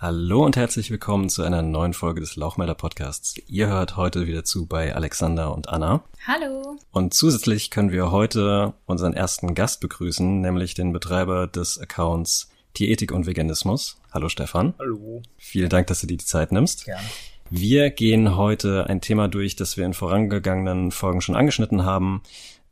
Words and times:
Hallo 0.00 0.44
und 0.44 0.56
herzlich 0.56 0.92
willkommen 0.92 1.28
zu 1.28 1.42
einer 1.42 1.60
neuen 1.60 1.92
Folge 1.92 2.20
des 2.20 2.36
Lauchmelder 2.36 2.76
Podcasts. 2.76 3.34
Ihr 3.48 3.66
hört 3.66 3.96
heute 3.96 4.28
wieder 4.28 4.44
zu 4.44 4.64
bei 4.64 4.94
Alexander 4.94 5.52
und 5.52 5.68
Anna. 5.68 6.04
Hallo. 6.24 6.76
Und 6.92 7.14
zusätzlich 7.14 7.72
können 7.72 7.90
wir 7.90 8.12
heute 8.12 8.74
unseren 8.86 9.12
ersten 9.12 9.56
Gast 9.56 9.80
begrüßen, 9.80 10.40
nämlich 10.40 10.74
den 10.74 10.92
Betreiber 10.92 11.48
des 11.48 11.80
Accounts 11.80 12.48
Tierethik 12.74 13.10
und 13.10 13.26
Veganismus. 13.26 14.00
Hallo 14.12 14.28
Stefan. 14.28 14.74
Hallo. 14.78 15.20
Vielen 15.36 15.68
Dank, 15.68 15.88
dass 15.88 16.00
du 16.00 16.06
dir 16.06 16.16
die 16.16 16.24
Zeit 16.24 16.52
nimmst. 16.52 16.84
Gerne. 16.84 17.02
Wir 17.50 17.90
gehen 17.90 18.36
heute 18.36 18.86
ein 18.88 19.00
Thema 19.00 19.26
durch, 19.26 19.56
das 19.56 19.76
wir 19.76 19.84
in 19.84 19.94
vorangegangenen 19.94 20.92
Folgen 20.92 21.22
schon 21.22 21.34
angeschnitten 21.34 21.84
haben, 21.84 22.22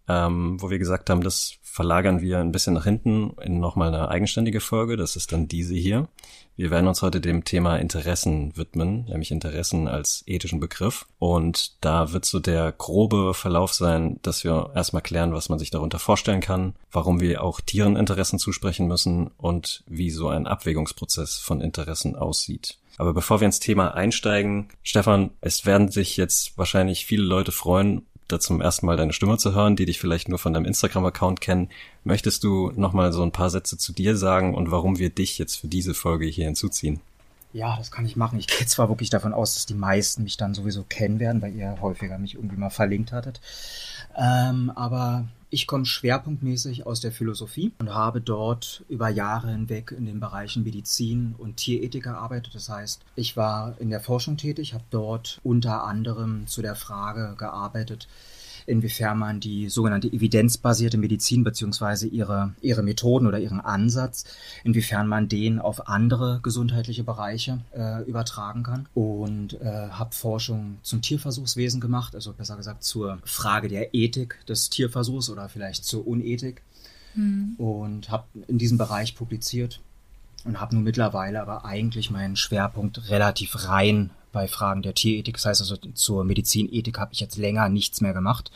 ähm, 0.09 0.61
wo 0.61 0.71
wir 0.71 0.79
gesagt 0.79 1.11
haben, 1.11 1.23
das 1.23 1.59
verlagern 1.63 2.21
wir 2.21 2.39
ein 2.39 2.53
bisschen 2.53 2.75
nach 2.75 2.85
hinten 2.85 3.35
in 3.43 3.61
nochmal 3.61 3.89
eine 3.89 4.09
eigenständige 4.09 4.61
Folge. 4.61 4.97
Das 4.97 5.15
ist 5.15 5.33
dann 5.33 5.47
diese 5.47 5.75
hier. 5.75 6.09
Wir 6.57 6.71
werden 6.71 6.89
uns 6.89 7.03
heute 7.03 7.21
dem 7.21 7.45
Thema 7.45 7.77
Interessen 7.77 8.57
widmen, 8.57 9.05
nämlich 9.05 9.31
Interessen 9.31 9.89
als 9.89 10.25
ethischen 10.27 10.59
Begriff. 10.59 11.05
Und 11.19 11.85
da 11.85 12.15
wird 12.15 12.25
so 12.25 12.41
der 12.41 12.73
grobe 12.73 13.35
Verlauf 13.35 13.75
sein, 13.75 14.19
dass 14.23 14.43
wir 14.43 14.71
erstmal 14.75 15.03
klären, 15.03 15.35
was 15.35 15.51
man 15.51 15.59
sich 15.59 15.71
darunter 15.71 15.99
vorstellen 15.99 16.41
kann, 16.41 16.75
warum 16.91 17.21
wir 17.21 17.43
auch 17.43 17.61
Tieren 17.61 17.97
Interessen 17.97 18.39
zusprechen 18.39 18.87
müssen 18.87 19.27
und 19.37 19.85
wie 19.87 20.09
so 20.09 20.29
ein 20.29 20.47
Abwägungsprozess 20.47 21.37
von 21.37 21.61
Interessen 21.61 22.17
aussieht. 22.17 22.79
Aber 22.97 23.13
bevor 23.13 23.41
wir 23.41 23.47
ins 23.47 23.61
Thema 23.61 23.95
einsteigen, 23.95 24.69
Stefan, 24.83 25.33
es 25.43 25.67
werden 25.67 25.91
sich 25.91 26.17
jetzt 26.17 26.57
wahrscheinlich 26.57 27.05
viele 27.05 27.25
Leute 27.25 27.53
freuen, 27.53 28.07
da 28.29 28.41
zum 28.41 28.61
ersten 28.61 28.87
Mal 28.87 28.97
deine 28.97 29.13
Stimme 29.13 29.39
zu 29.39 29.55
hören, 29.55 29.77
die 29.77 29.87
dich 29.87 30.01
vielleicht 30.01 30.29
nur 30.29 30.39
von 30.39 30.53
deinem 30.53 30.67
Instagram-Account 30.67 31.41
kennen. 31.41 31.69
Möchtest 32.05 32.45
du 32.45 32.73
nochmal 32.75 33.13
so 33.13 33.23
ein 33.23 33.33
paar 33.33 33.51
Sätze 33.51 33.79
zu 33.79 33.93
dir 33.93 34.17
sagen 34.17 34.55
und 34.55 34.71
warum 34.71 34.99
wir 34.99 35.11
dich 35.11 35.39
jetzt 35.39 35.57
für 35.57 35.69
diese 35.69 35.95
Folge 35.95 36.27
hier 36.27 36.47
hinzuziehen? 36.47 37.01
Ja, 37.53 37.77
das 37.79 37.91
kann 37.91 38.05
ich 38.05 38.17
machen. 38.17 38.39
Ich 38.39 38.49
gehe 38.49 38.67
zwar 38.67 38.89
wirklich 38.89 39.09
davon 39.09 39.33
aus, 39.33 39.55
dass 39.55 39.67
die 39.67 39.75
meisten 39.75 40.25
mich 40.25 40.37
dann 40.37 40.55
sowieso 40.55 40.83
kennen 40.83 41.21
werden, 41.21 41.41
weil 41.41 41.55
ihr 41.55 41.79
häufiger 41.81 42.19
mich 42.19 42.35
irgendwie 42.35 42.57
mal 42.57 42.71
verlinkt 42.71 43.13
hattet. 43.13 43.41
Ähm, 44.17 44.71
aber 44.75 45.27
ich 45.51 45.67
komme 45.67 45.87
schwerpunktmäßig 45.87 46.87
aus 46.87 47.01
der 47.01 47.13
Philosophie 47.13 47.73
und 47.79 47.95
habe 47.95 48.21
dort 48.21 48.85
über 48.89 49.09
Jahre 49.09 49.51
hinweg 49.51 49.93
in 49.97 50.07
den 50.07 50.21
Bereichen 50.21 50.65
Medizin 50.65 51.35
und 51.39 51.57
Tierethik 51.57 52.05
gearbeitet. 52.05 52.55
Das 52.55 52.69
heißt, 52.69 53.03
ich 53.15 53.37
war 53.37 53.77
in 53.79 53.91
der 53.91 54.01
Forschung 54.01 54.37
tätig, 54.37 54.75
habe 54.75 54.85
dort 54.91 55.41
unter 55.45 55.85
anderem 55.85 56.47
zu 56.47 56.63
der 56.63 56.75
Frage 56.75 57.37
gearbeitet, 57.39 58.09
inwiefern 58.67 59.19
man 59.19 59.41
die 59.41 59.69
sogenannte 59.69 60.09
evidenzbasierte 60.09 60.99
Medizin 60.99 61.45
beziehungsweise 61.45 62.07
ihre, 62.07 62.53
ihre 62.61 62.83
Methoden 62.83 63.27
oder 63.27 63.39
ihren 63.39 63.61
Ansatz, 63.61 64.25
inwiefern 64.65 65.09
man 65.09 65.29
den 65.29 65.59
auf 65.59 65.89
andere 65.89 66.41
gesundheitliche 66.43 67.05
Bereiche 67.05 67.61
äh, 67.77 68.03
übertragen 68.05 68.63
kann. 68.63 68.87
Und 68.95 69.61
äh, 69.61 69.89
habe 69.91 70.15
Forschung 70.15 70.79
zum 70.83 71.03
Tierversuchswesen 71.03 71.81
gemacht, 71.81 72.15
also 72.15 72.33
besser 72.33 72.57
gesagt 72.57 72.85
zur 72.85 73.19
Frage 73.25 73.69
der 73.69 73.95
Ethik 73.95 74.45
des 74.47 74.71
Tierversuchs 74.71 75.31
oder 75.31 75.49
vielleicht 75.49 75.85
zur 75.85 76.07
Unethik. 76.07 76.63
Mhm. 77.15 77.55
Und 77.57 78.11
habe 78.11 78.25
in 78.47 78.59
diesem 78.59 78.79
Bereich 78.79 79.15
publiziert 79.15 79.81
und 80.47 80.61
habe 80.61 80.75
nun 80.75 80.85
mittlerweile 80.85 81.43
aber 81.43 81.65
eigentlich 81.65 82.11
meinen 82.11 82.37
Schwerpunkt 82.37 83.11
relativ 83.11 83.69
rein 83.69 84.11
bei 84.37 84.49
Fragen 84.49 84.83
der 84.83 84.93
Tierethik. 84.93 85.37
Das 85.37 85.47
heißt 85.47 85.63
also, 85.63 85.77
zur 85.95 86.23
Medizinethik 86.23 86.99
habe 86.99 87.15
ich 87.15 87.21
jetzt 87.21 87.39
länger 87.39 87.71
nichts 87.71 88.03
mehr 88.03 88.13
gemacht. 88.13 88.51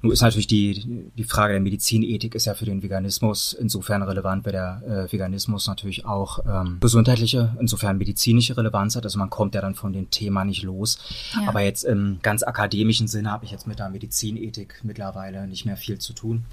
Nur 0.00 0.12
ist 0.12 0.20
natürlich 0.20 0.48
die, 0.48 1.10
die 1.16 1.22
Frage 1.22 1.52
der 1.52 1.60
Medizinethik 1.60 2.34
ist 2.34 2.46
ja 2.46 2.54
für 2.54 2.64
den 2.64 2.82
Veganismus 2.82 3.52
insofern 3.52 4.02
relevant, 4.02 4.44
weil 4.44 4.50
der 4.50 4.82
äh, 4.84 5.12
Veganismus 5.12 5.68
natürlich 5.68 6.06
auch 6.06 6.40
ähm, 6.44 6.78
gesundheitliche, 6.80 7.56
insofern 7.60 7.98
medizinische 7.98 8.56
Relevanz 8.56 8.96
hat. 8.96 9.04
Also 9.04 9.16
man 9.20 9.30
kommt 9.30 9.54
ja 9.54 9.60
dann 9.60 9.76
von 9.76 9.92
dem 9.92 10.10
Thema 10.10 10.44
nicht 10.44 10.64
los. 10.64 10.98
Ja. 11.40 11.48
Aber 11.48 11.60
jetzt 11.60 11.84
im 11.84 12.18
ganz 12.22 12.42
akademischen 12.42 13.06
Sinne 13.06 13.30
habe 13.30 13.44
ich 13.44 13.52
jetzt 13.52 13.68
mit 13.68 13.78
der 13.78 13.90
Medizinethik 13.90 14.80
mittlerweile 14.82 15.46
nicht 15.46 15.66
mehr 15.66 15.76
viel 15.76 15.98
zu 15.98 16.14
tun. 16.14 16.46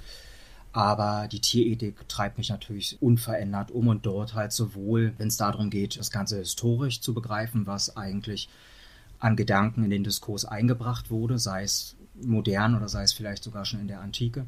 Aber 0.72 1.26
die 1.26 1.40
Tierethik 1.40 2.08
treibt 2.08 2.38
mich 2.38 2.48
natürlich 2.48 3.00
unverändert 3.02 3.70
um 3.70 3.88
und 3.88 4.06
dort 4.06 4.34
halt 4.34 4.52
sowohl, 4.52 5.14
wenn 5.18 5.28
es 5.28 5.36
darum 5.36 5.68
geht, 5.68 5.98
das 5.98 6.10
Ganze 6.10 6.38
historisch 6.38 7.00
zu 7.00 7.12
begreifen, 7.12 7.66
was 7.66 7.96
eigentlich 7.96 8.48
an 9.18 9.36
Gedanken 9.36 9.84
in 9.84 9.90
den 9.90 10.04
Diskurs 10.04 10.44
eingebracht 10.44 11.10
wurde, 11.10 11.38
sei 11.38 11.64
es 11.64 11.96
modern 12.22 12.76
oder 12.76 12.88
sei 12.88 13.02
es 13.02 13.12
vielleicht 13.12 13.42
sogar 13.42 13.64
schon 13.64 13.80
in 13.80 13.88
der 13.88 14.00
Antike, 14.00 14.46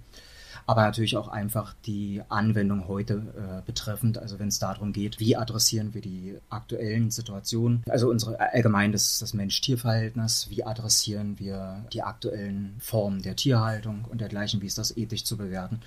aber 0.66 0.82
natürlich 0.82 1.16
auch 1.16 1.28
einfach 1.28 1.74
die 1.86 2.22
Anwendung 2.28 2.88
heute 2.88 3.22
äh, 3.36 3.62
betreffend, 3.66 4.18
also 4.18 4.38
wenn 4.38 4.48
es 4.48 4.58
darum 4.58 4.92
geht, 4.92 5.20
wie 5.20 5.36
adressieren 5.36 5.94
wir 5.94 6.00
die 6.00 6.38
aktuellen 6.50 7.10
Situationen, 7.10 7.82
also 7.88 8.08
unsere 8.08 8.38
allgemein 8.40 8.92
das, 8.92 9.18
das 9.18 9.34
Mensch-Tier-Verhältnis, 9.34 10.48
wie 10.50 10.64
adressieren 10.64 11.38
wir 11.38 11.84
die 11.92 12.02
aktuellen 12.02 12.76
Formen 12.78 13.22
der 13.22 13.36
Tierhaltung 13.36 14.04
und 14.08 14.20
dergleichen, 14.20 14.60
wie 14.62 14.66
ist 14.66 14.78
das 14.78 14.96
ethisch 14.96 15.24
zu 15.24 15.36
bewerten. 15.36 15.80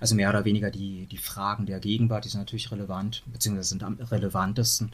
Also 0.00 0.14
mehr 0.14 0.30
oder 0.30 0.44
weniger 0.44 0.70
die, 0.70 1.06
die 1.06 1.18
Fragen 1.18 1.66
der 1.66 1.80
Gegenwart, 1.80 2.24
die 2.24 2.28
sind 2.28 2.40
natürlich 2.40 2.70
relevant, 2.70 3.22
beziehungsweise 3.26 3.70
sind 3.70 3.82
am 3.82 3.98
relevantesten. 4.00 4.92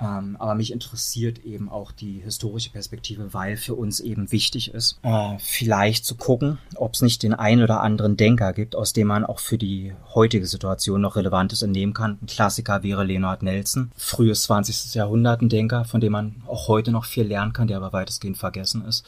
Ähm, 0.00 0.36
aber 0.38 0.54
mich 0.54 0.72
interessiert 0.72 1.44
eben 1.44 1.68
auch 1.68 1.92
die 1.92 2.20
historische 2.20 2.70
Perspektive, 2.70 3.34
weil 3.34 3.56
für 3.56 3.74
uns 3.74 4.00
eben 4.00 4.32
wichtig 4.32 4.72
ist, 4.72 4.98
äh, 5.02 5.36
vielleicht 5.38 6.06
zu 6.06 6.14
gucken, 6.14 6.58
ob 6.76 6.94
es 6.94 7.02
nicht 7.02 7.22
den 7.22 7.34
einen 7.34 7.62
oder 7.62 7.80
anderen 7.80 8.16
Denker 8.16 8.52
gibt, 8.52 8.74
aus 8.74 8.92
dem 8.92 9.08
man 9.08 9.24
auch 9.24 9.40
für 9.40 9.58
die 9.58 9.92
heutige 10.14 10.46
Situation 10.46 11.02
noch 11.02 11.16
Relevantes 11.16 11.62
entnehmen 11.62 11.92
kann. 11.92 12.18
Ein 12.22 12.26
Klassiker 12.26 12.82
wäre 12.82 13.04
Leonard 13.04 13.42
Nelson, 13.42 13.92
frühes 13.94 14.44
20. 14.44 14.94
Jahrhundert, 14.94 15.42
ein 15.42 15.50
Denker, 15.50 15.84
von 15.84 16.00
dem 16.00 16.12
man 16.12 16.42
auch 16.46 16.68
heute 16.68 16.92
noch 16.92 17.04
viel 17.04 17.26
lernen 17.26 17.52
kann, 17.52 17.68
der 17.68 17.76
aber 17.76 17.92
weitestgehend 17.92 18.38
vergessen 18.38 18.84
ist. 18.86 19.04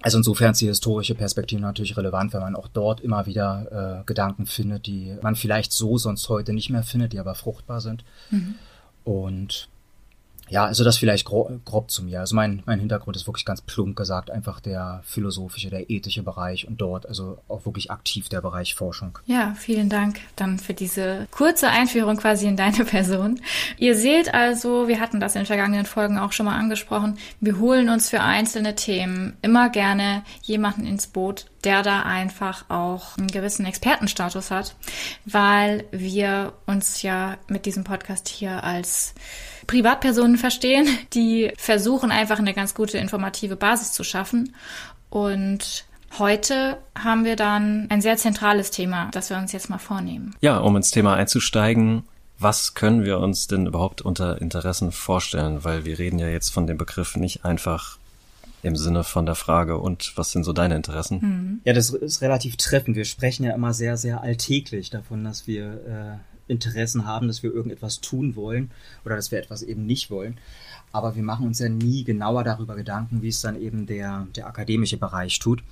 Also 0.00 0.18
insofern 0.18 0.52
ist 0.52 0.60
die 0.60 0.66
historische 0.66 1.14
Perspektive 1.14 1.62
natürlich 1.62 1.96
relevant, 1.96 2.34
weil 2.34 2.42
man 2.42 2.56
auch 2.56 2.68
dort 2.68 3.00
immer 3.00 3.24
wieder 3.24 4.00
äh, 4.00 4.04
Gedanken 4.04 4.44
findet, 4.44 4.86
die 4.86 5.16
man 5.22 5.34
vielleicht 5.34 5.72
so 5.72 5.96
sonst 5.96 6.28
heute 6.28 6.52
nicht 6.52 6.68
mehr 6.68 6.82
findet, 6.82 7.14
die 7.14 7.18
aber 7.18 7.34
fruchtbar 7.34 7.80
sind. 7.80 8.04
Mhm. 8.30 8.56
Und 9.04 9.68
ja, 10.54 10.66
also 10.66 10.84
das 10.84 10.98
vielleicht 10.98 11.24
grob, 11.24 11.50
grob 11.64 11.90
zu 11.90 12.04
mir. 12.04 12.20
Also 12.20 12.36
mein, 12.36 12.62
mein 12.64 12.78
Hintergrund 12.78 13.16
ist 13.16 13.26
wirklich 13.26 13.44
ganz 13.44 13.60
plump 13.60 13.96
gesagt 13.96 14.30
einfach 14.30 14.60
der 14.60 15.02
philosophische, 15.04 15.68
der 15.68 15.90
ethische 15.90 16.22
Bereich 16.22 16.68
und 16.68 16.80
dort 16.80 17.08
also 17.08 17.38
auch 17.48 17.66
wirklich 17.66 17.90
aktiv 17.90 18.28
der 18.28 18.40
Bereich 18.40 18.76
Forschung. 18.76 19.18
Ja, 19.26 19.56
vielen 19.58 19.88
Dank 19.88 20.20
dann 20.36 20.60
für 20.60 20.72
diese 20.72 21.26
kurze 21.32 21.70
Einführung 21.70 22.18
quasi 22.18 22.46
in 22.46 22.56
deine 22.56 22.84
Person. 22.84 23.40
Ihr 23.78 23.96
seht 23.96 24.32
also, 24.32 24.86
wir 24.86 25.00
hatten 25.00 25.18
das 25.18 25.34
in 25.34 25.44
vergangenen 25.44 25.86
Folgen 25.86 26.18
auch 26.18 26.30
schon 26.30 26.46
mal 26.46 26.56
angesprochen, 26.56 27.18
wir 27.40 27.58
holen 27.58 27.88
uns 27.88 28.08
für 28.08 28.20
einzelne 28.20 28.76
Themen 28.76 29.36
immer 29.42 29.70
gerne 29.70 30.22
jemanden 30.42 30.86
ins 30.86 31.08
Boot, 31.08 31.46
der 31.64 31.82
da 31.82 32.02
einfach 32.02 32.70
auch 32.70 33.18
einen 33.18 33.26
gewissen 33.26 33.66
Expertenstatus 33.66 34.52
hat, 34.52 34.76
weil 35.24 35.82
wir 35.90 36.52
uns 36.66 37.02
ja 37.02 37.38
mit 37.48 37.66
diesem 37.66 37.82
Podcast 37.82 38.28
hier 38.28 38.62
als 38.62 39.14
Privatpersonen 39.66 40.36
verstehen, 40.36 40.86
die 41.12 41.52
versuchen 41.56 42.10
einfach 42.10 42.38
eine 42.38 42.54
ganz 42.54 42.74
gute 42.74 42.98
informative 42.98 43.56
Basis 43.56 43.92
zu 43.92 44.04
schaffen. 44.04 44.54
Und 45.10 45.84
heute 46.18 46.78
haben 46.96 47.24
wir 47.24 47.36
dann 47.36 47.86
ein 47.90 48.00
sehr 48.00 48.16
zentrales 48.16 48.70
Thema, 48.70 49.10
das 49.12 49.30
wir 49.30 49.36
uns 49.36 49.52
jetzt 49.52 49.70
mal 49.70 49.78
vornehmen. 49.78 50.34
Ja, 50.40 50.58
um 50.58 50.76
ins 50.76 50.90
Thema 50.90 51.14
einzusteigen, 51.14 52.04
was 52.38 52.74
können 52.74 53.04
wir 53.04 53.18
uns 53.20 53.46
denn 53.46 53.66
überhaupt 53.66 54.02
unter 54.02 54.40
Interessen 54.40 54.92
vorstellen? 54.92 55.64
Weil 55.64 55.84
wir 55.84 55.98
reden 55.98 56.18
ja 56.18 56.28
jetzt 56.28 56.50
von 56.50 56.66
dem 56.66 56.78
Begriff 56.78 57.16
nicht 57.16 57.44
einfach 57.44 57.98
im 58.62 58.76
Sinne 58.76 59.04
von 59.04 59.26
der 59.26 59.34
Frage, 59.34 59.78
und 59.78 60.16
was 60.16 60.32
sind 60.32 60.44
so 60.44 60.52
deine 60.52 60.74
Interessen? 60.74 61.18
Mhm. 61.20 61.60
Ja, 61.64 61.74
das 61.74 61.90
ist 61.90 62.22
relativ 62.22 62.56
treffend. 62.56 62.96
Wir 62.96 63.04
sprechen 63.04 63.44
ja 63.44 63.54
immer 63.54 63.74
sehr, 63.74 63.96
sehr 63.98 64.22
alltäglich 64.22 64.88
davon, 64.88 65.22
dass 65.22 65.46
wir 65.46 65.64
äh, 65.86 66.33
Interessen 66.48 67.06
haben, 67.06 67.26
dass 67.26 67.42
wir 67.42 67.52
irgendetwas 67.52 68.00
tun 68.00 68.36
wollen 68.36 68.70
oder 69.04 69.16
dass 69.16 69.30
wir 69.30 69.38
etwas 69.38 69.62
eben 69.62 69.86
nicht 69.86 70.10
wollen. 70.10 70.38
Aber 70.92 71.16
wir 71.16 71.22
machen 71.22 71.46
uns 71.46 71.58
ja 71.58 71.68
nie 71.68 72.04
genauer 72.04 72.44
darüber 72.44 72.76
Gedanken, 72.76 73.22
wie 73.22 73.28
es 73.28 73.40
dann 73.40 73.60
eben 73.60 73.86
der, 73.86 74.26
der 74.36 74.46
akademische 74.46 74.96
Bereich 74.96 75.38
tut. 75.38 75.62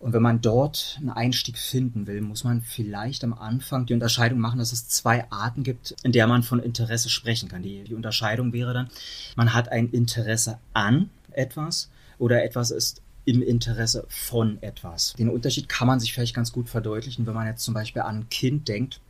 Und 0.00 0.12
wenn 0.12 0.22
man 0.22 0.40
dort 0.40 0.96
einen 1.00 1.10
Einstieg 1.10 1.58
finden 1.58 2.06
will, 2.06 2.20
muss 2.20 2.44
man 2.44 2.60
vielleicht 2.60 3.24
am 3.24 3.32
Anfang 3.32 3.86
die 3.86 3.94
Unterscheidung 3.94 4.38
machen, 4.38 4.58
dass 4.58 4.72
es 4.72 4.88
zwei 4.88 5.28
Arten 5.30 5.64
gibt, 5.64 5.96
in 6.02 6.12
der 6.12 6.26
man 6.28 6.44
von 6.44 6.60
Interesse 6.60 7.08
sprechen 7.08 7.48
kann. 7.48 7.62
Die, 7.62 7.82
die 7.82 7.94
Unterscheidung 7.94 8.52
wäre 8.52 8.74
dann, 8.74 8.88
man 9.34 9.54
hat 9.54 9.70
ein 9.70 9.90
Interesse 9.90 10.58
an 10.72 11.10
etwas 11.32 11.90
oder 12.18 12.44
etwas 12.44 12.70
ist 12.70 13.02
im 13.24 13.42
Interesse 13.42 14.06
von 14.08 14.62
etwas. 14.62 15.12
Den 15.18 15.28
Unterschied 15.28 15.68
kann 15.68 15.86
man 15.86 16.00
sich 16.00 16.14
vielleicht 16.14 16.34
ganz 16.34 16.50
gut 16.50 16.68
verdeutlichen, 16.68 17.26
wenn 17.26 17.34
man 17.34 17.46
jetzt 17.46 17.62
zum 17.62 17.74
Beispiel 17.74 18.02
an 18.02 18.20
ein 18.20 18.28
Kind 18.30 18.68
denkt, 18.68 19.00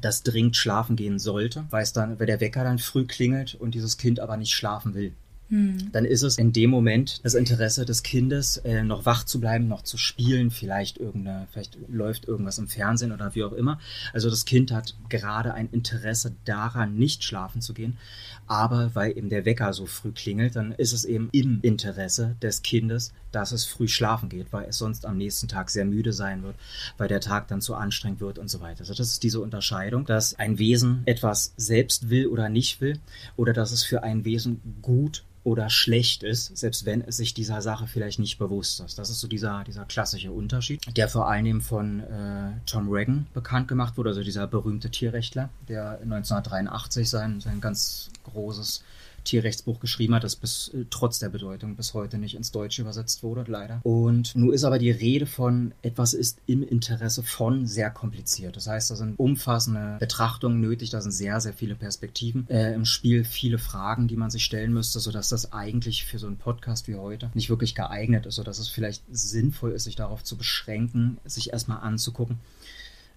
das 0.00 0.22
dringend 0.22 0.56
schlafen 0.56 0.96
gehen 0.96 1.18
sollte, 1.18 1.64
weil 1.70 1.82
es 1.82 1.92
dann, 1.92 2.18
weil 2.18 2.26
der 2.26 2.40
Wecker 2.40 2.64
dann 2.64 2.78
früh 2.78 3.06
klingelt 3.06 3.54
und 3.54 3.74
dieses 3.74 3.98
Kind 3.98 4.20
aber 4.20 4.36
nicht 4.36 4.54
schlafen 4.54 4.94
will. 4.94 5.14
Hm. 5.52 5.92
dann 5.92 6.06
ist 6.06 6.22
es 6.22 6.38
in 6.38 6.54
dem 6.54 6.70
Moment 6.70 7.20
das 7.24 7.34
Interesse 7.34 7.84
des 7.84 8.02
Kindes, 8.02 8.56
äh, 8.56 8.82
noch 8.82 9.04
wach 9.04 9.24
zu 9.24 9.38
bleiben, 9.38 9.68
noch 9.68 9.82
zu 9.82 9.98
spielen, 9.98 10.50
vielleicht 10.50 10.96
irgendeine, 10.96 11.46
vielleicht 11.50 11.76
läuft 11.88 12.26
irgendwas 12.26 12.56
im 12.56 12.68
Fernsehen 12.68 13.12
oder 13.12 13.34
wie 13.34 13.44
auch 13.44 13.52
immer. 13.52 13.78
Also 14.14 14.30
das 14.30 14.46
Kind 14.46 14.72
hat 14.72 14.96
gerade 15.10 15.52
ein 15.52 15.68
Interesse 15.70 16.34
daran, 16.46 16.94
nicht 16.94 17.22
schlafen 17.22 17.60
zu 17.60 17.74
gehen. 17.74 17.98
Aber 18.46 18.94
weil 18.94 19.16
eben 19.16 19.28
der 19.28 19.44
Wecker 19.44 19.74
so 19.74 19.84
früh 19.84 20.12
klingelt, 20.12 20.56
dann 20.56 20.72
ist 20.72 20.94
es 20.94 21.04
eben 21.04 21.28
im 21.32 21.58
Interesse 21.60 22.34
des 22.40 22.62
Kindes, 22.62 23.12
dass 23.30 23.52
es 23.52 23.66
früh 23.66 23.88
schlafen 23.88 24.30
geht, 24.30 24.54
weil 24.54 24.70
es 24.70 24.78
sonst 24.78 25.04
am 25.04 25.18
nächsten 25.18 25.48
Tag 25.48 25.68
sehr 25.68 25.84
müde 25.84 26.14
sein 26.14 26.42
wird, 26.42 26.56
weil 26.96 27.08
der 27.08 27.20
Tag 27.20 27.48
dann 27.48 27.60
zu 27.60 27.74
anstrengend 27.74 28.20
wird 28.20 28.38
und 28.38 28.48
so 28.48 28.62
weiter. 28.62 28.80
Also 28.80 28.94
das 28.94 29.10
ist 29.10 29.22
diese 29.22 29.40
Unterscheidung, 29.40 30.06
dass 30.06 30.38
ein 30.38 30.58
Wesen 30.58 31.02
etwas 31.04 31.52
selbst 31.58 32.08
will 32.08 32.26
oder 32.26 32.48
nicht 32.48 32.80
will 32.80 32.98
oder 33.36 33.52
dass 33.52 33.70
es 33.70 33.82
für 33.82 34.02
ein 34.02 34.24
Wesen 34.24 34.62
gut 34.80 35.24
oder 35.44 35.70
schlecht 35.70 36.22
ist, 36.22 36.56
selbst 36.56 36.84
wenn 36.84 37.02
es 37.02 37.16
sich 37.16 37.34
dieser 37.34 37.62
Sache 37.62 37.86
vielleicht 37.86 38.18
nicht 38.18 38.38
bewusst 38.38 38.80
ist. 38.80 38.98
Das 38.98 39.10
ist 39.10 39.20
so 39.20 39.26
dieser, 39.26 39.64
dieser 39.64 39.84
klassische 39.84 40.30
Unterschied, 40.30 40.80
der 40.96 41.08
vor 41.08 41.28
allem 41.28 41.60
von 41.60 42.00
äh, 42.00 42.52
Tom 42.66 42.88
Reagan 42.88 43.26
bekannt 43.34 43.68
gemacht 43.68 43.96
wurde, 43.96 44.10
also 44.10 44.22
dieser 44.22 44.46
berühmte 44.46 44.90
Tierrechtler, 44.90 45.50
der 45.68 45.98
1983 46.02 47.08
sein, 47.08 47.40
sein 47.40 47.60
ganz 47.60 48.10
großes 48.24 48.84
Tierrechtsbuch 49.24 49.80
geschrieben 49.80 50.14
hat, 50.14 50.24
das 50.24 50.36
bis 50.36 50.68
äh, 50.74 50.84
trotz 50.90 51.18
der 51.18 51.28
Bedeutung 51.28 51.76
bis 51.76 51.94
heute 51.94 52.18
nicht 52.18 52.34
ins 52.34 52.50
Deutsche 52.50 52.82
übersetzt 52.82 53.22
wurde, 53.22 53.44
leider. 53.50 53.80
Und 53.84 54.34
nun 54.34 54.52
ist 54.52 54.64
aber 54.64 54.78
die 54.78 54.90
Rede 54.90 55.26
von 55.26 55.72
etwas 55.82 56.14
ist 56.14 56.38
im 56.46 56.62
Interesse 56.62 57.22
von 57.22 57.66
sehr 57.66 57.90
kompliziert. 57.90 58.56
Das 58.56 58.66
heißt, 58.66 58.90
da 58.90 58.96
sind 58.96 59.18
umfassende 59.18 59.96
Betrachtungen 59.98 60.60
nötig, 60.60 60.90
da 60.90 61.00
sind 61.00 61.12
sehr, 61.12 61.40
sehr 61.40 61.52
viele 61.52 61.74
Perspektiven 61.74 62.48
äh, 62.48 62.74
im 62.74 62.84
Spiel, 62.84 63.24
viele 63.24 63.58
Fragen, 63.58 64.08
die 64.08 64.16
man 64.16 64.30
sich 64.30 64.44
stellen 64.44 64.72
müsste, 64.72 65.00
sodass 65.00 65.28
das 65.28 65.52
eigentlich 65.52 66.04
für 66.04 66.18
so 66.18 66.26
einen 66.26 66.36
Podcast 66.36 66.88
wie 66.88 66.96
heute 66.96 67.30
nicht 67.34 67.50
wirklich 67.50 67.74
geeignet 67.74 68.26
ist, 68.26 68.36
sodass 68.36 68.58
es 68.58 68.68
vielleicht 68.68 69.02
sinnvoll 69.10 69.72
ist, 69.72 69.84
sich 69.84 69.96
darauf 69.96 70.22
zu 70.24 70.36
beschränken, 70.36 71.18
sich 71.24 71.52
erstmal 71.52 71.80
anzugucken, 71.80 72.38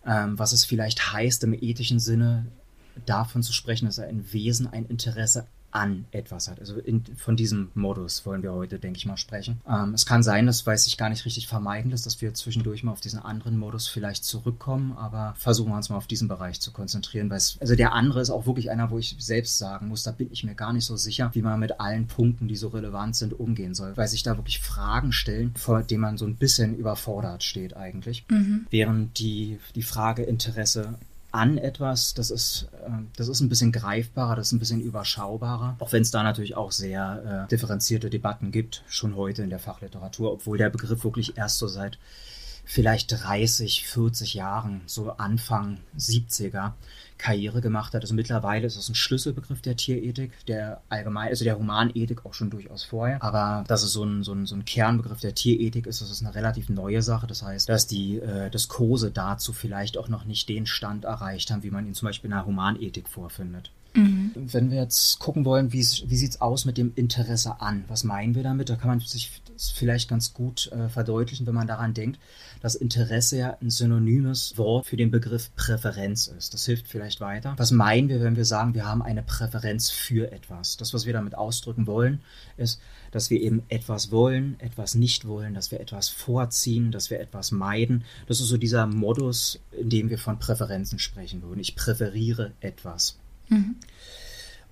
ähm, 0.05 0.37
was 0.37 0.53
es 0.53 0.65
vielleicht 0.65 1.13
heißt, 1.13 1.43
im 1.43 1.53
ethischen 1.53 1.99
Sinne 1.99 2.45
davon 3.05 3.43
zu 3.43 3.53
sprechen, 3.53 3.85
dass 3.85 3.99
ein 3.99 4.31
Wesen 4.31 4.67
ein 4.67 4.85
Interesse 4.85 5.47
an 5.75 6.05
etwas 6.11 6.47
hat. 6.47 6.59
Also 6.59 6.79
in, 6.79 7.03
von 7.17 7.35
diesem 7.35 7.69
Modus 7.73 8.25
wollen 8.25 8.43
wir 8.43 8.53
heute, 8.53 8.79
denke 8.79 8.97
ich 8.97 9.05
mal, 9.05 9.17
sprechen. 9.17 9.59
Ähm, 9.67 9.93
es 9.93 10.05
kann 10.05 10.23
sein, 10.23 10.45
das 10.45 10.65
weiß 10.65 10.87
ich 10.87 10.97
gar 10.97 11.09
nicht 11.09 11.25
richtig 11.25 11.47
vermeiden 11.47 11.91
lässt, 11.91 12.05
dass 12.05 12.21
wir 12.21 12.33
zwischendurch 12.33 12.83
mal 12.83 12.93
auf 12.93 13.01
diesen 13.01 13.19
anderen 13.19 13.57
Modus 13.57 13.89
vielleicht 13.89 14.23
zurückkommen, 14.23 14.93
aber 14.93 15.35
versuchen 15.37 15.71
wir 15.71 15.75
uns 15.75 15.89
mal 15.89 15.97
auf 15.97 16.07
diesen 16.07 16.29
Bereich 16.29 16.61
zu 16.61 16.71
konzentrieren, 16.71 17.29
weil 17.29 17.37
es, 17.37 17.57
also 17.59 17.75
der 17.75 17.91
andere 17.91 18.21
ist 18.21 18.29
auch 18.29 18.45
wirklich 18.45 18.71
einer, 18.71 18.89
wo 18.89 18.97
ich 18.97 19.17
selbst 19.19 19.57
sagen 19.57 19.89
muss, 19.89 20.03
da 20.03 20.11
bin 20.11 20.31
ich 20.31 20.45
mir 20.45 20.55
gar 20.55 20.71
nicht 20.71 20.85
so 20.85 20.95
sicher, 20.95 21.29
wie 21.33 21.41
man 21.41 21.59
mit 21.59 21.81
allen 21.81 22.07
Punkten, 22.07 22.47
die 22.47 22.55
so 22.55 22.69
relevant 22.69 23.17
sind, 23.17 23.37
umgehen 23.37 23.73
soll, 23.73 23.97
weil 23.97 24.07
sich 24.07 24.23
da 24.23 24.37
wirklich 24.37 24.61
Fragen 24.61 25.11
stellen, 25.11 25.51
vor 25.57 25.83
denen 25.83 26.01
man 26.01 26.17
so 26.17 26.25
ein 26.25 26.37
bisschen 26.37 26.77
überfordert 26.77 27.43
steht 27.43 27.75
eigentlich. 27.75 28.23
Mhm. 28.29 28.65
Während 28.69 29.19
die, 29.19 29.59
die 29.75 29.83
Frage 29.83 30.23
Interesse 30.23 30.97
an 31.35 31.57
etwas, 31.57 32.13
das 32.13 32.31
ist, 32.31 32.69
äh, 32.85 32.89
das 33.17 33.27
ist 33.27 33.41
ein 33.41 33.49
bisschen 33.49 33.73
greifbarer, 33.73 34.37
das 34.37 34.47
ist 34.47 34.53
ein 34.53 34.59
bisschen 34.59 34.81
überschaubarer, 34.81 35.75
auch 35.79 35.91
wenn 35.91 36.01
es 36.01 36.11
da 36.11 36.23
natürlich 36.23 36.55
auch 36.55 36.71
sehr 36.71 37.45
äh, 37.45 37.49
differenzierte 37.49 38.09
Debatten 38.09 38.51
gibt, 38.51 38.83
schon 38.87 39.15
heute 39.15 39.43
in 39.43 39.49
der 39.49 39.59
Fachliteratur, 39.59 40.31
obwohl 40.31 40.57
der 40.57 40.69
Begriff 40.69 41.03
wirklich 41.03 41.37
erst 41.37 41.57
so 41.57 41.67
seit 41.67 41.99
vielleicht 42.63 43.11
30, 43.11 43.85
40 43.85 44.33
Jahren, 44.33 44.81
so 44.85 45.11
Anfang 45.11 45.79
70er, 45.97 46.71
Karriere 47.17 47.61
gemacht 47.61 47.93
hat. 47.93 48.01
Also 48.01 48.13
mittlerweile 48.13 48.67
ist 48.67 48.75
es 48.75 48.89
ein 48.89 48.95
Schlüsselbegriff 48.95 49.61
der 49.61 49.75
Tierethik, 49.75 50.31
der 50.47 50.81
allgemein, 50.89 51.29
also 51.29 51.43
der 51.43 51.57
Humanethik 51.57 52.25
auch 52.25 52.33
schon 52.33 52.49
durchaus 52.49 52.83
vorher. 52.83 53.21
Aber 53.23 53.63
dass 53.67 53.83
es 53.83 53.93
so 53.93 54.03
ein, 54.03 54.23
so 54.23 54.33
ein, 54.33 54.45
so 54.45 54.55
ein 54.55 54.65
Kernbegriff 54.65 55.19
der 55.21 55.35
Tierethik 55.35 55.87
ist, 55.87 56.01
das 56.01 56.11
ist 56.11 56.21
eine 56.21 56.35
relativ 56.35 56.69
neue 56.69 57.01
Sache. 57.01 57.27
Das 57.27 57.43
heißt, 57.43 57.69
dass 57.69 57.87
die 57.87 58.19
äh, 58.19 58.49
Diskurse 58.49 59.11
dazu 59.11 59.53
vielleicht 59.53 59.97
auch 59.97 60.09
noch 60.09 60.25
nicht 60.25 60.49
den 60.49 60.65
Stand 60.65 61.05
erreicht 61.05 61.51
haben, 61.51 61.63
wie 61.63 61.71
man 61.71 61.85
ihn 61.87 61.93
zum 61.93 62.07
Beispiel 62.07 62.29
in 62.29 62.35
der 62.35 62.45
Humanethik 62.45 63.07
vorfindet. 63.07 63.71
Mhm. 63.95 64.31
Wenn 64.35 64.71
wir 64.71 64.81
jetzt 64.81 65.19
gucken 65.19 65.45
wollen, 65.45 65.71
wie, 65.71 65.79
wie 65.79 66.17
sieht 66.17 66.31
es 66.31 66.41
aus 66.41 66.65
mit 66.65 66.77
dem 66.77 66.91
Interesse 66.95 67.61
an? 67.61 67.85
Was 67.87 68.03
meinen 68.03 68.35
wir 68.35 68.43
damit? 68.43 68.69
Da 68.69 68.75
kann 68.75 68.89
man 68.89 68.99
sich 68.99 69.31
vielleicht 69.57 70.09
ganz 70.09 70.33
gut 70.33 70.71
äh, 70.71 70.89
verdeutlichen, 70.89 71.45
wenn 71.47 71.55
man 71.55 71.67
daran 71.67 71.93
denkt, 71.93 72.19
dass 72.61 72.75
Interesse 72.75 73.37
ja 73.37 73.57
ein 73.61 73.69
synonymes 73.69 74.57
Wort 74.57 74.87
für 74.87 74.97
den 74.97 75.11
Begriff 75.11 75.53
Präferenz 75.55 76.27
ist. 76.27 76.53
Das 76.53 76.65
hilft 76.65 76.87
vielleicht 76.87 77.21
weiter. 77.21 77.53
Was 77.57 77.71
meinen 77.71 78.09
wir, 78.09 78.21
wenn 78.21 78.35
wir 78.35 78.45
sagen, 78.45 78.73
wir 78.73 78.85
haben 78.85 79.01
eine 79.01 79.23
Präferenz 79.23 79.89
für 79.89 80.31
etwas? 80.31 80.77
Das, 80.77 80.93
was 80.93 81.05
wir 81.05 81.13
damit 81.13 81.35
ausdrücken 81.35 81.87
wollen, 81.87 82.21
ist, 82.57 82.79
dass 83.11 83.29
wir 83.29 83.41
eben 83.41 83.63
etwas 83.69 84.11
wollen, 84.11 84.59
etwas 84.59 84.95
nicht 84.95 85.25
wollen, 85.25 85.53
dass 85.53 85.71
wir 85.71 85.79
etwas 85.79 86.09
vorziehen, 86.09 86.91
dass 86.91 87.09
wir 87.09 87.19
etwas 87.19 87.51
meiden. 87.51 88.03
Das 88.27 88.39
ist 88.39 88.47
so 88.47 88.57
dieser 88.57 88.87
Modus, 88.87 89.59
in 89.71 89.89
dem 89.89 90.09
wir 90.09 90.17
von 90.17 90.39
Präferenzen 90.39 90.99
sprechen 90.99 91.41
würden. 91.41 91.59
Ich 91.59 91.75
präferiere 91.75 92.51
etwas. 92.59 93.17
Mhm. 93.49 93.75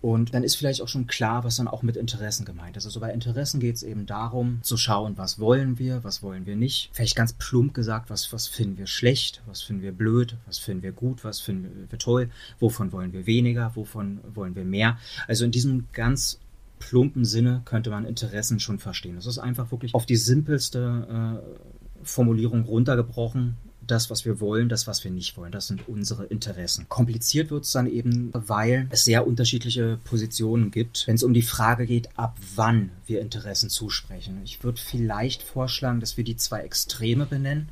Und 0.03 0.33
dann 0.33 0.43
ist 0.43 0.55
vielleicht 0.55 0.81
auch 0.81 0.89
schon 0.89 1.07
klar, 1.07 1.45
was 1.45 1.55
dann 1.55 1.69
auch 1.69 1.81
mit 1.81 1.95
Interessen 1.95 2.43
gemeint 2.43 2.75
ist. 2.75 2.85
Also 2.85 2.99
bei 2.99 3.13
Interessen 3.13 3.61
geht 3.61 3.77
es 3.77 3.83
eben 3.83 4.05
darum, 4.05 4.59
zu 4.61 4.75
schauen, 4.75 5.17
was 5.17 5.39
wollen 5.39 5.79
wir, 5.79 6.03
was 6.03 6.21
wollen 6.21 6.45
wir 6.45 6.57
nicht. 6.57 6.89
Vielleicht 6.91 7.15
ganz 7.15 7.31
plump 7.31 7.73
gesagt, 7.73 8.09
was, 8.09 8.33
was 8.33 8.49
finden 8.49 8.77
wir 8.77 8.85
schlecht, 8.85 9.41
was 9.45 9.61
finden 9.61 9.81
wir 9.81 9.93
blöd, 9.93 10.35
was 10.45 10.59
finden 10.59 10.83
wir 10.83 10.91
gut, 10.91 11.23
was 11.23 11.39
finden 11.39 11.87
wir 11.89 11.99
toll, 11.99 12.29
wovon 12.59 12.91
wollen 12.91 13.13
wir 13.13 13.27
weniger, 13.27 13.71
wovon 13.75 14.19
wollen 14.33 14.57
wir 14.57 14.65
mehr. 14.65 14.97
Also 15.29 15.45
in 15.45 15.51
diesem 15.51 15.87
ganz 15.93 16.37
plumpen 16.79 17.23
Sinne 17.23 17.61
könnte 17.63 17.89
man 17.89 18.03
Interessen 18.03 18.59
schon 18.59 18.79
verstehen. 18.79 19.15
Das 19.15 19.25
ist 19.25 19.39
einfach 19.39 19.71
wirklich 19.71 19.95
auf 19.95 20.05
die 20.05 20.17
simpelste 20.17 21.41
äh, 21.41 22.03
Formulierung 22.03 22.65
runtergebrochen 22.65 23.55
das, 23.87 24.09
was 24.09 24.25
wir 24.25 24.39
wollen, 24.39 24.69
das, 24.69 24.87
was 24.87 25.03
wir 25.03 25.11
nicht 25.11 25.37
wollen. 25.37 25.51
Das 25.51 25.67
sind 25.67 25.87
unsere 25.87 26.25
Interessen. 26.25 26.87
Kompliziert 26.89 27.51
wird 27.51 27.65
es 27.65 27.71
dann 27.71 27.87
eben, 27.87 28.29
weil 28.33 28.87
es 28.89 29.05
sehr 29.05 29.27
unterschiedliche 29.27 29.97
Positionen 30.03 30.71
gibt, 30.71 31.07
wenn 31.07 31.15
es 31.15 31.23
um 31.23 31.33
die 31.33 31.41
Frage 31.41 31.85
geht, 31.85 32.09
ab 32.17 32.37
wann 32.55 32.91
wir 33.05 33.21
Interessen 33.21 33.69
zusprechen. 33.69 34.41
Ich 34.43 34.63
würde 34.63 34.79
vielleicht 34.81 35.43
vorschlagen, 35.43 35.99
dass 35.99 36.17
wir 36.17 36.23
die 36.23 36.37
zwei 36.37 36.61
Extreme 36.61 37.25
benennen 37.25 37.69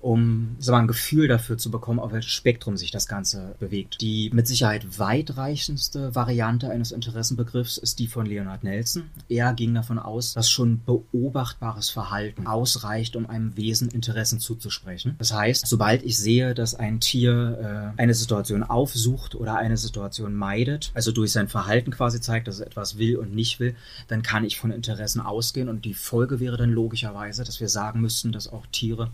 um 0.00 0.56
sag 0.58 0.72
mal, 0.72 0.80
ein 0.80 0.86
Gefühl 0.86 1.28
dafür 1.28 1.58
zu 1.58 1.70
bekommen, 1.70 1.98
auf 1.98 2.12
welches 2.12 2.30
Spektrum 2.30 2.76
sich 2.76 2.90
das 2.90 3.06
Ganze 3.06 3.54
bewegt. 3.58 4.00
Die 4.00 4.30
mit 4.32 4.46
Sicherheit 4.46 4.98
weitreichendste 4.98 6.14
Variante 6.14 6.70
eines 6.70 6.92
Interessenbegriffs 6.92 7.78
ist 7.78 7.98
die 7.98 8.06
von 8.06 8.26
Leonard 8.26 8.62
Nelson. 8.62 9.04
Er 9.28 9.52
ging 9.54 9.74
davon 9.74 9.98
aus, 9.98 10.34
dass 10.34 10.50
schon 10.50 10.82
beobachtbares 10.84 11.90
Verhalten 11.90 12.46
ausreicht, 12.46 13.16
um 13.16 13.28
einem 13.28 13.56
Wesen 13.56 13.88
Interessen 13.88 14.38
zuzusprechen. 14.38 15.16
Das 15.18 15.32
heißt, 15.32 15.66
sobald 15.66 16.04
ich 16.04 16.16
sehe, 16.16 16.54
dass 16.54 16.74
ein 16.74 17.00
Tier 17.00 17.94
äh, 17.96 18.00
eine 18.00 18.14
Situation 18.14 18.62
aufsucht 18.62 19.34
oder 19.34 19.56
eine 19.56 19.76
Situation 19.76 20.34
meidet, 20.34 20.92
also 20.94 21.10
durch 21.10 21.32
sein 21.32 21.48
Verhalten 21.48 21.90
quasi 21.90 22.20
zeigt, 22.20 22.46
dass 22.46 22.56
es 22.56 22.60
etwas 22.60 22.98
will 22.98 23.16
und 23.16 23.34
nicht 23.34 23.58
will, 23.58 23.74
dann 24.06 24.22
kann 24.22 24.44
ich 24.44 24.58
von 24.58 24.70
Interessen 24.70 25.20
ausgehen 25.20 25.68
und 25.68 25.84
die 25.84 25.94
Folge 25.94 26.40
wäre 26.40 26.56
dann 26.56 26.70
logischerweise, 26.70 27.44
dass 27.44 27.60
wir 27.60 27.68
sagen 27.68 28.00
müssten, 28.00 28.32
dass 28.32 28.52
auch 28.52 28.66
Tiere 28.70 29.10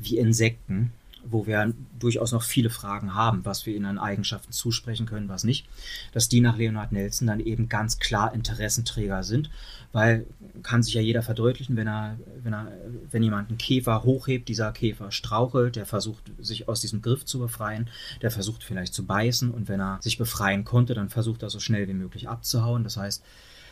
wie 0.00 0.18
Insekten, 0.18 0.92
wo 1.24 1.46
wir 1.46 1.72
durchaus 1.98 2.32
noch 2.32 2.42
viele 2.42 2.70
Fragen 2.70 3.14
haben, 3.14 3.44
was 3.44 3.66
wir 3.66 3.74
ihnen 3.74 3.86
an 3.86 3.98
Eigenschaften 3.98 4.52
zusprechen 4.52 5.06
können, 5.06 5.28
was 5.28 5.44
nicht, 5.44 5.66
dass 6.12 6.28
die 6.28 6.40
nach 6.40 6.56
Leonard 6.56 6.92
Nelson 6.92 7.26
dann 7.26 7.40
eben 7.40 7.68
ganz 7.68 7.98
klar 7.98 8.34
Interessenträger 8.34 9.22
sind, 9.22 9.50
weil 9.92 10.26
kann 10.62 10.82
sich 10.82 10.94
ja 10.94 11.00
jeder 11.00 11.22
verdeutlichen, 11.22 11.76
wenn 11.76 11.88
er, 11.88 12.18
wenn 12.42 12.54
er, 12.54 12.72
wenn 13.10 13.22
jemand 13.22 13.48
einen 13.48 13.58
Käfer 13.58 14.02
hochhebt, 14.04 14.48
dieser 14.48 14.72
Käfer 14.72 15.10
strauchelt, 15.10 15.76
der 15.76 15.86
versucht 15.86 16.30
sich 16.38 16.68
aus 16.68 16.80
diesem 16.80 17.02
Griff 17.02 17.24
zu 17.24 17.38
befreien, 17.38 17.88
der 18.22 18.30
versucht 18.30 18.64
vielleicht 18.64 18.94
zu 18.94 19.04
beißen 19.04 19.50
und 19.50 19.68
wenn 19.68 19.80
er 19.80 19.98
sich 20.00 20.18
befreien 20.18 20.64
konnte, 20.64 20.94
dann 20.94 21.10
versucht 21.10 21.42
er 21.42 21.50
so 21.50 21.60
schnell 21.60 21.88
wie 21.88 21.94
möglich 21.94 22.28
abzuhauen. 22.28 22.84
Das 22.84 22.96
heißt, 22.96 23.22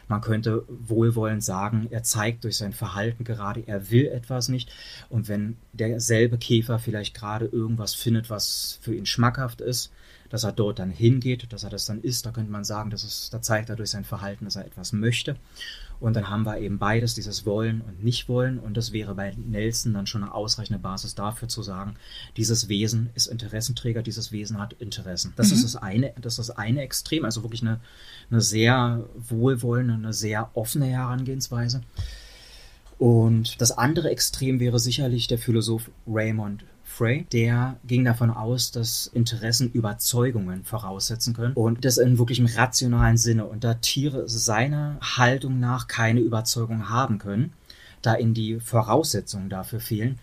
man 0.08 0.20
könnte 0.20 0.64
wohlwollend 0.68 1.44
sagen, 1.44 1.88
er 1.90 2.02
zeigt 2.02 2.44
durch 2.44 2.56
sein 2.56 2.72
Verhalten 2.72 3.24
gerade, 3.24 3.66
er 3.66 3.90
will 3.90 4.06
etwas 4.06 4.48
nicht. 4.48 4.72
Und 5.08 5.28
wenn 5.28 5.56
derselbe 5.72 6.38
Käfer 6.38 6.78
vielleicht 6.78 7.14
gerade 7.14 7.46
irgendwas 7.46 7.94
findet, 7.94 8.30
was 8.30 8.78
für 8.80 8.94
ihn 8.94 9.06
schmackhaft 9.06 9.60
ist, 9.60 9.92
dass 10.30 10.44
er 10.44 10.52
dort 10.52 10.78
dann 10.78 10.90
hingeht, 10.90 11.52
dass 11.52 11.64
er 11.64 11.70
das 11.70 11.86
dann 11.86 12.00
isst, 12.00 12.26
da 12.26 12.32
könnte 12.32 12.50
man 12.50 12.64
sagen, 12.64 12.90
dass 12.90 13.04
es, 13.04 13.30
da 13.30 13.40
zeigt 13.40 13.70
er 13.70 13.76
durch 13.76 13.90
sein 13.90 14.04
Verhalten, 14.04 14.44
dass 14.44 14.56
er 14.56 14.66
etwas 14.66 14.92
möchte. 14.92 15.36
Und 16.00 16.14
dann 16.14 16.28
haben 16.28 16.44
wir 16.44 16.58
eben 16.58 16.78
beides, 16.78 17.14
dieses 17.14 17.44
Wollen 17.44 17.80
und 17.80 18.04
Nicht-Wollen. 18.04 18.58
Und 18.58 18.76
das 18.76 18.92
wäre 18.92 19.14
bei 19.14 19.34
Nelson 19.36 19.94
dann 19.94 20.06
schon 20.06 20.22
eine 20.22 20.32
ausreichende 20.32 20.78
Basis 20.78 21.14
dafür 21.14 21.48
zu 21.48 21.62
sagen, 21.62 21.94
dieses 22.36 22.68
Wesen 22.68 23.10
ist 23.14 23.26
Interessenträger, 23.26 24.02
dieses 24.02 24.30
Wesen 24.30 24.60
hat 24.60 24.74
Interessen. 24.74 25.32
Das 25.36 25.48
mhm. 25.48 25.54
ist 25.54 25.64
das 25.64 25.76
eine, 25.76 26.12
das 26.20 26.38
ist 26.38 26.48
das 26.50 26.56
eine 26.56 26.82
Extrem, 26.82 27.24
also 27.24 27.42
wirklich 27.42 27.62
eine, 27.62 27.80
eine 28.30 28.40
sehr 28.40 29.04
wohlwollende, 29.16 29.94
eine 29.94 30.12
sehr 30.12 30.50
offene 30.54 30.86
Herangehensweise. 30.86 31.82
Und 32.98 33.60
das 33.60 33.72
andere 33.72 34.10
Extrem 34.10 34.60
wäre 34.60 34.78
sicherlich 34.78 35.26
der 35.28 35.38
Philosoph 35.38 35.90
Raymond 36.06 36.64
Frey, 36.98 37.26
der 37.30 37.76
ging 37.86 38.04
davon 38.04 38.28
aus, 38.28 38.72
dass 38.72 39.06
Interessen 39.06 39.70
Überzeugungen 39.70 40.64
voraussetzen 40.64 41.32
können 41.32 41.54
und 41.54 41.84
das 41.84 41.96
in 41.96 42.18
wirklichem 42.18 42.46
rationalen 42.46 43.16
Sinne. 43.16 43.44
Und 43.44 43.62
da 43.62 43.74
Tiere 43.74 44.28
seiner 44.28 44.98
Haltung 45.00 45.60
nach 45.60 45.86
keine 45.86 46.18
Überzeugung 46.18 46.88
haben 46.88 47.18
können, 47.18 47.52
da 48.02 48.16
ihnen 48.16 48.34
die 48.34 48.58
Voraussetzungen 48.58 49.48
dafür 49.48 49.78
fehlen, 49.78 50.18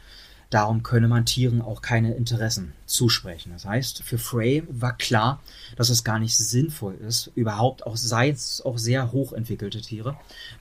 Darum 0.56 0.84
könne 0.84 1.08
man 1.08 1.26
Tieren 1.26 1.62
auch 1.62 1.82
keine 1.82 2.14
Interessen 2.14 2.74
zusprechen. 2.86 3.52
Das 3.52 3.66
heißt, 3.66 4.04
für 4.04 4.18
Frey 4.18 4.64
war 4.70 4.96
klar, 4.96 5.42
dass 5.76 5.90
es 5.90 6.04
gar 6.04 6.20
nicht 6.20 6.38
sinnvoll 6.38 6.96
ist, 6.96 7.32
überhaupt 7.36 7.86
auch 7.86 7.98
sei 7.98 8.30
es 8.30 8.62
auch 8.64 8.78
sehr 8.78 9.12
hochentwickelte 9.12 9.82
Tiere, 9.82 10.16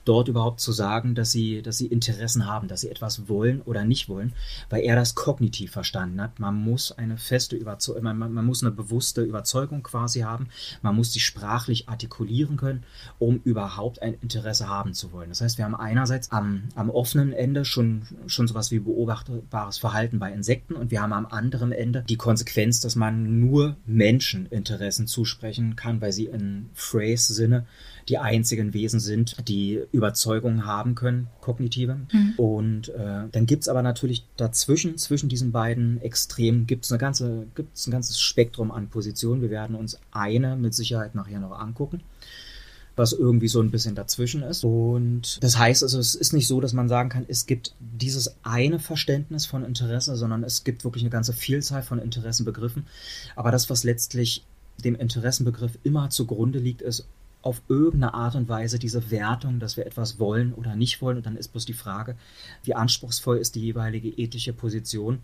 dort 0.05 0.27
überhaupt 0.27 0.59
zu 0.59 0.71
sagen, 0.71 1.15
dass 1.15 1.31
sie, 1.31 1.61
dass 1.61 1.77
sie 1.77 1.87
Interessen 1.87 2.45
haben, 2.45 2.67
dass 2.67 2.81
sie 2.81 2.89
etwas 2.89 3.27
wollen 3.27 3.61
oder 3.61 3.83
nicht 3.83 4.07
wollen, 4.07 4.33
weil 4.69 4.83
er 4.83 4.95
das 4.95 5.15
kognitiv 5.15 5.71
verstanden 5.71 6.21
hat. 6.21 6.39
Man 6.39 6.55
muss 6.55 6.91
eine 6.91 7.17
feste 7.17 7.55
Überzeugung, 7.55 8.03
man, 8.03 8.17
man 8.17 8.45
muss 8.45 8.63
eine 8.63 8.71
bewusste 8.71 9.23
Überzeugung 9.23 9.83
quasi 9.83 10.21
haben, 10.21 10.47
man 10.81 10.95
muss 10.95 11.11
sie 11.11 11.19
sprachlich 11.19 11.89
artikulieren 11.89 12.57
können, 12.57 12.83
um 13.19 13.41
überhaupt 13.43 14.01
ein 14.01 14.15
Interesse 14.21 14.69
haben 14.69 14.93
zu 14.93 15.11
wollen. 15.11 15.29
Das 15.29 15.41
heißt, 15.41 15.57
wir 15.57 15.65
haben 15.65 15.75
einerseits 15.75 16.31
am, 16.31 16.63
am 16.75 16.89
offenen 16.89 17.33
Ende 17.33 17.65
schon, 17.65 18.03
schon 18.27 18.47
sowas 18.47 18.71
wie 18.71 18.79
beobachtbares 18.79 19.77
Verhalten 19.77 20.19
bei 20.19 20.31
Insekten 20.31 20.75
und 20.75 20.91
wir 20.91 21.01
haben 21.01 21.13
am 21.13 21.25
anderen 21.25 21.71
Ende 21.71 22.03
die 22.07 22.17
Konsequenz, 22.17 22.79
dass 22.79 22.95
man 22.95 23.39
nur 23.39 23.75
Menschen 23.85 24.45
Interessen 24.47 25.07
zusprechen 25.07 25.75
kann, 25.75 25.99
weil 26.01 26.11
sie 26.11 26.25
in 26.25 26.69
Freys 26.73 27.27
Sinne 27.27 27.65
die 28.09 28.17
einzigen 28.17 28.73
Wesen 28.73 28.99
sind, 28.99 29.35
die 29.47 29.81
Überzeugungen 29.91 30.65
haben 30.65 30.95
können, 30.95 31.27
kognitive. 31.41 31.97
Mhm. 32.11 32.33
Und 32.37 32.89
äh, 32.89 33.23
dann 33.31 33.47
es 33.47 33.67
aber 33.67 33.81
natürlich 33.81 34.25
dazwischen, 34.37 34.97
zwischen 34.97 35.29
diesen 35.29 35.51
beiden 35.51 36.01
Extremen, 36.01 36.67
gibt 36.67 36.85
es 36.85 36.91
eine 36.91 36.99
ganze, 36.99 37.47
gibt's 37.55 37.87
ein 37.87 37.91
ganzes 37.91 38.19
Spektrum 38.19 38.71
an 38.71 38.89
Positionen. 38.89 39.41
Wir 39.41 39.49
werden 39.49 39.75
uns 39.75 39.99
eine 40.11 40.55
mit 40.55 40.73
Sicherheit 40.73 41.15
nachher 41.15 41.39
noch 41.39 41.57
angucken 41.57 42.01
was 42.95 43.11
irgendwie 43.13 43.47
so 43.47 43.61
ein 43.61 43.71
bisschen 43.71 43.95
dazwischen 43.95 44.41
ist. 44.43 44.63
Und 44.63 45.43
das 45.43 45.57
heißt 45.57 45.83
also, 45.83 45.99
es 45.99 46.15
ist 46.15 46.33
nicht 46.33 46.47
so, 46.47 46.61
dass 46.61 46.73
man 46.73 46.87
sagen 46.87 47.09
kann, 47.09 47.25
es 47.27 47.45
gibt 47.45 47.75
dieses 47.79 48.35
eine 48.43 48.79
Verständnis 48.79 49.45
von 49.45 49.65
Interesse, 49.65 50.15
sondern 50.15 50.43
es 50.43 50.63
gibt 50.63 50.83
wirklich 50.83 51.03
eine 51.03 51.09
ganze 51.09 51.33
Vielzahl 51.33 51.83
von 51.83 51.99
Interessenbegriffen. 51.99 52.87
Aber 53.35 53.51
das, 53.51 53.69
was 53.69 53.83
letztlich 53.83 54.45
dem 54.83 54.95
Interessenbegriff 54.95 55.77
immer 55.83 56.09
zugrunde 56.09 56.59
liegt, 56.59 56.81
ist 56.81 57.05
auf 57.45 57.61
irgendeine 57.69 58.13
Art 58.13 58.35
und 58.35 58.49
Weise 58.49 58.79
diese 58.79 59.11
Wertung, 59.11 59.59
dass 59.59 59.77
wir 59.77 59.85
etwas 59.85 60.19
wollen 60.19 60.53
oder 60.53 60.75
nicht 60.75 61.01
wollen. 61.01 61.17
Und 61.17 61.25
dann 61.25 61.37
ist 61.37 61.49
bloß 61.49 61.65
die 61.65 61.73
Frage, 61.73 62.15
wie 62.63 62.73
anspruchsvoll 62.73 63.37
ist 63.37 63.55
die 63.55 63.61
jeweilige 63.61 64.09
ethische 64.09 64.51
Position 64.51 65.19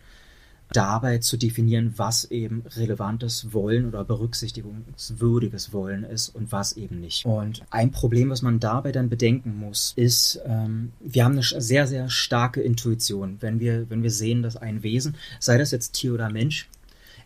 dabei 0.71 1.17
zu 1.17 1.37
definieren, 1.37 1.93
was 1.97 2.25
eben 2.25 2.63
relevantes 2.75 3.53
Wollen 3.53 3.85
oder 3.87 4.05
berücksichtigungswürdiges 4.05 5.73
Wollen 5.73 6.03
ist 6.03 6.29
und 6.29 6.51
was 6.51 6.73
eben 6.73 7.01
nicht. 7.01 7.25
Und 7.25 7.63
ein 7.71 7.91
Problem, 7.91 8.29
was 8.29 8.41
man 8.41 8.59
dabei 8.59 8.91
dann 8.91 9.09
bedenken 9.09 9.57
muss, 9.57 9.93
ist, 9.95 10.39
ähm, 10.45 10.93
wir 10.99 11.25
haben 11.25 11.33
eine 11.33 11.43
sehr, 11.43 11.87
sehr 11.87 12.09
starke 12.09 12.61
Intuition. 12.61 13.37
Wenn 13.41 13.59
wir, 13.59 13.89
wenn 13.89 14.03
wir 14.03 14.11
sehen, 14.11 14.43
dass 14.43 14.55
ein 14.55 14.83
Wesen, 14.83 15.15
sei 15.39 15.57
das 15.57 15.71
jetzt 15.71 15.93
Tier 15.93 16.13
oder 16.13 16.29
Mensch, 16.29 16.69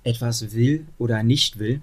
etwas 0.03 0.53
will 0.53 0.85
oder 0.97 1.21
nicht 1.21 1.59
will, 1.59 1.81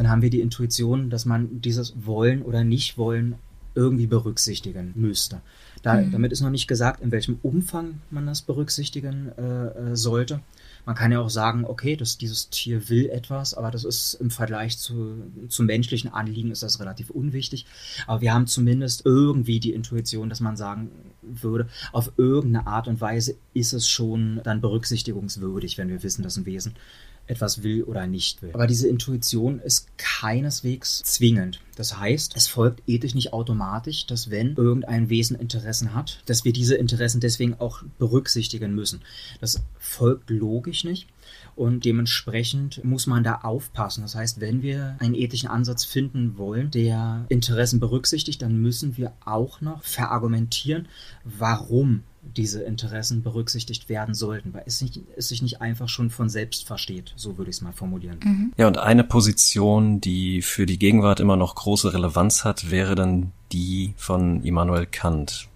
dann 0.00 0.08
haben 0.08 0.22
wir 0.22 0.30
die 0.30 0.40
Intuition, 0.40 1.10
dass 1.10 1.26
man 1.26 1.60
dieses 1.60 2.06
Wollen 2.06 2.40
oder 2.40 2.64
Nicht-Wollen 2.64 3.34
irgendwie 3.74 4.06
berücksichtigen 4.06 4.92
müsste. 4.94 5.42
Da, 5.82 5.96
mhm. 5.96 6.10
Damit 6.10 6.32
ist 6.32 6.40
noch 6.40 6.48
nicht 6.48 6.68
gesagt, 6.68 7.02
in 7.02 7.10
welchem 7.10 7.38
Umfang 7.42 8.00
man 8.08 8.24
das 8.24 8.40
berücksichtigen 8.40 9.30
äh, 9.36 9.66
äh 9.92 9.96
sollte. 9.96 10.40
Man 10.86 10.96
kann 10.96 11.12
ja 11.12 11.20
auch 11.20 11.28
sagen, 11.28 11.66
okay, 11.66 11.96
dass 11.96 12.16
dieses 12.16 12.48
Tier 12.48 12.88
will 12.88 13.10
etwas, 13.10 13.52
aber 13.52 13.70
das 13.70 13.84
ist 13.84 14.14
im 14.14 14.30
Vergleich 14.30 14.78
zu, 14.78 15.22
zu 15.48 15.64
menschlichen 15.64 16.10
Anliegen 16.10 16.50
ist 16.50 16.62
das 16.62 16.80
relativ 16.80 17.10
unwichtig. 17.10 17.66
Aber 18.06 18.22
wir 18.22 18.32
haben 18.32 18.46
zumindest 18.46 19.04
irgendwie 19.04 19.60
die 19.60 19.74
Intuition, 19.74 20.30
dass 20.30 20.40
man 20.40 20.56
sagen 20.56 20.90
würde, 21.20 21.68
auf 21.92 22.12
irgendeine 22.16 22.66
Art 22.66 22.88
und 22.88 23.02
Weise 23.02 23.36
ist 23.52 23.74
es 23.74 23.86
schon 23.86 24.40
dann 24.44 24.62
berücksichtigungswürdig, 24.62 25.76
wenn 25.76 25.90
wir 25.90 26.02
wissen, 26.02 26.22
dass 26.22 26.38
ein 26.38 26.46
Wesen 26.46 26.74
etwas 27.30 27.62
will 27.62 27.84
oder 27.84 28.06
nicht 28.06 28.42
will. 28.42 28.50
Aber 28.52 28.66
diese 28.66 28.88
Intuition 28.88 29.60
ist 29.60 29.96
keineswegs 29.96 31.02
zwingend. 31.04 31.60
Das 31.76 31.98
heißt, 31.98 32.36
es 32.36 32.46
folgt 32.46 32.82
ethisch 32.86 33.14
nicht 33.14 33.32
automatisch, 33.32 34.06
dass 34.06 34.30
wenn 34.30 34.54
irgendein 34.56 35.08
Wesen 35.08 35.38
Interessen 35.38 35.94
hat, 35.94 36.22
dass 36.26 36.44
wir 36.44 36.52
diese 36.52 36.74
Interessen 36.74 37.20
deswegen 37.20 37.54
auch 37.54 37.82
berücksichtigen 37.98 38.74
müssen. 38.74 39.00
Das 39.40 39.62
folgt 39.78 40.28
logisch 40.28 40.84
nicht. 40.84 41.06
Und 41.56 41.84
dementsprechend 41.84 42.82
muss 42.84 43.06
man 43.06 43.22
da 43.22 43.36
aufpassen. 43.42 44.02
Das 44.02 44.14
heißt, 44.14 44.40
wenn 44.40 44.62
wir 44.62 44.96
einen 44.98 45.14
ethischen 45.14 45.48
Ansatz 45.48 45.84
finden 45.84 46.36
wollen, 46.36 46.70
der 46.70 47.26
Interessen 47.28 47.80
berücksichtigt, 47.80 48.42
dann 48.42 48.56
müssen 48.56 48.96
wir 48.96 49.12
auch 49.24 49.60
noch 49.60 49.82
verargumentieren, 49.82 50.88
warum 51.24 52.02
diese 52.22 52.62
Interessen 52.62 53.22
berücksichtigt 53.22 53.88
werden 53.88 54.14
sollten, 54.14 54.52
weil 54.52 54.62
es, 54.66 54.80
nicht, 54.80 55.00
es 55.16 55.28
sich 55.28 55.42
nicht 55.42 55.60
einfach 55.60 55.88
schon 55.88 56.10
von 56.10 56.28
selbst 56.28 56.66
versteht, 56.66 57.12
so 57.16 57.38
würde 57.38 57.50
ich 57.50 57.56
es 57.56 57.62
mal 57.62 57.72
formulieren. 57.72 58.18
Mhm. 58.22 58.52
Ja, 58.56 58.66
und 58.66 58.78
eine 58.78 59.04
Position, 59.04 60.00
die 60.00 60.42
für 60.42 60.66
die 60.66 60.78
Gegenwart 60.78 61.20
immer 61.20 61.36
noch 61.36 61.54
große 61.54 61.92
Relevanz 61.92 62.44
hat, 62.44 62.70
wäre 62.70 62.94
dann 62.94 63.32
die 63.52 63.94
von 63.96 64.42
Immanuel 64.42 64.86
Kant, 64.86 65.48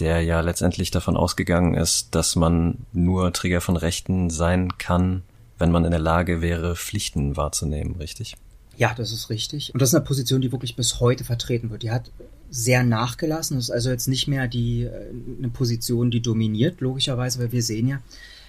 der 0.00 0.22
ja 0.22 0.40
letztendlich 0.40 0.90
davon 0.90 1.16
ausgegangen 1.16 1.74
ist, 1.74 2.14
dass 2.14 2.36
man 2.36 2.78
nur 2.92 3.32
Träger 3.32 3.60
von 3.60 3.76
Rechten 3.76 4.30
sein 4.30 4.76
kann, 4.78 5.22
wenn 5.58 5.70
man 5.70 5.84
in 5.84 5.92
der 5.92 6.00
Lage 6.00 6.42
wäre, 6.42 6.74
Pflichten 6.74 7.36
wahrzunehmen, 7.36 7.96
richtig? 7.96 8.36
Ja, 8.76 8.92
das 8.94 9.12
ist 9.12 9.30
richtig. 9.30 9.72
Und 9.72 9.80
das 9.80 9.90
ist 9.90 9.94
eine 9.94 10.04
Position, 10.04 10.40
die 10.40 10.50
wirklich 10.50 10.74
bis 10.74 10.98
heute 10.98 11.22
vertreten 11.22 11.70
wird. 11.70 11.84
Die 11.84 11.92
hat 11.92 12.10
sehr 12.54 12.84
nachgelassen. 12.84 13.56
Das 13.56 13.64
ist 13.64 13.70
also 13.70 13.90
jetzt 13.90 14.06
nicht 14.06 14.28
mehr 14.28 14.46
die, 14.46 14.84
äh, 14.84 15.10
eine 15.38 15.48
Position, 15.48 16.10
die 16.10 16.22
dominiert, 16.22 16.80
logischerweise, 16.80 17.40
weil 17.40 17.52
wir 17.52 17.62
sehen 17.62 17.88
ja, 17.88 18.00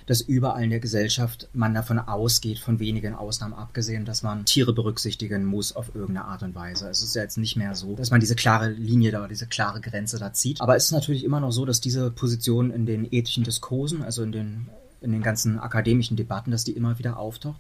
dass 0.06 0.22
überall 0.22 0.64
in 0.64 0.70
der 0.70 0.80
Gesellschaft 0.80 1.50
man 1.54 1.74
davon 1.74 1.98
ausgeht, 1.98 2.60
von 2.60 2.80
wenigen 2.80 3.16
Ausnahmen 3.16 3.56
abgesehen, 3.56 4.06
dass 4.06 4.22
man 4.22 4.46
Tiere 4.46 4.74
berücksichtigen 4.74 5.44
muss 5.44 5.76
auf 5.76 5.96
irgendeine 5.96 6.26
Art 6.26 6.44
und 6.44 6.54
Weise. 6.54 6.88
Es 6.88 7.02
ist 7.02 7.16
ja 7.16 7.24
jetzt 7.24 7.40
nicht 7.40 7.56
mehr 7.56 7.74
so, 7.74 7.96
dass 7.96 8.12
man 8.12 8.20
diese 8.20 8.36
klare 8.36 8.70
Linie 8.70 9.12
da, 9.12 9.28
diese 9.28 9.48
klare 9.48 9.82
Grenze 9.82 10.20
da 10.20 10.32
zieht. 10.32 10.62
Aber 10.62 10.76
es 10.76 10.86
ist 10.86 10.92
natürlich 10.92 11.24
immer 11.24 11.40
noch 11.40 11.52
so, 11.52 11.66
dass 11.66 11.82
diese 11.82 12.12
Position 12.12 12.70
in 12.70 12.86
den 12.86 13.12
ethischen 13.12 13.44
Diskursen, 13.44 14.04
also 14.04 14.22
in 14.22 14.32
den 14.32 14.68
in 15.02 15.12
den 15.12 15.22
ganzen 15.22 15.60
akademischen 15.60 16.18
Debatten, 16.18 16.50
dass 16.50 16.64
die 16.64 16.72
immer 16.72 16.98
wieder 16.98 17.18
auftaucht 17.18 17.60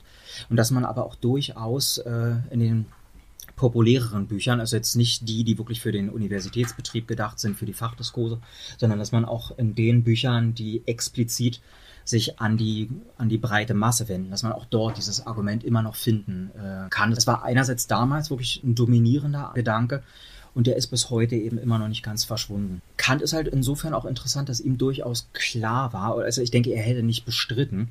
und 0.50 0.56
dass 0.56 0.72
man 0.72 0.84
aber 0.84 1.06
auch 1.06 1.14
durchaus 1.16 2.00
äh, 2.00 2.36
in 2.50 2.60
den 2.60 2.86
populäreren 3.56 4.28
Büchern, 4.28 4.60
also 4.60 4.76
jetzt 4.76 4.96
nicht 4.96 5.28
die, 5.28 5.44
die 5.44 5.58
wirklich 5.58 5.82
für 5.82 5.92
den 5.92 6.10
Universitätsbetrieb 6.10 7.08
gedacht 7.08 7.40
sind, 7.40 7.58
für 7.58 7.66
die 7.66 7.74
Fachdiskurse, 7.74 8.40
sondern 8.78 9.00
dass 9.00 9.12
man 9.12 9.26
auch 9.26 9.58
in 9.58 9.76
den 9.76 10.04
Büchern, 10.04 10.54
die 10.54 10.84
explizit 10.86 11.62
sich 12.04 12.40
an 12.40 12.58
die, 12.58 12.90
an 13.18 13.30
die 13.30 13.38
breite 13.38 13.74
Masse 13.74 14.08
wenden, 14.08 14.30
dass 14.30 14.44
man 14.44 14.52
auch 14.52 14.66
dort 14.66 14.98
dieses 14.98 15.26
Argument 15.26 15.64
immer 15.64 15.82
noch 15.82 15.96
finden 15.96 16.52
äh, 16.56 16.90
kann. 16.90 17.12
Das 17.12 17.26
war 17.26 17.44
einerseits 17.44 17.88
damals 17.88 18.30
wirklich 18.30 18.62
ein 18.64 18.76
dominierender 18.76 19.52
Gedanke 19.56 20.04
und 20.54 20.68
der 20.68 20.76
ist 20.76 20.88
bis 20.88 21.10
heute 21.10 21.36
eben 21.36 21.58
immer 21.58 21.80
noch 21.80 21.88
nicht 21.88 22.04
ganz 22.04 22.24
verschwunden. 22.24 22.82
Kant 22.98 23.22
ist 23.22 23.34
halt 23.34 23.48
insofern 23.48 23.94
auch 23.94 24.06
interessant, 24.06 24.50
dass 24.50 24.62
ihm 24.62 24.78
durchaus 24.78 25.28
klar 25.34 25.94
war, 25.94 26.18
also 26.20 26.42
ich 26.42 26.52
denke, 26.52 26.72
er 26.72 26.84
hätte 26.84 27.04
nicht 27.04 27.26
bestritten, 27.26 27.90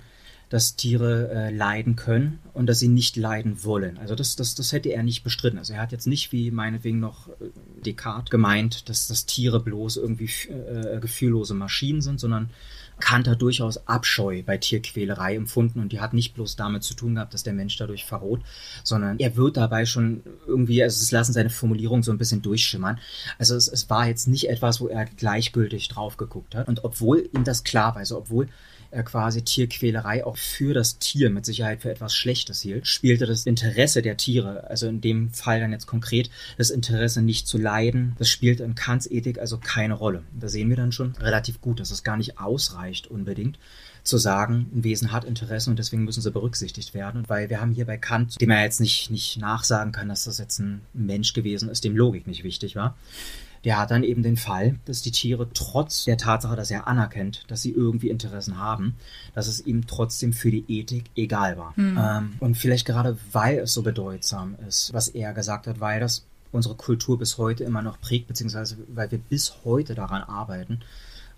dass 0.55 0.77
Tiere 0.77 1.31
äh, 1.31 1.51
leiden 1.51 1.97
können 1.97 2.39
und 2.53 2.67
dass 2.67 2.79
sie 2.79 2.87
nicht 2.87 3.17
leiden 3.17 3.65
wollen. 3.65 3.99
Also 3.99 4.15
das, 4.15 4.37
das, 4.37 4.55
das 4.55 4.71
hätte 4.71 4.91
er 4.91 5.03
nicht 5.03 5.25
bestritten. 5.25 5.59
Also 5.59 5.73
er 5.73 5.81
hat 5.81 5.91
jetzt 5.91 6.07
nicht 6.07 6.31
wie 6.31 6.53
meinetwegen 6.53 7.01
noch 7.01 7.29
äh, 7.29 7.51
Descartes 7.85 8.31
gemeint, 8.31 8.89
dass, 8.89 9.09
dass 9.09 9.27
Tiere 9.27 9.59
bloß 9.59 9.97
irgendwie 9.97 10.31
äh, 10.49 11.01
gefühllose 11.01 11.55
Maschinen 11.55 12.03
sind, 12.03 12.21
sondern 12.21 12.51
Kant 13.01 13.27
hat 13.27 13.43
durchaus 13.43 13.89
Abscheu 13.89 14.45
bei 14.47 14.57
Tierquälerei 14.57 15.35
empfunden 15.35 15.81
und 15.81 15.91
die 15.91 15.99
hat 15.99 16.15
nicht 16.15 16.35
bloß 16.35 16.55
damit 16.55 16.85
zu 16.85 16.95
tun 16.95 17.17
gehabt, 17.17 17.35
dass 17.35 17.43
der 17.43 17.53
Mensch 17.53 17.77
dadurch 17.77 18.05
verroht, 18.05 18.41
sondern 18.85 19.19
er 19.19 19.35
wird 19.35 19.57
dabei 19.57 19.87
schon 19.87 20.23
irgendwie, 20.47 20.85
also 20.85 21.03
es 21.03 21.11
lassen 21.11 21.33
seine 21.33 21.51
Formulierungen 21.51 22.05
so 22.05 22.13
ein 22.13 22.19
bisschen 22.19 22.43
durchschimmern. 22.43 23.01
Also 23.41 23.57
es, 23.57 23.67
es 23.67 23.91
war 23.91 24.07
jetzt 24.07 24.29
nicht 24.29 24.49
etwas, 24.49 24.81
wo 24.81 24.87
er 24.87 25.05
gleichgültig 25.05 25.89
drauf 25.89 26.17
geguckt 26.17 26.55
hat. 26.55 26.69
Und 26.69 26.85
obwohl 26.85 27.29
ihm 27.35 27.43
das 27.43 27.65
klar 27.65 27.95
war, 27.95 27.97
also 27.97 28.19
obwohl 28.19 28.47
quasi 29.03 29.43
Tierquälerei 29.43 30.25
auch 30.25 30.37
für 30.37 30.75
das 30.75 30.99
Tier 30.99 31.31
mit 31.31 31.45
Sicherheit 31.45 31.83
für 31.83 31.91
etwas 31.91 32.15
Schlechtes 32.15 32.61
hielt, 32.61 32.87
spielte 32.87 33.27
das 33.27 33.47
Interesse 33.47 34.03
der 34.03 34.17
Tiere, 34.17 34.69
also 34.69 34.87
in 34.87 35.01
dem 35.01 35.31
Fall 35.31 35.61
dann 35.61 35.73
jetzt 35.73 35.87
konkret 35.87 36.31
das 36.57 36.71
Interesse 36.71 37.23
nicht 37.23 37.47
zu 37.47 37.59
leiden, 37.59 38.15
das 38.19 38.29
spielt 38.29 38.61
in 38.61 38.75
Kants 38.75 39.11
Ethik 39.11 39.39
also 39.39 39.59
keine 39.59 39.95
Rolle. 39.95 40.23
Da 40.39 40.49
sehen 40.49 40.69
wir 40.69 40.77
dann 40.77 40.93
schon 40.93 41.13
relativ 41.17 41.61
gut, 41.61 41.81
dass 41.81 41.91
es 41.91 42.05
gar 42.05 42.17
nicht 42.17 42.39
ausreicht 42.39 43.09
unbedingt 43.09 43.59
zu 44.05 44.19
sagen, 44.19 44.71
ein 44.75 44.85
Wesen 44.85 45.13
hat 45.13 45.25
Interessen 45.25 45.71
und 45.71 45.79
deswegen 45.79 46.05
müssen 46.05 46.21
sie 46.21 46.31
berücksichtigt 46.31 46.93
werden. 46.93 47.25
Weil 47.27 47.49
wir 47.49 47.61
haben 47.61 47.73
hier 47.73 47.87
bei 47.87 47.97
Kant, 47.97 48.41
dem 48.41 48.51
er 48.51 48.63
jetzt 48.63 48.81
nicht, 48.81 49.11
nicht 49.11 49.39
nachsagen 49.39 49.93
kann, 49.93 50.11
dass 50.11 50.25
das 50.25 50.39
jetzt 50.39 50.59
ein 50.59 50.83
Mensch 50.93 51.33
gewesen 51.33 51.71
ist, 51.71 51.85
dem 51.85 51.97
Logik 51.97 52.27
nicht 52.27 52.45
wichtig 52.45 52.77
war, 52.77 52.97
der 53.65 53.79
hat 53.79 53.91
dann 53.91 54.05
eben 54.05 54.23
den 54.23 54.37
Fall, 54.37 54.79
dass 54.85 55.03
die 55.03 55.11
Tiere 55.11 55.49
trotz 55.53 56.05
der 56.05 56.19
Tatsache, 56.19 56.57
dass 56.57 56.71
er 56.71 56.87
anerkennt, 56.87 57.45
dass 57.49 57.63
sie 57.63 57.73
irgendwie 57.73 58.11
Interessen 58.11 58.59
haben, 58.59 58.95
dass 59.35 59.47
es 59.47 59.65
ihm 59.65 59.87
trotzdem 59.87 60.33
für 60.33 60.51
die 60.51 60.65
Ethik 60.69 61.07
egal 61.17 61.57
war. 61.57 61.73
Mhm. 61.77 61.99
Ähm, 61.99 62.33
und 62.41 62.57
vielleicht 62.57 62.87
gerade 62.87 63.17
weil 63.33 63.59
es 63.59 63.73
so 63.73 63.83
bedeutsam 63.83 64.57
ist, 64.69 64.93
was 64.93 65.09
er 65.09 65.33
gesagt 65.33 65.67
hat, 65.67 65.81
weil 65.81 66.01
das 66.01 66.27
unsere 66.53 66.77
Kultur 66.77 67.19
bis 67.19 67.39
heute 67.39 67.65
immer 67.65 67.83
noch 67.83 68.01
prägt, 68.01 68.29
beziehungsweise 68.29 68.77
weil 68.89 69.11
wir 69.11 69.19
bis 69.19 69.65
heute 69.65 69.95
daran 69.95 70.23
arbeiten, 70.23 70.81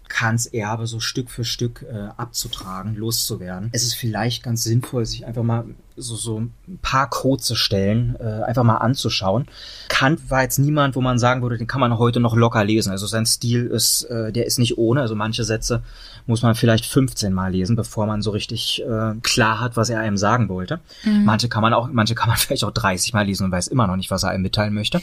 Kants 0.08 0.46
Erbe 0.46 0.86
so 0.86 1.00
Stück 1.00 1.30
für 1.30 1.44
Stück 1.44 1.82
äh, 1.82 2.08
abzutragen, 2.16 2.94
loszuwerden. 2.94 3.70
Es 3.72 3.82
ist 3.82 3.94
vielleicht 3.94 4.42
ganz 4.42 4.62
sinnvoll, 4.64 5.04
sich 5.06 5.26
einfach 5.26 5.42
mal 5.42 5.64
so, 5.96 6.14
so 6.14 6.40
ein 6.40 6.78
paar 6.82 7.08
kurze 7.08 7.56
Stellen 7.56 8.16
äh, 8.20 8.42
einfach 8.42 8.62
mal 8.62 8.76
anzuschauen. 8.76 9.46
Kant 9.88 10.30
war 10.30 10.42
jetzt 10.42 10.58
niemand, 10.58 10.94
wo 10.94 11.00
man 11.00 11.18
sagen 11.18 11.42
würde, 11.42 11.56
den 11.56 11.66
kann 11.66 11.80
man 11.80 11.98
heute 11.98 12.20
noch 12.20 12.36
locker 12.36 12.64
lesen. 12.64 12.90
Also 12.90 13.06
sein 13.06 13.26
Stil 13.26 13.66
ist, 13.66 14.04
äh, 14.04 14.32
der 14.32 14.46
ist 14.46 14.58
nicht 14.58 14.78
ohne. 14.78 15.00
Also 15.00 15.14
manche 15.14 15.44
Sätze 15.44 15.82
muss 16.26 16.42
man 16.42 16.54
vielleicht 16.54 16.86
15 16.86 17.32
Mal 17.32 17.52
lesen, 17.52 17.76
bevor 17.76 18.06
man 18.06 18.20
so 18.22 18.30
richtig 18.30 18.82
äh, 18.82 19.14
klar 19.22 19.60
hat, 19.60 19.76
was 19.76 19.88
er 19.88 20.00
einem 20.00 20.16
sagen 20.16 20.48
wollte. 20.48 20.80
Mhm. 21.04 21.24
Manche 21.24 21.48
kann 21.48 21.62
man 21.62 21.72
auch, 21.72 21.88
manche 21.90 22.14
kann 22.14 22.28
man 22.28 22.36
vielleicht 22.38 22.64
auch 22.64 22.72
30 22.72 23.12
Mal 23.14 23.26
lesen 23.26 23.44
und 23.44 23.52
weiß 23.52 23.68
immer 23.68 23.86
noch 23.86 23.96
nicht, 23.96 24.10
was 24.10 24.22
er 24.22 24.30
einem 24.30 24.42
mitteilen 24.42 24.74
möchte. 24.74 25.00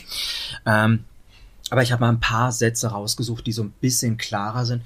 Ähm, 0.66 1.06
aber 1.74 1.82
ich 1.82 1.92
habe 1.92 2.02
mal 2.02 2.10
ein 2.10 2.20
paar 2.20 2.52
Sätze 2.52 2.90
rausgesucht, 2.90 3.48
die 3.48 3.52
so 3.52 3.64
ein 3.64 3.74
bisschen 3.82 4.18
klarer 4.18 4.64
sind 4.64 4.84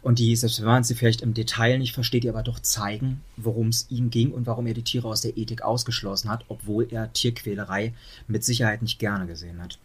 und 0.00 0.18
die, 0.18 0.34
selbst 0.34 0.58
wenn 0.60 0.68
man 0.68 0.84
sie 0.84 0.94
vielleicht 0.94 1.20
im 1.20 1.34
Detail 1.34 1.78
nicht 1.78 1.92
versteht, 1.92 2.24
die 2.24 2.30
aber 2.30 2.42
doch 2.42 2.60
zeigen, 2.60 3.20
worum 3.36 3.68
es 3.68 3.90
ihm 3.90 4.08
ging 4.08 4.32
und 4.32 4.46
warum 4.46 4.66
er 4.66 4.72
die 4.72 4.82
Tiere 4.82 5.06
aus 5.06 5.20
der 5.20 5.36
Ethik 5.36 5.60
ausgeschlossen 5.60 6.30
hat, 6.30 6.46
obwohl 6.48 6.88
er 6.90 7.12
Tierquälerei 7.12 7.92
mit 8.26 8.42
Sicherheit 8.42 8.80
nicht 8.80 8.98
gerne 8.98 9.26
gesehen 9.26 9.62
hat. 9.62 9.78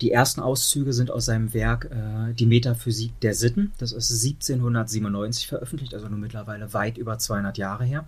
Die 0.00 0.10
ersten 0.10 0.40
Auszüge 0.40 0.94
sind 0.94 1.10
aus 1.10 1.26
seinem 1.26 1.52
Werk 1.52 1.90
äh, 1.90 2.32
Die 2.32 2.46
Metaphysik 2.46 3.20
der 3.20 3.34
Sitten. 3.34 3.72
Das 3.76 3.92
ist 3.92 4.10
1797 4.10 5.48
veröffentlicht, 5.48 5.92
also 5.92 6.08
nur 6.08 6.18
mittlerweile 6.18 6.72
weit 6.72 6.96
über 6.96 7.18
200 7.18 7.58
Jahre 7.58 7.84
her. 7.84 8.06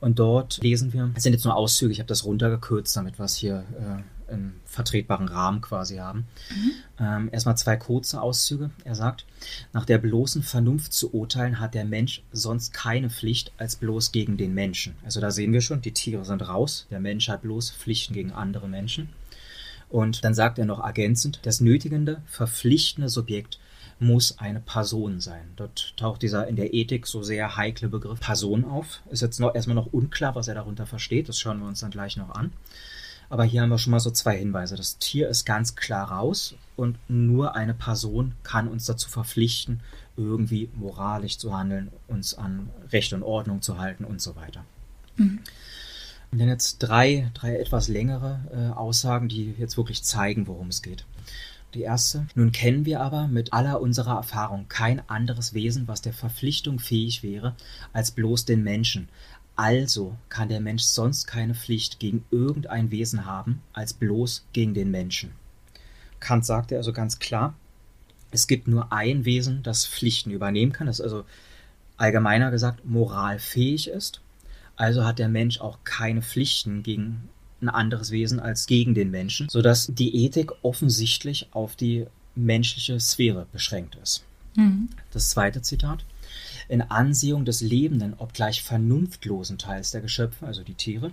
Und 0.00 0.18
dort 0.18 0.58
lesen 0.64 0.92
wir, 0.92 1.12
es 1.14 1.22
sind 1.22 1.32
jetzt 1.32 1.44
nur 1.44 1.54
Auszüge, 1.54 1.92
ich 1.92 2.00
habe 2.00 2.08
das 2.08 2.24
runtergekürzt, 2.24 2.96
damit 2.96 3.20
wir 3.20 3.26
es 3.26 3.36
hier 3.36 3.62
äh, 3.78 4.02
im 4.30 4.54
vertretbaren 4.64 5.28
Rahmen 5.28 5.60
quasi 5.60 5.96
haben. 5.96 6.26
Mhm. 6.50 6.70
Ähm, 6.98 7.28
erstmal 7.32 7.56
zwei 7.56 7.76
kurze 7.76 8.20
Auszüge. 8.20 8.70
Er 8.84 8.94
sagt, 8.94 9.26
nach 9.72 9.84
der 9.84 9.98
bloßen 9.98 10.42
Vernunft 10.42 10.92
zu 10.92 11.12
urteilen 11.14 11.60
hat 11.60 11.74
der 11.74 11.84
Mensch 11.84 12.22
sonst 12.32 12.72
keine 12.72 13.10
Pflicht 13.10 13.52
als 13.58 13.76
bloß 13.76 14.12
gegen 14.12 14.36
den 14.36 14.54
Menschen. 14.54 14.94
Also 15.04 15.20
da 15.20 15.30
sehen 15.30 15.52
wir 15.52 15.60
schon, 15.60 15.82
die 15.82 15.92
Tiere 15.92 16.24
sind 16.24 16.46
raus, 16.46 16.86
der 16.90 17.00
Mensch 17.00 17.28
hat 17.28 17.42
bloß 17.42 17.70
Pflichten 17.70 18.14
gegen 18.14 18.32
andere 18.32 18.68
Menschen. 18.68 19.10
Und 19.88 20.24
dann 20.24 20.34
sagt 20.34 20.58
er 20.58 20.66
noch 20.66 20.82
ergänzend, 20.82 21.40
das 21.42 21.60
nötigende, 21.60 22.22
verpflichtende 22.26 23.08
Subjekt 23.08 23.58
muss 24.00 24.38
eine 24.38 24.60
Person 24.60 25.20
sein. 25.20 25.52
Dort 25.56 25.94
taucht 25.96 26.22
dieser 26.22 26.48
in 26.48 26.56
der 26.56 26.72
Ethik 26.72 27.06
so 27.06 27.22
sehr 27.22 27.56
heikle 27.56 27.88
Begriff 27.88 28.18
Person 28.18 28.64
auf. 28.64 29.02
Ist 29.10 29.20
jetzt 29.20 29.40
noch 29.40 29.54
erstmal 29.54 29.74
noch 29.74 29.92
unklar, 29.92 30.34
was 30.34 30.48
er 30.48 30.54
darunter 30.54 30.86
versteht. 30.86 31.28
Das 31.28 31.38
schauen 31.38 31.60
wir 31.60 31.68
uns 31.68 31.80
dann 31.80 31.90
gleich 31.90 32.16
noch 32.16 32.30
an. 32.30 32.52
Aber 33.30 33.44
hier 33.44 33.62
haben 33.62 33.70
wir 33.70 33.78
schon 33.78 33.92
mal 33.92 34.00
so 34.00 34.10
zwei 34.10 34.36
Hinweise. 34.36 34.76
Das 34.76 34.98
Tier 34.98 35.28
ist 35.28 35.46
ganz 35.46 35.76
klar 35.76 36.10
raus 36.10 36.56
und 36.76 36.98
nur 37.08 37.54
eine 37.54 37.74
Person 37.74 38.34
kann 38.42 38.68
uns 38.68 38.84
dazu 38.84 39.08
verpflichten, 39.08 39.80
irgendwie 40.16 40.68
moralisch 40.74 41.38
zu 41.38 41.56
handeln, 41.56 41.90
uns 42.08 42.34
an 42.34 42.70
Recht 42.92 43.12
und 43.12 43.22
Ordnung 43.22 43.62
zu 43.62 43.78
halten 43.78 44.04
und 44.04 44.20
so 44.20 44.34
weiter. 44.34 44.64
Mhm. 45.16 45.38
Und 46.32 46.38
dann 46.38 46.48
jetzt 46.48 46.78
drei, 46.78 47.30
drei 47.34 47.56
etwas 47.56 47.88
längere 47.88 48.40
äh, 48.52 48.76
Aussagen, 48.76 49.28
die 49.28 49.54
jetzt 49.58 49.76
wirklich 49.76 50.02
zeigen, 50.02 50.46
worum 50.46 50.68
es 50.68 50.82
geht. 50.82 51.04
Die 51.74 51.82
erste. 51.82 52.26
Nun 52.34 52.50
kennen 52.50 52.84
wir 52.84 53.00
aber 53.00 53.28
mit 53.28 53.52
aller 53.52 53.80
unserer 53.80 54.16
Erfahrung 54.16 54.66
kein 54.68 55.08
anderes 55.08 55.54
Wesen, 55.54 55.86
was 55.86 56.02
der 56.02 56.12
Verpflichtung 56.12 56.80
fähig 56.80 57.22
wäre, 57.22 57.54
als 57.92 58.10
bloß 58.10 58.44
den 58.44 58.64
Menschen. 58.64 59.08
Also 59.60 60.16
kann 60.30 60.48
der 60.48 60.62
Mensch 60.62 60.84
sonst 60.84 61.26
keine 61.26 61.54
Pflicht 61.54 61.98
gegen 62.00 62.24
irgendein 62.30 62.90
Wesen 62.90 63.26
haben, 63.26 63.60
als 63.74 63.92
bloß 63.92 64.46
gegen 64.54 64.72
den 64.72 64.90
Menschen. 64.90 65.32
Kant 66.18 66.46
sagte 66.46 66.78
also 66.78 66.94
ganz 66.94 67.18
klar, 67.18 67.52
es 68.30 68.46
gibt 68.46 68.68
nur 68.68 68.90
ein 68.90 69.26
Wesen, 69.26 69.62
das 69.62 69.86
Pflichten 69.86 70.30
übernehmen 70.30 70.72
kann, 70.72 70.86
das 70.86 71.02
also 71.02 71.24
allgemeiner 71.98 72.50
gesagt 72.50 72.86
moralfähig 72.86 73.88
ist. 73.88 74.22
Also 74.76 75.04
hat 75.04 75.18
der 75.18 75.28
Mensch 75.28 75.60
auch 75.60 75.76
keine 75.84 76.22
Pflichten 76.22 76.82
gegen 76.82 77.28
ein 77.60 77.68
anderes 77.68 78.12
Wesen 78.12 78.40
als 78.40 78.64
gegen 78.64 78.94
den 78.94 79.10
Menschen, 79.10 79.50
sodass 79.50 79.88
die 79.92 80.24
Ethik 80.24 80.52
offensichtlich 80.62 81.48
auf 81.50 81.76
die 81.76 82.06
menschliche 82.34 82.98
Sphäre 82.98 83.46
beschränkt 83.52 83.98
ist. 84.02 84.24
Mhm. 84.56 84.88
Das 85.12 85.28
zweite 85.28 85.60
Zitat. 85.60 86.06
In 86.70 86.82
Ansehung 86.82 87.44
des 87.44 87.62
lebenden, 87.62 88.14
obgleich 88.18 88.62
vernunftlosen 88.62 89.58
Teils 89.58 89.90
der 89.90 90.02
Geschöpfe, 90.02 90.46
also 90.46 90.62
die 90.62 90.74
Tiere, 90.74 91.12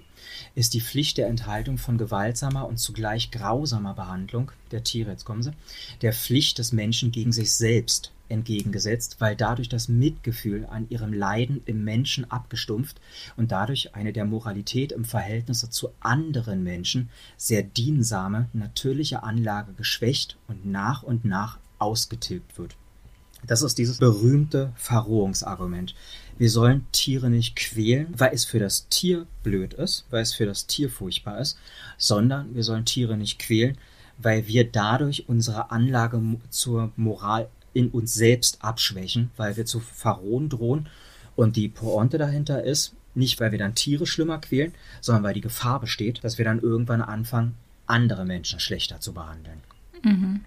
ist 0.53 0.75
die 0.75 0.81
Pflicht 0.81 1.17
der 1.17 1.29
Enthaltung 1.29 1.79
von 1.79 1.97
gewaltsamer 1.97 2.67
und 2.67 2.77
zugleich 2.77 3.31
grausamer 3.31 3.95
Behandlung 3.95 4.51
der 4.69 4.83
Tiere, 4.83 5.09
jetzt 5.09 5.25
kommen 5.25 5.41
sie, 5.41 5.53
der 6.03 6.13
Pflicht 6.13 6.59
des 6.59 6.73
Menschen 6.73 7.11
gegen 7.11 7.31
sich 7.31 7.51
selbst 7.53 8.11
entgegengesetzt, 8.29 9.15
weil 9.17 9.35
dadurch 9.35 9.67
das 9.67 9.87
Mitgefühl 9.87 10.67
an 10.67 10.85
ihrem 10.91 11.11
Leiden 11.11 11.63
im 11.65 11.83
Menschen 11.83 12.29
abgestumpft 12.29 13.01
und 13.35 13.51
dadurch 13.51 13.95
eine 13.95 14.13
der 14.13 14.25
Moralität 14.25 14.91
im 14.91 15.05
Verhältnis 15.05 15.67
zu 15.71 15.89
anderen 16.01 16.61
Menschen 16.61 17.09
sehr 17.35 17.63
diensame, 17.63 18.47
natürliche 18.53 19.23
Anlage 19.23 19.73
geschwächt 19.73 20.37
und 20.47 20.67
nach 20.67 21.01
und 21.01 21.25
nach 21.25 21.57
ausgetilgt 21.79 22.59
wird. 22.59 22.75
Das 23.45 23.61
ist 23.61 23.77
dieses 23.77 23.97
berühmte 23.97 24.73
Verrohungsargument. 24.75 25.95
Wir 26.37 26.49
sollen 26.49 26.85
Tiere 26.91 27.29
nicht 27.29 27.55
quälen, 27.55 28.13
weil 28.17 28.33
es 28.33 28.45
für 28.45 28.59
das 28.59 28.87
Tier 28.89 29.25
blöd 29.43 29.73
ist, 29.73 30.05
weil 30.09 30.21
es 30.21 30.33
für 30.33 30.45
das 30.45 30.67
Tier 30.67 30.89
furchtbar 30.89 31.39
ist, 31.39 31.57
sondern 31.97 32.53
wir 32.55 32.63
sollen 32.63 32.85
Tiere 32.85 33.17
nicht 33.17 33.39
quälen, 33.39 33.77
weil 34.17 34.47
wir 34.47 34.69
dadurch 34.69 35.29
unsere 35.29 35.71
Anlage 35.71 36.21
zur 36.49 36.91
Moral 36.95 37.49
in 37.73 37.89
uns 37.89 38.13
selbst 38.13 38.63
abschwächen, 38.63 39.31
weil 39.37 39.55
wir 39.57 39.65
zu 39.65 39.79
verrohen 39.79 40.49
drohen. 40.49 40.89
Und 41.35 41.55
die 41.55 41.69
Pointe 41.69 42.17
dahinter 42.17 42.63
ist, 42.63 42.93
nicht 43.13 43.39
weil 43.39 43.51
wir 43.51 43.59
dann 43.59 43.75
Tiere 43.75 44.05
schlimmer 44.07 44.39
quälen, 44.39 44.73
sondern 45.01 45.23
weil 45.23 45.33
die 45.33 45.41
Gefahr 45.41 45.79
besteht, 45.79 46.23
dass 46.23 46.37
wir 46.37 46.45
dann 46.45 46.59
irgendwann 46.59 47.01
anfangen, 47.01 47.55
andere 47.85 48.25
Menschen 48.25 48.59
schlechter 48.59 48.99
zu 48.99 49.13
behandeln. 49.13 49.61
Mhm. 50.03 50.41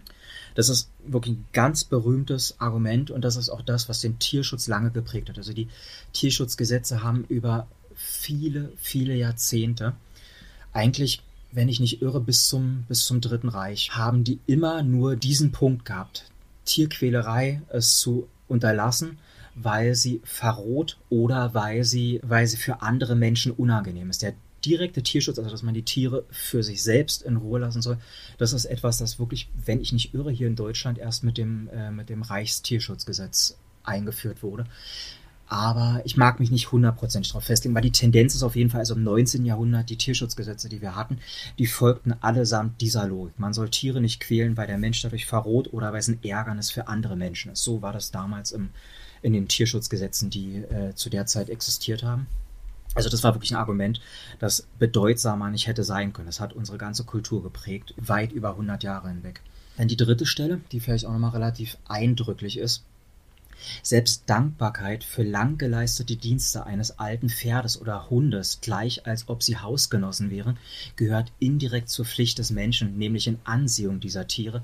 Das 0.55 0.69
ist 0.69 0.91
wirklich 1.07 1.37
ein 1.37 1.47
ganz 1.53 1.85
berühmtes 1.85 2.61
Argument 2.61 3.11
und 3.11 3.23
das 3.23 3.37
ist 3.37 3.51
auch 3.51 3.63
das, 3.63 3.89
was 3.89 4.01
den 4.01 4.19
Tierschutz 4.19 4.69
lange 4.69 4.91
geprägt 4.91 5.29
hat. 5.29 5.39
Also 5.39 5.53
die 5.53 5.69
Tierschutzgesetze 6.13 7.03
haben 7.03 7.25
über 7.29 7.67
viele, 7.95 8.73
viele 8.77 9.15
Jahrzehnte, 9.15 9.95
eigentlich, 10.73 11.23
wenn 11.53 11.69
ich 11.69 11.81
nicht 11.81 12.01
irre, 12.03 12.21
bis 12.21 12.49
zum, 12.49 12.85
bis 12.89 13.05
zum 13.05 13.21
Dritten 13.21 13.49
Reich, 13.49 13.91
haben 13.97 14.25
die 14.25 14.39
immer 14.47 14.83
nur 14.83 15.17
diesen 15.17 15.53
Punkt 15.53 15.85
gehabt. 15.85 16.31
Tierquälerei 16.65 17.63
es 17.69 17.99
zu 17.99 18.29
unterlassen, 18.49 19.19
weil 19.55 19.95
sie 19.95 20.21
verroht 20.25 20.99
oder 21.09 21.55
weil 21.55 21.85
sie, 21.85 22.21
weil 22.23 22.47
sie 22.47 22.57
für 22.57 22.83
andere 22.83 23.17
Menschen 23.17 23.53
unangenehm 23.53 24.11
ist. 24.11 24.23
Der 24.23 24.35
direkte 24.65 25.03
Tierschutz, 25.03 25.39
also 25.39 25.51
dass 25.51 25.63
man 25.63 25.75
die 25.75 25.85
Tiere 25.85 26.25
für 26.31 26.63
sich 26.63 26.83
selbst 26.83 27.23
in 27.23 27.37
Ruhe 27.37 27.61
lassen 27.61 27.83
soll, 27.83 27.99
das 28.39 28.53
ist 28.53 28.65
etwas, 28.65 28.99
das 28.99 29.19
wirklich, 29.19 29.49
wenn 29.65 29.81
ich 29.81 29.93
nicht 29.93 30.15
irre, 30.15 30.31
hier 30.31 30.47
in 30.47 30.57
Deutschland 30.57 30.99
erst 30.99 31.25
mit 31.25 31.39
dem, 31.39 31.69
äh, 31.69 31.91
mit 31.91 32.09
dem 32.09 32.23
Reichstierschutzgesetz 32.23 33.57
eingeführt 33.85 34.43
wurde. 34.43 34.67
Aber 35.51 36.01
ich 36.05 36.17
mag 36.17 36.39
mich 36.39 36.53
nicht 36.53 36.71
hundertprozentig 36.71 37.33
darauf 37.33 37.43
festlegen, 37.43 37.75
weil 37.75 37.83
die 37.83 37.91
Tendenz 37.91 38.37
ist 38.37 38.45
auf 38.45 38.55
jeden 38.55 38.71
Fall, 38.71 38.81
also 38.81 38.95
im 38.95 39.03
19. 39.03 39.45
Jahrhundert, 39.45 39.91
die 39.91 39.97
Tierschutzgesetze, 39.97 40.69
die 40.69 40.81
wir 40.81 40.95
hatten, 40.95 41.19
die 41.59 41.67
folgten 41.67 42.13
allesamt 42.21 42.81
dieser 42.81 43.09
Logik. 43.09 43.37
Man 43.37 43.53
soll 43.53 43.69
Tiere 43.69 44.01
nicht 44.01 44.21
quälen, 44.21 44.57
weil 44.57 44.69
der 44.69 44.79
Mensch 44.79 45.03
dadurch 45.03 45.27
verroht 45.27 45.73
oder 45.73 45.93
weil 45.93 45.99
es 45.99 46.07
ein 46.07 46.23
Ärgernis 46.23 46.71
für 46.71 46.87
andere 46.87 47.17
Menschen 47.17 47.51
ist. 47.51 47.65
So 47.65 47.83
war 47.83 47.93
das 47.93 48.13
damals 48.13 48.53
im, 48.53 48.71
in 49.23 49.33
den 49.33 49.49
Tierschutzgesetzen, 49.49 50.31
die 50.31 50.59
äh, 50.59 50.95
zu 50.95 51.11
der 51.11 51.27
Zeit 51.27 51.51
existiert 51.51 52.05
haben. 52.05 52.29
Also 52.95 53.09
das 53.09 53.23
war 53.23 53.35
wirklich 53.35 53.53
ein 53.53 53.57
Argument, 53.57 54.01
das 54.41 54.67
bedeutsamer 54.79 55.51
nicht 55.51 55.67
hätte 55.67 55.85
sein 55.85 56.13
können. 56.13 56.27
Das 56.27 56.41
hat 56.41 56.53
unsere 56.53 56.79
ganze 56.79 57.05
Kultur 57.05 57.43
geprägt, 57.43 57.95
weit 57.97 58.33
über 58.33 58.51
100 58.51 58.83
Jahre 58.83 59.09
hinweg. 59.09 59.43
Dann 59.77 59.89
die 59.89 59.97
dritte 59.97 60.27
Stelle, 60.27 60.61
die 60.73 60.81
vielleicht 60.81 61.07
auch 61.07 61.13
nochmal 61.13 61.31
relativ 61.31 61.79
eindrücklich 61.87 62.59
ist, 62.59 62.85
selbst 63.83 64.25
Dankbarkeit 64.27 65.05
für 65.05 65.23
lang 65.23 65.59
geleistete 65.59 66.17
Dienste 66.17 66.67
eines 66.67 66.99
alten 66.99 67.29
Pferdes 67.29 67.81
oder 67.81 68.11
Hundes, 68.11 68.61
gleich 68.61 69.07
als 69.07 69.29
ob 69.29 69.43
sie 69.43 69.59
Hausgenossen 69.59 70.31
wären, 70.31 70.59
gehört 70.97 71.33
indirekt 71.39 71.91
zur 71.91 72.05
Pflicht 72.05 72.39
des 72.39 72.51
Menschen, 72.51 72.99
nämlich 72.99 73.27
in 73.27 73.39
Ansehung 73.45 74.01
dieser 74.01 74.27
Tiere, 74.27 74.63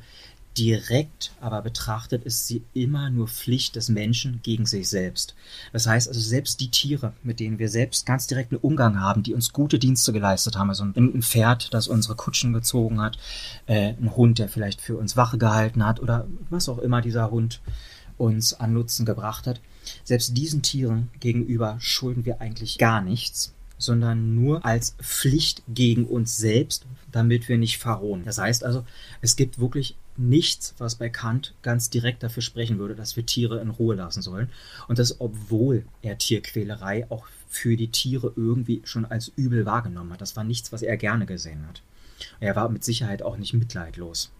Direkt 0.56 1.32
aber 1.40 1.60
betrachtet 1.60 2.24
ist 2.24 2.46
sie 2.46 2.64
immer 2.72 3.10
nur 3.10 3.28
Pflicht 3.28 3.76
des 3.76 3.90
Menschen 3.90 4.40
gegen 4.42 4.64
sich 4.64 4.88
selbst. 4.88 5.34
Das 5.72 5.86
heißt 5.86 6.08
also, 6.08 6.20
selbst 6.20 6.60
die 6.60 6.70
Tiere, 6.70 7.12
mit 7.22 7.40
denen 7.40 7.58
wir 7.58 7.68
selbst 7.68 8.06
ganz 8.06 8.26
direkten 8.26 8.56
Umgang 8.56 9.00
haben, 9.00 9.22
die 9.22 9.34
uns 9.34 9.52
gute 9.52 9.78
Dienste 9.78 10.12
geleistet 10.12 10.56
haben, 10.56 10.70
also 10.70 10.84
ein 10.84 11.22
Pferd, 11.22 11.74
das 11.74 11.88
unsere 11.88 12.16
Kutschen 12.16 12.52
gezogen 12.54 13.00
hat, 13.00 13.18
äh, 13.66 13.94
ein 14.00 14.16
Hund, 14.16 14.38
der 14.38 14.48
vielleicht 14.48 14.80
für 14.80 14.96
uns 14.96 15.16
Wache 15.16 15.36
gehalten 15.36 15.84
hat 15.84 16.00
oder 16.00 16.26
was 16.48 16.68
auch 16.68 16.78
immer 16.78 17.02
dieser 17.02 17.30
Hund 17.30 17.60
uns 18.16 18.54
an 18.54 18.72
Nutzen 18.72 19.04
gebracht 19.04 19.46
hat, 19.46 19.60
selbst 20.04 20.36
diesen 20.36 20.62
Tieren 20.62 21.10
gegenüber 21.20 21.76
schulden 21.80 22.24
wir 22.24 22.40
eigentlich 22.40 22.78
gar 22.78 23.02
nichts 23.02 23.52
sondern 23.78 24.34
nur 24.34 24.64
als 24.64 24.94
Pflicht 25.02 25.62
gegen 25.68 26.06
uns 26.06 26.38
selbst, 26.38 26.86
damit 27.12 27.48
wir 27.48 27.58
nicht 27.58 27.78
verrohen. 27.78 28.24
Das 28.24 28.38
heißt 28.38 28.64
also, 28.64 28.84
es 29.20 29.36
gibt 29.36 29.58
wirklich 29.58 29.96
nichts, 30.18 30.74
was 30.78 30.94
bei 30.94 31.08
Kant 31.08 31.54
ganz 31.62 31.90
direkt 31.90 32.22
dafür 32.22 32.42
sprechen 32.42 32.78
würde, 32.78 32.94
dass 32.94 33.16
wir 33.16 33.26
Tiere 33.26 33.60
in 33.60 33.70
Ruhe 33.70 33.94
lassen 33.94 34.22
sollen. 34.22 34.50
Und 34.88 34.98
das, 34.98 35.20
obwohl 35.20 35.84
er 36.02 36.18
Tierquälerei 36.18 37.10
auch 37.10 37.26
für 37.48 37.76
die 37.76 37.90
Tiere 37.90 38.32
irgendwie 38.36 38.82
schon 38.84 39.04
als 39.04 39.28
übel 39.36 39.66
wahrgenommen 39.66 40.12
hat. 40.12 40.20
Das 40.20 40.36
war 40.36 40.44
nichts, 40.44 40.72
was 40.72 40.82
er 40.82 40.96
gerne 40.96 41.26
gesehen 41.26 41.66
hat. 41.66 41.82
Er 42.40 42.56
war 42.56 42.68
mit 42.68 42.84
Sicherheit 42.84 43.22
auch 43.22 43.36
nicht 43.36 43.54
mitleidlos. 43.54 44.32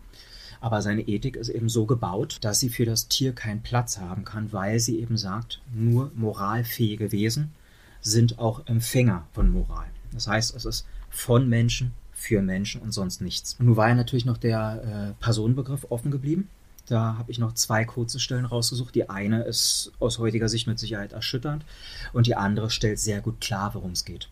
Aber 0.61 0.83
seine 0.83 1.03
Ethik 1.03 1.37
ist 1.37 1.51
eben 1.51 1.69
so 1.69 1.87
gebaut, 1.87 2.39
dass 2.41 2.61
sie 2.61 2.71
für 2.71 2.87
das 2.87 3.09
Tier 3.09 3.33
keinen 3.33 3.63
Platz 3.63 3.99
haben 3.99 4.25
kann, 4.25 4.53
weil 4.53 4.81
sie 4.81 4.99
eben 5.01 5.17
sagt, 5.17 5.61
nur 5.75 6.11
moralfähige 6.15 7.13
Wesen 7.13 7.53
sind 8.01 8.39
auch 8.39 8.67
Empfänger 8.67 9.27
von 9.33 9.51
Moral. 9.51 9.87
Das 10.13 10.29
heißt, 10.29 10.55
es 10.57 10.65
ist 10.65 10.87
von 11.11 11.49
Menschen 11.49 11.93
für 12.27 12.43
Menschen 12.43 12.83
und 12.83 12.93
sonst 12.93 13.21
nichts. 13.21 13.57
Und 13.59 13.67
nun 13.67 13.77
war 13.77 13.89
ja 13.89 13.95
natürlich 13.95 14.25
noch 14.25 14.37
der 14.37 15.15
äh, 15.19 15.23
Personenbegriff 15.23 15.87
offen 15.91 16.11
geblieben. 16.11 16.49
Da 16.87 17.17
habe 17.19 17.31
ich 17.31 17.39
noch 17.39 17.55
zwei 17.55 17.85
kurze 17.85 18.21
Stellen 18.21 18.45
rausgesucht. 18.45 18.95
Die 18.95 19.09
eine 19.11 19.43
ist 19.43 19.93
aus 19.99 20.19
heutiger 20.19 20.49
Sicht 20.49 20.67
mit 20.67 20.79
Sicherheit 20.79 21.13
erschütternd 21.13 21.65
und 22.13 22.27
die 22.27 22.37
andere 22.37 22.71
stellt 22.71 22.99
sehr 22.99 23.21
gut 23.21 23.41
klar, 23.41 23.75
worum 23.75 23.93
es 23.93 24.05
geht. 24.05 24.29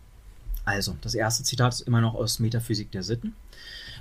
Also, 0.65 0.97
das 1.03 1.15
erste 1.15 1.45
Zitat 1.45 1.75
ist 1.75 1.81
immer 1.83 2.01
noch 2.01 2.15
aus 2.15 2.39
Metaphysik 2.39 2.91
der 2.91 3.03
Sitten. 3.03 3.35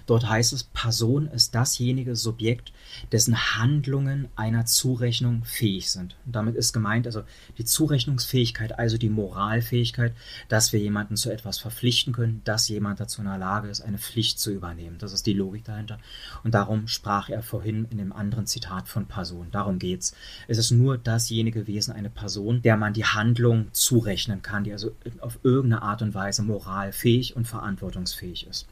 Dort 0.06 0.28
heißt 0.28 0.54
es, 0.54 0.64
Person 0.64 1.28
ist 1.28 1.56
dasjenige 1.56 2.16
Subjekt, 2.16 2.74
dessen 3.12 3.58
Handlungen 3.58 4.28
einer 4.36 4.66
Zurechnung 4.66 5.44
fähig 5.46 5.92
sind. 5.92 6.16
Und 6.26 6.36
damit 6.36 6.56
ist 6.56 6.74
gemeint 6.74 7.06
also 7.06 7.24
die 7.58 7.66
Zurechnungsfähigkeit, 7.66 8.78
also 8.78 8.98
die 8.98 9.10
Moralfähigkeit, 9.10 10.14
dass 10.50 10.74
wir 10.74 10.80
jemanden 10.80 11.16
zu 11.16 11.32
etwas 11.32 11.58
verpflichten 11.58 12.14
können, 12.14 12.42
dass 12.44 12.68
jemand 12.68 13.00
dazu 13.00 13.22
in 13.22 13.28
der 13.28 13.38
Lage 13.38 13.70
ist, 13.70 13.82
eine 13.82 13.98
Pflicht 13.98 14.40
zu 14.40 14.52
übernehmen. 14.52 14.98
Das 15.00 15.14
ist 15.14 15.26
die 15.26 15.34
Logik 15.34 15.64
dahinter. 15.64 16.00
Und 16.44 16.54
darum 16.54 16.88
sprach 16.88 17.30
er 17.30 17.42
vorhin 17.42 17.86
in 17.90 17.98
dem 17.98 18.12
anderen 18.12 18.46
Zitat 18.46 18.88
von 18.88 19.06
Person. 19.06 19.48
Darum 19.52 19.80
geht's. 19.80 20.14
Es 20.48 20.58
ist 20.58 20.72
nur 20.72 20.98
dasjenige 20.98 21.68
Wesen, 21.68 21.94
eine 21.94 22.10
Person, 22.10 22.62
der 22.62 22.78
man 22.78 22.94
die 22.94 23.06
Handlung 23.06 23.68
zurechnen 23.72 24.42
kann, 24.42 24.64
die 24.64 24.74
also 24.74 24.92
auf 25.20 25.40
irgendeine 25.44 25.82
Art 25.82 26.02
und 26.02 26.14
Weise 26.14 26.44
moralfähig 26.44 27.36
und 27.36 27.48
verantwortungsfähig 27.48 28.48
ist. 28.48 28.68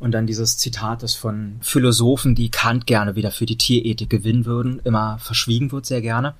Und 0.00 0.12
dann 0.12 0.26
dieses 0.26 0.56
Zitat, 0.56 1.02
das 1.02 1.14
von 1.14 1.58
Philosophen, 1.60 2.34
die 2.34 2.50
Kant 2.50 2.86
gerne 2.86 3.16
wieder 3.16 3.30
für 3.30 3.46
die 3.46 3.58
Tierethik 3.58 4.08
gewinnen 4.08 4.46
würden, 4.46 4.80
immer 4.84 5.18
verschwiegen 5.18 5.70
wird 5.72 5.86
sehr 5.86 6.00
gerne. 6.00 6.34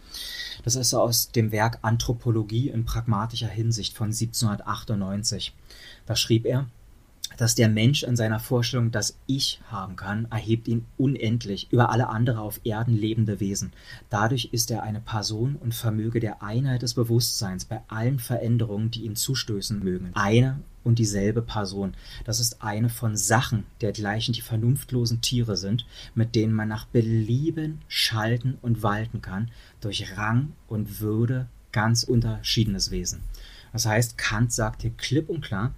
Das 0.65 0.77
ist 0.77 0.95
aus 0.95 1.31
dem 1.31 1.53
Werk 1.53 1.79
Anthropologie 1.83 2.71
in 2.71 2.85
pragmatischer 2.85 3.49
Hinsicht 3.49 3.97
von 3.97 4.07
1798. 4.09 5.55
Da 6.07 6.17
schrieb 6.17 6.47
er, 6.47 6.67
dass 7.37 7.55
der 7.55 7.69
Mensch 7.69 8.03
in 8.03 8.17
seiner 8.17 8.41
Vorstellung 8.41 8.91
das 8.91 9.17
Ich 9.27 9.61
haben 9.71 9.97
kann, 9.97 10.27
erhebt 10.31 10.69
ihn 10.69 10.87
unendlich 10.97 11.69
über 11.71 11.91
alle 11.91 12.09
andere 12.09 12.41
auf 12.41 12.61
Erden 12.65 12.97
lebende 12.97 13.41
Wesen. 13.41 13.73
Dadurch 14.09 14.51
ist 14.53 14.71
er 14.71 14.83
eine 14.83 15.01
Person 15.01 15.57
und 15.57 15.75
vermöge 15.75 16.21
der 16.21 16.43
Einheit 16.43 16.83
des 16.83 16.95
Bewusstseins 16.95 17.65
bei 17.65 17.81
allen 17.89 18.19
Veränderungen, 18.19 18.91
die 18.91 19.05
ihm 19.05 19.17
zustößen 19.17 19.79
mögen. 19.79 20.11
Eine 20.15 20.61
und 20.85 20.99
dieselbe 20.99 21.43
Person. 21.43 21.95
Das 22.25 22.41
ist 22.41 22.63
eine 22.63 22.89
von 22.89 23.17
Sachen, 23.17 23.65
dergleichen 23.81 24.35
die 24.35 24.41
vernunftlosen 24.41 25.21
Tiere 25.21 25.57
sind, 25.57 25.87
mit 26.15 26.35
denen 26.35 26.55
man 26.55 26.69
nach 26.69 26.87
Belieben 26.87 27.81
schalten 27.89 28.59
und 28.63 28.83
walten 28.83 29.21
kann, 29.23 29.51
durch 29.81 30.17
Rang 30.17 30.53
und 30.69 31.01
Würde 31.01 31.47
ganz 31.73 32.03
unterschiedenes 32.03 32.91
Wesen. 32.91 33.23
Das 33.73 33.87
heißt, 33.87 34.19
Kant 34.19 34.53
sagt 34.53 34.83
hier 34.83 34.91
klipp 34.97 35.29
und 35.29 35.43
klar, 35.43 35.73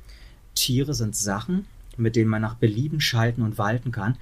Tiere 0.55 0.95
sind 0.95 1.17
Sachen, 1.17 1.67
mit 1.97 2.17
denen 2.17 2.31
man 2.31 2.43
nach 2.43 2.55
Belieben 2.55 3.01
schalten 3.01 3.43
und 3.43 3.59
walten 3.59 3.93
kann. 3.93 4.17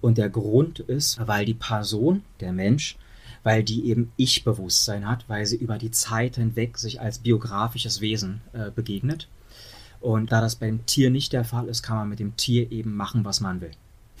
Und 0.00 0.18
der 0.18 0.30
Grund 0.30 0.80
ist, 0.80 1.18
weil 1.26 1.44
die 1.44 1.54
Person, 1.54 2.22
der 2.40 2.52
Mensch, 2.52 2.96
weil 3.42 3.62
die 3.62 3.86
eben 3.86 4.12
Ich-Bewusstsein 4.16 5.08
hat, 5.08 5.28
weil 5.28 5.46
sie 5.46 5.56
über 5.56 5.78
die 5.78 5.90
Zeit 5.90 6.36
hinweg 6.36 6.78
sich 6.78 7.00
als 7.00 7.18
biografisches 7.18 8.00
Wesen 8.00 8.40
äh, 8.52 8.70
begegnet. 8.70 9.28
Und 10.00 10.32
da 10.32 10.40
das 10.40 10.56
beim 10.56 10.84
Tier 10.86 11.10
nicht 11.10 11.32
der 11.32 11.44
Fall 11.44 11.68
ist, 11.68 11.82
kann 11.82 11.96
man 11.96 12.08
mit 12.08 12.18
dem 12.18 12.36
Tier 12.36 12.70
eben 12.70 12.94
machen, 12.94 13.24
was 13.24 13.40
man 13.40 13.60
will. 13.60 13.72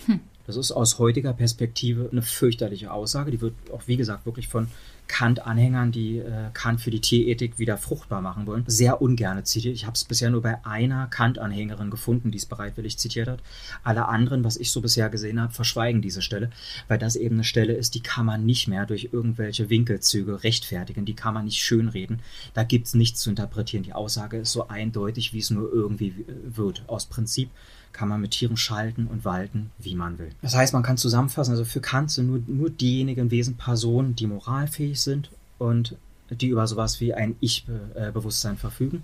Hm. 0.06 0.20
Das 0.46 0.56
ist 0.56 0.70
aus 0.70 0.98
heutiger 0.98 1.32
Perspektive 1.32 2.08
eine 2.10 2.22
fürchterliche 2.22 2.92
Aussage. 2.92 3.32
Die 3.32 3.40
wird 3.40 3.54
auch, 3.72 3.82
wie 3.86 3.96
gesagt, 3.96 4.26
wirklich 4.26 4.48
von 4.48 4.68
Kant-Anhängern, 5.08 5.92
die 5.92 6.18
äh, 6.18 6.50
Kant 6.52 6.80
für 6.80 6.90
die 6.90 7.00
Tierethik 7.00 7.58
wieder 7.58 7.78
fruchtbar 7.78 8.20
machen 8.20 8.46
wollen, 8.46 8.64
sehr 8.66 9.00
ungerne 9.00 9.44
zitiert. 9.44 9.74
Ich 9.74 9.86
habe 9.86 9.94
es 9.94 10.04
bisher 10.04 10.30
nur 10.30 10.42
bei 10.42 10.64
einer 10.64 11.06
Kant-Anhängerin 11.06 11.90
gefunden, 11.90 12.30
die 12.30 12.38
es 12.38 12.46
bereitwillig 12.46 12.98
zitiert 12.98 13.28
hat. 13.28 13.42
Alle 13.82 14.08
anderen, 14.08 14.44
was 14.44 14.56
ich 14.56 14.70
so 14.70 14.80
bisher 14.80 15.08
gesehen 15.08 15.40
habe, 15.40 15.52
verschweigen 15.52 16.02
diese 16.02 16.22
Stelle, 16.22 16.50
weil 16.88 16.98
das 16.98 17.16
eben 17.16 17.36
eine 17.36 17.44
Stelle 17.44 17.74
ist, 17.74 17.94
die 17.94 18.02
kann 18.02 18.26
man 18.26 18.44
nicht 18.44 18.68
mehr 18.68 18.86
durch 18.86 19.10
irgendwelche 19.12 19.70
Winkelzüge 19.70 20.42
rechtfertigen, 20.42 21.04
die 21.04 21.14
kann 21.14 21.34
man 21.34 21.44
nicht 21.44 21.62
schönreden. 21.62 22.20
Da 22.54 22.64
gibt 22.64 22.86
es 22.86 22.94
nichts 22.94 23.20
zu 23.20 23.30
interpretieren. 23.30 23.84
Die 23.84 23.92
Aussage 23.92 24.38
ist 24.38 24.52
so 24.52 24.68
eindeutig, 24.68 25.32
wie 25.32 25.38
es 25.38 25.50
nur 25.50 25.72
irgendwie 25.72 26.26
wird. 26.44 26.82
Aus 26.86 27.06
Prinzip 27.06 27.50
kann 27.96 28.10
man 28.10 28.20
mit 28.20 28.32
Tieren 28.32 28.58
schalten 28.58 29.06
und 29.06 29.24
walten, 29.24 29.70
wie 29.78 29.94
man 29.94 30.18
will. 30.18 30.30
Das 30.42 30.54
heißt, 30.54 30.74
man 30.74 30.82
kann 30.82 30.98
zusammenfassen, 30.98 31.52
also 31.52 31.64
für 31.64 31.80
Kant 31.80 32.10
sind 32.10 32.26
nur, 32.26 32.42
nur 32.46 32.68
diejenigen 32.68 33.30
Wesen 33.30 33.56
Personen, 33.56 34.14
die 34.14 34.26
moralfähig 34.26 35.00
sind 35.00 35.30
und 35.58 35.96
die 36.28 36.48
über 36.48 36.66
sowas 36.66 37.00
wie 37.00 37.14
ein 37.14 37.36
Ich-Bewusstsein 37.40 38.58
verfügen. 38.58 39.02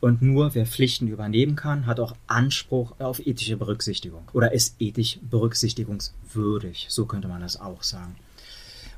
Und 0.00 0.20
nur 0.20 0.54
wer 0.54 0.66
Pflichten 0.66 1.08
übernehmen 1.08 1.56
kann, 1.56 1.86
hat 1.86 1.98
auch 1.98 2.14
Anspruch 2.26 2.94
auf 2.98 3.26
ethische 3.26 3.56
Berücksichtigung 3.56 4.28
oder 4.34 4.52
ist 4.52 4.76
ethisch 4.80 5.18
berücksichtigungswürdig. 5.22 6.86
So 6.90 7.06
könnte 7.06 7.28
man 7.28 7.40
das 7.40 7.58
auch 7.58 7.82
sagen. 7.82 8.16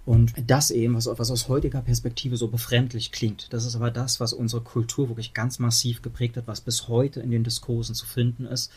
Und 0.05 0.33
das 0.47 0.73
eben, 0.73 0.97
was, 0.97 1.07
was 1.07 1.31
aus 1.31 1.49
heutiger 1.49 1.83
Perspektive 1.83 2.37
so 2.37 2.49
befremdlich 2.49 3.13
klingt, 3.13 3.53
das 3.53 3.67
ist 3.67 3.77
aber 3.77 3.93
das, 3.93 4.19
was 4.19 4.33
unsere 4.33 4.63
Kultur 4.63 5.09
wirklich 5.11 5.35
ganz 5.35 5.61
massiv 5.61 6.03
geprägt 6.03 6.37
hat, 6.37 6.49
was 6.49 6.63
bis 6.63 6.89
heute 6.89 7.21
in 7.21 7.31
den 7.31 7.45
Diskursen 7.45 7.95
zu 7.95 8.07
finden 8.07 8.47
ist 8.47 8.73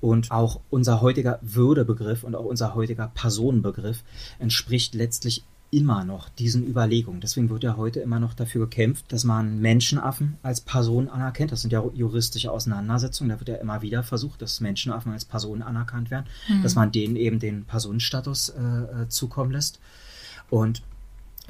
und 0.00 0.30
auch 0.30 0.60
unser 0.70 1.00
heutiger 1.00 1.38
Würdebegriff 1.42 2.24
und 2.24 2.34
auch 2.34 2.44
unser 2.44 2.74
heutiger 2.74 3.10
Personenbegriff 3.14 4.02
entspricht 4.38 4.94
letztlich 4.94 5.44
immer 5.70 6.04
noch 6.04 6.28
diesen 6.30 6.66
Überlegungen. 6.66 7.20
Deswegen 7.20 7.50
wird 7.50 7.62
ja 7.62 7.76
heute 7.76 8.00
immer 8.00 8.18
noch 8.18 8.32
dafür 8.32 8.62
gekämpft, 8.62 9.12
dass 9.12 9.24
man 9.24 9.58
Menschenaffen 9.60 10.38
als 10.42 10.62
Personen 10.62 11.08
anerkennt. 11.08 11.52
Das 11.52 11.60
sind 11.60 11.72
ja 11.72 11.84
juristische 11.92 12.50
Auseinandersetzungen. 12.50 13.30
Da 13.30 13.38
wird 13.38 13.50
ja 13.50 13.56
immer 13.56 13.82
wieder 13.82 14.02
versucht, 14.02 14.40
dass 14.40 14.60
Menschenaffen 14.60 15.12
als 15.12 15.26
Personen 15.26 15.62
anerkannt 15.62 16.10
werden, 16.10 16.26
mhm. 16.48 16.62
dass 16.62 16.74
man 16.74 16.90
denen 16.90 17.16
eben 17.16 17.38
den 17.38 17.64
Personenstatus 17.64 18.48
äh, 18.50 19.02
äh 19.02 19.08
zukommen 19.08 19.50
lässt. 19.50 19.78
Und 20.48 20.82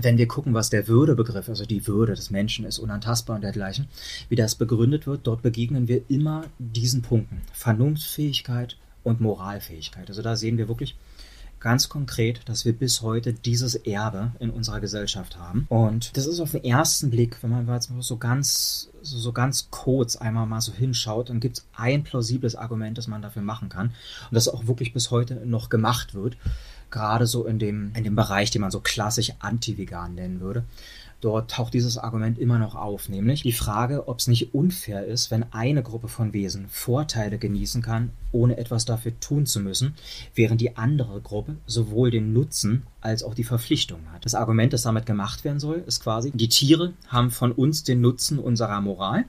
wenn 0.01 0.17
wir 0.17 0.29
gucken, 0.29 0.55
was 0.55 0.71
der 0.71 0.87
Würdebegriff, 0.87 1.49
also 1.49 1.67
die 1.67 1.87
Würde 1.87 2.15
des 2.15 2.31
Menschen 2.31 2.65
ist, 2.65 2.79
unantastbar 2.79 3.37
und 3.37 3.43
dergleichen, 3.43 3.89
wie 4.29 4.37
das 4.37 4.55
begründet 4.55 5.07
wird, 5.07 5.27
dort 5.27 5.43
begegnen 5.43 5.89
wir 5.89 6.03
immer 6.09 6.45
diesen 6.59 7.03
Punkten. 7.03 7.43
Vernunftfähigkeit 7.53 8.77
und 9.03 9.21
Moralfähigkeit. 9.21 10.09
Also 10.09 10.23
da 10.23 10.37
sehen 10.37 10.57
wir 10.57 10.69
wirklich 10.69 10.97
ganz 11.61 11.89
konkret, 11.89 12.41
dass 12.49 12.65
wir 12.65 12.73
bis 12.73 13.03
heute 13.03 13.33
dieses 13.33 13.75
Erbe 13.75 14.33
in 14.39 14.51
unserer 14.51 14.81
Gesellschaft 14.81 15.37
haben. 15.37 15.67
Und 15.69 16.17
das 16.17 16.27
ist 16.27 16.39
auf 16.39 16.53
den 16.53 16.63
ersten 16.63 17.11
Blick, 17.11 17.43
wenn 17.43 17.51
man 17.51 17.67
jetzt 17.67 17.91
so 17.99 18.17
ganz, 18.17 18.91
so 19.03 19.33
ganz 19.33 19.69
kurz 19.71 20.15
einmal 20.15 20.47
mal 20.47 20.61
so 20.61 20.73
hinschaut, 20.73 21.31
dann 21.31 21.41
gibt 21.41 21.59
es 21.59 21.67
ein 21.75 22.05
plausibles 22.05 22.55
Argument, 22.55 22.97
das 22.97 23.09
man 23.09 23.23
dafür 23.23 23.43
machen 23.43 23.69
kann. 23.69 23.89
Und 23.89 24.35
das 24.35 24.49
auch 24.49 24.69
wirklich 24.69 24.93
bis 24.93 25.11
heute 25.11 25.35
noch 25.47 25.69
gemacht 25.69 26.15
wird 26.15 26.37
gerade 26.91 27.27
so 27.27 27.47
in 27.47 27.59
dem, 27.59 27.93
in 27.95 28.05
dem 28.05 28.17
Bereich, 28.17 28.51
den 28.51 28.63
man 28.63 28.71
so 28.71 28.81
klassisch 28.81 29.33
anti-vegan 29.41 30.15
nennen 30.15 30.41
würde. 30.41 30.65
Dort 31.21 31.51
taucht 31.51 31.75
dieses 31.75 31.99
Argument 31.99 32.39
immer 32.39 32.61
noch 32.61 32.77
auf, 32.77 33.09
nämlich 33.09 33.43
die 33.43 33.53
Frage, 33.53 34.07
ob 34.07 34.21
es 34.21 34.29
nicht 34.29 34.55
unfair 34.55 35.05
ist, 35.05 35.33
wenn 35.33 35.53
eine 35.53 35.83
Gruppe 35.83 36.07
von 36.07 36.33
Wesen 36.33 36.69
Vorteile 36.69 37.39
genießen 37.39 37.83
kann, 37.83 38.11
ohne 38.31 38.57
etwas 38.57 38.85
dafür 38.85 39.19
tun 39.19 39.45
zu 39.45 39.59
müssen, 39.59 39.95
während 40.37 40.61
die 40.61 40.77
andere 40.77 41.21
Gruppe 41.21 41.57
sowohl 41.67 42.13
den 42.13 42.33
Nutzen 42.33 42.85
als 43.01 43.25
auch 43.25 43.35
die 43.35 43.43
Verpflichtung 43.43 43.99
hat. 44.13 44.25
Das 44.25 44.37
Argument, 44.37 44.73
das 44.73 44.83
damit 44.83 45.07
gemacht 45.07 45.43
werden 45.43 45.59
soll, 45.59 45.83
ist 45.85 46.05
quasi, 46.05 46.31
die 46.31 46.49
Tiere 46.49 46.93
haben 47.09 47.33
von 47.33 47.51
uns 47.51 47.83
den 47.83 48.01
Nutzen 48.01 48.39
unserer 48.39 48.81
Moral, 48.81 49.25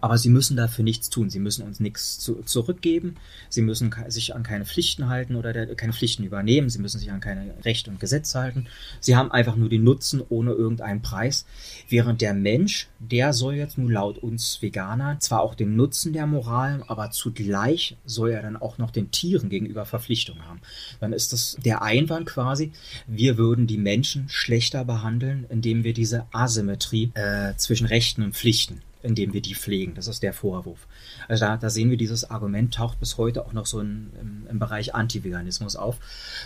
aber 0.00 0.18
sie 0.18 0.28
müssen 0.28 0.56
dafür 0.56 0.84
nichts 0.84 1.10
tun. 1.10 1.30
Sie 1.30 1.38
müssen 1.38 1.66
uns 1.66 1.80
nichts 1.80 2.18
zu, 2.18 2.42
zurückgeben. 2.42 3.16
Sie 3.48 3.62
müssen 3.62 3.94
sich 4.08 4.34
an 4.34 4.42
keine 4.42 4.64
Pflichten 4.64 5.08
halten 5.08 5.36
oder 5.36 5.52
der, 5.52 5.74
keine 5.74 5.92
Pflichten 5.92 6.24
übernehmen. 6.24 6.70
Sie 6.70 6.78
müssen 6.78 6.98
sich 6.98 7.10
an 7.10 7.20
keine 7.20 7.54
Rechte 7.64 7.90
und 7.90 8.00
Gesetze 8.00 8.38
halten. 8.38 8.66
Sie 9.00 9.16
haben 9.16 9.30
einfach 9.30 9.56
nur 9.56 9.68
den 9.68 9.84
Nutzen 9.84 10.22
ohne 10.28 10.52
irgendeinen 10.52 11.02
Preis. 11.02 11.46
Während 11.88 12.20
der 12.20 12.34
Mensch, 12.34 12.88
der 12.98 13.32
soll 13.32 13.54
jetzt 13.54 13.78
nun 13.78 13.90
laut 13.90 14.18
uns 14.18 14.62
Veganer 14.62 15.18
zwar 15.20 15.42
auch 15.42 15.54
den 15.54 15.76
Nutzen 15.76 16.12
der 16.12 16.26
Moral, 16.26 16.82
aber 16.86 17.10
zugleich 17.10 17.96
soll 18.04 18.30
er 18.30 18.42
dann 18.42 18.56
auch 18.56 18.78
noch 18.78 18.90
den 18.90 19.10
Tieren 19.10 19.48
gegenüber 19.48 19.84
Verpflichtungen 19.84 20.44
haben. 20.46 20.60
Dann 21.00 21.12
ist 21.12 21.32
das 21.32 21.56
der 21.64 21.82
Einwand 21.82 22.26
quasi, 22.26 22.72
wir 23.06 23.38
würden 23.38 23.66
die 23.66 23.78
Menschen 23.78 24.28
schlechter 24.28 24.84
behandeln, 24.84 25.46
indem 25.48 25.84
wir 25.84 25.92
diese 25.92 26.26
Asymmetrie 26.32 27.10
äh, 27.14 27.54
zwischen 27.56 27.86
Rechten 27.86 28.22
und 28.22 28.36
Pflichten 28.36 28.82
indem 29.02 29.32
wir 29.32 29.40
die 29.40 29.54
pflegen. 29.54 29.94
Das 29.94 30.08
ist 30.08 30.22
der 30.22 30.32
Vorwurf. 30.32 30.86
Also 31.28 31.44
da, 31.44 31.56
da 31.56 31.70
sehen 31.70 31.90
wir, 31.90 31.96
dieses 31.96 32.30
Argument 32.30 32.74
taucht 32.74 33.00
bis 33.00 33.18
heute 33.18 33.44
auch 33.44 33.52
noch 33.52 33.66
so 33.66 33.80
in, 33.80 34.10
im, 34.20 34.46
im 34.48 34.58
Bereich 34.58 34.94
Anti-Veganismus 34.94 35.76
auf, 35.76 35.98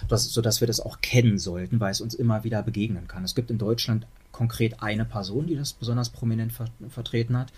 dass, 0.08 0.24
sodass 0.24 0.60
wir 0.60 0.68
das 0.68 0.80
auch 0.80 1.00
kennen 1.00 1.38
sollten, 1.38 1.80
weil 1.80 1.90
es 1.90 2.00
uns 2.00 2.14
immer 2.14 2.44
wieder 2.44 2.62
begegnen 2.62 3.08
kann. 3.08 3.24
Es 3.24 3.34
gibt 3.34 3.50
in 3.50 3.58
Deutschland 3.58 4.06
konkret 4.32 4.82
eine 4.82 5.04
Person, 5.04 5.46
die 5.46 5.56
das 5.56 5.72
besonders 5.72 6.10
prominent 6.10 6.52
ver 6.52 6.66
vertreten 6.88 7.36
hat, 7.36 7.52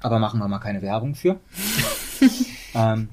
aber 0.00 0.18
machen 0.18 0.40
wir 0.40 0.48
mal 0.48 0.58
keine 0.58 0.82
Werbung 0.82 1.14
für. 1.14 1.38
ähm, 2.74 3.08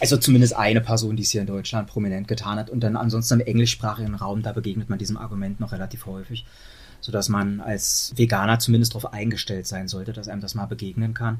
also 0.00 0.16
zumindest 0.16 0.56
eine 0.56 0.80
Person, 0.80 1.16
die 1.16 1.22
es 1.22 1.30
hier 1.30 1.40
in 1.40 1.46
Deutschland 1.46 1.88
prominent 1.88 2.28
getan 2.28 2.58
hat 2.58 2.70
und 2.70 2.80
dann 2.80 2.96
ansonsten 2.96 3.40
im 3.40 3.46
englischsprachigen 3.46 4.14
Raum, 4.14 4.42
da 4.42 4.52
begegnet 4.52 4.88
man 4.88 4.98
diesem 4.98 5.16
Argument 5.16 5.60
noch 5.60 5.72
relativ 5.72 6.06
häufig 6.06 6.46
sodass 7.08 7.30
man 7.30 7.62
als 7.62 8.12
Veganer 8.16 8.58
zumindest 8.58 8.92
darauf 8.92 9.14
eingestellt 9.14 9.66
sein 9.66 9.88
sollte, 9.88 10.12
dass 10.12 10.28
einem 10.28 10.42
das 10.42 10.54
mal 10.54 10.66
begegnen 10.66 11.14
kann. 11.14 11.38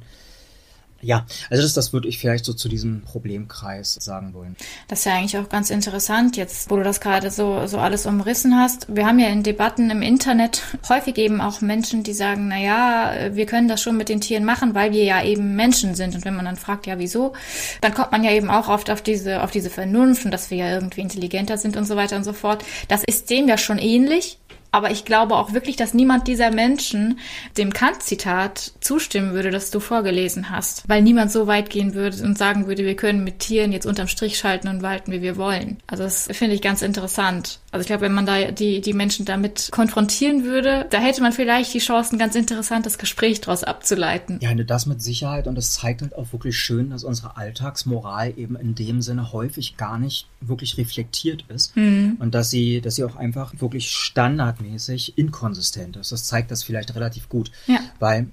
Ja, 1.02 1.26
also 1.50 1.62
das, 1.62 1.74
das 1.74 1.92
würde 1.92 2.08
ich 2.08 2.18
vielleicht 2.18 2.46
so 2.46 2.54
zu 2.54 2.70
diesem 2.70 3.02
Problemkreis 3.02 3.98
sagen 4.00 4.32
wollen. 4.32 4.56
Das 4.88 5.00
ist 5.00 5.04
ja 5.04 5.14
eigentlich 5.14 5.36
auch 5.36 5.50
ganz 5.50 5.68
interessant 5.68 6.38
jetzt, 6.38 6.70
wo 6.70 6.76
du 6.76 6.82
das 6.82 7.02
gerade 7.02 7.30
so, 7.30 7.66
so 7.66 7.76
alles 7.76 8.06
umrissen 8.06 8.58
hast. 8.58 8.86
Wir 8.88 9.06
haben 9.06 9.18
ja 9.18 9.28
in 9.28 9.42
Debatten 9.42 9.90
im 9.90 10.00
Internet 10.00 10.62
häufig 10.88 11.18
eben 11.18 11.42
auch 11.42 11.60
Menschen, 11.60 12.02
die 12.02 12.14
sagen, 12.14 12.48
na 12.48 12.58
ja, 12.58 13.36
wir 13.36 13.44
können 13.44 13.68
das 13.68 13.82
schon 13.82 13.98
mit 13.98 14.08
den 14.08 14.22
Tieren 14.22 14.46
machen, 14.46 14.74
weil 14.74 14.92
wir 14.92 15.04
ja 15.04 15.22
eben 15.22 15.54
Menschen 15.54 15.94
sind. 15.94 16.14
Und 16.14 16.24
wenn 16.24 16.34
man 16.34 16.46
dann 16.46 16.56
fragt, 16.56 16.86
ja, 16.86 16.98
wieso, 16.98 17.34
dann 17.82 17.92
kommt 17.92 18.10
man 18.10 18.24
ja 18.24 18.32
eben 18.32 18.48
auch 18.48 18.68
oft 18.68 18.90
auf 18.90 19.02
diese, 19.02 19.42
auf 19.42 19.50
diese 19.50 19.68
Vernunft 19.68 20.24
und 20.24 20.30
dass 20.30 20.50
wir 20.50 20.56
ja 20.56 20.72
irgendwie 20.72 21.02
intelligenter 21.02 21.58
sind 21.58 21.76
und 21.76 21.84
so 21.84 21.94
weiter 21.94 22.16
und 22.16 22.24
so 22.24 22.32
fort. 22.32 22.64
Das 22.88 23.04
ist 23.04 23.28
dem 23.28 23.48
ja 23.48 23.58
schon 23.58 23.76
ähnlich. 23.76 24.38
Aber 24.70 24.90
ich 24.90 25.04
glaube 25.04 25.36
auch 25.36 25.52
wirklich, 25.52 25.76
dass 25.76 25.94
niemand 25.94 26.28
dieser 26.28 26.50
Menschen 26.50 27.18
dem 27.56 27.72
Kant-Zitat 27.72 28.72
zustimmen 28.80 29.32
würde, 29.32 29.50
das 29.50 29.70
du 29.70 29.80
vorgelesen 29.80 30.50
hast. 30.50 30.88
Weil 30.88 31.02
niemand 31.02 31.32
so 31.32 31.46
weit 31.46 31.70
gehen 31.70 31.94
würde 31.94 32.22
und 32.22 32.36
sagen 32.36 32.66
würde, 32.66 32.84
wir 32.84 32.96
können 32.96 33.24
mit 33.24 33.38
Tieren 33.38 33.72
jetzt 33.72 33.86
unterm 33.86 34.08
Strich 34.08 34.38
schalten 34.38 34.68
und 34.68 34.82
walten, 34.82 35.12
wie 35.12 35.22
wir 35.22 35.36
wollen. 35.36 35.78
Also 35.86 36.02
das 36.04 36.28
finde 36.32 36.54
ich 36.54 36.62
ganz 36.62 36.82
interessant. 36.82 37.60
Also 37.70 37.82
ich 37.82 37.86
glaube, 37.86 38.02
wenn 38.02 38.14
man 38.14 38.26
da 38.26 38.50
die, 38.50 38.80
die 38.80 38.92
Menschen 38.92 39.24
damit 39.24 39.68
konfrontieren 39.70 40.44
würde, 40.44 40.86
da 40.90 40.98
hätte 40.98 41.22
man 41.22 41.32
vielleicht 41.32 41.72
die 41.74 41.78
Chance, 41.78 42.16
ein 42.16 42.18
ganz 42.18 42.34
interessantes 42.34 42.98
Gespräch 42.98 43.40
daraus 43.40 43.64
abzuleiten. 43.64 44.38
Ja, 44.40 44.54
das 44.54 44.86
mit 44.86 45.02
Sicherheit. 45.02 45.46
Und 45.46 45.56
es 45.58 45.72
zeigt 45.72 46.02
halt 46.02 46.14
auch 46.16 46.32
wirklich 46.32 46.56
schön, 46.56 46.90
dass 46.90 47.04
unsere 47.04 47.36
Alltagsmoral 47.36 48.32
eben 48.36 48.56
in 48.56 48.74
dem 48.74 49.02
Sinne 49.02 49.32
häufig 49.32 49.76
gar 49.76 49.98
nicht 49.98 50.26
wirklich 50.40 50.78
reflektiert 50.78 51.44
ist. 51.48 51.76
Mhm. 51.76 52.16
Und 52.18 52.34
dass 52.34 52.50
sie, 52.50 52.80
dass 52.80 52.96
sie 52.96 53.04
auch 53.04 53.16
einfach 53.16 53.52
wirklich 53.60 53.90
Standard 53.90 54.48
standardmäßig 54.48 55.18
inkonsistent 55.18 55.96
ist. 55.96 56.12
Das 56.12 56.24
zeigt 56.24 56.50
das 56.50 56.62
vielleicht 56.62 56.94
relativ 56.94 57.28
gut. 57.28 57.50
Ja. 57.66 57.80
Weil 57.98 58.28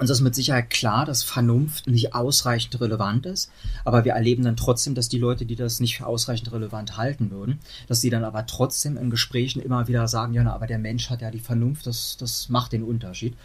uns 0.00 0.10
ist 0.10 0.20
mit 0.22 0.34
Sicherheit 0.34 0.70
klar, 0.70 1.04
dass 1.04 1.22
Vernunft 1.22 1.86
nicht 1.86 2.14
ausreichend 2.14 2.80
relevant 2.80 3.26
ist, 3.26 3.50
aber 3.84 4.04
wir 4.04 4.12
erleben 4.12 4.42
dann 4.42 4.56
trotzdem, 4.56 4.94
dass 4.94 5.08
die 5.08 5.18
Leute, 5.18 5.44
die 5.44 5.56
das 5.56 5.78
nicht 5.78 5.98
für 5.98 6.06
ausreichend 6.06 6.50
relevant 6.52 6.96
halten 6.96 7.30
würden, 7.30 7.60
dass 7.86 8.00
sie 8.00 8.10
dann 8.10 8.24
aber 8.24 8.46
trotzdem 8.46 8.96
in 8.96 9.10
Gesprächen 9.10 9.60
immer 9.60 9.88
wieder 9.88 10.08
sagen, 10.08 10.32
ja, 10.32 10.42
na, 10.42 10.54
aber 10.54 10.66
der 10.66 10.78
Mensch 10.78 11.10
hat 11.10 11.20
ja 11.20 11.30
die 11.30 11.38
Vernunft, 11.38 11.86
das, 11.86 12.16
das 12.18 12.48
macht 12.48 12.72
den 12.72 12.82
Unterschied. 12.82 13.36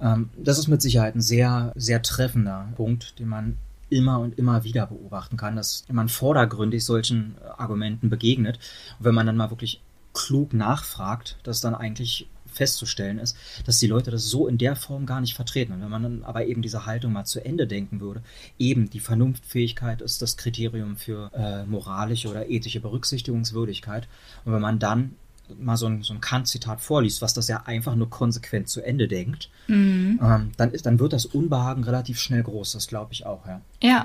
Ähm, 0.00 0.28
das 0.36 0.58
ist 0.58 0.68
mit 0.68 0.82
Sicherheit 0.82 1.14
ein 1.14 1.22
sehr, 1.22 1.72
sehr 1.74 2.02
treffender 2.02 2.68
Punkt, 2.76 3.18
den 3.18 3.28
man 3.28 3.56
immer 3.90 4.20
und 4.20 4.38
immer 4.38 4.64
wieder 4.64 4.86
beobachten 4.86 5.38
kann, 5.38 5.56
dass 5.56 5.84
man 5.90 6.10
vordergründig 6.10 6.84
solchen 6.84 7.36
Argumenten 7.56 8.10
begegnet. 8.10 8.58
Und 8.98 9.06
wenn 9.06 9.14
man 9.14 9.26
dann 9.26 9.36
mal 9.36 9.50
wirklich 9.50 9.80
klug 10.12 10.52
nachfragt, 10.52 11.38
dass 11.42 11.60
dann 11.60 11.74
eigentlich 11.74 12.28
festzustellen 12.58 13.18
ist, 13.18 13.36
dass 13.64 13.78
die 13.78 13.86
Leute 13.86 14.10
das 14.10 14.26
so 14.28 14.46
in 14.48 14.58
der 14.58 14.76
Form 14.76 15.06
gar 15.06 15.20
nicht 15.20 15.34
vertreten. 15.34 15.72
Und 15.72 15.80
wenn 15.80 15.90
man 15.90 16.02
dann 16.02 16.24
aber 16.24 16.46
eben 16.46 16.60
diese 16.60 16.84
Haltung 16.84 17.12
mal 17.12 17.24
zu 17.24 17.44
Ende 17.44 17.66
denken 17.66 18.00
würde, 18.00 18.22
eben 18.58 18.90
die 18.90 19.00
Vernunftfähigkeit 19.00 20.02
ist 20.02 20.20
das 20.20 20.36
Kriterium 20.36 20.96
für 20.96 21.30
äh, 21.32 21.64
moralische 21.64 22.28
oder 22.28 22.50
ethische 22.50 22.80
Berücksichtigungswürdigkeit. 22.80 24.08
Und 24.44 24.52
wenn 24.52 24.60
man 24.60 24.78
dann 24.78 25.14
mal 25.58 25.76
so 25.76 25.86
ein, 25.86 26.02
so 26.02 26.12
ein 26.12 26.20
Kant-Zitat 26.20 26.80
vorliest, 26.80 27.22
was 27.22 27.32
das 27.32 27.48
ja 27.48 27.62
einfach 27.64 27.94
nur 27.94 28.10
konsequent 28.10 28.68
zu 28.68 28.82
Ende 28.82 29.08
denkt, 29.08 29.48
mhm. 29.66 30.20
ähm, 30.22 30.50
dann, 30.56 30.72
ist, 30.72 30.84
dann 30.84 30.98
wird 30.98 31.12
das 31.12 31.26
Unbehagen 31.26 31.84
relativ 31.84 32.20
schnell 32.20 32.42
groß. 32.42 32.72
Das 32.72 32.86
glaube 32.86 33.12
ich 33.12 33.24
auch, 33.24 33.46
ja. 33.46 33.60
Ja, 33.82 34.04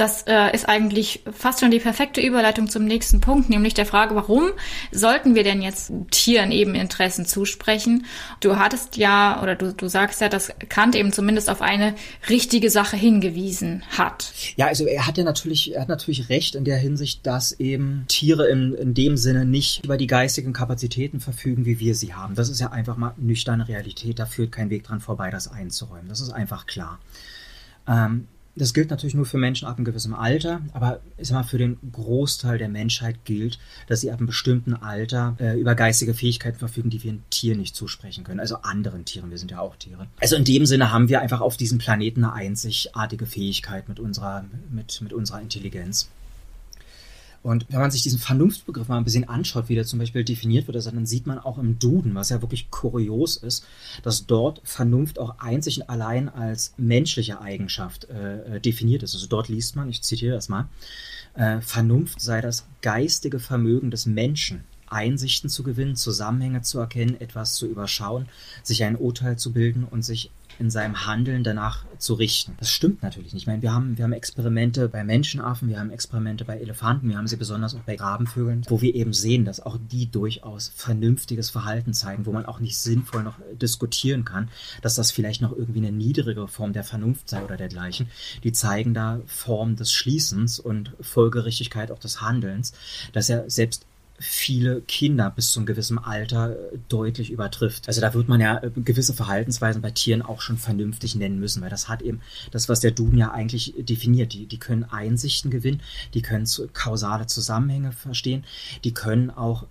das 0.00 0.22
äh, 0.26 0.54
ist 0.54 0.66
eigentlich 0.66 1.22
fast 1.30 1.60
schon 1.60 1.70
die 1.70 1.78
perfekte 1.78 2.22
Überleitung 2.22 2.70
zum 2.70 2.86
nächsten 2.86 3.20
Punkt, 3.20 3.50
nämlich 3.50 3.74
der 3.74 3.84
Frage, 3.84 4.14
warum 4.14 4.50
sollten 4.90 5.34
wir 5.34 5.44
denn 5.44 5.60
jetzt 5.60 5.92
Tieren 6.10 6.52
eben 6.52 6.74
Interessen 6.74 7.26
zusprechen? 7.26 8.06
Du 8.40 8.56
hattest 8.56 8.96
ja, 8.96 9.42
oder 9.42 9.56
du, 9.56 9.74
du 9.74 9.88
sagst 9.88 10.22
ja, 10.22 10.30
dass 10.30 10.52
Kant 10.70 10.96
eben 10.96 11.12
zumindest 11.12 11.50
auf 11.50 11.60
eine 11.60 11.94
richtige 12.30 12.70
Sache 12.70 12.96
hingewiesen 12.96 13.82
hat. 13.90 14.32
Ja, 14.56 14.68
also 14.68 14.86
er 14.86 15.06
hat 15.06 15.18
ja 15.18 15.24
natürlich, 15.24 15.74
er 15.74 15.82
hat 15.82 15.88
natürlich 15.90 16.30
recht 16.30 16.54
in 16.54 16.64
der 16.64 16.78
Hinsicht, 16.78 17.26
dass 17.26 17.52
eben 17.52 18.06
Tiere 18.08 18.48
in, 18.48 18.72
in 18.72 18.94
dem 18.94 19.18
Sinne 19.18 19.44
nicht 19.44 19.84
über 19.84 19.98
die 19.98 20.06
geistigen 20.06 20.54
Kapazitäten 20.54 21.20
verfügen, 21.20 21.66
wie 21.66 21.78
wir 21.78 21.94
sie 21.94 22.14
haben. 22.14 22.34
Das 22.34 22.48
ist 22.48 22.60
ja 22.60 22.70
einfach 22.70 22.96
mal 22.96 23.12
nüchterne 23.18 23.68
Realität, 23.68 24.18
da 24.18 24.24
führt 24.24 24.50
kein 24.50 24.70
Weg 24.70 24.84
dran 24.84 25.00
vorbei, 25.00 25.30
das 25.30 25.46
einzuräumen. 25.46 26.08
Das 26.08 26.22
ist 26.22 26.30
einfach 26.30 26.64
klar. 26.64 26.98
Ähm, 27.86 28.28
das 28.60 28.74
gilt 28.74 28.90
natürlich 28.90 29.14
nur 29.14 29.24
für 29.24 29.38
Menschen 29.38 29.66
ab 29.66 29.76
einem 29.76 29.84
gewissen 29.84 30.14
Alter, 30.14 30.60
aber 30.72 31.00
ich 31.16 31.30
mal, 31.30 31.44
für 31.44 31.58
den 31.58 31.78
Großteil 31.92 32.58
der 32.58 32.68
Menschheit 32.68 33.24
gilt, 33.24 33.58
dass 33.86 34.02
sie 34.02 34.10
ab 34.10 34.18
einem 34.18 34.26
bestimmten 34.26 34.74
Alter 34.74 35.34
äh, 35.40 35.58
über 35.58 35.74
geistige 35.74 36.12
Fähigkeiten 36.12 36.58
verfügen, 36.58 36.90
die 36.90 37.02
wir 37.02 37.12
ein 37.12 37.22
Tier 37.30 37.56
nicht 37.56 37.74
zusprechen 37.74 38.22
können, 38.22 38.40
also 38.40 38.56
anderen 38.56 39.04
Tieren, 39.04 39.30
wir 39.30 39.38
sind 39.38 39.50
ja 39.50 39.60
auch 39.60 39.76
Tiere. 39.76 40.06
Also 40.20 40.36
in 40.36 40.44
dem 40.44 40.66
Sinne 40.66 40.92
haben 40.92 41.08
wir 41.08 41.20
einfach 41.20 41.40
auf 41.40 41.56
diesem 41.56 41.78
Planeten 41.78 42.24
eine 42.24 42.34
einzigartige 42.34 43.24
Fähigkeit 43.24 43.88
mit 43.88 43.98
unserer, 43.98 44.44
mit, 44.70 45.00
mit 45.00 45.12
unserer 45.12 45.40
Intelligenz. 45.40 46.10
Und 47.42 47.66
wenn 47.70 47.80
man 47.80 47.90
sich 47.90 48.02
diesen 48.02 48.18
Vernunftbegriff 48.18 48.88
mal 48.88 48.98
ein 48.98 49.04
bisschen 49.04 49.28
anschaut, 49.28 49.68
wie 49.68 49.74
der 49.74 49.86
zum 49.86 49.98
Beispiel 49.98 50.24
definiert 50.24 50.66
wird, 50.66 50.84
dann 50.84 51.06
sieht 51.06 51.26
man 51.26 51.38
auch 51.38 51.56
im 51.56 51.78
Duden, 51.78 52.14
was 52.14 52.28
ja 52.28 52.42
wirklich 52.42 52.70
kurios 52.70 53.36
ist, 53.36 53.64
dass 54.02 54.26
dort 54.26 54.60
Vernunft 54.62 55.18
auch 55.18 55.38
einzig 55.38 55.80
und 55.80 55.88
allein 55.88 56.28
als 56.28 56.74
menschliche 56.76 57.40
Eigenschaft 57.40 58.08
äh, 58.10 58.56
äh, 58.56 58.60
definiert 58.60 59.02
ist. 59.02 59.14
Also 59.14 59.26
dort 59.26 59.48
liest 59.48 59.74
man, 59.74 59.88
ich 59.88 60.02
zitiere 60.02 60.34
das 60.34 60.50
mal, 60.50 60.68
äh, 61.34 61.60
Vernunft 61.62 62.20
sei 62.20 62.42
das 62.42 62.66
geistige 62.82 63.38
Vermögen 63.38 63.90
des 63.90 64.04
Menschen, 64.04 64.64
Einsichten 64.86 65.48
zu 65.48 65.62
gewinnen, 65.62 65.96
Zusammenhänge 65.96 66.62
zu 66.62 66.78
erkennen, 66.78 67.20
etwas 67.20 67.54
zu 67.54 67.66
überschauen, 67.66 68.28
sich 68.62 68.84
ein 68.84 68.96
Urteil 68.96 69.38
zu 69.38 69.52
bilden 69.52 69.84
und 69.84 70.02
sich 70.02 70.30
in 70.60 70.70
seinem 70.70 71.06
Handeln 71.06 71.42
danach 71.42 71.84
zu 71.96 72.14
richten. 72.14 72.54
Das 72.58 72.70
stimmt 72.70 73.02
natürlich 73.02 73.32
nicht. 73.32 73.42
Ich 73.42 73.46
meine, 73.46 73.62
wir 73.62 73.72
haben, 73.72 73.96
wir 73.96 74.04
haben 74.04 74.12
Experimente 74.12 74.88
bei 74.88 75.02
Menschenaffen, 75.02 75.68
wir 75.68 75.80
haben 75.80 75.90
Experimente 75.90 76.44
bei 76.44 76.58
Elefanten, 76.58 77.08
wir 77.08 77.16
haben 77.16 77.26
sie 77.26 77.36
besonders 77.36 77.74
auch 77.74 77.80
bei 77.80 77.96
Rabenvögeln, 77.96 78.64
wo 78.68 78.82
wir 78.82 78.94
eben 78.94 79.14
sehen, 79.14 79.46
dass 79.46 79.60
auch 79.60 79.78
die 79.90 80.10
durchaus 80.10 80.70
vernünftiges 80.74 81.48
Verhalten 81.48 81.94
zeigen, 81.94 82.26
wo 82.26 82.32
man 82.32 82.44
auch 82.44 82.60
nicht 82.60 82.78
sinnvoll 82.78 83.22
noch 83.22 83.36
diskutieren 83.54 84.24
kann, 84.26 84.50
dass 84.82 84.94
das 84.94 85.10
vielleicht 85.10 85.40
noch 85.40 85.56
irgendwie 85.56 85.78
eine 85.78 85.92
niedrigere 85.92 86.46
Form 86.46 86.74
der 86.74 86.84
Vernunft 86.84 87.30
sei 87.30 87.42
oder 87.42 87.56
dergleichen. 87.56 88.08
Die 88.44 88.52
zeigen 88.52 88.92
da 88.92 89.20
Form 89.26 89.76
des 89.76 89.92
Schließens 89.92 90.60
und 90.60 90.92
Folgerichtigkeit 91.00 91.90
auch 91.90 91.98
des 91.98 92.20
Handelns, 92.20 92.74
dass 93.12 93.28
ja 93.28 93.48
selbst 93.48 93.86
viele 94.20 94.82
Kinder 94.82 95.30
bis 95.30 95.50
zu 95.50 95.58
einem 95.58 95.66
gewissen 95.66 95.98
Alter 95.98 96.50
äh, 96.52 96.78
deutlich 96.88 97.30
übertrifft. 97.30 97.88
Also 97.88 98.02
da 98.02 98.12
wird 98.12 98.28
man 98.28 98.40
ja 98.40 98.62
äh, 98.62 98.70
gewisse 98.70 99.14
Verhaltensweisen 99.14 99.80
bei 99.80 99.90
Tieren 99.90 100.20
auch 100.20 100.42
schon 100.42 100.58
vernünftig 100.58 101.14
nennen 101.14 101.40
müssen, 101.40 101.62
weil 101.62 101.70
das 101.70 101.88
hat 101.88 102.02
eben 102.02 102.20
das, 102.50 102.68
was 102.68 102.80
der 102.80 102.90
Duden 102.90 103.18
ja 103.18 103.32
eigentlich 103.32 103.74
definiert. 103.78 104.34
Die, 104.34 104.46
die 104.46 104.58
können 104.58 104.84
Einsichten 104.84 105.50
gewinnen, 105.50 105.82
die 106.12 106.20
können 106.20 106.46
kausale 106.74 107.26
Zusammenhänge 107.26 107.92
verstehen, 107.92 108.44
die 108.84 108.92
können 108.92 109.30
auch 109.30 109.66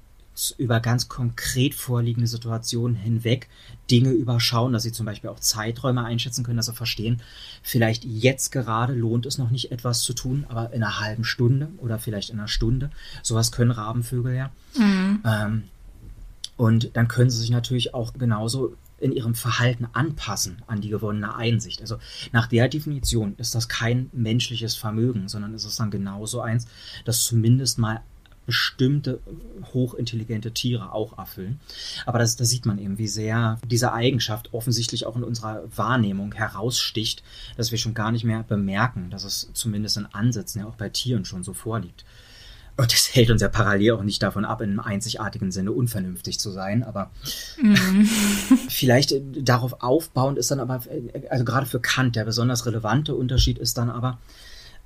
über 0.57 0.79
ganz 0.79 1.07
konkret 1.07 1.73
vorliegende 1.73 2.27
Situationen 2.27 2.95
hinweg 2.95 3.47
Dinge 3.89 4.11
überschauen, 4.11 4.73
dass 4.73 4.83
sie 4.83 4.91
zum 4.91 5.05
Beispiel 5.05 5.29
auch 5.29 5.39
Zeiträume 5.39 6.03
einschätzen 6.03 6.43
können, 6.43 6.57
dass 6.57 6.67
sie 6.67 6.73
verstehen, 6.73 7.21
vielleicht 7.63 8.05
jetzt 8.05 8.51
gerade 8.51 8.93
lohnt 8.93 9.25
es 9.25 9.37
noch 9.37 9.49
nicht 9.49 9.71
etwas 9.71 10.03
zu 10.03 10.13
tun, 10.13 10.45
aber 10.49 10.71
in 10.73 10.83
einer 10.83 10.99
halben 10.99 11.23
Stunde 11.23 11.69
oder 11.77 11.99
vielleicht 11.99 12.29
in 12.29 12.39
einer 12.39 12.47
Stunde. 12.47 12.91
Sowas 13.23 13.51
können 13.51 13.71
Rabenvögel 13.71 14.35
ja. 14.35 14.51
Mhm. 14.77 15.21
Ähm, 15.25 15.63
und 16.57 16.91
dann 16.95 17.07
können 17.07 17.29
sie 17.29 17.39
sich 17.39 17.51
natürlich 17.51 17.93
auch 17.93 18.13
genauso 18.13 18.75
in 18.99 19.11
ihrem 19.11 19.35
Verhalten 19.35 19.87
anpassen 19.93 20.61
an 20.67 20.81
die 20.81 20.89
gewonnene 20.89 21.35
Einsicht. 21.35 21.81
Also 21.81 21.97
nach 22.31 22.47
der 22.47 22.67
Definition 22.67 23.35
ist 23.37 23.55
das 23.55 23.69
kein 23.69 24.09
menschliches 24.11 24.75
Vermögen, 24.75 25.29
sondern 25.29 25.53
ist 25.53 25.65
es 25.65 25.77
dann 25.77 25.91
genauso 25.91 26.41
eins, 26.41 26.67
das 27.05 27.23
zumindest 27.23 27.79
mal 27.79 28.01
bestimmte 28.49 29.19
hochintelligente 29.73 30.51
Tiere 30.51 30.91
auch 30.91 31.19
erfüllen. 31.19 31.59
Aber 32.07 32.17
das, 32.17 32.35
da 32.35 32.45
sieht 32.45 32.65
man 32.65 32.79
eben, 32.79 32.97
wie 32.97 33.07
sehr 33.07 33.59
diese 33.69 33.93
Eigenschaft 33.93 34.55
offensichtlich 34.55 35.05
auch 35.05 35.15
in 35.15 35.23
unserer 35.23 35.61
Wahrnehmung 35.75 36.33
heraussticht, 36.33 37.21
dass 37.57 37.69
wir 37.69 37.77
schon 37.77 37.93
gar 37.93 38.11
nicht 38.11 38.23
mehr 38.23 38.41
bemerken, 38.41 39.11
dass 39.11 39.23
es 39.23 39.51
zumindest 39.53 39.97
in 39.97 40.07
Ansätzen 40.07 40.61
ja 40.61 40.67
auch 40.67 40.75
bei 40.75 40.89
Tieren 40.89 41.25
schon 41.25 41.43
so 41.43 41.53
vorliegt. 41.53 42.05
Und 42.75 42.91
das 42.91 43.13
hält 43.13 43.29
uns 43.29 43.43
ja 43.43 43.49
parallel 43.49 43.91
auch 43.91 44.03
nicht 44.03 44.23
davon 44.23 44.45
ab, 44.45 44.61
in 44.61 44.69
einem 44.69 44.79
einzigartigen 44.79 45.51
Sinne 45.51 45.73
unvernünftig 45.73 46.39
zu 46.39 46.49
sein. 46.49 46.81
Aber 46.81 47.11
mm. 47.61 47.75
vielleicht 48.69 49.11
äh, 49.11 49.21
darauf 49.21 49.83
aufbauend 49.83 50.39
ist 50.39 50.49
dann 50.49 50.59
aber, 50.59 50.81
äh, 50.89 51.27
also 51.27 51.45
gerade 51.45 51.67
für 51.67 51.79
Kant, 51.79 52.15
der 52.15 52.23
besonders 52.23 52.65
relevante 52.65 53.13
Unterschied 53.13 53.59
ist 53.59 53.77
dann 53.77 53.91
aber, 53.91 54.17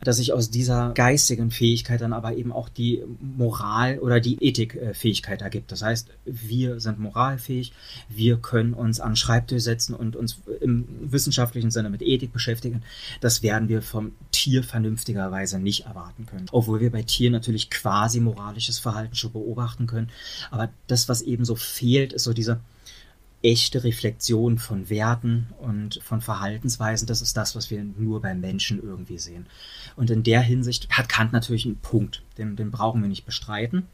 dass 0.03 0.17
sich 0.17 0.33
aus 0.33 0.49
dieser 0.49 0.91
geistigen 0.93 1.51
Fähigkeit 1.51 2.01
dann 2.01 2.13
aber 2.13 2.35
eben 2.35 2.51
auch 2.51 2.69
die 2.69 3.03
Moral 3.19 3.99
oder 3.99 4.19
die 4.19 4.43
Ethikfähigkeit 4.43 5.41
ergibt. 5.41 5.71
Das 5.71 5.81
heißt, 5.81 6.09
wir 6.25 6.79
sind 6.79 6.99
moralfähig, 6.99 7.73
wir 8.09 8.37
können 8.37 8.73
uns 8.73 8.99
an 8.99 9.15
Schreibtisch 9.15 9.63
setzen 9.63 9.93
und 9.93 10.15
uns 10.15 10.41
im 10.61 10.85
wissenschaftlichen 10.99 11.71
Sinne 11.71 11.89
mit 11.89 12.01
Ethik 12.01 12.33
beschäftigen. 12.33 12.83
Das 13.21 13.43
werden 13.43 13.69
wir 13.69 13.81
vom 13.81 14.13
Tier 14.31 14.63
vernünftigerweise 14.63 15.59
nicht 15.59 15.85
erwarten 15.85 16.25
können. 16.25 16.47
Obwohl 16.51 16.81
wir 16.81 16.91
bei 16.91 17.03
Tieren 17.03 17.33
natürlich 17.33 17.69
quasi 17.69 18.19
moralisches 18.19 18.79
Verhalten 18.79 19.15
schon 19.15 19.31
beobachten 19.31 19.87
können. 19.87 20.09
Aber 20.51 20.69
das, 20.87 21.09
was 21.09 21.21
eben 21.21 21.45
so 21.45 21.55
fehlt, 21.55 22.13
ist 22.13 22.23
so 22.23 22.33
diese 22.33 22.59
echte 23.43 23.84
Reflexion 23.84 24.58
von 24.58 24.89
Werten 24.89 25.49
und 25.60 25.99
von 26.01 26.21
Verhaltensweisen, 26.21 27.08
das 27.08 27.21
ist 27.21 27.36
das, 27.36 27.56
was 27.56 27.69
wir 27.69 27.84
nur 27.84 28.21
beim 28.21 28.39
Menschen 28.39 28.82
irgendwie 28.82 29.17
sehen. 29.17 29.47
Und 29.95 30.10
in 30.10 30.23
der 30.23 30.41
Hinsicht 30.41 30.89
hat 30.89 31.10
Kant 31.10 31.34
natürlich 31.34 31.65
einen 31.65 31.77
Punkt, 31.77 32.23
den, 32.38 32.56
den 32.56 32.71
brauchen 32.71 33.01
wir 33.01 33.10
nicht 33.10 33.25
bestreiten. 33.25 33.88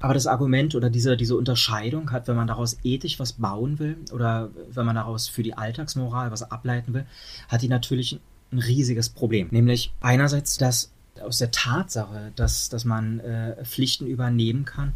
Aber 0.00 0.14
das 0.14 0.26
Argument 0.26 0.74
oder 0.74 0.88
diese, 0.88 1.18
diese 1.18 1.36
Unterscheidung 1.36 2.10
hat, 2.10 2.26
wenn 2.26 2.36
man 2.36 2.46
daraus 2.46 2.78
ethisch 2.82 3.20
was 3.20 3.34
bauen 3.34 3.78
will 3.78 3.98
oder 4.12 4.50
wenn 4.70 4.86
man 4.86 4.94
daraus 4.94 5.28
für 5.28 5.42
die 5.42 5.54
Alltagsmoral 5.54 6.30
was 6.30 6.50
ableiten 6.50 6.94
will, 6.94 7.04
hat 7.48 7.60
die 7.60 7.68
natürlich 7.68 8.18
ein 8.50 8.58
riesiges 8.58 9.10
Problem. 9.10 9.48
Nämlich 9.50 9.92
einerseits 10.00 10.56
dass 10.56 10.90
aus 11.20 11.36
der 11.36 11.50
Tatsache, 11.50 12.32
dass, 12.34 12.70
dass 12.70 12.86
man 12.86 13.20
äh, 13.20 13.62
Pflichten 13.64 14.06
übernehmen 14.06 14.64
kann, 14.64 14.94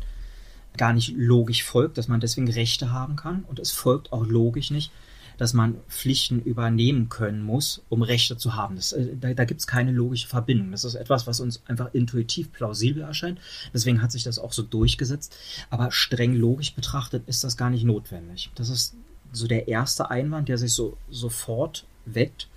gar 0.77 0.93
nicht 0.93 1.15
logisch 1.17 1.63
folgt, 1.63 1.99
dass 1.99 2.09
man 2.09 2.21
deswegen 2.21 2.51
Rechte 2.51 2.93
haben 2.93 3.17
kann. 3.17 3.45
Und 3.45 3.59
es 3.59 3.71
folgt 3.71 4.13
auch 4.13 4.27
logisch 4.27 4.71
nicht, 4.71 4.91
dass 5.37 5.53
man 5.53 5.77
Pflichten 5.89 6.41
übernehmen 6.41 7.09
können 7.09 7.43
muss, 7.43 7.83
um 7.89 8.03
Rechte 8.03 8.37
zu 8.37 8.55
haben. 8.55 8.77
Das, 8.77 8.93
äh, 8.93 9.17
da 9.21 9.35
da 9.35 9.45
gibt 9.45 9.61
es 9.61 9.67
keine 9.67 9.93
logische 9.93 10.29
Verbindung. 10.29 10.71
Das 10.71 10.85
ist 10.85 10.95
etwas, 10.95 11.27
was 11.27 11.41
uns 11.41 11.63
einfach 11.67 11.93
intuitiv 11.93 12.53
plausibel 12.53 13.03
erscheint. 13.03 13.41
Deswegen 13.73 14.03
hat 14.03 14.13
sich 14.13 14.23
das 14.23 14.39
auch 14.39 14.53
so 14.53 14.63
durchgesetzt. 14.63 15.37
Aber 15.71 15.91
streng 15.91 16.35
logisch 16.35 16.75
betrachtet 16.75 17.25
ist 17.27 17.45
das 17.45 17.57
gar 17.57 17.71
nicht 17.71 17.85
notwendig. 17.85 18.51
Das 18.55 18.69
ist 18.69 18.95
so 19.33 19.47
der 19.49 19.69
erste 19.69 20.11
Einwand, 20.11 20.49
der 20.49 20.59
sich 20.59 20.73
so 20.73 20.97
sofort 21.11 21.85
weckt. 22.07 22.49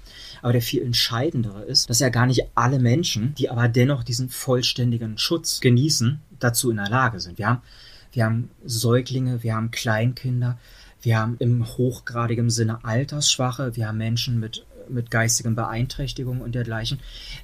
Aber 0.41 0.53
der 0.53 0.61
viel 0.61 0.83
entscheidendere 0.83 1.63
ist, 1.63 1.89
dass 1.89 1.99
ja 1.99 2.09
gar 2.09 2.25
nicht 2.25 2.43
alle 2.55 2.79
Menschen, 2.79 3.33
die 3.35 3.49
aber 3.49 3.67
dennoch 3.67 4.03
diesen 4.03 4.29
vollständigen 4.29 5.17
Schutz 5.17 5.59
genießen, 5.59 6.21
dazu 6.39 6.69
in 6.69 6.77
der 6.77 6.89
Lage 6.89 7.19
sind. 7.19 7.37
Wir 7.37 7.47
haben 7.47 7.61
wir 8.11 8.25
haben 8.25 8.49
Säuglinge, 8.65 9.43
wir 9.43 9.55
haben 9.55 9.71
Kleinkinder, 9.71 10.57
wir 11.01 11.19
haben 11.19 11.35
im 11.39 11.65
hochgradigen 11.65 12.49
Sinne 12.49 12.83
Altersschwache, 12.83 13.75
wir 13.75 13.87
haben 13.87 13.97
Menschen 13.97 14.39
mit, 14.39 14.65
mit 14.89 15.11
geistigen 15.11 15.55
Beeinträchtigungen 15.55 16.41
und 16.41 16.55
dergleichen, 16.55 16.99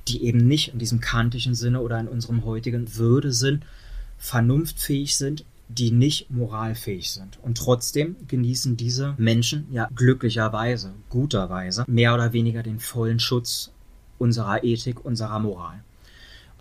die 0.07 0.23
eben 0.23 0.47
nicht 0.47 0.73
in 0.73 0.79
diesem 0.79 0.99
kantischen 0.99 1.55
Sinne 1.55 1.81
oder 1.81 1.99
in 1.99 2.07
unserem 2.07 2.45
heutigen 2.45 2.95
Würde-Sinn 2.95 3.63
vernunftfähig 4.17 5.17
sind, 5.17 5.45
die 5.69 5.91
nicht 5.91 6.29
moralfähig 6.29 7.11
sind. 7.11 7.39
Und 7.41 7.57
trotzdem 7.57 8.15
genießen 8.27 8.77
diese 8.77 9.15
Menschen 9.17 9.67
ja 9.71 9.87
glücklicherweise, 9.95 10.93
guterweise, 11.09 11.85
mehr 11.87 12.13
oder 12.13 12.33
weniger 12.33 12.63
den 12.63 12.79
vollen 12.79 13.19
Schutz 13.19 13.71
unserer 14.17 14.63
Ethik, 14.63 15.03
unserer 15.03 15.39
Moral. 15.39 15.83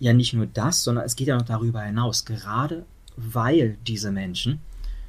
Ja, 0.01 0.13
nicht 0.13 0.33
nur 0.33 0.47
das, 0.47 0.83
sondern 0.83 1.05
es 1.05 1.15
geht 1.15 1.29
ja 1.29 1.37
noch 1.37 1.47
darüber 1.47 1.83
hinaus. 1.83 2.25
Gerade 2.25 2.85
weil 3.17 3.79
diese 3.87 4.11
Menschen 4.11 4.61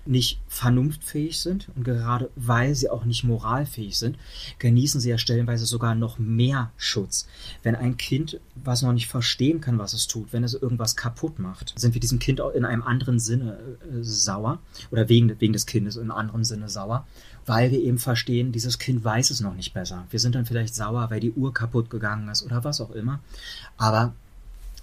nicht 0.05 0.41
vernunftfähig 0.47 1.39
sind 1.39 1.69
und 1.75 1.83
gerade 1.83 2.29
weil 2.35 2.75
sie 2.75 2.89
auch 2.89 3.05
nicht 3.05 3.23
moralfähig 3.23 3.97
sind, 3.97 4.17
genießen 4.59 4.99
sie 4.99 5.09
ja 5.09 5.17
stellenweise 5.17 5.65
sogar 5.65 5.95
noch 5.95 6.19
mehr 6.19 6.71
Schutz. 6.77 7.27
Wenn 7.61 7.75
ein 7.75 7.95
Kind, 7.95 8.39
was 8.55 8.81
noch 8.81 8.91
nicht 8.91 9.07
verstehen 9.07 9.61
kann, 9.61 9.79
was 9.79 9.93
es 9.93 10.07
tut, 10.07 10.33
wenn 10.33 10.43
es 10.43 10.53
irgendwas 10.53 10.95
kaputt 10.95 11.39
macht, 11.39 11.73
sind 11.77 11.93
wir 11.93 12.01
diesem 12.01 12.19
Kind 12.19 12.41
auch 12.41 12.51
in 12.51 12.65
einem 12.65 12.83
anderen 12.83 13.19
Sinne 13.19 13.57
äh, 13.81 14.03
sauer 14.03 14.59
oder 14.91 15.07
wegen, 15.07 15.39
wegen 15.39 15.53
des 15.53 15.65
Kindes 15.65 15.95
in 15.95 16.03
einem 16.03 16.11
anderen 16.11 16.43
Sinne 16.43 16.67
sauer, 16.67 17.07
weil 17.45 17.71
wir 17.71 17.79
eben 17.79 17.97
verstehen, 17.97 18.51
dieses 18.51 18.79
Kind 18.79 19.03
weiß 19.03 19.29
es 19.29 19.39
noch 19.39 19.55
nicht 19.55 19.73
besser. 19.73 20.05
Wir 20.09 20.19
sind 20.19 20.35
dann 20.35 20.45
vielleicht 20.45 20.75
sauer, 20.75 21.09
weil 21.11 21.21
die 21.21 21.31
Uhr 21.31 21.53
kaputt 21.53 21.89
gegangen 21.89 22.27
ist 22.27 22.43
oder 22.43 22.63
was 22.63 22.81
auch 22.81 22.91
immer, 22.91 23.21
aber 23.77 24.13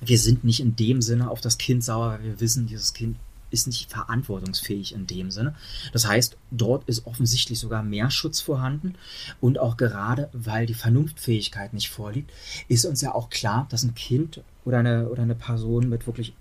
wir 0.01 0.19
sind 0.19 0.45
nicht 0.45 0.61
in 0.61 0.77
dem 0.77 1.03
Sinne 1.03 1.31
auf 1.31 1.41
das 1.41 1.59
Kind 1.59 1.85
sauer, 1.85 2.11
weil 2.11 2.25
wir 2.25 2.41
wissen, 2.41 2.67
dieses 2.67 2.93
Kind 2.93 3.17
ist 3.51 3.67
nicht 3.67 3.91
verantwortungsfähig 3.91 4.95
in 4.95 5.07
dem 5.07 5.31
Sinne. 5.31 5.55
Das 5.93 6.07
heißt, 6.07 6.37
dort 6.51 6.89
ist 6.89 7.07
offensichtlich 7.07 7.59
sogar 7.59 7.83
mehr 7.83 8.11
Schutz 8.11 8.41
vorhanden 8.41 8.95
und 9.41 9.59
auch 9.59 9.77
gerade, 9.77 10.29
weil 10.33 10.67
die 10.67 10.75
Vernunftfähigkeit 10.75 11.73
nicht 11.73 11.91
vorliegt, 11.91 12.31
ist 12.69 12.85
uns 12.85 13.01
ja 13.01 13.15
auch 13.15 13.29
klar, 13.29 13.67
dass 13.71 13.83
ein 13.83 13.95
Kind 13.95 14.43
oder 14.65 14.79
eine, 14.79 15.09
oder 15.09 15.23
eine 15.23 15.35
Person 15.35 15.89
mit 15.89 16.07
wirklich 16.07 16.33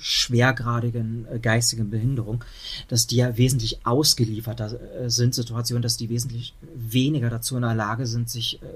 schwergradigen 0.00 1.26
äh, 1.30 1.38
geistigen 1.38 1.90
Behinderung, 1.90 2.44
dass 2.88 3.06
die 3.06 3.16
ja 3.16 3.36
wesentlich 3.36 3.86
ausgelieferter 3.86 4.78
äh, 5.00 5.10
sind, 5.10 5.34
Situationen, 5.34 5.82
dass 5.82 5.96
die 5.96 6.10
wesentlich 6.10 6.54
weniger 6.74 7.30
dazu 7.30 7.56
in 7.56 7.62
der 7.62 7.74
Lage 7.74 8.06
sind, 8.06 8.28
sich 8.28 8.62
äh, 8.62 8.66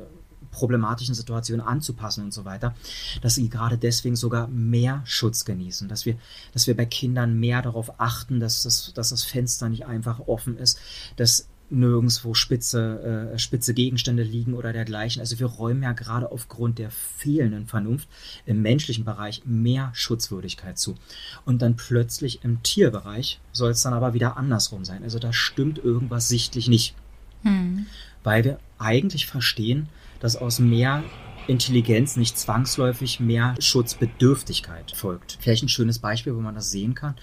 problematischen 0.51 1.15
Situationen 1.15 1.65
anzupassen 1.65 2.25
und 2.25 2.33
so 2.33 2.45
weiter, 2.45 2.75
dass 3.23 3.37
sie 3.37 3.49
gerade 3.49 3.79
deswegen 3.79 4.17
sogar 4.17 4.49
mehr 4.49 5.03
Schutz 5.05 5.45
genießen, 5.45 5.89
dass 5.89 6.07
wir, 6.07 6.17
dass 6.53 6.67
wir 6.67 6.77
bei 6.77 6.87
Kindern 6.87 7.39
mehr 7.39 7.63
darauf 7.63 8.01
achten, 8.01 8.41
dass 8.41 8.63
das, 8.63 8.93
dass 8.95 9.11
das 9.11 9.25
Fenster 9.25 9.69
nicht 9.69 9.87
einfach 9.87 10.21
offen 10.27 10.57
ist, 10.59 10.79
dass 11.17 11.47
nirgendwo 11.71 12.35
spitze, 12.35 13.33
äh, 13.33 13.39
spitze 13.39 13.75
Gegenstände 13.75 14.23
liegen 14.23 14.55
oder 14.55 14.73
dergleichen. 14.73 15.21
Also 15.21 15.39
wir 15.39 15.47
räumen 15.47 15.83
ja 15.83 15.93
gerade 15.93 16.31
aufgrund 16.31 16.79
der 16.79 16.91
fehlenden 16.91 17.67
Vernunft 17.67 18.09
im 18.45 18.61
menschlichen 18.61 19.05
Bereich 19.05 19.43
mehr 19.45 19.91
Schutzwürdigkeit 19.95 20.79
zu. 20.79 20.97
Und 21.45 21.63
dann 21.63 21.77
plötzlich 21.77 22.45
im 22.45 22.63
Tierbereich 22.63 23.41
soll 23.53 23.71
es 23.71 23.83
dann 23.83 23.95
aber 23.95 24.15
wieder 24.15 24.37
andersrum 24.37 24.85
sein. 24.85 25.03
Also 25.05 25.19
da 25.19 25.33
stimmt 25.33 25.79
irgendwas 25.79 26.29
sichtlich 26.29 26.69
nicht. 26.69 26.95
Hm. 27.43 27.87
Weil 28.23 28.45
wir 28.45 28.59
eigentlich 28.79 29.27
verstehen, 29.27 29.89
dass 30.21 30.37
aus 30.37 30.59
mehr 30.59 31.03
Intelligenz 31.49 32.17
nicht 32.17 32.39
zwangsläufig 32.39 33.19
mehr 33.19 33.55
Schutzbedürftigkeit 33.59 34.93
folgt. 34.93 35.39
Vielleicht 35.41 35.65
ein 35.65 35.69
schönes 35.69 35.99
Beispiel, 35.99 36.37
wo 36.37 36.41
man 36.41 36.55
das 36.55 36.71
sehen 36.71 36.95
kann 36.95 37.17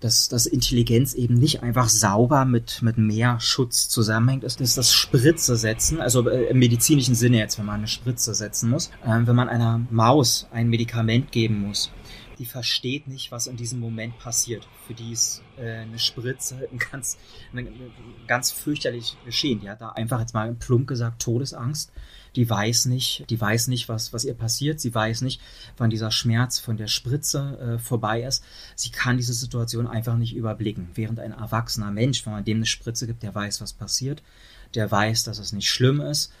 dass, 0.00 0.28
dass 0.28 0.46
Intelligenz 0.46 1.14
eben 1.14 1.34
nicht 1.34 1.62
einfach 1.62 1.88
sauber 1.88 2.44
mit, 2.44 2.82
mit 2.82 2.98
mehr 2.98 3.40
Schutz 3.40 3.88
zusammenhängt, 3.88 4.44
ist, 4.44 4.60
ist 4.60 4.78
das 4.78 4.92
Spritze 4.92 5.56
setzen, 5.56 6.00
also 6.00 6.28
äh, 6.28 6.50
im 6.50 6.58
medizinischen 6.58 7.14
Sinne 7.14 7.38
jetzt, 7.38 7.58
wenn 7.58 7.66
man 7.66 7.76
eine 7.76 7.88
Spritze 7.88 8.34
setzen 8.34 8.70
muss, 8.70 8.88
äh, 9.04 9.20
wenn 9.24 9.36
man 9.36 9.48
einer 9.48 9.80
Maus 9.90 10.46
ein 10.52 10.68
Medikament 10.68 11.32
geben 11.32 11.66
muss, 11.66 11.90
die 12.38 12.44
versteht 12.44 13.08
nicht, 13.08 13.32
was 13.32 13.48
in 13.48 13.56
diesem 13.56 13.80
Moment 13.80 14.16
passiert. 14.20 14.68
Für 14.86 14.94
die 14.94 15.10
ist 15.10 15.42
äh, 15.56 15.78
eine 15.78 15.98
Spritze 15.98 16.68
ein 16.72 16.78
ganz, 16.78 17.18
ein, 17.52 17.68
ganz 18.28 18.52
fürchterlich 18.52 19.16
geschehen. 19.24 19.60
Die 19.60 19.68
hat 19.68 19.80
da 19.80 19.90
einfach 19.90 20.20
jetzt 20.20 20.34
mal 20.34 20.54
plump 20.54 20.86
gesagt 20.86 21.20
Todesangst 21.22 21.90
die 22.36 22.48
weiß 22.48 22.86
nicht, 22.86 23.24
die 23.30 23.40
weiß 23.40 23.68
nicht, 23.68 23.88
was, 23.88 24.12
was 24.12 24.24
ihr 24.24 24.34
passiert. 24.34 24.80
Sie 24.80 24.94
weiß 24.94 25.22
nicht, 25.22 25.40
wann 25.76 25.90
dieser 25.90 26.10
Schmerz 26.10 26.58
von 26.58 26.76
der 26.76 26.86
Spritze 26.86 27.58
äh, 27.58 27.78
vorbei 27.78 28.22
ist. 28.22 28.44
Sie 28.74 28.90
kann 28.90 29.16
diese 29.16 29.34
Situation 29.34 29.86
einfach 29.86 30.16
nicht 30.16 30.34
überblicken. 30.34 30.88
Während 30.94 31.20
ein 31.20 31.32
erwachsener 31.32 31.90
Mensch, 31.90 32.24
wenn 32.26 32.32
man 32.32 32.44
dem 32.44 32.58
eine 32.58 32.66
Spritze 32.66 33.06
gibt, 33.06 33.22
der 33.22 33.34
weiß, 33.34 33.60
was 33.60 33.72
passiert, 33.72 34.22
der 34.74 34.90
weiß, 34.90 35.24
dass 35.24 35.38
es 35.38 35.52
nicht 35.52 35.70
schlimm 35.70 36.00
ist. 36.00 36.32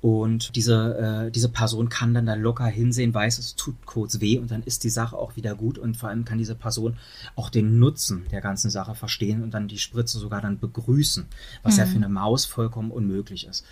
Und 0.00 0.56
diese, 0.56 1.26
äh, 1.26 1.30
diese 1.30 1.50
Person 1.50 1.90
kann 1.90 2.14
dann 2.14 2.24
da 2.24 2.34
locker 2.34 2.66
hinsehen, 2.66 3.12
weiß, 3.12 3.38
es 3.38 3.54
tut 3.54 3.84
kurz 3.84 4.20
weh 4.20 4.38
und 4.38 4.50
dann 4.50 4.62
ist 4.62 4.82
die 4.82 4.88
Sache 4.88 5.16
auch 5.16 5.36
wieder 5.36 5.54
gut 5.54 5.76
und 5.76 5.94
vor 5.94 6.08
allem 6.08 6.24
kann 6.24 6.38
diese 6.38 6.54
Person 6.54 6.96
auch 7.36 7.50
den 7.50 7.78
Nutzen 7.78 8.24
der 8.30 8.40
ganzen 8.40 8.70
Sache 8.70 8.94
verstehen 8.94 9.42
und 9.42 9.52
dann 9.52 9.68
die 9.68 9.78
Spritze 9.78 10.18
sogar 10.18 10.40
dann 10.40 10.58
begrüßen, 10.58 11.26
was 11.62 11.74
mhm. 11.74 11.78
ja 11.80 11.86
für 11.86 11.96
eine 11.96 12.08
Maus 12.08 12.46
vollkommen 12.46 12.90
unmöglich 12.90 13.46
ist. 13.46 13.66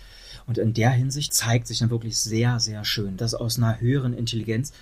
Und 0.49 0.57
in 0.57 0.73
der 0.73 0.89
Hinsicht 0.89 1.31
zeigt 1.31 1.67
sich 1.67 1.77
dann 1.77 1.91
wirklich 1.91 2.17
sehr, 2.17 2.59
sehr 2.59 2.83
schön, 2.83 3.17
dass 3.17 3.35
aus 3.35 3.59
einer 3.59 3.79
höheren 3.79 4.15
Intelligenz 4.15 4.73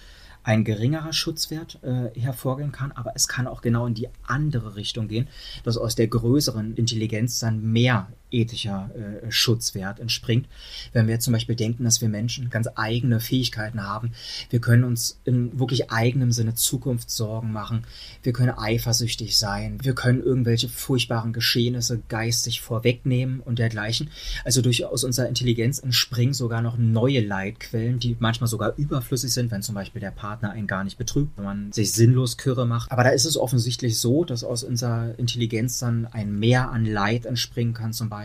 ein 0.41 0.63
geringerer 0.63 1.11
Schutzwert 1.11 1.79
äh, 1.83 2.17
hervorgehen 2.17 2.71
kann, 2.71 2.93
aber 2.93 3.11
es 3.15 3.27
kann 3.27 3.47
auch 3.47 3.59
genau 3.59 3.85
in 3.85 3.93
die 3.93 4.07
andere 4.25 4.77
Richtung 4.77 5.09
gehen, 5.09 5.27
dass 5.65 5.75
aus 5.75 5.95
der 5.95 6.07
größeren 6.07 6.75
Intelligenz 6.75 7.39
dann 7.39 7.61
mehr 7.73 8.07
ethischer 8.31 8.89
äh, 8.95 9.31
Schutzwert 9.31 9.99
entspringt. 9.99 10.47
Wenn 10.93 11.07
wir 11.07 11.19
zum 11.19 11.33
Beispiel 11.33 11.55
denken, 11.55 11.83
dass 11.83 12.01
wir 12.01 12.09
Menschen 12.09 12.49
ganz 12.49 12.67
eigene 12.75 13.19
Fähigkeiten 13.19 13.83
haben, 13.83 14.11
wir 14.49 14.59
können 14.59 14.83
uns 14.83 15.19
in 15.23 15.59
wirklich 15.59 15.91
eigenem 15.91 16.31
Sinne 16.31 16.55
Zukunftssorgen 16.55 17.51
machen, 17.51 17.85
wir 18.23 18.33
können 18.33 18.53
eifersüchtig 18.57 19.37
sein, 19.37 19.79
wir 19.81 19.95
können 19.95 20.21
irgendwelche 20.21 20.69
furchtbaren 20.69 21.33
Geschehnisse 21.33 22.01
geistig 22.09 22.61
vorwegnehmen 22.61 23.39
und 23.39 23.59
dergleichen. 23.59 24.09
Also 24.43 24.61
durchaus 24.61 25.03
unserer 25.03 25.27
Intelligenz 25.27 25.79
entspringen 25.79 26.33
sogar 26.33 26.61
noch 26.61 26.77
neue 26.77 27.21
Leitquellen, 27.21 27.99
die 27.99 28.17
manchmal 28.19 28.47
sogar 28.47 28.73
überflüssig 28.77 29.31
sind, 29.31 29.51
wenn 29.51 29.61
zum 29.61 29.75
Beispiel 29.75 30.01
der 30.01 30.11
Partner 30.11 30.51
einen 30.51 30.67
gar 30.67 30.83
nicht 30.83 30.97
betrügt, 30.97 31.37
wenn 31.37 31.45
man 31.45 31.71
sich 31.71 31.93
sinnlos 31.93 32.37
Kürre 32.37 32.65
macht. 32.65 32.91
Aber 32.91 33.03
da 33.03 33.09
ist 33.09 33.25
es 33.25 33.37
offensichtlich 33.37 33.97
so, 33.97 34.25
dass 34.25 34.43
aus 34.43 34.63
unserer 34.63 35.17
Intelligenz 35.17 35.79
dann 35.79 36.05
ein 36.07 36.37
Mehr 36.37 36.71
an 36.71 36.85
Leid 36.85 37.25
entspringen 37.25 37.73
kann, 37.73 37.93
zum 37.93 38.09
Beispiel. 38.09 38.16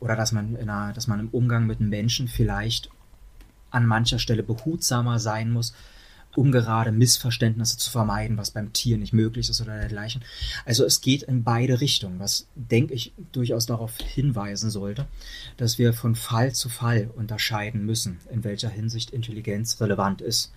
Oder 0.00 0.16
dass 0.16 0.32
man, 0.32 0.56
in 0.56 0.68
einer, 0.68 0.92
dass 0.92 1.06
man 1.06 1.20
im 1.20 1.28
Umgang 1.28 1.66
mit 1.66 1.80
einem 1.80 1.88
Menschen 1.88 2.28
vielleicht 2.28 2.90
an 3.70 3.86
mancher 3.86 4.18
Stelle 4.18 4.42
behutsamer 4.42 5.18
sein 5.18 5.50
muss, 5.50 5.74
um 6.36 6.52
gerade 6.52 6.92
Missverständnisse 6.92 7.78
zu 7.78 7.90
vermeiden, 7.90 8.36
was 8.36 8.50
beim 8.50 8.74
Tier 8.74 8.98
nicht 8.98 9.14
möglich 9.14 9.48
ist 9.48 9.60
oder 9.62 9.78
dergleichen. 9.78 10.22
Also 10.66 10.84
es 10.84 11.00
geht 11.00 11.22
in 11.22 11.44
beide 11.44 11.80
Richtungen, 11.80 12.20
was, 12.20 12.46
denke 12.54 12.92
ich, 12.92 13.14
durchaus 13.32 13.64
darauf 13.64 13.96
hinweisen 13.96 14.70
sollte, 14.70 15.06
dass 15.56 15.78
wir 15.78 15.94
von 15.94 16.14
Fall 16.14 16.52
zu 16.52 16.68
Fall 16.68 17.10
unterscheiden 17.14 17.86
müssen, 17.86 18.18
in 18.30 18.44
welcher 18.44 18.68
Hinsicht 18.68 19.10
Intelligenz 19.10 19.80
relevant 19.80 20.20
ist 20.20 20.52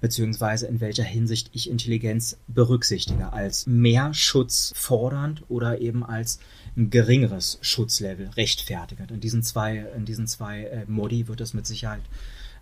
beziehungsweise 0.00 0.66
in 0.66 0.80
welcher 0.80 1.04
Hinsicht 1.04 1.50
ich 1.52 1.70
Intelligenz 1.70 2.38
berücksichtige, 2.48 3.32
als 3.32 3.66
mehr 3.66 4.14
Schutz 4.14 4.72
fordernd 4.76 5.42
oder 5.48 5.80
eben 5.80 6.04
als 6.04 6.38
ein 6.76 6.90
geringeres 6.90 7.58
Schutzlevel 7.62 8.28
rechtfertigend. 8.36 9.10
In 9.10 9.20
diesen 9.20 9.42
zwei, 9.42 9.86
in 9.96 10.04
diesen 10.04 10.26
zwei 10.26 10.64
äh, 10.64 10.84
Modi 10.86 11.28
wird 11.28 11.40
es 11.40 11.54
mit 11.54 11.66
Sicherheit 11.66 12.02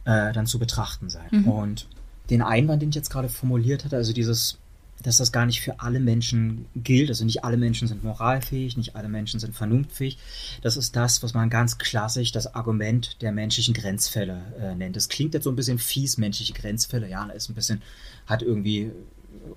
äh, 0.05 0.33
dann 0.33 0.47
zu 0.47 0.59
betrachten 0.59 1.09
sein. 1.09 1.29
Mhm. 1.31 1.49
Und 1.49 1.89
den 2.31 2.43
Einwand, 2.43 2.83
den 2.83 2.91
ich 2.91 2.95
jetzt 2.95 3.11
gerade 3.11 3.29
formuliert 3.29 3.85
hatte, 3.85 3.97
also 3.97 4.13
dieses 4.13 4.59
dass 5.03 5.19
das 5.19 5.33
gar 5.33 5.45
nicht 5.47 5.61
für 5.61 5.81
alle 5.81 6.01
Menschen 6.01 6.67
gilt. 6.75 7.11
Also 7.11 7.25
nicht 7.25 7.45
alle 7.45 7.57
Menschen 7.57 7.89
sind 7.89 8.03
moralfähig, 8.03 8.77
nicht 8.77 8.97
alle 8.97 9.09
Menschen 9.09 9.39
sind 9.39 9.55
vernunftfähig. 9.55 10.19
Das 10.63 10.77
ist 10.77 10.97
das, 10.97 11.23
was 11.23 11.35
man 11.35 11.51
ganz 11.51 11.79
klassisch 11.79 12.33
das 12.33 12.55
Argument 12.55 13.21
der 13.21 13.33
menschlichen 13.33 13.75
Grenzfälle 13.75 14.41
äh, 14.59 14.75
nennt. 14.75 14.97
Das 14.97 15.09
klingt 15.09 15.35
jetzt 15.35 15.45
so 15.45 15.51
ein 15.51 15.57
bisschen 15.57 15.79
fies, 15.79 16.17
menschliche 16.17 16.55
Grenzfälle. 16.55 17.09
Ja, 17.09 17.27
ist 17.27 17.51
ein 17.51 17.55
bisschen, 17.55 17.83
hat 18.27 18.43
irgendwie 18.43 18.93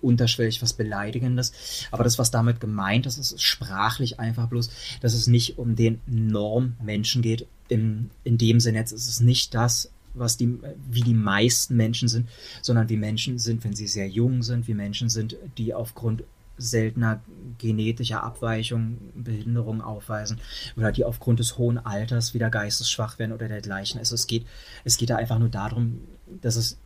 unterschwellig 0.01 0.61
was 0.61 0.73
Beleidigendes. 0.73 1.87
Aber 1.91 2.03
das, 2.03 2.19
was 2.19 2.31
damit 2.31 2.59
gemeint 2.59 3.05
ist, 3.05 3.17
ist 3.17 3.41
sprachlich 3.41 4.19
einfach 4.19 4.47
bloß, 4.47 4.69
dass 5.01 5.13
es 5.13 5.27
nicht 5.27 5.57
um 5.57 5.75
den 5.75 6.01
Normmenschen 6.05 7.21
geht. 7.21 7.47
In, 7.67 8.09
in 8.23 8.37
dem 8.37 8.59
Sinne 8.59 8.77
jetzt 8.77 8.91
ist 8.91 9.07
es 9.07 9.19
nicht 9.19 9.53
das, 9.53 9.91
was 10.13 10.37
die, 10.37 10.57
wie 10.89 11.01
die 11.01 11.13
meisten 11.13 11.75
Menschen 11.75 12.07
sind, 12.07 12.27
sondern 12.61 12.89
wie 12.89 12.97
Menschen 12.97 13.39
sind, 13.39 13.63
wenn 13.63 13.75
sie 13.75 13.87
sehr 13.87 14.07
jung 14.07 14.43
sind, 14.43 14.67
wie 14.67 14.73
Menschen 14.73 15.09
sind, 15.09 15.35
die 15.57 15.73
aufgrund 15.73 16.23
seltener 16.57 17.21
genetischer 17.59 18.23
Abweichungen, 18.23 19.11
Behinderungen 19.15 19.81
aufweisen 19.81 20.39
oder 20.75 20.91
die 20.91 21.05
aufgrund 21.05 21.39
des 21.39 21.57
hohen 21.57 21.77
Alters 21.77 22.33
wieder 22.33 22.49
geistesschwach 22.49 23.19
werden 23.19 23.31
oder 23.31 23.47
dergleichen. 23.47 23.99
Also 23.99 24.15
es 24.15 24.27
geht, 24.27 24.45
es 24.83 24.97
geht 24.97 25.11
da 25.11 25.17
einfach 25.17 25.39
nur 25.39 25.49
darum, 25.49 25.99
dass 26.41 26.55
es 26.55 26.77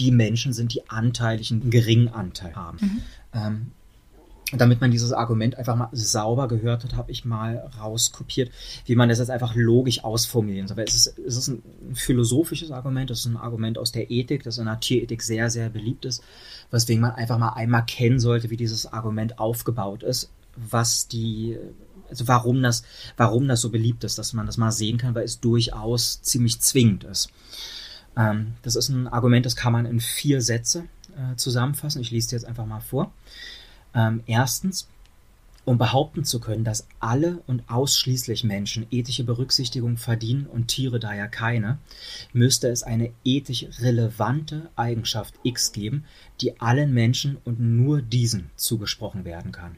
die 0.00 0.10
Menschen 0.10 0.52
sind, 0.52 0.74
die 0.74 0.88
anteilig 0.88 1.50
einen 1.50 1.70
geringen 1.70 2.08
Anteil 2.08 2.54
haben. 2.56 2.78
Mhm. 2.80 3.02
Ähm, 3.34 3.66
damit 4.52 4.80
man 4.80 4.90
dieses 4.90 5.12
Argument 5.12 5.56
einfach 5.56 5.76
mal 5.76 5.90
sauber 5.92 6.48
gehört 6.48 6.82
hat, 6.82 6.96
habe 6.96 7.12
ich 7.12 7.24
mal 7.24 7.70
rauskopiert, 7.78 8.50
wie 8.84 8.96
man 8.96 9.08
das 9.08 9.18
jetzt 9.18 9.30
einfach 9.30 9.54
logisch 9.54 10.02
ausformulieren 10.02 10.66
soll. 10.66 10.78
Weil 10.78 10.86
es 10.86 11.06
ist, 11.06 11.18
es 11.18 11.36
ist 11.36 11.48
ein 11.48 11.62
philosophisches 11.94 12.72
Argument, 12.72 13.10
es 13.10 13.20
ist 13.20 13.26
ein 13.26 13.36
Argument 13.36 13.78
aus 13.78 13.92
der 13.92 14.10
Ethik, 14.10 14.42
das 14.42 14.58
in 14.58 14.64
der 14.64 14.80
Tierethik 14.80 15.22
sehr, 15.22 15.50
sehr 15.50 15.68
beliebt 15.68 16.04
ist, 16.04 16.24
weswegen 16.70 17.02
man 17.02 17.12
einfach 17.12 17.38
mal 17.38 17.50
einmal 17.50 17.84
kennen 17.84 18.18
sollte, 18.18 18.50
wie 18.50 18.56
dieses 18.56 18.92
Argument 18.92 19.38
aufgebaut 19.38 20.02
ist, 20.02 20.30
was 20.56 21.06
die, 21.06 21.56
also 22.08 22.26
warum 22.26 22.60
das, 22.60 22.82
warum 23.16 23.46
das 23.46 23.60
so 23.60 23.70
beliebt 23.70 24.02
ist, 24.02 24.18
dass 24.18 24.32
man 24.32 24.46
das 24.46 24.56
mal 24.56 24.72
sehen 24.72 24.98
kann, 24.98 25.14
weil 25.14 25.24
es 25.24 25.38
durchaus 25.38 26.22
ziemlich 26.22 26.60
zwingend 26.60 27.04
ist. 27.04 27.30
Ähm, 28.16 28.54
das 28.62 28.76
ist 28.76 28.88
ein 28.88 29.08
Argument, 29.08 29.46
das 29.46 29.56
kann 29.56 29.72
man 29.72 29.86
in 29.86 30.00
vier 30.00 30.40
Sätze 30.40 30.84
äh, 31.16 31.36
zusammenfassen. 31.36 32.00
Ich 32.00 32.10
lese 32.10 32.30
dir 32.30 32.36
jetzt 32.36 32.46
einfach 32.46 32.66
mal 32.66 32.80
vor. 32.80 33.12
Ähm, 33.94 34.22
erstens, 34.26 34.88
um 35.64 35.78
behaupten 35.78 36.24
zu 36.24 36.40
können, 36.40 36.64
dass 36.64 36.86
alle 37.00 37.42
und 37.46 37.62
ausschließlich 37.68 38.44
Menschen 38.44 38.86
ethische 38.90 39.24
Berücksichtigung 39.24 39.98
verdienen 39.98 40.46
und 40.46 40.68
Tiere 40.68 40.98
daher 40.98 41.28
keine, 41.28 41.78
müsste 42.32 42.68
es 42.68 42.82
eine 42.82 43.12
ethisch 43.24 43.66
relevante 43.80 44.70
Eigenschaft 44.76 45.34
X 45.42 45.72
geben, 45.72 46.04
die 46.40 46.60
allen 46.60 46.92
Menschen 46.92 47.36
und 47.44 47.60
nur 47.60 48.02
diesen 48.02 48.50
zugesprochen 48.56 49.24
werden 49.24 49.52
kann. 49.52 49.76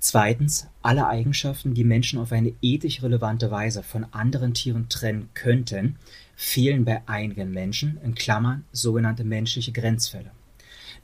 Zweitens, 0.00 0.68
alle 0.80 1.08
Eigenschaften, 1.08 1.74
die 1.74 1.84
Menschen 1.84 2.20
auf 2.20 2.30
eine 2.30 2.52
ethisch 2.62 3.02
relevante 3.02 3.50
Weise 3.50 3.82
von 3.82 4.06
anderen 4.12 4.54
Tieren 4.54 4.88
trennen 4.88 5.28
könnten, 5.34 5.96
fehlen 6.40 6.84
bei 6.84 7.02
einigen 7.08 7.50
Menschen, 7.50 7.98
in 8.04 8.14
Klammern 8.14 8.64
sogenannte 8.70 9.24
menschliche 9.24 9.72
Grenzfälle. 9.72 10.30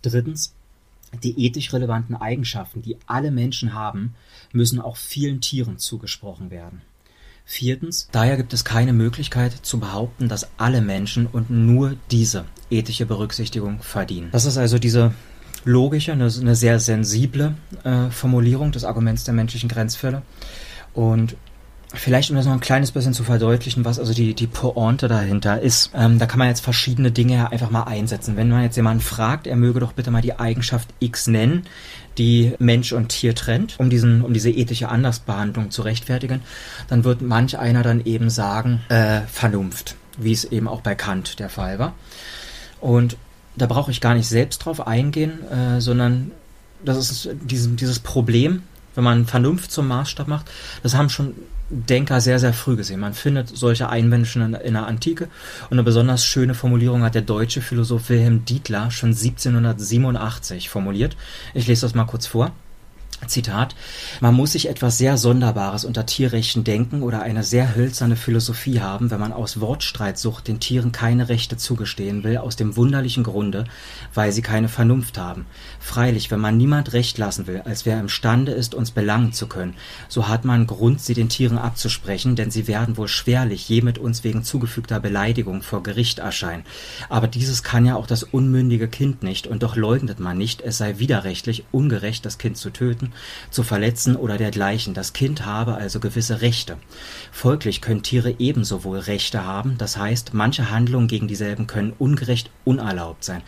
Drittens, 0.00 0.54
die 1.24 1.44
ethisch 1.44 1.72
relevanten 1.72 2.14
Eigenschaften, 2.14 2.82
die 2.82 2.96
alle 3.06 3.32
Menschen 3.32 3.74
haben, 3.74 4.14
müssen 4.52 4.80
auch 4.80 4.96
vielen 4.96 5.40
Tieren 5.40 5.78
zugesprochen 5.78 6.52
werden. 6.52 6.82
Viertens, 7.44 8.08
daher 8.12 8.36
gibt 8.36 8.52
es 8.52 8.64
keine 8.64 8.92
Möglichkeit 8.92 9.52
zu 9.52 9.80
behaupten, 9.80 10.28
dass 10.28 10.48
alle 10.56 10.80
Menschen 10.80 11.26
und 11.26 11.50
nur 11.50 11.96
diese 12.12 12.44
ethische 12.70 13.04
Berücksichtigung 13.04 13.82
verdienen. 13.82 14.28
Das 14.30 14.44
ist 14.44 14.56
also 14.56 14.78
diese 14.78 15.14
logische, 15.64 16.12
eine, 16.12 16.30
eine 16.32 16.54
sehr 16.54 16.78
sensible 16.78 17.56
äh, 17.82 18.08
Formulierung 18.10 18.70
des 18.70 18.84
Arguments 18.84 19.24
der 19.24 19.34
menschlichen 19.34 19.68
Grenzfälle. 19.68 20.22
Und 20.92 21.36
Vielleicht, 21.94 22.30
um 22.30 22.36
das 22.36 22.46
noch 22.46 22.52
ein 22.52 22.60
kleines 22.60 22.92
bisschen 22.92 23.14
zu 23.14 23.24
verdeutlichen, 23.24 23.84
was 23.84 23.98
also 23.98 24.12
die, 24.12 24.34
die 24.34 24.46
Pointe 24.46 25.08
dahinter 25.08 25.60
ist. 25.60 25.90
Ähm, 25.94 26.18
da 26.18 26.26
kann 26.26 26.38
man 26.38 26.48
jetzt 26.48 26.60
verschiedene 26.60 27.10
Dinge 27.10 27.50
einfach 27.50 27.70
mal 27.70 27.84
einsetzen. 27.84 28.36
Wenn 28.36 28.48
man 28.48 28.62
jetzt 28.62 28.76
jemanden 28.76 29.02
fragt, 29.02 29.46
er 29.46 29.56
möge 29.56 29.80
doch 29.80 29.92
bitte 29.92 30.10
mal 30.10 30.22
die 30.22 30.38
Eigenschaft 30.38 30.88
X 31.00 31.26
nennen, 31.26 31.64
die 32.18 32.54
Mensch 32.58 32.92
und 32.92 33.08
Tier 33.08 33.34
trennt, 33.34 33.76
um 33.78 33.90
diesen, 33.90 34.22
um 34.22 34.32
diese 34.32 34.50
ethische 34.50 34.88
Andersbehandlung 34.88 35.70
zu 35.70 35.82
rechtfertigen, 35.82 36.42
dann 36.88 37.04
wird 37.04 37.22
manch 37.22 37.58
einer 37.58 37.82
dann 37.82 38.04
eben 38.04 38.30
sagen, 38.30 38.82
äh, 38.88 39.22
Vernunft, 39.30 39.96
wie 40.18 40.32
es 40.32 40.44
eben 40.44 40.68
auch 40.68 40.80
bei 40.80 40.94
Kant 40.94 41.38
der 41.38 41.48
Fall 41.48 41.78
war. 41.78 41.94
Und 42.80 43.16
da 43.56 43.66
brauche 43.66 43.90
ich 43.90 44.00
gar 44.00 44.14
nicht 44.14 44.28
selbst 44.28 44.58
drauf 44.58 44.86
eingehen, 44.86 45.40
äh, 45.50 45.80
sondern 45.80 46.32
das 46.84 46.98
ist 46.98 47.28
diesen, 47.42 47.76
dieses 47.76 47.98
Problem, 47.98 48.62
wenn 48.94 49.04
man 49.04 49.26
Vernunft 49.26 49.72
zum 49.72 49.88
Maßstab 49.88 50.28
macht, 50.28 50.50
das 50.82 50.94
haben 50.94 51.08
schon 51.08 51.34
Denker 51.70 52.20
sehr, 52.20 52.38
sehr 52.38 52.52
früh 52.52 52.76
gesehen. 52.76 53.00
Man 53.00 53.14
findet 53.14 53.48
solche 53.48 53.88
Einwände 53.88 54.26
schon 54.26 54.54
in, 54.54 54.74
der 54.74 54.86
Antike 54.86 55.28
und 55.64 55.72
eine 55.72 55.82
besonders 55.82 56.24
schöne 56.24 56.54
Formulierung 56.54 57.02
hat 57.02 57.14
der 57.14 57.22
deutsche 57.22 57.62
Philosoph 57.62 58.10
Wilhelm 58.10 58.44
Dietler 58.44 58.90
schon 58.90 59.10
1787 59.10 60.68
formuliert. 60.68 61.16
Ich 61.54 61.66
lese 61.66 61.82
das 61.82 61.94
mal 61.94 62.04
kurz 62.04 62.26
vor. 62.26 62.52
Zitat, 63.26 63.74
man 64.20 64.34
muss 64.34 64.52
sich 64.52 64.68
etwas 64.68 64.98
sehr 64.98 65.16
Sonderbares 65.16 65.84
unter 65.84 66.06
Tierrechten 66.06 66.64
denken 66.64 67.02
oder 67.02 67.22
eine 67.22 67.44
sehr 67.44 67.74
hölzerne 67.74 68.16
Philosophie 68.16 68.80
haben, 68.80 69.10
wenn 69.10 69.20
man 69.20 69.32
aus 69.32 69.60
Wortstreitsucht 69.60 70.48
den 70.48 70.60
Tieren 70.60 70.92
keine 70.92 71.28
Rechte 71.28 71.56
zugestehen 71.56 72.24
will, 72.24 72.38
aus 72.38 72.56
dem 72.56 72.76
wunderlichen 72.76 73.24
Grunde, 73.24 73.64
weil 74.12 74.32
sie 74.32 74.42
keine 74.42 74.68
Vernunft 74.68 75.18
haben. 75.18 75.46
Freilich, 75.80 76.30
wenn 76.30 76.40
man 76.40 76.56
niemand 76.56 76.92
Recht 76.92 77.18
lassen 77.18 77.46
will, 77.46 77.62
als 77.64 77.86
wer 77.86 77.98
imstande 77.98 78.52
ist, 78.52 78.74
uns 78.74 78.90
belangen 78.90 79.32
zu 79.32 79.46
können, 79.46 79.74
so 80.08 80.28
hat 80.28 80.44
man 80.44 80.66
Grund, 80.66 81.00
sie 81.00 81.14
den 81.14 81.28
Tieren 81.28 81.58
abzusprechen, 81.58 82.36
denn 82.36 82.50
sie 82.50 82.68
werden 82.68 82.96
wohl 82.96 83.08
schwerlich 83.08 83.68
je 83.68 83.82
mit 83.82 83.98
uns 83.98 84.24
wegen 84.24 84.44
zugefügter 84.44 85.00
Beleidigung 85.00 85.62
vor 85.62 85.82
Gericht 85.82 86.18
erscheinen. 86.18 86.64
Aber 87.08 87.28
dieses 87.28 87.62
kann 87.62 87.86
ja 87.86 87.96
auch 87.96 88.06
das 88.06 88.22
unmündige 88.22 88.88
Kind 88.88 89.22
nicht, 89.22 89.46
und 89.46 89.62
doch 89.62 89.76
leugnet 89.76 90.20
man 90.20 90.38
nicht, 90.38 90.60
es 90.60 90.78
sei 90.78 90.98
widerrechtlich, 90.98 91.64
ungerecht, 91.72 92.24
das 92.26 92.38
Kind 92.38 92.56
zu 92.56 92.70
töten, 92.70 93.12
zu 93.50 93.62
verletzen 93.62 94.16
oder 94.16 94.36
dergleichen. 94.36 94.94
Das 94.94 95.12
Kind 95.12 95.44
habe 95.44 95.74
also 95.74 96.00
gewisse 96.00 96.40
Rechte. 96.40 96.76
Folglich 97.32 97.80
können 97.80 98.02
Tiere 98.02 98.34
ebenso 98.38 98.84
wohl 98.84 98.98
Rechte 98.98 99.44
haben, 99.44 99.76
das 99.78 99.96
heißt, 99.96 100.34
manche 100.34 100.70
Handlungen 100.70 101.08
gegen 101.08 101.28
dieselben 101.28 101.66
können 101.66 101.92
ungerecht 101.98 102.50
unerlaubt 102.64 103.24
sein. 103.24 103.42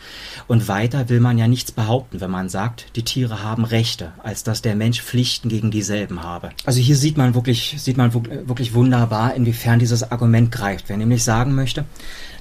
Und 0.47 0.67
weiter 0.67 1.09
will 1.09 1.19
man 1.19 1.37
ja 1.37 1.47
nichts 1.47 1.71
behaupten, 1.71 2.21
wenn 2.21 2.31
man 2.31 2.49
sagt, 2.49 2.95
die 2.95 3.03
Tiere 3.03 3.43
haben 3.43 3.65
Rechte, 3.65 4.11
als 4.23 4.43
dass 4.43 4.61
der 4.61 4.75
Mensch 4.75 5.01
Pflichten 5.01 5.49
gegen 5.49 5.71
dieselben 5.71 6.23
habe. 6.23 6.49
Also 6.65 6.79
hier 6.79 6.95
sieht 6.95 7.17
man 7.17 7.35
wirklich, 7.35 7.75
sieht 7.77 7.97
man 7.97 8.13
wirklich 8.13 8.73
wunderbar, 8.73 9.35
inwiefern 9.35 9.79
dieses 9.79 10.11
Argument 10.11 10.51
greift. 10.51 10.89
Wer 10.89 10.97
nämlich 10.97 11.23
sagen 11.23 11.55
möchte, 11.55 11.85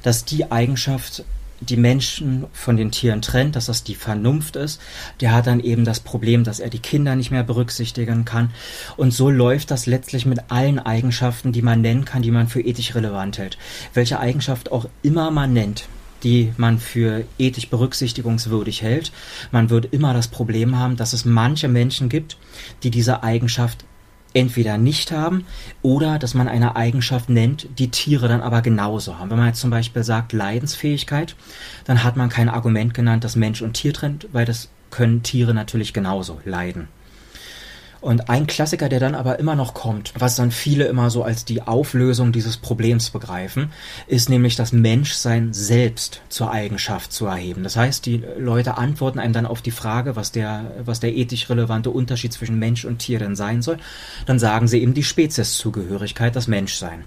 dass 0.02 0.24
die 0.24 0.50
Eigenschaft 0.50 1.24
die 1.60 1.76
Menschen 1.76 2.46
von 2.52 2.76
den 2.76 2.90
Tieren 2.90 3.22
trennt, 3.22 3.56
dass 3.56 3.66
das 3.66 3.84
die 3.84 3.94
Vernunft 3.94 4.56
ist. 4.56 4.80
Der 5.20 5.32
hat 5.32 5.46
dann 5.46 5.60
eben 5.60 5.84
das 5.84 6.00
Problem, 6.00 6.44
dass 6.44 6.60
er 6.60 6.70
die 6.70 6.78
Kinder 6.78 7.16
nicht 7.16 7.30
mehr 7.30 7.42
berücksichtigen 7.42 8.24
kann. 8.24 8.50
Und 8.96 9.12
so 9.12 9.30
läuft 9.30 9.70
das 9.70 9.86
letztlich 9.86 10.26
mit 10.26 10.50
allen 10.50 10.78
Eigenschaften, 10.78 11.52
die 11.52 11.62
man 11.62 11.80
nennen 11.80 12.04
kann, 12.04 12.22
die 12.22 12.30
man 12.30 12.48
für 12.48 12.60
ethisch 12.60 12.94
relevant 12.94 13.38
hält. 13.38 13.58
Welche 13.94 14.20
Eigenschaft 14.20 14.70
auch 14.72 14.88
immer 15.02 15.30
man 15.30 15.52
nennt 15.52 15.88
die 16.22 16.52
man 16.56 16.78
für 16.78 17.24
ethisch 17.38 17.68
berücksichtigungswürdig 17.68 18.82
hält. 18.82 19.12
Man 19.52 19.70
wird 19.70 19.92
immer 19.92 20.14
das 20.14 20.28
Problem 20.28 20.76
haben, 20.76 20.96
dass 20.96 21.12
es 21.12 21.24
manche 21.24 21.68
Menschen 21.68 22.08
gibt, 22.08 22.38
die 22.82 22.90
diese 22.90 23.22
Eigenschaft 23.22 23.84
entweder 24.36 24.76
nicht 24.76 25.12
haben 25.12 25.46
oder 25.82 26.18
dass 26.18 26.34
man 26.34 26.46
eine 26.46 26.76
Eigenschaft 26.76 27.30
nennt, 27.30 27.68
die 27.78 27.90
Tiere 27.90 28.28
dann 28.28 28.42
aber 28.42 28.60
genauso 28.60 29.18
haben. 29.18 29.30
Wenn 29.30 29.38
man 29.38 29.48
jetzt 29.48 29.60
zum 29.60 29.70
Beispiel 29.70 30.04
sagt 30.04 30.32
Leidensfähigkeit, 30.34 31.34
dann 31.84 32.04
hat 32.04 32.16
man 32.16 32.28
kein 32.28 32.50
Argument 32.50 32.92
genannt, 32.92 33.24
das 33.24 33.34
Mensch 33.34 33.62
und 33.62 33.72
Tier 33.72 33.94
trennt, 33.94 34.28
weil 34.32 34.44
das 34.44 34.68
können 34.90 35.22
Tiere 35.22 35.54
natürlich 35.54 35.94
genauso 35.94 36.38
leiden. 36.44 36.88
Und 38.06 38.30
ein 38.30 38.46
Klassiker, 38.46 38.88
der 38.88 39.00
dann 39.00 39.16
aber 39.16 39.40
immer 39.40 39.56
noch 39.56 39.74
kommt, 39.74 40.12
was 40.16 40.36
dann 40.36 40.52
viele 40.52 40.84
immer 40.84 41.10
so 41.10 41.24
als 41.24 41.44
die 41.44 41.62
Auflösung 41.62 42.30
dieses 42.30 42.56
Problems 42.56 43.10
begreifen, 43.10 43.72
ist 44.06 44.28
nämlich 44.28 44.54
das 44.54 44.70
Menschsein 44.70 45.52
selbst 45.52 46.20
zur 46.28 46.52
Eigenschaft 46.52 47.12
zu 47.12 47.26
erheben. 47.26 47.64
Das 47.64 47.74
heißt, 47.74 48.06
die 48.06 48.22
Leute 48.38 48.78
antworten 48.78 49.18
einem 49.18 49.32
dann 49.32 49.44
auf 49.44 49.60
die 49.60 49.72
Frage, 49.72 50.14
was 50.14 50.30
der, 50.30 50.70
was 50.84 51.00
der 51.00 51.16
ethisch 51.16 51.50
relevante 51.50 51.90
Unterschied 51.90 52.32
zwischen 52.32 52.60
Mensch 52.60 52.84
und 52.84 52.98
Tier 52.98 53.18
denn 53.18 53.34
sein 53.34 53.60
soll. 53.60 53.78
Dann 54.24 54.38
sagen 54.38 54.68
sie 54.68 54.80
eben 54.80 54.94
die 54.94 55.02
Spezieszugehörigkeit, 55.02 56.36
das 56.36 56.46
Menschsein. 56.46 57.06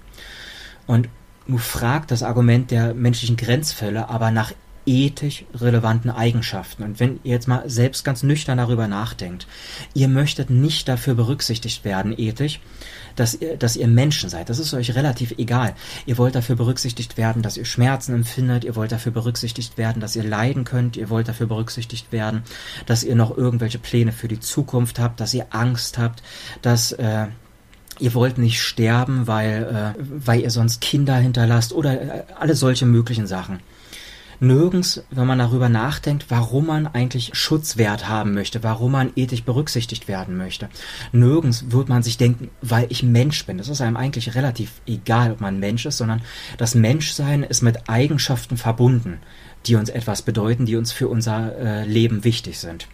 Und 0.86 1.08
nun 1.46 1.60
fragt 1.60 2.10
das 2.10 2.22
Argument 2.22 2.70
der 2.70 2.92
menschlichen 2.92 3.38
Grenzfälle 3.38 4.10
aber 4.10 4.30
nach 4.30 4.52
ethisch 4.90 5.44
relevanten 5.54 6.10
Eigenschaften. 6.10 6.82
Und 6.82 6.98
wenn 6.98 7.20
ihr 7.22 7.30
jetzt 7.30 7.46
mal 7.46 7.62
selbst 7.70 8.04
ganz 8.04 8.24
nüchtern 8.24 8.58
darüber 8.58 8.88
nachdenkt, 8.88 9.46
ihr 9.94 10.08
möchtet 10.08 10.50
nicht 10.50 10.88
dafür 10.88 11.14
berücksichtigt 11.14 11.84
werden, 11.84 12.12
ethisch, 12.18 12.60
dass 13.14 13.34
ihr, 13.34 13.56
dass 13.56 13.76
ihr 13.76 13.86
Menschen 13.86 14.30
seid. 14.30 14.48
Das 14.48 14.58
ist 14.58 14.74
euch 14.74 14.94
relativ 14.96 15.32
egal. 15.38 15.74
Ihr 16.06 16.18
wollt 16.18 16.34
dafür 16.34 16.56
berücksichtigt 16.56 17.16
werden, 17.16 17.40
dass 17.42 17.56
ihr 17.56 17.64
Schmerzen 17.64 18.14
empfindet. 18.14 18.64
Ihr 18.64 18.74
wollt 18.74 18.90
dafür 18.90 19.12
berücksichtigt 19.12 19.78
werden, 19.78 20.00
dass 20.00 20.16
ihr 20.16 20.24
leiden 20.24 20.64
könnt. 20.64 20.96
Ihr 20.96 21.08
wollt 21.08 21.28
dafür 21.28 21.46
berücksichtigt 21.46 22.10
werden, 22.10 22.42
dass 22.86 23.04
ihr 23.04 23.14
noch 23.14 23.36
irgendwelche 23.36 23.78
Pläne 23.78 24.10
für 24.10 24.28
die 24.28 24.40
Zukunft 24.40 24.98
habt, 24.98 25.20
dass 25.20 25.34
ihr 25.34 25.46
Angst 25.50 25.98
habt, 25.98 26.22
dass, 26.62 26.90
äh, 26.92 27.26
ihr 28.00 28.14
wollt 28.14 28.38
nicht 28.38 28.60
sterben, 28.60 29.28
weil, 29.28 29.94
äh, 29.96 30.02
weil 30.26 30.40
ihr 30.40 30.50
sonst 30.50 30.80
Kinder 30.80 31.14
hinterlasst 31.14 31.72
oder 31.72 32.00
äh, 32.00 32.22
alle 32.38 32.56
solche 32.56 32.86
möglichen 32.86 33.28
Sachen 33.28 33.60
nirgends, 34.40 35.04
wenn 35.10 35.26
man 35.26 35.38
darüber 35.38 35.68
nachdenkt, 35.68 36.26
warum 36.28 36.66
man 36.66 36.86
eigentlich 36.86 37.30
Schutzwert 37.34 38.08
haben 38.08 38.34
möchte, 38.34 38.62
warum 38.62 38.92
man 38.92 39.12
ethisch 39.16 39.44
berücksichtigt 39.44 40.08
werden 40.08 40.36
möchte. 40.36 40.68
Nirgends 41.12 41.70
wird 41.70 41.88
man 41.88 42.02
sich 42.02 42.16
denken, 42.16 42.50
weil 42.62 42.86
ich 42.88 43.02
Mensch 43.02 43.46
bin. 43.46 43.58
Das 43.58 43.68
ist 43.68 43.80
einem 43.80 43.96
eigentlich 43.96 44.34
relativ 44.34 44.80
egal, 44.86 45.32
ob 45.32 45.40
man 45.40 45.60
Mensch 45.60 45.86
ist, 45.86 45.98
sondern 45.98 46.22
das 46.58 46.74
Menschsein 46.74 47.42
ist 47.42 47.62
mit 47.62 47.88
Eigenschaften 47.88 48.56
verbunden, 48.56 49.18
die 49.66 49.74
uns 49.74 49.88
etwas 49.88 50.22
bedeuten, 50.22 50.66
die 50.66 50.76
uns 50.76 50.92
für 50.92 51.08
unser 51.08 51.56
äh, 51.56 51.84
Leben 51.84 52.24
wichtig 52.24 52.58
sind. 52.58 52.86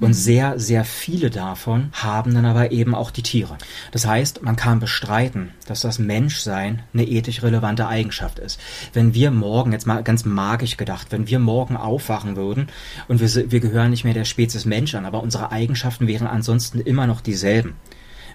Und 0.00 0.08
mhm. 0.08 0.14
sehr, 0.14 0.58
sehr 0.58 0.84
viele 0.84 1.30
davon 1.30 1.90
haben 1.92 2.34
dann 2.34 2.46
aber 2.46 2.72
eben 2.72 2.94
auch 2.94 3.10
die 3.10 3.22
Tiere. 3.22 3.58
Das 3.92 4.06
heißt, 4.06 4.42
man 4.42 4.56
kann 4.56 4.80
bestreiten, 4.80 5.50
dass 5.66 5.82
das 5.82 5.98
Menschsein 5.98 6.82
eine 6.94 7.06
ethisch 7.06 7.42
relevante 7.42 7.86
Eigenschaft 7.86 8.38
ist. 8.38 8.58
Wenn 8.94 9.14
wir 9.14 9.30
morgen, 9.30 9.72
jetzt 9.72 9.86
mal 9.86 10.02
ganz 10.02 10.24
magisch 10.24 10.78
gedacht, 10.78 11.08
wenn 11.10 11.28
wir 11.28 11.38
morgen 11.38 11.76
aufwachen 11.76 12.34
würden 12.36 12.68
und 13.08 13.20
wir, 13.20 13.50
wir 13.50 13.60
gehören 13.60 13.90
nicht 13.90 14.04
mehr 14.04 14.14
der 14.14 14.24
Spezies 14.24 14.64
Mensch 14.64 14.94
an, 14.94 15.04
aber 15.04 15.22
unsere 15.22 15.52
Eigenschaften 15.52 16.06
wären 16.06 16.26
ansonsten 16.26 16.80
immer 16.80 17.06
noch 17.06 17.20
dieselben. 17.20 17.74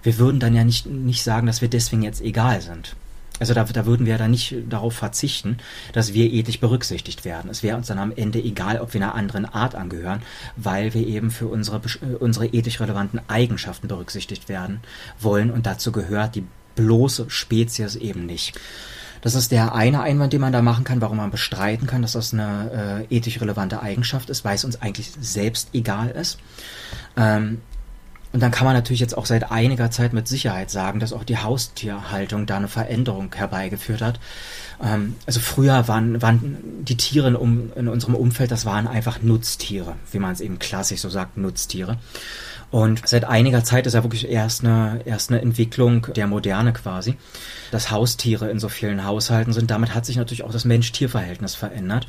Wir 0.04 0.20
würden 0.20 0.40
dann 0.40 0.54
ja 0.54 0.64
nicht, 0.64 0.86
nicht 0.86 1.24
sagen, 1.24 1.48
dass 1.48 1.62
wir 1.62 1.68
deswegen 1.68 2.04
jetzt 2.04 2.22
egal 2.22 2.62
sind. 2.62 2.96
Also 3.40 3.54
da, 3.54 3.64
da 3.64 3.86
würden 3.86 4.06
wir 4.06 4.18
dann 4.18 4.32
nicht 4.32 4.56
darauf 4.70 4.94
verzichten, 4.94 5.58
dass 5.94 6.14
wir 6.14 6.32
ethisch 6.32 6.60
berücksichtigt 6.60 7.26
werden. 7.26 7.50
Es 7.50 7.64
wäre 7.64 7.78
uns 7.78 7.88
dann 7.88 8.00
am 8.00 8.14
Ende 8.16 8.40
egal, 8.40 8.80
ob 8.80 8.94
wir 8.94 9.02
einer 9.02 9.16
anderen 9.16 9.46
Art 9.46 9.76
angehören, 9.76 10.22
weil 10.56 10.94
wir 10.94 11.06
eben 11.06 11.32
für 11.32 11.48
unsere, 11.48 11.78
äh, 11.78 12.16
unsere 12.20 12.48
ethisch 12.48 12.80
relevanten 12.80 13.20
Eigenschaften 13.28 13.88
berücksichtigt 13.88 14.50
werden 14.50 14.80
wollen 15.20 15.52
und 15.52 15.66
dazu 15.66 15.92
gehört 15.92 16.36
die 16.36 16.46
bloße 16.76 17.30
Spezies 17.30 17.96
eben 17.96 18.26
nicht. 18.26 18.60
Das 19.22 19.34
ist 19.34 19.52
der 19.52 19.74
eine 19.74 20.02
Einwand, 20.02 20.34
den 20.34 20.42
man 20.42 20.54
da 20.54 20.62
machen 20.62 20.84
kann, 20.84 21.02
warum 21.02 21.18
man 21.18 21.32
bestreiten 21.32 21.88
kann, 21.88 22.04
dass 22.04 22.12
das 22.12 22.32
eine 22.32 23.06
äh, 23.10 23.16
ethisch 23.16 23.42
relevante 23.42 23.82
Eigenschaft 23.82 24.30
ist, 24.30 24.46
weil 24.46 24.56
es 24.56 24.64
uns 24.64 24.82
eigentlich 24.82 25.12
selbst 25.20 25.70
egal 25.74 26.12
ist. 26.12 26.38
Ähm, 27.18 27.60
und 28.34 28.42
dann 28.42 28.52
kann 28.52 28.66
man 28.66 28.74
natürlich 28.74 29.00
jetzt 29.00 29.18
auch 29.18 29.26
seit 29.26 29.52
einiger 29.52 29.92
Zeit 29.92 30.14
mit 30.14 30.28
Sicherheit 30.28 30.70
sagen, 30.70 31.00
dass 31.00 31.14
auch 31.14 31.24
die 31.24 31.38
Haustierhaltung 31.38 32.46
da 32.46 32.58
eine 32.58 32.68
Veränderung 32.68 33.34
herbeigeführt 33.34 34.02
hat. 34.02 34.20
Ähm, 34.84 35.16
also 35.26 35.40
früher 35.40 35.88
waren, 35.88 36.22
waren 36.22 36.58
die 36.84 36.98
Tiere 36.98 37.30
in, 37.30 37.36
um, 37.36 37.72
in 37.76 37.88
unserem 37.88 38.16
Umfeld, 38.16 38.52
das 38.52 38.66
waren 38.66 38.88
einfach 38.88 39.22
Nutztiere, 39.22 39.96
wie 40.12 40.20
man 40.20 40.34
es 40.34 40.42
eben 40.42 40.60
klassisch 40.60 41.00
so 41.00 41.10
sagt, 41.10 41.38
Nutztiere. 41.38 41.98
Und 42.72 43.08
seit 43.08 43.24
einiger 43.24 43.64
Zeit 43.64 43.88
ist 43.88 43.94
ja 43.94 44.04
wirklich 44.04 44.28
erst 44.30 44.66
eine, 44.66 45.00
erst 45.06 45.32
eine 45.32 45.42
Entwicklung 45.42 46.08
der 46.16 46.28
Moderne 46.28 46.74
quasi, 46.74 47.16
dass 47.72 47.92
Haustiere 47.92 48.50
in 48.50 48.60
so 48.60 48.68
vielen 48.70 49.06
Haushalten 49.06 49.54
sind. 49.54 49.72
Damit 49.72 49.94
hat 49.94 50.06
sich 50.06 50.18
natürlich 50.18 50.44
auch 50.44 50.52
das 50.52 50.66
Mensch-Tier-Verhältnis 50.66 51.56
verändert. 51.56 52.08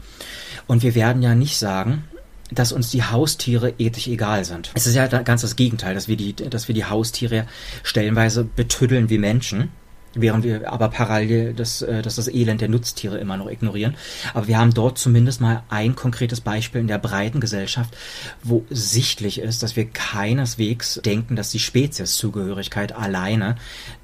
Und 0.67 0.83
wir 0.83 0.95
werden 0.95 1.23
ja 1.23 1.35
nicht 1.35 1.59
sagen, 1.59 2.05
dass 2.51 2.73
uns 2.73 2.91
die 2.91 3.03
Haustiere 3.03 3.75
ethisch 3.79 4.07
egal 4.09 4.45
sind. 4.45 4.71
Es 4.75 4.87
ist 4.87 4.95
ja 4.95 5.07
ganz 5.07 5.43
das 5.43 5.57
Gegenteil, 5.57 5.95
dass 5.95 6.09
wir 6.09 6.17
die, 6.17 6.35
dass 6.35 6.69
wir 6.69 6.75
die 6.75 6.85
Haustiere 6.85 7.47
stellenweise 7.83 8.45
betüddeln 8.45 9.11
wie 9.11 9.19
Menschen 9.19 9.71
während 10.17 10.45
wir 10.45 10.73
aber 10.73 10.89
parallel 10.89 11.55
das, 11.55 11.83
äh, 11.83 12.03
das, 12.03 12.17
das 12.17 12.29
Elend 12.29 12.61
der 12.61 12.69
Nutztiere 12.69 13.19
immer 13.19 13.37
noch 13.37 13.51
ignorieren. 13.51 13.97
Aber 14.35 14.49
wir 14.49 14.59
haben 14.59 14.75
dort 14.75 14.99
zumindest 14.99 15.41
mal 15.41 15.63
ein 15.69 15.95
konkretes 15.95 16.41
Beispiel 16.41 16.81
in 16.81 16.89
der 16.89 16.99
breiten 16.99 17.41
Gesellschaft, 17.41 17.97
wo 18.43 18.65
sichtlich 18.71 19.41
ist, 19.41 19.63
dass 19.63 19.77
wir 19.77 19.87
keineswegs 19.87 21.01
denken, 21.05 21.37
dass 21.37 21.51
die 21.51 21.59
Spezieszugehörigkeit 21.59 22.93
alleine 22.93 23.57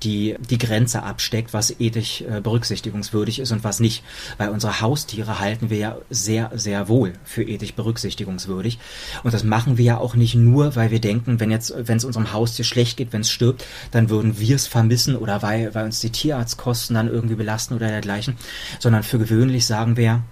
die, 0.02 0.36
die 0.50 0.58
Grenze 0.58 1.02
absteckt, 1.02 1.52
was 1.52 1.80
ethisch 1.80 2.22
äh, 2.22 2.40
berücksichtigungswürdig 2.40 3.38
ist 3.38 3.52
und 3.52 3.64
was 3.64 3.80
nicht. 3.80 4.04
Weil 4.38 4.50
unsere 4.50 4.80
Haustiere 4.80 5.40
halten 5.40 5.70
wir 5.70 5.78
ja 5.78 5.98
sehr, 6.10 6.50
sehr 6.54 6.88
wohl 6.88 7.14
für 7.24 7.42
ethisch 7.42 7.74
berücksichtigungswürdig. 7.74 8.78
Und 9.22 9.34
das 9.34 9.44
machen 9.44 9.78
wir 9.78 9.84
ja 9.84 9.98
auch 9.98 10.14
nicht 10.14 10.34
nur, 10.34 10.76
weil 10.76 10.90
wir 10.90 11.00
denken, 11.00 11.40
wenn 11.40 11.50
jetzt, 11.50 11.72
wenn 11.76 11.96
es 11.96 12.04
unserem 12.04 12.32
Haustier 12.32 12.64
schlecht 12.64 12.96
geht, 12.96 13.12
wenn 13.12 13.22
es 13.22 13.30
stirbt, 13.30 13.64
dann 13.90 14.10
würden 14.10 14.38
wir 14.38 14.56
es 14.56 14.66
vermissen 14.66 15.16
oder 15.16 15.42
weil, 15.42 15.74
weil 15.74 15.86
uns 15.86 16.01
die 16.02 16.10
Tierarztkosten 16.10 16.94
dann 16.94 17.08
irgendwie 17.08 17.34
belasten 17.34 17.74
oder 17.74 17.88
dergleichen, 17.88 18.36
sondern 18.78 19.02
für 19.02 19.18
gewöhnlich 19.18 19.66
sagen 19.66 19.96
wir, 19.96 20.22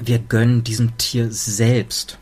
wir 0.00 0.18
gönnen 0.18 0.64
diesem 0.64 0.96
Tier 0.96 1.30
selbst 1.30 2.18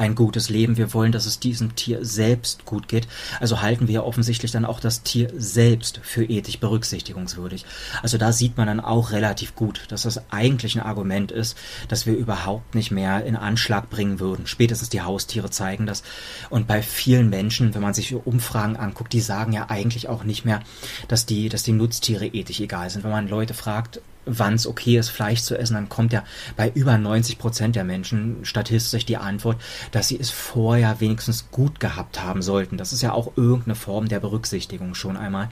ein 0.00 0.14
gutes 0.14 0.48
Leben. 0.48 0.78
Wir 0.78 0.94
wollen, 0.94 1.12
dass 1.12 1.26
es 1.26 1.40
diesem 1.40 1.76
Tier 1.76 2.04
selbst 2.04 2.64
gut 2.64 2.88
geht. 2.88 3.06
Also 3.38 3.60
halten 3.60 3.86
wir 3.86 4.06
offensichtlich 4.06 4.50
dann 4.50 4.64
auch 4.64 4.80
das 4.80 5.02
Tier 5.02 5.30
selbst 5.36 6.00
für 6.02 6.24
ethisch 6.24 6.58
berücksichtigungswürdig. 6.58 7.66
Also 8.02 8.16
da 8.16 8.32
sieht 8.32 8.56
man 8.56 8.66
dann 8.66 8.80
auch 8.80 9.12
relativ 9.12 9.54
gut, 9.54 9.82
dass 9.88 10.02
das 10.02 10.22
eigentlich 10.32 10.74
ein 10.74 10.82
Argument 10.82 11.30
ist, 11.30 11.56
dass 11.88 12.06
wir 12.06 12.14
überhaupt 12.14 12.74
nicht 12.74 12.90
mehr 12.90 13.26
in 13.26 13.36
Anschlag 13.36 13.90
bringen 13.90 14.20
würden. 14.20 14.46
Spätestens 14.46 14.88
die 14.88 15.02
Haustiere 15.02 15.50
zeigen 15.50 15.84
das. 15.84 16.02
Und 16.48 16.66
bei 16.66 16.80
vielen 16.80 17.28
Menschen, 17.28 17.74
wenn 17.74 17.82
man 17.82 17.92
sich 17.92 18.14
Umfragen 18.14 18.76
anguckt, 18.76 19.12
die 19.12 19.20
sagen 19.20 19.52
ja 19.52 19.68
eigentlich 19.68 20.08
auch 20.08 20.24
nicht 20.24 20.46
mehr, 20.46 20.60
dass 21.08 21.26
die, 21.26 21.50
dass 21.50 21.62
die 21.62 21.72
Nutztiere 21.72 22.26
ethisch 22.26 22.60
egal 22.60 22.88
sind. 22.88 23.04
Wenn 23.04 23.10
man 23.10 23.28
Leute 23.28 23.52
fragt, 23.52 24.00
wann 24.26 24.54
es 24.54 24.66
okay 24.66 24.98
ist, 24.98 25.08
Fleisch 25.08 25.42
zu 25.42 25.58
essen, 25.58 25.74
dann 25.74 25.88
kommt 25.88 26.12
ja 26.12 26.24
bei 26.56 26.70
über 26.74 26.98
90 26.98 27.38
Prozent 27.38 27.76
der 27.76 27.84
Menschen 27.84 28.44
statistisch 28.44 29.06
die 29.06 29.16
Antwort, 29.16 29.60
dass 29.92 30.08
sie 30.08 30.18
es 30.18 30.30
vorher 30.30 31.00
wenigstens 31.00 31.50
gut 31.50 31.80
gehabt 31.80 32.22
haben 32.22 32.42
sollten. 32.42 32.76
Das 32.76 32.92
ist 32.92 33.02
ja 33.02 33.12
auch 33.12 33.32
irgendeine 33.36 33.74
Form 33.74 34.08
der 34.08 34.20
Berücksichtigung 34.20 34.94
schon 34.94 35.16
einmal. 35.16 35.48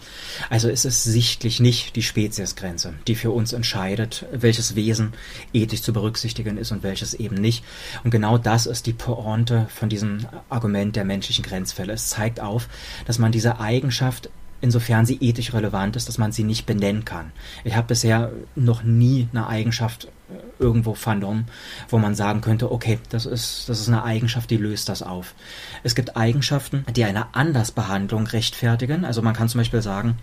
Also 0.51 0.69
ist 0.69 0.85
es 0.85 1.05
sichtlich 1.05 1.61
nicht 1.61 1.97
die 1.97 2.03
Speziesgrenze, 2.03 2.95
die 3.07 3.15
für 3.15 3.31
uns 3.31 3.53
entscheidet, 3.53 4.27
welches 4.33 4.75
Wesen 4.75 5.13
ethisch 5.53 5.83
zu 5.83 5.93
berücksichtigen 5.93 6.59
ist 6.59 6.73
und 6.73 6.83
welches 6.83 7.15
eben 7.15 7.37
nicht. 7.37 7.65
Und 8.05 8.11
genau 8.11 8.39
das 8.39 8.67
ist 8.67 8.87
die 8.87 8.93
Pointe 8.93 9.67
von 9.75 9.89
diesem 9.89 10.27
Argument 10.49 10.97
der 10.97 11.05
menschlichen 11.05 11.45
Grenzfälle. 11.45 11.93
Es 11.93 12.09
zeigt 12.09 12.41
auf, 12.41 12.69
dass 13.07 13.19
man 13.19 13.33
diese 13.33 13.61
Eigenschaft 13.61 14.31
insofern 14.61 15.07
sie 15.07 15.19
ethisch 15.21 15.53
relevant 15.53 15.97
ist, 15.97 16.09
dass 16.09 16.19
man 16.19 16.33
sie 16.33 16.45
nicht 16.45 16.67
benennen 16.67 17.05
kann. 17.05 17.33
Ich 17.65 17.77
habe 17.77 17.89
bisher 17.89 18.33
noch 18.55 18.83
nie 18.83 19.29
eine 19.33 19.47
Eigenschaft 19.47 20.07
äh, 20.07 20.63
irgendwo 20.63 20.95
vernommen, 20.95 21.47
wo 21.89 21.99
man 21.99 22.15
sagen 22.15 22.41
könnte, 22.41 22.71
okay, 22.73 22.99
das 23.11 23.27
ist, 23.27 23.69
das 23.69 23.81
ist 23.81 23.89
eine 23.89 24.05
Eigenschaft, 24.05 24.51
die 24.51 24.57
löst 24.57 24.89
das 24.89 25.03
auf. 25.03 25.35
Es 25.83 25.95
gibt 25.95 26.17
Eigenschaften, 26.17 26.85
die 26.95 27.05
eine 27.05 27.35
Andersbehandlung 27.35 28.27
rechtfertigen. 28.27 29.05
Also 29.05 29.23
man 29.23 29.35
kann 29.35 29.49
zum 29.49 29.61
Beispiel 29.61 29.83
sagen, 29.83 30.19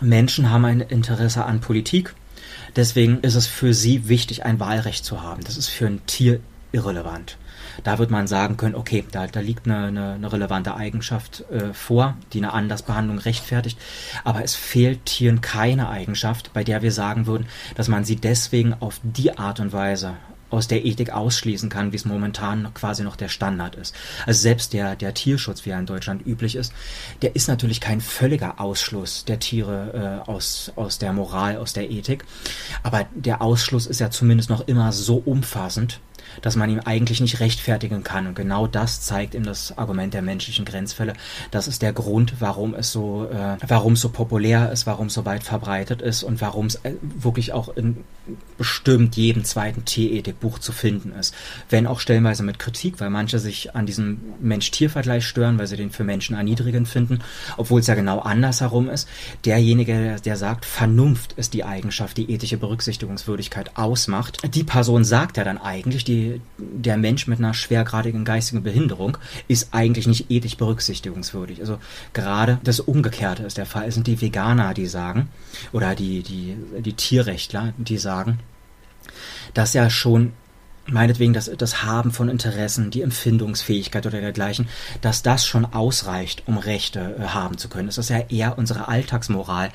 Menschen 0.00 0.50
haben 0.50 0.64
ein 0.64 0.80
Interesse 0.80 1.44
an 1.44 1.60
Politik 1.60 2.14
Deswegen 2.76 3.20
ist 3.20 3.34
es 3.34 3.46
für 3.46 3.72
sie 3.72 4.08
wichtig, 4.08 4.44
ein 4.44 4.58
Wahlrecht 4.60 5.04
zu 5.04 5.22
haben. 5.22 5.44
Das 5.44 5.56
ist 5.56 5.68
für 5.68 5.86
ein 5.86 6.04
Tier 6.06 6.40
irrelevant. 6.72 7.36
Da 7.82 7.98
wird 7.98 8.10
man 8.10 8.26
sagen 8.26 8.56
können, 8.56 8.74
okay, 8.74 9.04
da, 9.10 9.26
da 9.26 9.40
liegt 9.40 9.66
eine, 9.66 9.86
eine, 9.86 10.12
eine 10.14 10.32
relevante 10.32 10.74
Eigenschaft 10.76 11.44
äh, 11.50 11.72
vor, 11.72 12.16
die 12.32 12.38
eine 12.38 12.52
Andersbehandlung 12.52 13.18
rechtfertigt. 13.18 13.78
Aber 14.22 14.44
es 14.44 14.54
fehlt 14.54 15.06
Tieren 15.06 15.40
keine 15.40 15.88
Eigenschaft, 15.88 16.52
bei 16.52 16.64
der 16.64 16.82
wir 16.82 16.92
sagen 16.92 17.26
würden, 17.26 17.46
dass 17.74 17.88
man 17.88 18.04
sie 18.04 18.16
deswegen 18.16 18.74
auf 18.80 19.00
die 19.02 19.36
Art 19.36 19.60
und 19.60 19.72
Weise 19.72 20.14
aus 20.54 20.68
der 20.68 20.84
Ethik 20.84 21.10
ausschließen 21.10 21.68
kann, 21.68 21.92
wie 21.92 21.96
es 21.96 22.04
momentan 22.04 22.62
noch 22.62 22.74
quasi 22.74 23.02
noch 23.02 23.16
der 23.16 23.28
Standard 23.28 23.74
ist. 23.74 23.94
Also 24.24 24.40
selbst 24.40 24.72
der, 24.72 24.94
der 24.94 25.12
Tierschutz, 25.12 25.66
wie 25.66 25.70
er 25.70 25.80
in 25.80 25.86
Deutschland 25.86 26.24
üblich 26.24 26.54
ist, 26.54 26.72
der 27.22 27.34
ist 27.34 27.48
natürlich 27.48 27.80
kein 27.80 28.00
völliger 28.00 28.60
Ausschluss 28.60 29.24
der 29.24 29.40
Tiere 29.40 30.22
äh, 30.26 30.30
aus, 30.30 30.72
aus 30.76 30.98
der 30.98 31.12
Moral, 31.12 31.56
aus 31.56 31.72
der 31.72 31.90
Ethik. 31.90 32.24
Aber 32.84 33.06
der 33.14 33.42
Ausschluss 33.42 33.86
ist 33.86 34.00
ja 34.00 34.10
zumindest 34.10 34.48
noch 34.48 34.66
immer 34.68 34.92
so 34.92 35.16
umfassend, 35.16 35.98
dass 36.42 36.56
man 36.56 36.70
ihm 36.70 36.80
eigentlich 36.84 37.20
nicht 37.20 37.40
rechtfertigen 37.40 38.02
kann. 38.02 38.26
Und 38.26 38.34
genau 38.34 38.66
das 38.66 39.00
zeigt 39.00 39.34
ihm 39.34 39.44
das 39.44 39.76
Argument 39.76 40.14
der 40.14 40.22
menschlichen 40.22 40.64
Grenzfälle. 40.64 41.14
Das 41.50 41.68
ist 41.68 41.82
der 41.82 41.92
Grund, 41.92 42.34
warum 42.40 42.74
es 42.74 42.92
so, 42.92 43.28
äh, 43.30 43.56
warum 43.66 43.96
so 43.96 44.08
populär 44.08 44.70
ist, 44.72 44.86
warum 44.86 45.06
es 45.08 45.14
so 45.14 45.24
weit 45.24 45.42
verbreitet 45.42 46.02
ist 46.02 46.22
und 46.22 46.40
warum 46.40 46.66
es 46.66 46.76
äh, 46.76 46.94
wirklich 47.00 47.52
auch 47.52 47.74
in 47.76 48.04
bestimmt 48.56 49.16
jedem 49.16 49.44
zweiten 49.44 49.84
Tierethikbuch 49.84 50.58
zu 50.58 50.72
finden 50.72 51.12
ist. 51.12 51.34
Wenn 51.68 51.86
auch 51.86 52.00
stellenweise 52.00 52.42
mit 52.42 52.58
Kritik, 52.58 53.00
weil 53.00 53.10
manche 53.10 53.38
sich 53.38 53.74
an 53.74 53.86
diesem 53.86 54.20
Mensch-Tier-Vergleich 54.40 55.26
stören, 55.26 55.58
weil 55.58 55.66
sie 55.66 55.76
den 55.76 55.90
für 55.90 56.04
Menschen 56.04 56.36
erniedrigend 56.36 56.88
finden, 56.88 57.18
obwohl 57.56 57.80
es 57.80 57.86
ja 57.86 57.94
genau 57.94 58.20
andersherum 58.20 58.88
ist. 58.88 59.08
Derjenige, 59.44 60.16
der 60.24 60.36
sagt, 60.36 60.64
Vernunft 60.64 61.32
ist 61.32 61.52
die 61.52 61.64
Eigenschaft, 61.64 62.16
die 62.16 62.30
ethische 62.30 62.56
Berücksichtigungswürdigkeit 62.56 63.76
ausmacht. 63.76 64.38
Die 64.54 64.64
Person 64.64 65.04
sagt 65.04 65.36
ja 65.36 65.44
dann 65.44 65.58
eigentlich, 65.58 66.04
die, 66.04 66.23
der 66.58 66.96
Mensch 66.96 67.26
mit 67.26 67.38
einer 67.38 67.54
schwergradigen 67.54 68.24
geistigen 68.24 68.62
Behinderung 68.62 69.18
ist 69.48 69.68
eigentlich 69.72 70.06
nicht 70.06 70.30
ethisch 70.30 70.56
berücksichtigungswürdig. 70.56 71.60
Also 71.60 71.78
gerade 72.12 72.58
das 72.64 72.80
Umgekehrte 72.80 73.44
ist 73.44 73.58
der 73.58 73.66
Fall. 73.66 73.88
Es 73.88 73.94
sind 73.94 74.06
die 74.06 74.20
Veganer, 74.20 74.74
die 74.74 74.86
sagen, 74.86 75.28
oder 75.72 75.94
die, 75.94 76.22
die, 76.22 76.56
die 76.80 76.92
Tierrechtler, 76.94 77.74
die 77.78 77.98
sagen, 77.98 78.14
sagen, 78.14 78.40
dass 79.52 79.74
ja 79.74 79.90
schon 79.90 80.32
meinetwegen 80.86 81.32
das, 81.32 81.50
das 81.56 81.82
Haben 81.82 82.10
von 82.10 82.28
Interessen, 82.28 82.90
die 82.90 83.02
Empfindungsfähigkeit 83.02 84.06
oder 84.06 84.20
dergleichen, 84.20 84.68
dass 85.00 85.22
das 85.22 85.46
schon 85.46 85.64
ausreicht, 85.64 86.42
um 86.46 86.58
Rechte 86.58 87.16
äh, 87.18 87.22
haben 87.28 87.58
zu 87.58 87.68
können. 87.68 87.88
Es 87.88 87.98
ist 87.98 88.10
ja 88.10 88.18
eher 88.28 88.58
unsere 88.58 88.88
Alltagsmoral 88.88 89.70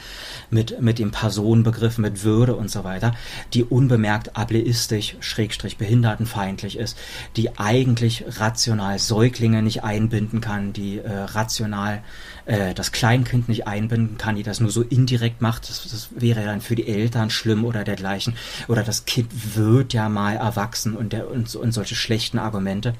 mit, 0.49 0.81
mit 0.81 0.99
dem 0.99 1.11
Personenbegriff, 1.11 1.97
mit 1.97 2.23
Würde 2.23 2.55
und 2.55 2.69
so 2.69 2.83
weiter, 2.83 3.13
die 3.53 3.63
unbemerkt 3.63 4.35
ableistisch, 4.35 5.15
schrägstrich 5.19 5.77
behindertenfeindlich 5.77 6.77
ist, 6.77 6.97
die 7.35 7.57
eigentlich 7.57 8.25
rational 8.27 8.99
Säuglinge 8.99 9.61
nicht 9.63 9.83
einbinden 9.83 10.41
kann, 10.41 10.73
die 10.73 10.99
äh, 10.99 11.11
rational 11.11 12.03
äh, 12.45 12.73
das 12.73 12.91
Kleinkind 12.91 13.49
nicht 13.49 13.67
einbinden 13.67 14.17
kann, 14.17 14.35
die 14.35 14.43
das 14.43 14.59
nur 14.59 14.71
so 14.71 14.81
indirekt 14.81 15.41
macht. 15.41 15.69
Das, 15.69 15.83
das 15.83 16.09
wäre 16.15 16.43
dann 16.45 16.61
für 16.61 16.75
die 16.75 16.87
Eltern 16.87 17.29
schlimm 17.29 17.65
oder 17.65 17.83
dergleichen. 17.83 18.35
Oder 18.67 18.83
das 18.83 19.05
Kind 19.05 19.55
wird 19.55 19.93
ja 19.93 20.09
mal 20.09 20.35
erwachsen 20.35 20.95
und, 20.95 21.13
der, 21.13 21.29
und, 21.29 21.53
und 21.55 21.71
solche 21.71 21.95
schlechten 21.95 22.39
Argumente. 22.39 22.93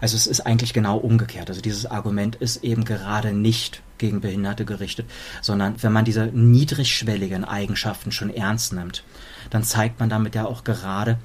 Also 0.00 0.16
es 0.16 0.26
ist 0.26 0.40
eigentlich 0.40 0.72
genau 0.72 0.96
umgekehrt. 0.96 1.48
Also 1.48 1.60
dieses 1.60 1.86
Argument 1.86 2.36
ist 2.36 2.64
eben 2.64 2.84
gerade 2.84 3.32
nicht 3.32 3.82
gegen 3.98 4.20
Behinderte 4.20 4.64
gerichtet, 4.64 5.06
sondern 5.42 5.82
wenn 5.82 5.92
man 5.92 6.04
diese 6.04 6.26
niedrigschwelligen 6.26 7.44
Eigenschaften 7.44 8.12
schon 8.12 8.30
ernst 8.30 8.72
nimmt, 8.72 9.02
dann 9.50 9.64
zeigt 9.64 9.98
man 10.00 10.08
damit 10.08 10.34
ja 10.34 10.46
auch 10.46 10.64
gerade, 10.64 11.18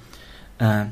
äh, 0.58 0.84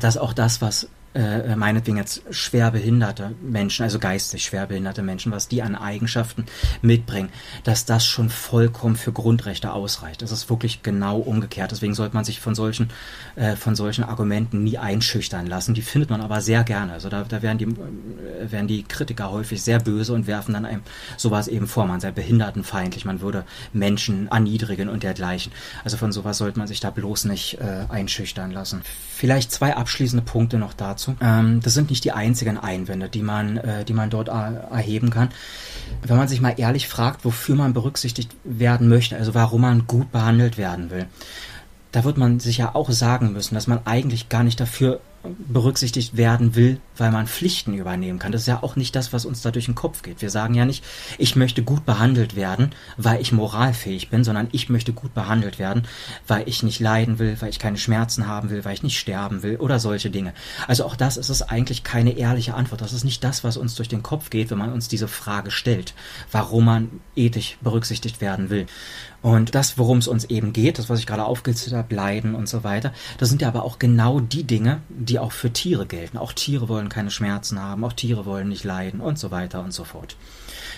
dass 0.00 0.18
auch 0.18 0.32
das, 0.32 0.60
was 0.60 0.88
äh, 1.16 1.56
meinetwegen 1.56 1.96
jetzt 1.96 2.22
schwerbehinderte 2.30 3.34
Menschen, 3.40 3.84
also 3.84 3.98
geistig 3.98 4.44
schwerbehinderte 4.44 5.02
Menschen, 5.02 5.32
was 5.32 5.48
die 5.48 5.62
an 5.62 5.74
Eigenschaften 5.74 6.44
mitbringen, 6.82 7.30
dass 7.64 7.86
das 7.86 8.04
schon 8.04 8.28
vollkommen 8.28 8.96
für 8.96 9.12
Grundrechte 9.12 9.72
ausreicht. 9.72 10.22
Das 10.22 10.32
ist 10.32 10.50
wirklich 10.50 10.82
genau 10.82 11.18
umgekehrt. 11.18 11.70
Deswegen 11.70 11.94
sollte 11.94 12.14
man 12.14 12.24
sich 12.24 12.40
von 12.40 12.54
solchen, 12.54 12.90
äh, 13.36 13.56
von 13.56 13.74
solchen 13.74 14.04
Argumenten 14.04 14.62
nie 14.64 14.78
einschüchtern 14.78 15.46
lassen. 15.46 15.74
Die 15.74 15.82
findet 15.82 16.10
man 16.10 16.20
aber 16.20 16.40
sehr 16.40 16.64
gerne. 16.64 16.92
Also 16.92 17.08
da, 17.08 17.24
da 17.24 17.40
werden, 17.40 17.58
die, 17.58 17.64
äh, 17.64 18.50
werden 18.52 18.68
die 18.68 18.82
Kritiker 18.82 19.30
häufig 19.30 19.62
sehr 19.62 19.78
böse 19.78 20.12
und 20.12 20.26
werfen 20.26 20.52
dann 20.52 20.66
einem 20.66 20.82
sowas 21.16 21.48
eben 21.48 21.66
vor. 21.66 21.86
Man 21.86 22.00
sei 22.00 22.10
behindertenfeindlich, 22.10 23.04
man 23.04 23.20
würde 23.20 23.44
Menschen 23.72 24.28
erniedrigen 24.28 24.88
und 24.88 25.02
dergleichen. 25.02 25.52
Also 25.82 25.96
von 25.96 26.12
sowas 26.12 26.38
sollte 26.38 26.58
man 26.58 26.68
sich 26.68 26.80
da 26.80 26.90
bloß 26.90 27.24
nicht 27.24 27.58
äh, 27.60 27.86
einschüchtern 27.88 28.50
lassen. 28.50 28.82
Vielleicht 29.14 29.50
zwei 29.50 29.76
abschließende 29.76 30.24
Punkte 30.24 30.58
noch 30.58 30.74
dazu 30.74 31.05
dazu. 31.06 31.16
Ähm, 31.20 31.60
das 31.62 31.74
sind 31.74 31.90
nicht 31.90 32.04
die 32.04 32.12
einzigen 32.12 32.58
Einwände, 32.58 33.08
die 33.08 33.22
man, 33.22 33.56
äh, 33.58 33.84
die 33.84 33.92
man 33.92 34.10
dort 34.10 34.28
er 34.28 34.68
erheben 34.70 35.10
kann. 35.10 35.28
Wenn 36.02 36.16
man 36.16 36.28
sich 36.28 36.40
mal 36.40 36.54
ehrlich 36.56 36.88
fragt, 36.88 37.24
wofür 37.24 37.54
man 37.54 37.72
berücksichtigt 37.72 38.34
werden 38.44 38.88
möchte, 38.88 39.16
also 39.16 39.34
warum 39.34 39.62
man 39.62 39.86
gut 39.86 40.12
behandelt 40.12 40.58
werden 40.58 40.90
will, 40.90 41.06
da 41.92 42.04
wird 42.04 42.18
man 42.18 42.40
sich 42.40 42.58
ja 42.58 42.74
auch 42.74 42.90
sagen 42.90 43.32
müssen, 43.32 43.54
dass 43.54 43.66
man 43.66 43.80
eigentlich 43.84 44.28
gar 44.28 44.42
nicht 44.42 44.60
dafür 44.60 45.00
berücksichtigt 45.38 46.16
werden 46.16 46.54
will, 46.54 46.80
weil 46.96 47.10
man 47.10 47.26
Pflichten 47.26 47.74
übernehmen 47.74 48.18
kann. 48.18 48.32
Das 48.32 48.42
ist 48.42 48.46
ja 48.46 48.62
auch 48.62 48.76
nicht 48.76 48.94
das, 48.96 49.12
was 49.12 49.24
uns 49.24 49.42
da 49.42 49.50
durch 49.50 49.66
den 49.66 49.74
Kopf 49.74 50.02
geht. 50.02 50.22
Wir 50.22 50.30
sagen 50.30 50.54
ja 50.54 50.64
nicht, 50.64 50.84
ich 51.18 51.36
möchte 51.36 51.62
gut 51.62 51.84
behandelt 51.84 52.36
werden, 52.36 52.70
weil 52.96 53.20
ich 53.20 53.32
moralfähig 53.32 54.10
bin, 54.10 54.24
sondern 54.24 54.48
ich 54.52 54.68
möchte 54.68 54.92
gut 54.92 55.14
behandelt 55.14 55.58
werden, 55.58 55.82
weil 56.26 56.48
ich 56.48 56.62
nicht 56.62 56.80
leiden 56.80 57.18
will, 57.18 57.36
weil 57.40 57.50
ich 57.50 57.58
keine 57.58 57.78
Schmerzen 57.78 58.26
haben 58.26 58.50
will, 58.50 58.64
weil 58.64 58.74
ich 58.74 58.82
nicht 58.82 58.98
sterben 58.98 59.42
will 59.42 59.56
oder 59.56 59.78
solche 59.78 60.10
Dinge. 60.10 60.32
Also 60.66 60.84
auch 60.84 60.96
das 60.96 61.16
ist 61.16 61.28
es 61.28 61.42
eigentlich 61.42 61.84
keine 61.84 62.16
ehrliche 62.16 62.54
Antwort. 62.54 62.80
Das 62.80 62.92
ist 62.92 63.04
nicht 63.04 63.22
das, 63.24 63.44
was 63.44 63.56
uns 63.56 63.74
durch 63.74 63.88
den 63.88 64.02
Kopf 64.02 64.30
geht, 64.30 64.50
wenn 64.50 64.58
man 64.58 64.72
uns 64.72 64.88
diese 64.88 65.08
Frage 65.08 65.50
stellt, 65.50 65.94
warum 66.32 66.64
man 66.64 67.00
ethisch 67.14 67.58
berücksichtigt 67.60 68.20
werden 68.20 68.50
will. 68.50 68.66
Und 69.26 69.56
das, 69.56 69.76
worum 69.76 69.98
es 69.98 70.06
uns 70.06 70.26
eben 70.26 70.52
geht, 70.52 70.78
das, 70.78 70.88
was 70.88 71.00
ich 71.00 71.06
gerade 71.08 71.24
aufgezählt 71.24 71.74
habe, 71.74 71.92
Leiden 71.92 72.36
und 72.36 72.48
so 72.48 72.62
weiter, 72.62 72.92
das 73.18 73.28
sind 73.28 73.42
ja 73.42 73.48
aber 73.48 73.64
auch 73.64 73.80
genau 73.80 74.20
die 74.20 74.44
Dinge, 74.44 74.82
die 74.88 75.18
auch 75.18 75.32
für 75.32 75.52
Tiere 75.52 75.84
gelten. 75.84 76.16
Auch 76.16 76.32
Tiere 76.32 76.68
wollen 76.68 76.88
keine 76.88 77.10
Schmerzen 77.10 77.60
haben, 77.60 77.82
auch 77.82 77.92
Tiere 77.92 78.24
wollen 78.24 78.48
nicht 78.48 78.62
leiden 78.62 79.00
und 79.00 79.18
so 79.18 79.32
weiter 79.32 79.64
und 79.64 79.72
so 79.72 79.82
fort. 79.82 80.14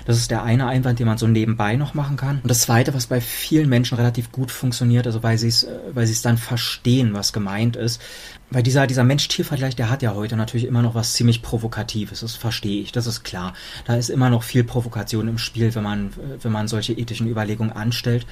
Das 0.04 0.16
ist 0.16 0.30
der 0.30 0.42
eine 0.42 0.66
Einwand, 0.66 0.98
den 0.98 1.06
man 1.06 1.18
so 1.18 1.26
nebenbei 1.26 1.76
noch 1.76 1.94
machen 1.94 2.16
kann. 2.16 2.40
Und 2.42 2.50
das 2.50 2.60
zweite, 2.62 2.94
was 2.94 3.06
bei 3.06 3.20
vielen 3.20 3.68
Menschen 3.68 3.96
relativ 3.96 4.32
gut 4.32 4.50
funktioniert, 4.50 5.06
also 5.06 5.22
weil 5.22 5.38
sie 5.38 5.48
es, 5.48 5.64
äh, 5.64 5.78
weil 5.92 6.06
sie 6.06 6.12
es 6.12 6.22
dann 6.22 6.38
verstehen, 6.38 7.14
was 7.14 7.32
gemeint 7.32 7.76
ist, 7.76 8.00
weil 8.50 8.62
dieser, 8.62 8.86
dieser 8.86 9.04
Mensch-Tier-Vergleich, 9.04 9.76
der 9.76 9.90
hat 9.90 10.02
ja 10.02 10.14
heute 10.14 10.36
natürlich 10.36 10.66
immer 10.66 10.80
noch 10.80 10.94
was 10.94 11.12
ziemlich 11.12 11.42
Provokatives. 11.42 12.20
Das 12.20 12.34
verstehe 12.34 12.80
ich, 12.80 12.92
das 12.92 13.06
ist 13.06 13.22
klar. 13.22 13.52
Da 13.84 13.96
ist 13.96 14.08
immer 14.08 14.30
noch 14.30 14.42
viel 14.42 14.64
Provokation 14.64 15.28
im 15.28 15.36
Spiel, 15.36 15.74
wenn 15.74 15.82
man, 15.82 16.10
wenn 16.40 16.52
man 16.52 16.66
solche 16.66 16.94
ethischen 16.94 17.28
Überlegungen 17.28 17.72
anstellt. 17.72 18.26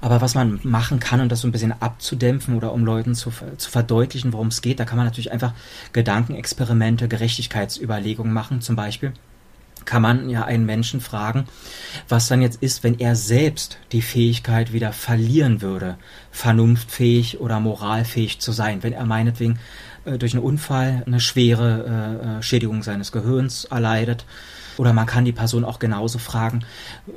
Aber 0.00 0.20
was 0.20 0.34
man 0.34 0.58
machen 0.64 0.98
kann, 0.98 1.20
um 1.20 1.28
das 1.28 1.40
so 1.40 1.48
ein 1.48 1.52
bisschen 1.52 1.72
abzudämpfen 1.80 2.56
oder 2.56 2.72
um 2.72 2.84
Leuten 2.84 3.14
zu, 3.14 3.32
zu 3.56 3.70
verdeutlichen, 3.70 4.32
worum 4.32 4.48
es 4.48 4.60
geht, 4.60 4.80
da 4.80 4.84
kann 4.84 4.96
man 4.96 5.06
natürlich 5.06 5.30
einfach 5.30 5.52
Gedankenexperimente, 5.92 7.06
Gerechtigkeitsüberlegungen 7.06 8.32
machen, 8.32 8.60
zum 8.60 8.74
Beispiel 8.74 9.12
kann 9.84 10.02
man 10.02 10.30
ja 10.30 10.44
einen 10.44 10.66
Menschen 10.66 11.00
fragen, 11.00 11.46
was 12.08 12.28
dann 12.28 12.42
jetzt 12.42 12.62
ist, 12.62 12.84
wenn 12.84 12.98
er 12.98 13.16
selbst 13.16 13.78
die 13.92 14.02
Fähigkeit 14.02 14.72
wieder 14.72 14.92
verlieren 14.92 15.62
würde, 15.62 15.96
vernunftfähig 16.30 17.40
oder 17.40 17.60
moralfähig 17.60 18.40
zu 18.40 18.52
sein, 18.52 18.82
wenn 18.82 18.92
er 18.92 19.06
meinetwegen 19.06 19.58
äh, 20.04 20.18
durch 20.18 20.34
einen 20.34 20.42
Unfall 20.42 21.02
eine 21.06 21.20
schwere 21.20 22.20
äh, 22.22 22.38
äh 22.38 22.42
Schädigung 22.42 22.82
seines 22.82 23.12
Gehirns 23.12 23.64
erleidet 23.64 24.24
oder 24.76 24.92
man 24.92 25.06
kann 25.06 25.24
die 25.24 25.32
Person 25.32 25.64
auch 25.64 25.78
genauso 25.78 26.18
fragen, 26.18 26.64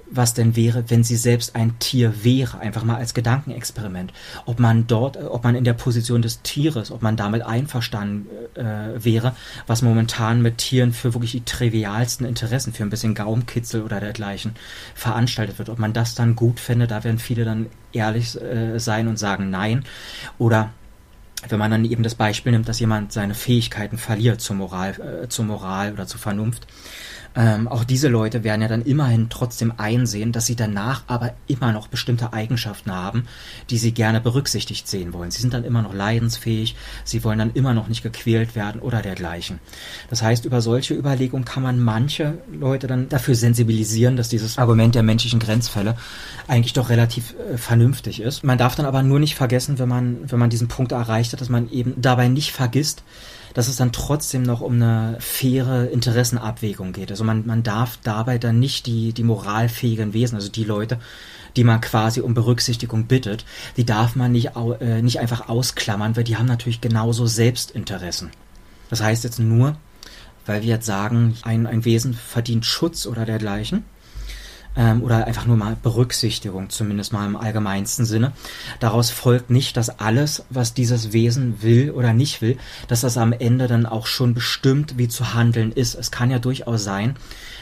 was 0.09 0.33
denn 0.33 0.55
wäre, 0.55 0.89
wenn 0.89 1.03
sie 1.03 1.15
selbst 1.15 1.55
ein 1.55 1.79
Tier 1.79 2.23
wäre, 2.23 2.59
einfach 2.59 2.83
mal 2.83 2.97
als 2.97 3.13
Gedankenexperiment. 3.13 4.13
Ob 4.45 4.59
man 4.59 4.87
dort, 4.87 5.17
ob 5.17 5.43
man 5.43 5.55
in 5.55 5.63
der 5.63 5.73
Position 5.73 6.21
des 6.21 6.41
Tieres, 6.41 6.91
ob 6.91 7.01
man 7.01 7.17
damit 7.17 7.43
einverstanden 7.43 8.27
äh, 8.55 9.03
wäre, 9.03 9.35
was 9.65 9.81
momentan 9.81 10.41
mit 10.41 10.57
Tieren 10.57 10.93
für 10.93 11.13
wirklich 11.13 11.31
die 11.31 11.45
trivialsten 11.45 12.25
Interessen, 12.25 12.73
für 12.73 12.83
ein 12.83 12.89
bisschen 12.89 13.15
Gaumkitzel 13.15 13.83
oder 13.83 13.99
dergleichen 13.99 14.55
veranstaltet 14.95 15.59
wird. 15.59 15.69
Ob 15.69 15.79
man 15.79 15.93
das 15.93 16.15
dann 16.15 16.35
gut 16.35 16.59
fände, 16.59 16.87
da 16.87 17.03
werden 17.03 17.19
viele 17.19 17.45
dann 17.45 17.67
ehrlich 17.93 18.39
äh, 18.41 18.79
sein 18.79 19.07
und 19.07 19.17
sagen 19.17 19.49
nein. 19.49 19.83
Oder 20.37 20.71
wenn 21.49 21.59
man 21.59 21.71
dann 21.71 21.85
eben 21.85 22.03
das 22.03 22.15
Beispiel 22.15 22.51
nimmt, 22.51 22.67
dass 22.67 22.79
jemand 22.79 23.13
seine 23.13 23.35
Fähigkeiten 23.35 23.97
verliert 23.97 24.41
zur 24.41 24.55
Moral, 24.55 25.23
äh, 25.23 25.29
zur 25.29 25.45
Moral 25.45 25.93
oder 25.93 26.07
zur 26.07 26.19
Vernunft, 26.19 26.67
ähm, 27.37 27.67
auch 27.67 27.83
diese 27.83 28.07
Leute 28.07 28.43
werden 28.43 28.63
ja 28.63 28.67
dann 28.67 28.81
immerhin 28.81 29.29
trotzdem 29.29 29.71
einsehen, 29.77 30.31
dass 30.31 30.47
sie 30.47 30.55
danach 30.55 31.03
aber 31.05 31.33
immer 31.45 31.71
noch 31.71 31.87
bestimmte 31.87 32.33
Eigenschaften 32.33 32.91
haben, 32.91 33.27
die 33.69 33.77
sie 33.77 33.91
gerne 33.91 34.19
berücksichtigt 34.19 34.87
sehen 34.87 35.13
wollen. 35.13 35.29
Sie 35.29 35.41
sind 35.41 35.53
dann 35.53 35.63
immer 35.63 35.83
noch 35.83 35.93
leidensfähig, 35.93 36.75
sie 37.03 37.23
wollen 37.23 37.37
dann 37.37 37.53
immer 37.53 37.75
noch 37.75 37.89
nicht 37.89 38.01
gequält 38.01 38.55
werden 38.55 38.81
oder 38.81 39.03
dergleichen. 39.03 39.59
Das 40.09 40.23
heißt, 40.23 40.45
über 40.45 40.61
solche 40.61 40.95
Überlegungen 40.95 41.45
kann 41.45 41.61
man 41.61 41.79
manche 41.79 42.39
Leute 42.51 42.87
dann 42.87 43.07
dafür 43.07 43.35
sensibilisieren, 43.35 44.17
dass 44.17 44.29
dieses 44.29 44.57
Argument 44.57 44.95
der 44.95 45.03
menschlichen 45.03 45.39
Grenzfälle 45.39 45.95
eigentlich 46.47 46.73
doch 46.73 46.89
relativ 46.89 47.35
äh, 47.53 47.57
vernünftig 47.57 48.19
ist. 48.19 48.43
Man 48.43 48.57
darf 48.57 48.73
dann 48.73 48.87
aber 48.87 49.03
nur 49.03 49.19
nicht 49.19 49.35
vergessen, 49.35 49.77
wenn 49.77 49.89
man, 49.89 50.17
wenn 50.31 50.39
man 50.39 50.49
diesen 50.49 50.69
Punkt 50.69 50.91
erreicht 50.91 51.33
hat, 51.33 51.41
dass 51.41 51.49
man 51.49 51.69
eben 51.69 51.93
dabei 52.01 52.29
nicht 52.29 52.51
vergisst, 52.51 53.03
dass 53.57 53.67
es 53.67 53.75
dann 53.75 53.91
trotzdem 53.91 54.43
noch 54.43 54.61
um 54.61 54.73
eine 54.73 55.17
faire 55.19 55.89
Interessenabwägung 55.89 56.93
geht. 56.93 57.09
Also 57.09 57.23
man, 57.23 57.43
man 57.47 57.63
darf 57.63 57.97
dabei 58.03 58.37
dann 58.37 58.59
nicht 58.59 58.85
die, 58.85 59.13
die 59.13 59.23
moralfähigen 59.23 60.13
Wesen, 60.13 60.35
also 60.35 60.47
die 60.47 60.63
Leute, 60.63 60.99
die 61.55 61.63
man 61.63 61.81
quasi 61.81 62.21
um 62.21 62.35
Berücksichtigung 62.35 63.07
bittet, 63.07 63.45
die 63.75 63.83
darf 63.83 64.15
man 64.15 64.31
nicht, 64.31 64.51
äh, 64.79 65.01
nicht 65.01 65.19
einfach 65.19 65.49
ausklammern, 65.49 66.15
weil 66.15 66.23
die 66.23 66.37
haben 66.37 66.45
natürlich 66.45 66.81
genauso 66.81 67.25
Selbstinteressen. 67.25 68.29
Das 68.91 69.01
heißt 69.01 69.23
jetzt 69.23 69.39
nur, 69.39 69.75
weil 70.45 70.61
wir 70.61 70.69
jetzt 70.69 70.85
sagen, 70.85 71.35
ein, 71.41 71.65
ein 71.65 71.83
Wesen 71.83 72.13
verdient 72.13 72.63
Schutz 72.63 73.07
oder 73.07 73.25
dergleichen, 73.25 73.85
ähm, 74.77 75.03
oder 75.03 75.25
einfach 75.25 75.45
nur 75.45 75.57
mal 75.57 75.75
Berücksichtigung, 75.81 76.69
zumindest 76.69 77.11
mal 77.11 77.25
im 77.25 77.35
allgemeinsten 77.35 78.05
Sinne. 78.05 78.31
Daraus 78.79 79.09
folgt 79.09 79.49
nicht, 79.49 79.75
dass 79.75 79.99
alles, 79.99 80.45
was 80.49 80.73
dieses 80.73 81.11
Wesen 81.11 81.61
will 81.61 81.91
oder 81.91 82.13
nicht 82.13 82.41
will, 82.41 82.57
dass 82.87 83.01
das 83.01 83.17
am 83.17 83.33
Ende 83.33 83.67
dann 83.67 83.85
auch 83.85 84.05
schon 84.05 84.33
bestimmt, 84.33 84.97
wie 84.97 85.07
zu 85.07 85.33
handeln 85.33 85.71
ist. 85.71 85.95
Es 85.95 86.11
kann 86.11 86.31
ja 86.31 86.39
durchaus 86.39 86.83
sein, 86.83 87.15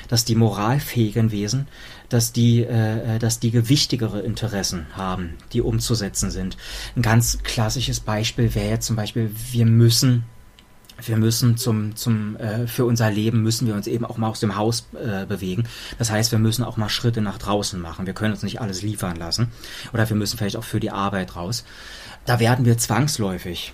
dass 0.09 0.25
die 0.25 0.35
moralfähigen 0.35 1.31
Wesen, 1.31 1.67
dass 2.09 2.31
die, 2.31 2.63
äh, 2.63 3.17
dass 3.17 3.39
die 3.39 3.51
gewichtigere 3.51 4.19
Interessen 4.19 4.85
haben, 4.93 5.33
die 5.53 5.61
umzusetzen 5.61 6.29
sind. 6.29 6.57
Ein 6.95 7.01
ganz 7.01 7.39
klassisches 7.43 7.99
Beispiel 7.99 8.53
wäre 8.53 8.69
jetzt 8.69 8.85
zum 8.85 8.95
Beispiel, 8.95 9.31
wir 9.51 9.65
müssen 9.65 10.25
wir 11.03 11.17
müssen 11.17 11.57
zum, 11.57 11.95
zum, 11.95 12.35
äh, 12.37 12.67
für 12.67 12.85
unser 12.85 13.11
Leben 13.11 13.41
müssen 13.41 13.67
wir 13.67 13.75
uns 13.75 13.87
eben 13.87 14.05
auch 14.05 14.17
mal 14.17 14.29
aus 14.29 14.39
dem 14.39 14.55
Haus 14.55 14.87
äh, 14.93 15.25
bewegen. 15.25 15.65
Das 15.97 16.11
heißt, 16.11 16.31
wir 16.31 16.39
müssen 16.39 16.63
auch 16.63 16.77
mal 16.77 16.89
Schritte 16.89 17.21
nach 17.21 17.37
draußen 17.37 17.79
machen. 17.79 18.05
Wir 18.05 18.13
können 18.13 18.33
uns 18.33 18.43
nicht 18.43 18.61
alles 18.61 18.81
liefern 18.81 19.15
lassen. 19.15 19.51
Oder 19.93 20.07
wir 20.09 20.15
müssen 20.15 20.37
vielleicht 20.37 20.57
auch 20.57 20.63
für 20.63 20.79
die 20.79 20.91
Arbeit 20.91 21.35
raus. 21.35 21.65
Da 22.25 22.39
werden 22.39 22.65
wir 22.65 22.77
zwangsläufig 22.77 23.73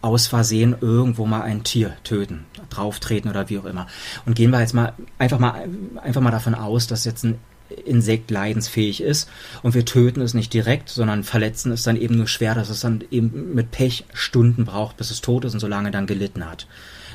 aus 0.00 0.26
Versehen 0.26 0.74
irgendwo 0.80 1.26
mal 1.26 1.42
ein 1.42 1.62
Tier 1.62 1.96
töten, 2.02 2.44
drauftreten 2.70 3.30
oder 3.30 3.48
wie 3.48 3.58
auch 3.58 3.64
immer. 3.64 3.86
Und 4.26 4.34
gehen 4.34 4.50
wir 4.50 4.60
jetzt 4.60 4.74
mal 4.74 4.94
einfach 5.18 5.38
mal 5.38 5.68
einfach 6.02 6.20
mal 6.20 6.32
davon 6.32 6.56
aus, 6.56 6.88
dass 6.88 7.04
jetzt 7.04 7.24
ein 7.24 7.38
Insekt 7.72 8.30
leidensfähig 8.30 9.00
ist 9.00 9.28
und 9.62 9.74
wir 9.74 9.84
töten 9.84 10.20
es 10.20 10.34
nicht 10.34 10.52
direkt, 10.52 10.88
sondern 10.88 11.24
verletzen 11.24 11.72
es 11.72 11.82
dann 11.82 11.96
eben 11.96 12.16
nur 12.16 12.28
schwer, 12.28 12.54
dass 12.54 12.70
es 12.70 12.80
dann 12.80 13.04
eben 13.10 13.54
mit 13.54 13.70
Pech 13.70 14.04
Stunden 14.12 14.64
braucht, 14.64 14.96
bis 14.96 15.10
es 15.10 15.20
tot 15.20 15.44
ist 15.44 15.54
und 15.54 15.60
so 15.60 15.66
lange 15.66 15.90
dann 15.90 16.06
gelitten 16.06 16.48
hat. 16.48 16.66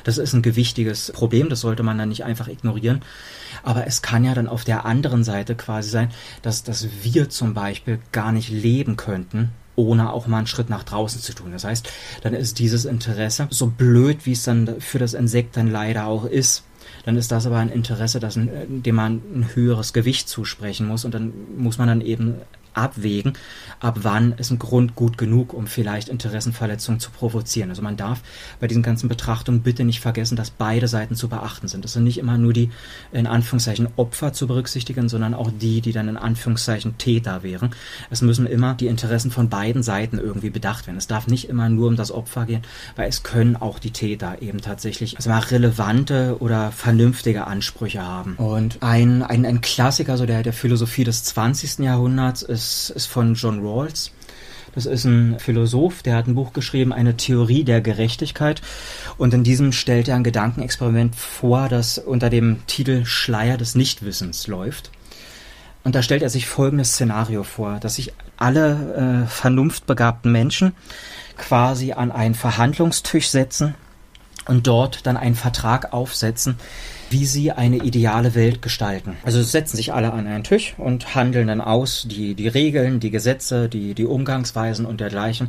Das 0.04 0.18
ist 0.18 0.32
ein 0.32 0.42
gewichtiges 0.42 1.12
Problem, 1.12 1.48
das 1.48 1.60
sollte 1.60 1.82
man 1.82 1.98
dann 1.98 2.08
nicht 2.08 2.24
einfach 2.24 2.48
ignorieren. 2.48 3.02
Aber 3.62 3.86
es 3.86 4.02
kann 4.02 4.24
ja 4.24 4.34
dann 4.34 4.48
auf 4.48 4.64
der 4.64 4.84
anderen 4.84 5.24
Seite 5.24 5.54
quasi 5.54 5.90
sein, 5.90 6.10
dass, 6.42 6.62
dass 6.62 6.88
wir 7.02 7.28
zum 7.28 7.54
Beispiel 7.54 7.98
gar 8.12 8.32
nicht 8.32 8.48
leben 8.48 8.96
könnten, 8.96 9.50
ohne 9.76 10.12
auch 10.12 10.26
mal 10.26 10.38
einen 10.38 10.46
Schritt 10.46 10.70
nach 10.70 10.84
draußen 10.84 11.20
zu 11.20 11.34
tun. 11.34 11.52
Das 11.52 11.64
heißt, 11.64 11.90
dann 12.22 12.34
ist 12.34 12.58
dieses 12.58 12.84
Interesse, 12.84 13.48
so 13.50 13.66
blöd 13.66 14.24
wie 14.24 14.32
es 14.32 14.44
dann 14.44 14.80
für 14.80 14.98
das 14.98 15.14
Insekt 15.14 15.56
dann 15.56 15.70
leider 15.70 16.06
auch 16.06 16.24
ist, 16.24 16.64
dann 17.08 17.16
ist 17.16 17.32
das 17.32 17.46
aber 17.46 17.56
ein 17.56 17.70
Interesse, 17.70 18.20
das, 18.20 18.38
dem 18.38 18.94
man 18.94 19.22
ein 19.34 19.48
höheres 19.54 19.94
Gewicht 19.94 20.28
zusprechen 20.28 20.86
muss 20.86 21.06
und 21.06 21.14
dann 21.14 21.32
muss 21.56 21.78
man 21.78 21.88
dann 21.88 22.02
eben 22.02 22.34
abwägen, 22.74 23.34
ab 23.80 23.98
wann 24.02 24.32
ist 24.32 24.50
ein 24.50 24.58
Grund 24.58 24.94
gut 24.94 25.18
genug, 25.18 25.52
um 25.52 25.66
vielleicht 25.66 26.08
Interessenverletzungen 26.08 27.00
zu 27.00 27.10
provozieren. 27.10 27.70
Also 27.70 27.82
man 27.82 27.96
darf 27.96 28.20
bei 28.60 28.66
diesen 28.66 28.82
ganzen 28.82 29.08
Betrachtungen 29.08 29.62
bitte 29.62 29.84
nicht 29.84 30.00
vergessen, 30.00 30.36
dass 30.36 30.50
beide 30.50 30.88
Seiten 30.88 31.14
zu 31.14 31.28
beachten 31.28 31.68
sind. 31.68 31.84
Es 31.84 31.92
sind 31.92 32.04
nicht 32.04 32.18
immer 32.18 32.38
nur 32.38 32.52
die 32.52 32.70
in 33.12 33.26
Anführungszeichen 33.26 33.88
Opfer 33.96 34.32
zu 34.32 34.46
berücksichtigen, 34.46 35.08
sondern 35.08 35.34
auch 35.34 35.50
die, 35.50 35.80
die 35.80 35.92
dann 35.92 36.08
in 36.08 36.16
Anführungszeichen 36.16 36.98
Täter 36.98 37.42
wären. 37.42 37.70
Es 38.10 38.22
müssen 38.22 38.46
immer 38.46 38.74
die 38.74 38.86
Interessen 38.86 39.30
von 39.30 39.48
beiden 39.48 39.82
Seiten 39.82 40.18
irgendwie 40.18 40.50
bedacht 40.50 40.86
werden. 40.86 40.98
Es 40.98 41.06
darf 41.06 41.26
nicht 41.26 41.48
immer 41.48 41.68
nur 41.68 41.88
um 41.88 41.96
das 41.96 42.10
Opfer 42.10 42.46
gehen, 42.46 42.62
weil 42.96 43.08
es 43.08 43.22
können 43.22 43.56
auch 43.56 43.78
die 43.78 43.90
Täter 43.90 44.42
eben 44.42 44.60
tatsächlich 44.60 45.16
also 45.16 45.30
mal 45.30 45.38
relevante 45.40 46.36
oder 46.40 46.72
vernünftige 46.72 47.46
Ansprüche 47.46 48.02
haben. 48.02 48.34
Und 48.36 48.78
ein, 48.80 49.22
ein, 49.22 49.46
ein 49.46 49.60
Klassiker 49.60 50.16
so 50.16 50.26
der, 50.26 50.42
der 50.42 50.52
Philosophie 50.52 51.04
des 51.04 51.24
20. 51.24 51.78
Jahrhunderts 51.78 52.42
ist 52.42 52.57
ist, 52.58 52.90
ist 52.90 53.06
von 53.06 53.34
John 53.34 53.60
Rawls. 53.60 54.10
Das 54.74 54.86
ist 54.86 55.04
ein 55.04 55.38
Philosoph, 55.38 56.02
der 56.02 56.14
hat 56.14 56.26
ein 56.26 56.34
Buch 56.34 56.52
geschrieben, 56.52 56.92
eine 56.92 57.16
Theorie 57.16 57.64
der 57.64 57.80
Gerechtigkeit. 57.80 58.60
Und 59.16 59.32
in 59.34 59.42
diesem 59.42 59.72
stellt 59.72 60.08
er 60.08 60.16
ein 60.16 60.24
Gedankenexperiment 60.24 61.16
vor, 61.16 61.68
das 61.68 61.98
unter 61.98 62.30
dem 62.30 62.66
Titel 62.66 63.04
Schleier 63.04 63.56
des 63.56 63.74
Nichtwissens 63.74 64.46
läuft. 64.46 64.90
Und 65.84 65.94
da 65.94 66.02
stellt 66.02 66.22
er 66.22 66.30
sich 66.30 66.46
folgendes 66.46 66.92
Szenario 66.92 67.44
vor, 67.44 67.78
dass 67.80 67.94
sich 67.94 68.12
alle 68.36 69.24
äh, 69.24 69.26
vernunftbegabten 69.26 70.30
Menschen 70.30 70.72
quasi 71.36 71.92
an 71.92 72.12
einen 72.12 72.34
Verhandlungstisch 72.34 73.30
setzen 73.30 73.74
und 74.46 74.66
dort 74.66 75.06
dann 75.06 75.16
einen 75.16 75.34
Vertrag 75.34 75.92
aufsetzen, 75.92 76.56
wie 77.10 77.26
sie 77.26 77.52
eine 77.52 77.78
ideale 77.78 78.34
Welt 78.34 78.62
gestalten. 78.62 79.16
Also 79.24 79.42
setzen 79.42 79.76
sich 79.76 79.92
alle 79.92 80.12
an 80.12 80.26
einen 80.26 80.44
Tisch 80.44 80.74
und 80.78 81.14
handeln 81.14 81.48
dann 81.48 81.60
aus, 81.60 82.06
die, 82.08 82.34
die 82.34 82.48
Regeln, 82.48 83.00
die 83.00 83.10
Gesetze, 83.10 83.68
die, 83.68 83.94
die 83.94 84.04
Umgangsweisen 84.04 84.86
und 84.86 85.00
dergleichen, 85.00 85.48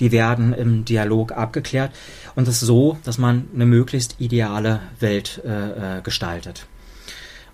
die 0.00 0.12
werden 0.12 0.52
im 0.52 0.84
Dialog 0.84 1.32
abgeklärt 1.32 1.92
und 2.34 2.48
es 2.48 2.60
so, 2.60 2.98
dass 3.04 3.18
man 3.18 3.48
eine 3.54 3.66
möglichst 3.66 4.16
ideale 4.18 4.80
Welt 5.00 5.42
äh, 5.44 5.98
äh, 5.98 6.02
gestaltet. 6.02 6.66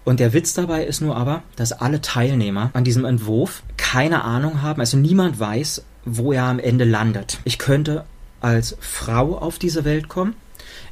Und 0.04 0.20
der 0.20 0.34
Witz 0.34 0.52
dabei 0.52 0.84
ist 0.84 1.00
nur 1.00 1.16
aber, 1.16 1.42
dass 1.56 1.72
alle 1.72 2.00
Teilnehmer 2.00 2.70
an 2.74 2.84
diesem 2.84 3.06
Entwurf 3.06 3.62
keine 3.78 4.22
Ahnung 4.22 4.60
haben, 4.60 4.80
also 4.80 4.98
niemand 4.98 5.40
weiß, 5.40 5.82
wo 6.04 6.32
er 6.32 6.44
am 6.44 6.58
Ende 6.58 6.84
landet. 6.84 7.38
Ich 7.44 7.58
könnte 7.58 8.04
als 8.40 8.76
Frau 8.80 9.38
auf 9.38 9.58
diese 9.58 9.86
Welt 9.86 10.08
kommen, 10.08 10.34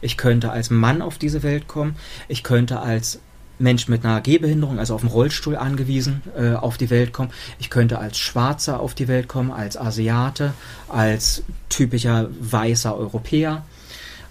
ich 0.03 0.18
könnte 0.18 0.50
als 0.50 0.68
Mann 0.68 1.00
auf 1.00 1.16
diese 1.16 1.42
Welt 1.42 1.68
kommen, 1.68 1.96
ich 2.28 2.42
könnte 2.42 2.80
als 2.80 3.20
Mensch 3.59 3.88
mit 3.88 4.05
einer 4.05 4.20
Gehbehinderung, 4.20 4.78
also 4.78 4.94
auf 4.94 5.00
dem 5.00 5.11
Rollstuhl 5.11 5.57
angewiesen, 5.57 6.22
äh, 6.36 6.55
auf 6.55 6.76
die 6.76 6.90
Welt 6.90 7.12
kommen. 7.12 7.30
Ich 7.59 7.70
könnte 7.70 7.98
als 7.98 8.18
Schwarzer 8.18 8.80
auf 8.80 8.94
die 8.94 9.09
Welt 9.09 9.28
kommen, 9.28 9.50
als 9.50 9.76
Asiate, 9.76 10.53
als 10.88 11.44
typischer 11.68 12.28
weißer 12.40 12.96
Europäer 12.96 13.64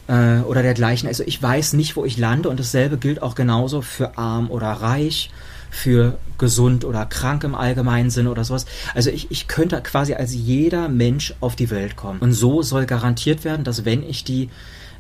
äh, 0.08 0.40
oder 0.40 0.62
dergleichen. 0.62 1.08
Also 1.08 1.24
ich 1.26 1.42
weiß 1.42 1.74
nicht, 1.74 1.96
wo 1.96 2.06
ich 2.06 2.18
lande 2.18 2.50
und 2.50 2.60
dasselbe 2.60 2.98
gilt 2.98 3.22
auch 3.22 3.36
genauso 3.36 3.82
für 3.82 4.18
arm 4.18 4.52
oder 4.52 4.68
reich, 4.68 5.32
für 5.70 6.18
gesund 6.38 6.84
oder 6.84 7.06
krank 7.06 7.46
im 7.46 7.56
allgemeinen 7.56 8.10
Sinne 8.10 8.30
oder 8.30 8.44
sowas. 8.44 8.66
Also 8.94 9.10
ich, 9.10 9.32
ich 9.32 9.48
könnte 9.48 9.80
quasi 9.82 10.14
als 10.14 10.34
jeder 10.34 10.90
Mensch 10.90 11.34
auf 11.40 11.56
die 11.56 11.70
Welt 11.70 11.96
kommen. 11.96 12.20
Und 12.20 12.34
so 12.34 12.62
soll 12.62 12.86
garantiert 12.86 13.46
werden, 13.46 13.64
dass 13.64 13.86
wenn 13.86 14.04
ich 14.04 14.26
die 14.26 14.50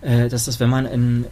äh, 0.01 0.29
dass 0.29 0.45
das, 0.45 0.59
wenn 0.59 0.69
man 0.69 0.85
in, 0.85 1.25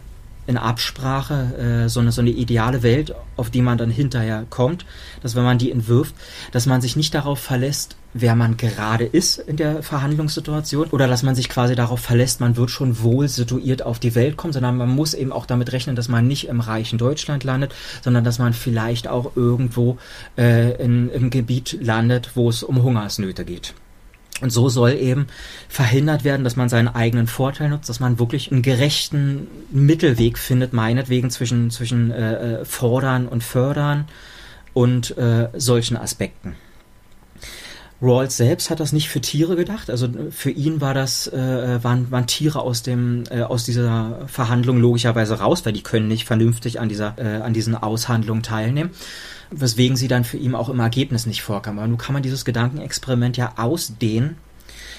in 0.46 0.56
Absprache 0.56 1.84
äh, 1.84 1.88
so, 1.88 2.00
eine, 2.00 2.12
so 2.12 2.20
eine 2.20 2.30
ideale 2.30 2.82
Welt, 2.82 3.14
auf 3.36 3.50
die 3.50 3.62
man 3.62 3.78
dann 3.78 3.90
hinterher 3.90 4.44
kommt, 4.50 4.84
dass 5.22 5.36
wenn 5.36 5.44
man 5.44 5.58
die 5.58 5.70
entwirft, 5.70 6.14
dass 6.52 6.66
man 6.66 6.80
sich 6.80 6.96
nicht 6.96 7.14
darauf 7.14 7.38
verlässt, 7.38 7.96
wer 8.12 8.34
man 8.34 8.56
gerade 8.56 9.04
ist 9.04 9.38
in 9.38 9.56
der 9.56 9.82
Verhandlungssituation 9.82 10.88
oder 10.90 11.06
dass 11.06 11.22
man 11.22 11.36
sich 11.36 11.48
quasi 11.48 11.76
darauf 11.76 12.00
verlässt, 12.00 12.40
man 12.40 12.56
wird 12.56 12.70
schon 12.70 13.00
wohl 13.02 13.28
situiert 13.28 13.82
auf 13.82 14.00
die 14.00 14.14
Welt 14.14 14.36
kommen, 14.36 14.52
sondern 14.52 14.76
man 14.76 14.88
muss 14.88 15.14
eben 15.14 15.30
auch 15.30 15.46
damit 15.46 15.72
rechnen, 15.72 15.94
dass 15.94 16.08
man 16.08 16.26
nicht 16.26 16.48
im 16.48 16.60
reichen 16.60 16.98
Deutschland 16.98 17.44
landet, 17.44 17.72
sondern 18.02 18.24
dass 18.24 18.38
man 18.38 18.52
vielleicht 18.52 19.06
auch 19.06 19.36
irgendwo 19.36 19.98
äh, 20.36 20.82
in, 20.82 21.08
im 21.10 21.30
Gebiet 21.30 21.78
landet, 21.80 22.32
wo 22.34 22.48
es 22.48 22.62
um 22.62 22.82
Hungersnöte 22.82 23.44
geht. 23.44 23.74
Und 24.42 24.50
so 24.50 24.68
soll 24.68 24.92
eben 24.92 25.26
verhindert 25.68 26.24
werden, 26.24 26.44
dass 26.44 26.56
man 26.56 26.68
seinen 26.68 26.88
eigenen 26.88 27.26
Vorteil 27.26 27.68
nutzt, 27.68 27.88
dass 27.88 28.00
man 28.00 28.18
wirklich 28.18 28.50
einen 28.50 28.62
gerechten 28.62 29.46
Mittelweg 29.70 30.38
findet, 30.38 30.72
meinetwegen 30.72 31.30
zwischen, 31.30 31.70
zwischen 31.70 32.10
äh, 32.10 32.60
äh, 32.60 32.64
Fordern 32.64 33.28
und 33.28 33.44
Fördern 33.44 34.06
und 34.72 35.16
äh, 35.18 35.48
solchen 35.56 35.96
Aspekten. 35.96 36.56
Rawls 38.02 38.38
selbst 38.38 38.70
hat 38.70 38.80
das 38.80 38.92
nicht 38.92 39.10
für 39.10 39.20
Tiere 39.20 39.56
gedacht. 39.56 39.90
Also 39.90 40.08
für 40.30 40.50
ihn 40.50 40.80
war 40.80 40.94
das 40.94 41.26
äh, 41.26 41.84
waren, 41.84 42.10
waren 42.10 42.26
Tiere 42.26 42.60
aus 42.62 42.82
dem 42.82 43.24
äh, 43.30 43.42
aus 43.42 43.64
dieser 43.64 44.26
Verhandlung 44.26 44.78
logischerweise 44.78 45.38
raus, 45.38 45.66
weil 45.66 45.74
die 45.74 45.82
können 45.82 46.08
nicht 46.08 46.24
vernünftig 46.24 46.80
an 46.80 46.88
dieser 46.88 47.14
äh, 47.18 47.42
an 47.42 47.52
diesen 47.52 47.74
Aushandlungen 47.74 48.42
teilnehmen 48.42 48.90
weswegen 49.50 49.96
sie 49.96 50.08
dann 50.08 50.24
für 50.24 50.36
ihn 50.36 50.54
auch 50.54 50.68
im 50.68 50.80
Ergebnis 50.80 51.26
nicht 51.26 51.42
vorkam. 51.42 51.78
Aber 51.78 51.88
nun 51.88 51.98
kann 51.98 52.12
man 52.12 52.22
dieses 52.22 52.44
Gedankenexperiment 52.44 53.36
ja 53.36 53.54
ausdehnen, 53.56 54.36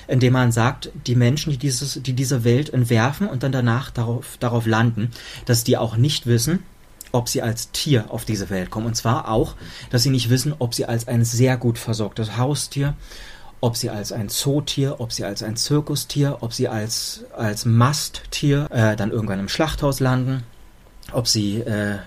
indem 0.08 0.34
man 0.34 0.52
sagt, 0.52 0.92
die 1.08 1.16
Menschen, 1.16 1.52
die, 1.52 1.58
dieses, 1.58 2.02
die 2.02 2.14
diese 2.14 2.44
Welt 2.44 2.74
entwerfen 2.74 3.28
und 3.28 3.44
dann 3.44 3.52
danach 3.52 3.92
darauf, 3.92 4.38
darauf 4.40 4.66
landen, 4.66 5.12
dass 5.46 5.64
die 5.64 5.78
auch 5.78 5.96
nicht 5.96 6.26
wissen, 6.26 6.60
ob 7.12 7.30
sie 7.30 7.42
als 7.42 7.72
Tier 7.72 8.06
auf 8.10 8.26
diese 8.26 8.50
Welt 8.50 8.70
kommen. 8.70 8.88
Und 8.88 8.96
zwar 8.96 9.30
auch, 9.30 9.56
dass 9.90 10.04
sie 10.04 10.10
nicht 10.10 10.30
wissen, 10.30 10.54
ob 10.60 10.74
sie 10.74 10.86
als 10.86 11.08
ein 11.08 11.24
sehr 11.24 11.58
gut 11.58 11.78
versorgtes 11.78 12.38
Haustier, 12.38 12.94
ob 13.60 13.78
sie 13.78 13.90
als 13.90 14.12
ein 14.12 14.30
Zootier, 14.30 15.00
ob 15.00 15.12
sie 15.12 15.24
als 15.24 15.44
ein 15.44 15.56
Zirkustier, 15.56 16.38
ob 16.42 16.54
sie 16.54 16.68
als, 16.68 17.24
als 17.36 17.66
Masttier 17.66 18.68
äh, 18.72 18.96
dann 18.96 19.12
irgendwann 19.12 19.40
im 19.40 19.50
Schlachthaus 19.50 20.00
landen, 20.00 20.44
ob 21.12 21.28
sie 21.28 21.60
äh, 21.60 22.00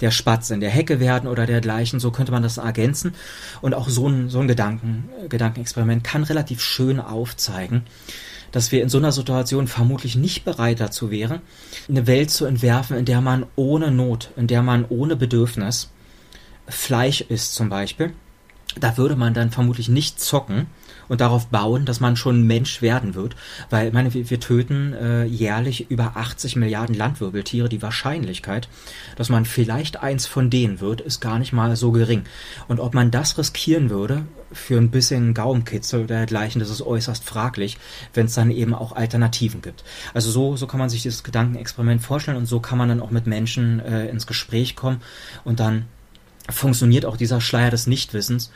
der 0.00 0.10
Spatz 0.10 0.50
in 0.50 0.60
der 0.60 0.70
Hecke 0.70 1.00
werden 1.00 1.28
oder 1.28 1.46
dergleichen. 1.46 2.00
So 2.00 2.10
könnte 2.10 2.32
man 2.32 2.42
das 2.42 2.56
ergänzen. 2.56 3.14
Und 3.60 3.74
auch 3.74 3.88
so 3.88 4.08
ein, 4.08 4.28
so 4.28 4.40
ein 4.40 4.48
Gedanken, 4.48 5.08
Gedankenexperiment 5.28 6.04
kann 6.04 6.22
relativ 6.22 6.62
schön 6.62 7.00
aufzeigen, 7.00 7.82
dass 8.52 8.72
wir 8.72 8.82
in 8.82 8.88
so 8.88 8.98
einer 8.98 9.12
Situation 9.12 9.68
vermutlich 9.68 10.16
nicht 10.16 10.44
bereit 10.44 10.80
dazu 10.80 11.10
wären, 11.10 11.40
eine 11.88 12.06
Welt 12.06 12.30
zu 12.30 12.46
entwerfen, 12.46 12.96
in 12.96 13.04
der 13.04 13.20
man 13.20 13.46
ohne 13.56 13.90
Not, 13.90 14.30
in 14.36 14.46
der 14.46 14.62
man 14.62 14.84
ohne 14.88 15.16
Bedürfnis 15.16 15.90
Fleisch 16.68 17.20
isst 17.20 17.54
zum 17.54 17.68
Beispiel. 17.68 18.12
Da 18.78 18.96
würde 18.96 19.16
man 19.16 19.34
dann 19.34 19.50
vermutlich 19.50 19.88
nicht 19.88 20.20
zocken, 20.20 20.66
und 21.10 21.20
darauf 21.20 21.48
bauen, 21.48 21.84
dass 21.84 21.98
man 21.98 22.14
schon 22.14 22.46
Mensch 22.46 22.82
werden 22.82 23.16
wird. 23.16 23.34
Weil, 23.68 23.88
ich 23.88 23.92
meine, 23.92 24.14
wir, 24.14 24.30
wir 24.30 24.38
töten 24.38 24.94
äh, 24.94 25.24
jährlich 25.24 25.90
über 25.90 26.12
80 26.14 26.54
Milliarden 26.54 26.94
Landwirbeltiere. 26.94 27.68
Die 27.68 27.82
Wahrscheinlichkeit, 27.82 28.68
dass 29.16 29.28
man 29.28 29.44
vielleicht 29.44 30.02
eins 30.02 30.26
von 30.26 30.50
denen 30.50 30.80
wird, 30.80 31.00
ist 31.00 31.20
gar 31.20 31.40
nicht 31.40 31.52
mal 31.52 31.74
so 31.74 31.90
gering. 31.90 32.22
Und 32.68 32.78
ob 32.78 32.94
man 32.94 33.10
das 33.10 33.36
riskieren 33.36 33.90
würde 33.90 34.22
für 34.52 34.78
ein 34.78 34.92
bisschen 34.92 35.34
Gaumenkitzel 35.34 36.04
oder 36.04 36.18
dergleichen, 36.18 36.60
das 36.60 36.70
ist 36.70 36.80
äußerst 36.80 37.24
fraglich, 37.24 37.76
wenn 38.14 38.26
es 38.26 38.34
dann 38.34 38.52
eben 38.52 38.72
auch 38.72 38.92
Alternativen 38.92 39.62
gibt. 39.62 39.82
Also 40.14 40.30
so, 40.30 40.56
so 40.56 40.68
kann 40.68 40.78
man 40.78 40.90
sich 40.90 41.02
dieses 41.02 41.24
Gedankenexperiment 41.24 42.02
vorstellen 42.02 42.36
und 42.36 42.46
so 42.46 42.60
kann 42.60 42.78
man 42.78 42.88
dann 42.88 43.00
auch 43.00 43.10
mit 43.10 43.26
Menschen 43.26 43.80
äh, 43.80 44.06
ins 44.06 44.28
Gespräch 44.28 44.76
kommen 44.76 45.02
und 45.42 45.58
dann 45.58 45.86
funktioniert 46.48 47.04
auch 47.04 47.16
dieser 47.16 47.40
Schleier 47.40 47.70
des 47.70 47.88
Nichtwissens 47.88 48.50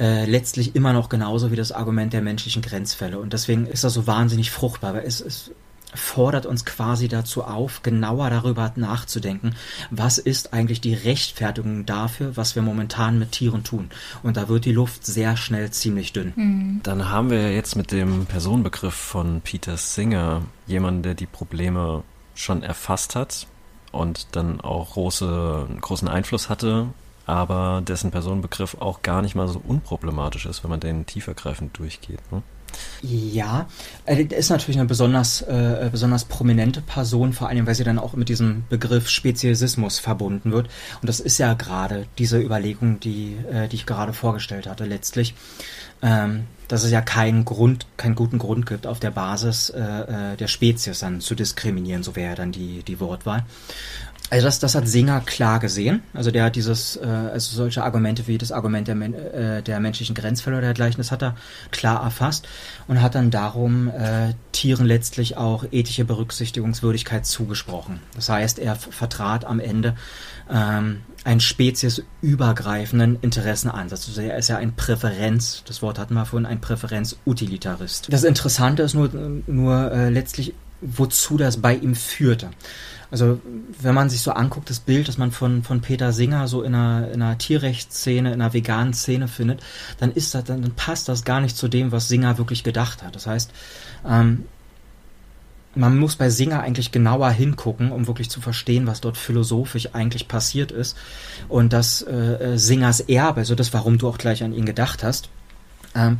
äh, 0.00 0.24
letztlich 0.24 0.74
immer 0.74 0.92
noch 0.94 1.10
genauso 1.10 1.52
wie 1.52 1.56
das 1.56 1.72
Argument 1.72 2.12
der 2.12 2.22
menschlichen 2.22 2.62
Grenzfälle. 2.62 3.18
Und 3.18 3.34
deswegen 3.34 3.66
ist 3.66 3.84
das 3.84 3.92
so 3.92 4.06
wahnsinnig 4.06 4.50
fruchtbar, 4.50 4.94
weil 4.94 5.04
es, 5.04 5.20
es 5.20 5.50
fordert 5.94 6.46
uns 6.46 6.64
quasi 6.64 7.08
dazu 7.08 7.44
auf, 7.44 7.82
genauer 7.82 8.30
darüber 8.30 8.72
nachzudenken, 8.76 9.56
was 9.90 10.18
ist 10.18 10.52
eigentlich 10.54 10.80
die 10.80 10.94
Rechtfertigung 10.94 11.84
dafür, 11.84 12.36
was 12.36 12.54
wir 12.54 12.62
momentan 12.62 13.18
mit 13.18 13.32
Tieren 13.32 13.64
tun. 13.64 13.90
Und 14.22 14.36
da 14.36 14.48
wird 14.48 14.64
die 14.64 14.72
Luft 14.72 15.04
sehr 15.04 15.36
schnell 15.36 15.70
ziemlich 15.70 16.12
dünn. 16.12 16.32
Mhm. 16.34 16.80
Dann 16.82 17.10
haben 17.10 17.30
wir 17.30 17.52
jetzt 17.52 17.76
mit 17.76 17.92
dem 17.92 18.26
Personenbegriff 18.26 18.94
von 18.94 19.40
Peter 19.42 19.76
Singer 19.76 20.42
jemanden, 20.66 21.02
der 21.02 21.14
die 21.14 21.26
Probleme 21.26 22.04
schon 22.34 22.62
erfasst 22.62 23.16
hat 23.16 23.46
und 23.92 24.28
dann 24.32 24.60
auch 24.60 24.92
große, 24.92 25.66
großen 25.80 26.08
Einfluss 26.08 26.48
hatte 26.48 26.86
aber 27.30 27.80
dessen 27.86 28.10
Personenbegriff 28.10 28.76
auch 28.80 29.02
gar 29.02 29.22
nicht 29.22 29.36
mal 29.36 29.46
so 29.46 29.62
unproblematisch 29.66 30.46
ist, 30.46 30.64
wenn 30.64 30.70
man 30.70 30.80
den 30.80 31.06
tiefergreifend 31.06 31.78
durchgeht. 31.78 32.20
Ne? 32.32 32.42
Ja, 33.02 33.68
äh, 34.04 34.26
er 34.28 34.36
ist 34.36 34.50
natürlich 34.50 34.78
eine 34.78 34.88
besonders, 34.88 35.42
äh, 35.42 35.88
besonders 35.90 36.24
prominente 36.24 36.80
Person, 36.80 37.32
vor 37.32 37.48
allem 37.48 37.66
weil 37.66 37.74
sie 37.74 37.84
dann 37.84 37.98
auch 37.98 38.14
mit 38.14 38.28
diesem 38.28 38.64
Begriff 38.68 39.08
Speziesismus 39.08 39.98
verbunden 40.00 40.52
wird. 40.52 40.68
Und 41.00 41.08
das 41.08 41.20
ist 41.20 41.38
ja 41.38 41.54
gerade 41.54 42.06
diese 42.18 42.40
Überlegung, 42.40 43.00
die, 43.00 43.36
äh, 43.50 43.68
die 43.68 43.76
ich 43.76 43.86
gerade 43.86 44.12
vorgestellt 44.12 44.66
hatte, 44.66 44.84
letztlich. 44.84 45.34
Ähm, 46.02 46.46
dass 46.66 46.84
es 46.84 46.92
ja 46.92 47.00
keinen 47.00 47.44
Grund, 47.44 47.86
keinen 47.96 48.14
guten 48.14 48.38
Grund 48.38 48.64
gibt, 48.64 48.86
auf 48.86 49.00
der 49.00 49.10
Basis 49.10 49.70
äh, 49.70 49.80
äh 49.80 50.36
der 50.36 50.46
Spezies 50.46 51.00
dann 51.00 51.20
zu 51.20 51.34
diskriminieren, 51.34 52.02
so 52.02 52.14
wäre 52.14 52.30
ja 52.30 52.34
dann 52.36 52.52
die, 52.52 52.82
die 52.84 53.00
Wortwahl. 53.00 53.44
Also 54.30 54.46
das, 54.46 54.60
das 54.60 54.76
hat 54.76 54.86
Singer 54.86 55.20
klar 55.20 55.58
gesehen. 55.58 56.02
Also 56.14 56.30
der 56.30 56.44
hat 56.44 56.56
dieses, 56.56 56.96
äh, 56.96 57.06
also 57.06 57.56
solche 57.56 57.82
Argumente 57.82 58.28
wie 58.28 58.38
das 58.38 58.52
Argument 58.52 58.86
der, 58.86 58.96
äh, 58.96 59.62
der 59.62 59.80
menschlichen 59.80 60.14
Grenzfälle 60.14 60.56
oder 60.56 60.66
dergleichen, 60.66 60.98
das 60.98 61.10
hat 61.10 61.22
er 61.22 61.34
klar 61.72 62.02
erfasst 62.02 62.46
und 62.86 63.02
hat 63.02 63.16
dann 63.16 63.32
darum 63.32 63.88
äh, 63.88 64.34
Tieren 64.52 64.86
letztlich 64.86 65.36
auch 65.36 65.64
ethische 65.72 66.04
Berücksichtigungswürdigkeit 66.04 67.26
zugesprochen. 67.26 68.00
Das 68.14 68.28
heißt, 68.28 68.60
er 68.60 68.76
vertrat 68.76 69.44
am 69.44 69.58
Ende 69.58 69.96
ähm, 70.48 71.00
einen 71.24 71.40
speziesübergreifenden 71.40 73.18
Interessenansatz. 73.20 74.08
Also 74.08 74.20
er 74.20 74.38
ist 74.38 74.48
ja 74.48 74.58
ein 74.58 74.74
Präferenz, 74.76 75.64
das 75.66 75.82
Wort 75.82 75.98
hatten 75.98 76.14
wir 76.14 76.24
vorhin, 76.24 76.46
ein 76.46 76.60
Präferenzutilitarist. 76.60 78.12
Das 78.12 78.22
Interessante 78.22 78.84
ist 78.84 78.94
nur, 78.94 79.10
nur 79.46 79.90
äh, 79.92 80.08
letztlich, 80.08 80.54
wozu 80.80 81.36
das 81.36 81.58
bei 81.58 81.74
ihm 81.74 81.96
führte. 81.96 82.50
Also 83.10 83.40
wenn 83.80 83.94
man 83.94 84.08
sich 84.08 84.22
so 84.22 84.32
anguckt, 84.32 84.70
das 84.70 84.80
Bild, 84.80 85.08
das 85.08 85.18
man 85.18 85.32
von, 85.32 85.62
von 85.62 85.80
Peter 85.80 86.12
Singer 86.12 86.46
so 86.46 86.62
in 86.62 86.74
einer, 86.74 87.10
in 87.10 87.22
einer 87.22 87.38
Tierrechtsszene, 87.38 88.32
in 88.32 88.40
einer 88.40 88.52
veganen 88.52 88.94
Szene 88.94 89.26
findet, 89.26 89.60
dann 89.98 90.12
ist 90.12 90.34
das, 90.34 90.44
dann 90.44 90.62
passt 90.76 91.08
das 91.08 91.24
gar 91.24 91.40
nicht 91.40 91.56
zu 91.56 91.68
dem, 91.68 91.92
was 91.92 92.08
Singer 92.08 92.38
wirklich 92.38 92.62
gedacht 92.62 93.02
hat. 93.02 93.16
Das 93.16 93.26
heißt, 93.26 93.50
ähm, 94.06 94.44
man 95.74 95.98
muss 95.98 96.16
bei 96.16 96.30
Singer 96.30 96.60
eigentlich 96.60 96.90
genauer 96.90 97.30
hingucken, 97.30 97.92
um 97.92 98.06
wirklich 98.06 98.28
zu 98.28 98.40
verstehen, 98.40 98.86
was 98.86 99.00
dort 99.00 99.16
philosophisch 99.16 99.94
eigentlich 99.94 100.26
passiert 100.26 100.72
ist. 100.72 100.96
Und 101.48 101.72
dass 101.72 102.02
äh, 102.02 102.56
Singers 102.56 103.00
Erbe, 103.00 103.40
also 103.40 103.54
das, 103.54 103.72
warum 103.72 103.98
du 103.98 104.08
auch 104.08 104.18
gleich 104.18 104.42
an 104.42 104.52
ihn 104.52 104.66
gedacht 104.66 105.04
hast, 105.04 105.28
ähm, 105.94 106.18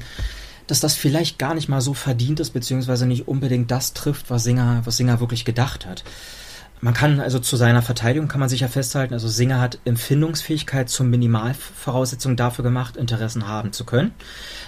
dass 0.66 0.78
das 0.78 0.94
vielleicht 0.94 1.38
gar 1.38 1.54
nicht 1.54 1.68
mal 1.68 1.80
so 1.80 1.94
verdient 1.94 2.38
ist, 2.38 2.50
beziehungsweise 2.50 3.06
nicht 3.06 3.26
unbedingt 3.26 3.72
das 3.72 3.92
trifft, 3.92 4.30
was 4.30 4.44
Singer, 4.44 4.82
was 4.84 4.96
Singer 4.96 5.18
wirklich 5.18 5.44
gedacht 5.44 5.84
hat. 5.84 6.04
Man 6.82 6.94
kann 6.94 7.20
also 7.20 7.38
zu 7.38 7.56
seiner 7.56 7.82
Verteidigung 7.82 8.28
kann 8.28 8.40
man 8.40 8.48
sicher 8.48 8.68
festhalten, 8.68 9.12
also 9.12 9.28
Singer 9.28 9.60
hat 9.60 9.78
Empfindungsfähigkeit 9.84 10.88
zur 10.88 11.04
Minimalvoraussetzung 11.06 12.36
dafür 12.36 12.62
gemacht, 12.62 12.96
Interessen 12.96 13.46
haben 13.46 13.72
zu 13.72 13.84
können. 13.84 14.12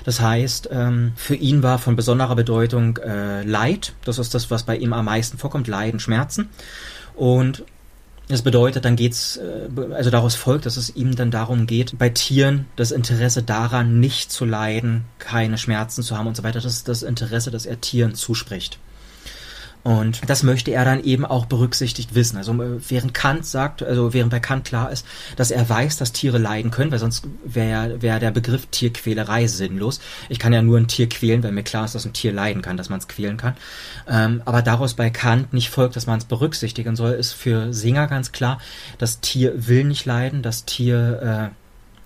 Das 0.04 0.20
heißt, 0.20 0.68
ähm, 0.72 1.12
für 1.16 1.36
ihn 1.36 1.62
war 1.62 1.78
von 1.78 1.96
besonderer 1.96 2.36
Bedeutung 2.36 2.98
äh, 2.98 3.42
Leid. 3.44 3.94
Das 4.04 4.18
ist 4.18 4.34
das, 4.34 4.50
was 4.50 4.64
bei 4.64 4.76
ihm 4.76 4.92
am 4.92 5.06
meisten 5.06 5.38
vorkommt, 5.38 5.68
Leiden, 5.68 6.00
Schmerzen. 6.00 6.50
Und 7.14 7.64
das 8.28 8.42
bedeutet, 8.42 8.84
dann 8.84 8.96
geht's, 8.96 9.38
äh, 9.38 9.68
also 9.94 10.10
daraus 10.10 10.34
folgt, 10.34 10.66
dass 10.66 10.76
es 10.76 10.94
ihm 10.94 11.16
dann 11.16 11.30
darum 11.30 11.66
geht, 11.66 11.98
bei 11.98 12.10
Tieren 12.10 12.66
das 12.76 12.90
Interesse 12.90 13.42
daran, 13.42 14.00
nicht 14.00 14.30
zu 14.30 14.44
leiden, 14.44 15.06
keine 15.18 15.56
Schmerzen 15.56 16.02
zu 16.02 16.18
haben 16.18 16.26
und 16.26 16.36
so 16.36 16.42
weiter. 16.42 16.60
Das 16.60 16.72
ist 16.72 16.88
das 16.88 17.02
Interesse, 17.02 17.50
das 17.50 17.64
er 17.64 17.80
Tieren 17.80 18.14
zuspricht. 18.14 18.78
Und 19.84 20.20
das 20.28 20.44
möchte 20.44 20.70
er 20.70 20.84
dann 20.84 21.02
eben 21.02 21.24
auch 21.24 21.46
berücksichtigt 21.46 22.14
wissen. 22.14 22.36
Also 22.36 22.52
äh, 22.52 22.78
während 22.88 23.14
Kant 23.14 23.44
sagt, 23.46 23.82
also 23.82 24.14
während 24.14 24.30
bei 24.30 24.38
Kant 24.38 24.64
klar 24.64 24.90
ist, 24.92 25.06
dass 25.36 25.50
er 25.50 25.68
weiß, 25.68 25.96
dass 25.96 26.12
Tiere 26.12 26.38
leiden 26.38 26.70
können, 26.70 26.92
weil 26.92 27.00
sonst 27.00 27.26
wäre 27.44 28.00
wär 28.00 28.20
der 28.20 28.30
Begriff 28.30 28.66
Tierquälerei 28.66 29.48
sinnlos. 29.48 30.00
Ich 30.28 30.38
kann 30.38 30.52
ja 30.52 30.62
nur 30.62 30.78
ein 30.78 30.86
Tier 30.86 31.08
quälen, 31.08 31.42
weil 31.42 31.52
mir 31.52 31.64
klar 31.64 31.84
ist, 31.84 31.94
dass 31.94 32.04
ein 32.04 32.12
Tier 32.12 32.32
leiden 32.32 32.62
kann, 32.62 32.76
dass 32.76 32.90
man 32.90 33.00
es 33.00 33.08
quälen 33.08 33.36
kann. 33.36 33.54
Ähm, 34.08 34.42
aber 34.44 34.62
daraus 34.62 34.94
bei 34.94 35.10
Kant 35.10 35.52
nicht 35.52 35.70
folgt, 35.70 35.96
dass 35.96 36.06
man 36.06 36.18
es 36.18 36.24
berücksichtigen 36.26 36.94
soll, 36.94 37.12
ist 37.12 37.32
für 37.32 37.72
Singer 37.72 38.06
ganz 38.06 38.30
klar, 38.30 38.60
das 38.98 39.20
Tier 39.20 39.66
will 39.66 39.84
nicht 39.84 40.04
leiden, 40.04 40.42
das 40.42 40.64
Tier 40.64 41.50
äh, 41.52 41.61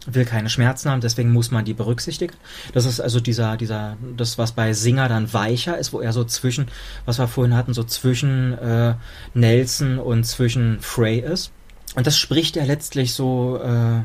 will 0.06 0.24
keine 0.24 0.48
Schmerzen 0.48 0.90
haben, 0.90 1.00
deswegen 1.00 1.32
muss 1.32 1.50
man 1.50 1.64
die 1.64 1.74
berücksichtigen. 1.74 2.34
Das 2.72 2.84
ist 2.84 3.00
also 3.00 3.20
dieser, 3.20 3.56
dieser, 3.56 3.96
das, 4.16 4.38
was 4.38 4.52
bei 4.52 4.72
Singer 4.72 5.08
dann 5.08 5.32
weicher 5.32 5.78
ist, 5.78 5.92
wo 5.92 6.00
er 6.00 6.12
so 6.12 6.24
zwischen, 6.24 6.68
was 7.04 7.18
wir 7.18 7.28
vorhin 7.28 7.54
hatten, 7.54 7.74
so 7.74 7.84
zwischen 7.84 8.56
äh, 8.58 8.94
Nelson 9.34 9.98
und 9.98 10.24
zwischen 10.24 10.80
Frey 10.80 11.18
ist. 11.18 11.50
Und 11.94 12.06
das 12.06 12.18
spricht 12.18 12.56
er 12.56 12.66
letztlich 12.66 13.14
so, 13.14 13.58
äh, 13.62 14.02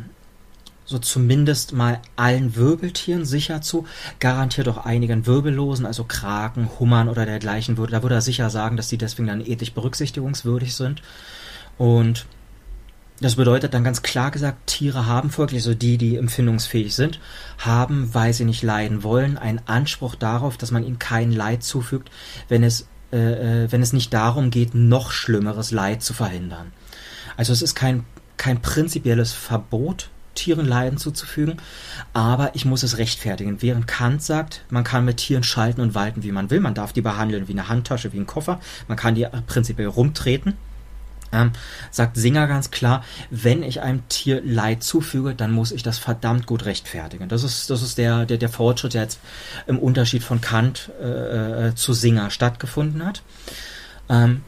so 0.85 0.99
zumindest 0.99 1.73
mal 1.73 1.99
allen 2.15 2.55
Wirbeltieren 2.55 3.25
sicher 3.25 3.61
zu, 3.61 3.85
garantiert 4.19 4.67
auch 4.67 4.85
einigen 4.85 5.25
Wirbellosen, 5.25 5.85
also 5.85 6.03
Kraken, 6.03 6.69
Hummern 6.79 7.09
oder 7.09 7.25
dergleichen 7.25 7.77
würde, 7.77 7.91
da 7.91 8.03
würde 8.03 8.15
er 8.15 8.21
sicher 8.21 8.49
sagen, 8.49 8.77
dass 8.77 8.89
die 8.89 8.97
deswegen 8.97 9.27
dann 9.27 9.45
ethisch 9.45 9.73
berücksichtigungswürdig 9.73 10.75
sind. 10.75 11.01
Und 11.77 12.25
das 13.21 13.35
bedeutet 13.35 13.73
dann 13.75 13.83
ganz 13.83 14.01
klar 14.01 14.31
gesagt, 14.31 14.67
Tiere 14.67 15.05
haben 15.05 15.29
folglich, 15.29 15.61
also 15.61 15.75
die, 15.75 15.97
die 15.99 16.17
empfindungsfähig 16.17 16.95
sind, 16.95 17.19
haben, 17.59 18.13
weil 18.13 18.33
sie 18.33 18.45
nicht 18.45 18.63
leiden 18.63 19.03
wollen, 19.03 19.37
einen 19.37 19.61
Anspruch 19.67 20.15
darauf, 20.15 20.57
dass 20.57 20.71
man 20.71 20.83
ihnen 20.83 20.97
kein 20.97 21.31
Leid 21.31 21.63
zufügt, 21.63 22.09
wenn 22.49 22.63
es, 22.63 22.87
äh, 23.13 23.63
äh, 23.63 23.71
wenn 23.71 23.83
es 23.83 23.93
nicht 23.93 24.11
darum 24.11 24.49
geht, 24.49 24.73
noch 24.73 25.11
schlimmeres 25.11 25.69
Leid 25.69 26.01
zu 26.01 26.15
verhindern. 26.15 26.73
Also 27.37 27.53
es 27.53 27.61
ist 27.61 27.75
kein, 27.75 28.05
kein 28.37 28.59
prinzipielles 28.61 29.33
Verbot, 29.33 30.09
Tieren 30.33 30.65
Leiden 30.65 30.97
zuzufügen, 30.97 31.57
aber 32.13 32.55
ich 32.55 32.65
muss 32.65 32.83
es 32.83 32.97
rechtfertigen. 32.97 33.61
Während 33.61 33.85
Kant 33.85 34.23
sagt, 34.23 34.63
man 34.69 34.83
kann 34.83 35.05
mit 35.05 35.17
Tieren 35.17 35.43
schalten 35.43 35.81
und 35.81 35.93
walten, 35.93 36.23
wie 36.23 36.31
man 36.31 36.49
will, 36.49 36.61
man 36.61 36.73
darf 36.73 36.93
die 36.93 37.01
behandeln 37.01 37.47
wie 37.47 37.51
eine 37.51 37.67
Handtasche, 37.67 38.13
wie 38.13 38.19
ein 38.19 38.27
Koffer, 38.27 38.59
man 38.87 38.97
kann 38.97 39.13
die 39.13 39.27
prinzipiell 39.45 39.89
rumtreten, 39.89 40.55
ähm, 41.31 41.51
sagt 41.91 42.17
Singer 42.17 42.47
ganz 42.47 42.71
klar, 42.71 43.03
wenn 43.29 43.63
ich 43.63 43.81
einem 43.81 44.07
Tier 44.09 44.41
Leid 44.43 44.83
zufüge, 44.83 45.35
dann 45.35 45.51
muss 45.51 45.71
ich 45.71 45.83
das 45.83 45.97
verdammt 45.97 46.45
gut 46.45 46.65
rechtfertigen. 46.65 47.29
Das 47.29 47.43
ist, 47.43 47.69
das 47.69 47.81
ist 47.81 47.97
der, 47.97 48.25
der, 48.25 48.37
der 48.37 48.49
Fortschritt, 48.49 48.93
der 48.93 49.03
jetzt 49.03 49.19
im 49.67 49.79
Unterschied 49.79 50.23
von 50.23 50.41
Kant 50.41 50.91
äh, 51.01 51.67
äh 51.67 51.75
zu 51.75 51.93
Singer 51.93 52.29
stattgefunden 52.29 53.05
hat. 53.05 53.21
Ähm, 54.09 54.43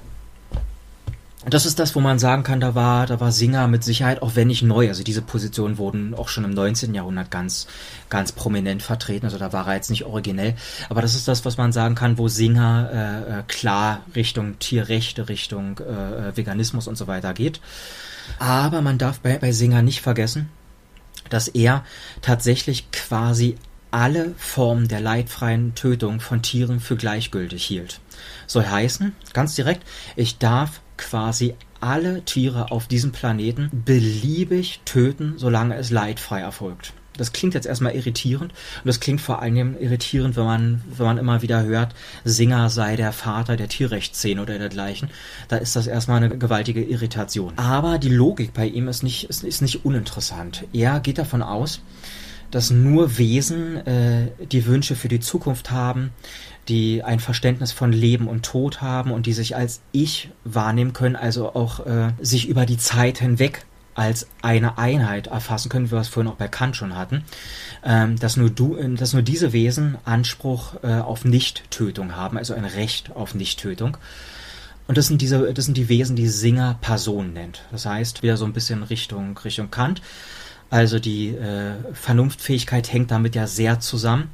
das 1.45 1.65
ist 1.65 1.79
das, 1.79 1.95
wo 1.95 1.99
man 1.99 2.19
sagen 2.19 2.43
kann, 2.43 2.59
da 2.59 2.73
war, 2.73 3.05
da 3.05 3.19
war 3.19 3.31
Singer 3.31 3.67
mit 3.67 3.83
Sicherheit 3.83 4.21
auch 4.21 4.35
wenn 4.35 4.47
nicht 4.47 4.61
neu. 4.61 4.87
Also 4.87 5.03
diese 5.03 5.21
Positionen 5.21 5.77
wurden 5.77 6.13
auch 6.13 6.29
schon 6.29 6.43
im 6.45 6.51
19. 6.51 6.93
Jahrhundert 6.93 7.31
ganz, 7.31 7.67
ganz 8.09 8.31
prominent 8.31 8.81
vertreten. 8.81 9.25
Also 9.25 9.37
da 9.37 9.51
war 9.51 9.67
er 9.67 9.75
jetzt 9.75 9.89
nicht 9.89 10.05
originell. 10.05 10.55
Aber 10.89 11.01
das 11.01 11.15
ist 11.15 11.27
das, 11.27 11.43
was 11.43 11.57
man 11.57 11.71
sagen 11.71 11.95
kann, 11.95 12.17
wo 12.17 12.27
Singer 12.27 12.89
äh, 12.93 13.39
äh 13.39 13.43
klar 13.47 14.01
Richtung 14.15 14.57
Tierrechte, 14.59 15.27
Richtung 15.27 15.79
äh, 15.79 16.29
äh, 16.29 16.37
Veganismus 16.37 16.87
und 16.87 16.97
so 16.97 17.07
weiter 17.07 17.33
geht. 17.33 17.59
Aber 18.39 18.81
man 18.81 18.97
darf 18.97 19.19
bei, 19.19 19.37
bei 19.37 19.51
Singer 19.51 19.81
nicht 19.81 20.01
vergessen, 20.01 20.49
dass 21.29 21.49
er 21.49 21.83
tatsächlich 22.21 22.89
quasi 22.91 23.57
alle 23.91 24.33
Formen 24.37 24.87
der 24.87 25.01
leidfreien 25.01 25.75
Tötung 25.75 26.19
von 26.19 26.41
Tieren 26.41 26.79
für 26.79 26.95
gleichgültig 26.95 27.63
hielt. 27.63 27.99
Soll 28.47 28.65
heißen, 28.65 29.15
ganz 29.33 29.55
direkt, 29.55 29.83
ich 30.15 30.39
darf 30.39 30.81
quasi 30.97 31.55
alle 31.79 32.23
Tiere 32.23 32.71
auf 32.71 32.87
diesem 32.87 33.11
Planeten 33.11 33.69
beliebig 33.85 34.81
töten, 34.85 35.33
solange 35.37 35.75
es 35.75 35.89
leidfrei 35.89 36.39
erfolgt. 36.39 36.93
Das 37.17 37.31
klingt 37.31 37.53
jetzt 37.53 37.67
erstmal 37.67 37.93
irritierend 37.93 38.51
und 38.51 38.87
das 38.87 38.99
klingt 38.99 39.21
vor 39.21 39.41
allem 39.41 39.77
irritierend, 39.79 40.35
wenn 40.35 40.45
man, 40.45 40.81
wenn 40.97 41.05
man 41.05 41.17
immer 41.17 41.41
wieder 41.41 41.63
hört, 41.63 41.93
Singer 42.23 42.69
sei 42.69 42.95
der 42.95 43.11
Vater 43.11 43.55
der 43.55 43.67
Tierrechtsszene 43.67 44.41
oder 44.41 44.57
dergleichen. 44.57 45.09
Da 45.47 45.57
ist 45.57 45.75
das 45.75 45.85
erstmal 45.85 46.23
eine 46.23 46.35
gewaltige 46.37 46.83
Irritation. 46.83 47.53
Aber 47.57 47.99
die 47.99 48.09
Logik 48.09 48.53
bei 48.53 48.65
ihm 48.65 48.87
ist 48.87 49.03
nicht, 49.03 49.25
ist, 49.25 49.43
ist 49.43 49.61
nicht 49.61 49.85
uninteressant. 49.85 50.65
Er 50.73 50.99
geht 50.99 51.19
davon 51.19 51.43
aus, 51.43 51.81
dass 52.49 52.69
nur 52.69 53.17
Wesen 53.17 53.85
äh, 53.85 54.27
die 54.51 54.65
Wünsche 54.65 54.95
für 54.95 55.07
die 55.07 55.19
Zukunft 55.19 55.71
haben, 55.71 56.11
die 56.67 57.03
ein 57.03 57.19
Verständnis 57.19 57.71
von 57.71 57.91
Leben 57.91 58.27
und 58.27 58.43
Tod 58.43 58.81
haben 58.81 59.11
und 59.11 59.25
die 59.25 59.33
sich 59.33 59.55
als 59.55 59.81
Ich 59.91 60.29
wahrnehmen 60.43 60.93
können, 60.93 61.15
also 61.15 61.55
auch 61.55 61.85
äh, 61.85 62.13
sich 62.21 62.47
über 62.47 62.65
die 62.65 62.77
Zeit 62.77 63.19
hinweg 63.19 63.65
als 63.95 64.27
eine 64.41 64.77
Einheit 64.77 65.27
erfassen 65.27 65.69
können, 65.69 65.87
wie 65.87 65.91
wir 65.91 65.99
es 65.99 66.07
vorhin 66.07 66.31
auch 66.31 66.37
bei 66.37 66.47
Kant 66.47 66.75
schon 66.75 66.95
hatten, 66.95 67.23
ähm, 67.83 68.17
dass, 68.17 68.37
nur 68.37 68.49
du, 68.49 68.75
äh, 68.75 68.89
dass 68.95 69.13
nur 69.13 69.21
diese 69.21 69.53
Wesen 69.53 69.97
Anspruch 70.05 70.75
äh, 70.83 70.99
auf 70.99 71.25
Nichttötung 71.25 72.15
haben, 72.15 72.37
also 72.37 72.53
ein 72.53 72.65
Recht 72.65 73.11
auf 73.15 73.35
Nichttötung. 73.35 73.97
Und 74.87 74.97
das 74.97 75.07
sind 75.07 75.21
diese, 75.21 75.53
das 75.53 75.65
sind 75.65 75.77
die 75.77 75.89
Wesen, 75.89 76.15
die 76.15 76.27
Singer 76.27 76.77
Person 76.81 77.33
nennt. 77.33 77.63
Das 77.71 77.85
heißt, 77.85 78.21
wieder 78.21 78.35
so 78.35 78.45
ein 78.45 78.53
bisschen 78.53 78.83
Richtung, 78.83 79.37
Richtung 79.37 79.71
Kant. 79.71 80.01
Also 80.69 80.99
die 80.99 81.29
äh, 81.29 81.75
Vernunftfähigkeit 81.93 82.91
hängt 82.91 83.11
damit 83.11 83.35
ja 83.35 83.47
sehr 83.47 83.79
zusammen. 83.79 84.29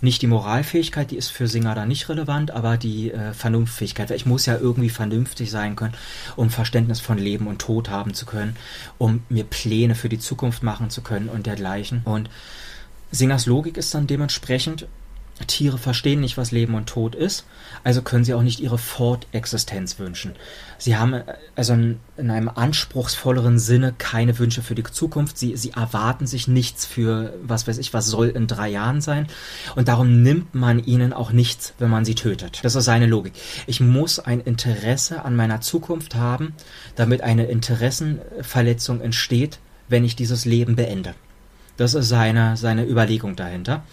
Nicht 0.00 0.22
die 0.22 0.28
Moralfähigkeit, 0.28 1.10
die 1.10 1.16
ist 1.16 1.30
für 1.30 1.48
Singer 1.48 1.74
da 1.74 1.84
nicht 1.84 2.08
relevant, 2.08 2.52
aber 2.52 2.76
die 2.76 3.10
äh, 3.10 3.32
Vernunftfähigkeit. 3.32 4.10
Ich 4.12 4.26
muss 4.26 4.46
ja 4.46 4.56
irgendwie 4.56 4.90
vernünftig 4.90 5.50
sein 5.50 5.74
können, 5.74 5.94
um 6.36 6.50
Verständnis 6.50 7.00
von 7.00 7.18
Leben 7.18 7.48
und 7.48 7.60
Tod 7.60 7.90
haben 7.90 8.14
zu 8.14 8.24
können, 8.24 8.56
um 8.98 9.22
mir 9.28 9.44
Pläne 9.44 9.96
für 9.96 10.08
die 10.08 10.20
Zukunft 10.20 10.62
machen 10.62 10.90
zu 10.90 11.02
können 11.02 11.28
und 11.28 11.46
dergleichen. 11.46 12.02
Und 12.04 12.30
Singers 13.10 13.46
Logik 13.46 13.76
ist 13.76 13.92
dann 13.94 14.06
dementsprechend, 14.06 14.86
Tiere 15.46 15.78
verstehen 15.78 16.20
nicht, 16.20 16.36
was 16.36 16.50
Leben 16.50 16.74
und 16.74 16.88
Tod 16.88 17.14
ist, 17.14 17.44
also 17.84 18.02
können 18.02 18.24
sie 18.24 18.34
auch 18.34 18.42
nicht 18.42 18.60
ihre 18.60 18.78
Fortexistenz 18.78 19.98
wünschen. 19.98 20.34
Sie 20.78 20.96
haben 20.96 21.14
äh, 21.14 21.24
also 21.54 21.74
in, 21.74 22.00
einem 22.16 22.48
anspruchsvolleren 22.48 23.58
Sinne 23.58 23.94
keine 23.96 24.38
Wünsche 24.38 24.62
für 24.62 24.74
die 24.74 24.82
Zukunft. 24.82 25.38
Sie, 25.38 25.56
sie 25.56 25.70
erwarten 25.70 26.26
sich 26.26 26.48
nichts 26.48 26.86
für, 26.86 27.34
was 27.42 27.66
weiß 27.66 27.78
ich, 27.78 27.94
was 27.94 28.06
soll 28.06 28.28
in 28.28 28.46
drei 28.46 28.68
Jahren 28.68 29.00
sein. 29.00 29.26
Und 29.76 29.88
darum 29.88 30.22
nimmt 30.22 30.54
man 30.54 30.84
ihnen 30.84 31.12
auch 31.12 31.32
nichts, 31.32 31.74
wenn 31.78 31.90
man 31.90 32.04
sie 32.04 32.14
tötet. 32.14 32.60
Das 32.62 32.74
ist 32.74 32.84
seine 32.84 33.06
Logik. 33.06 33.34
Ich 33.66 33.80
muss 33.80 34.18
ein 34.18 34.40
Interesse 34.40 35.24
an 35.24 35.36
meiner 35.36 35.60
Zukunft 35.60 36.14
haben, 36.14 36.54
damit 36.96 37.22
eine 37.22 37.46
Interessenverletzung 37.46 39.00
entsteht, 39.00 39.58
wenn 39.88 40.04
ich 40.04 40.16
dieses 40.16 40.44
Leben 40.44 40.76
beende. 40.76 41.14
Das 41.76 41.94
ist 41.94 42.08
seine, 42.08 42.56
seine 42.56 42.84
Überlegung 42.84 43.36
dahinter. 43.36 43.84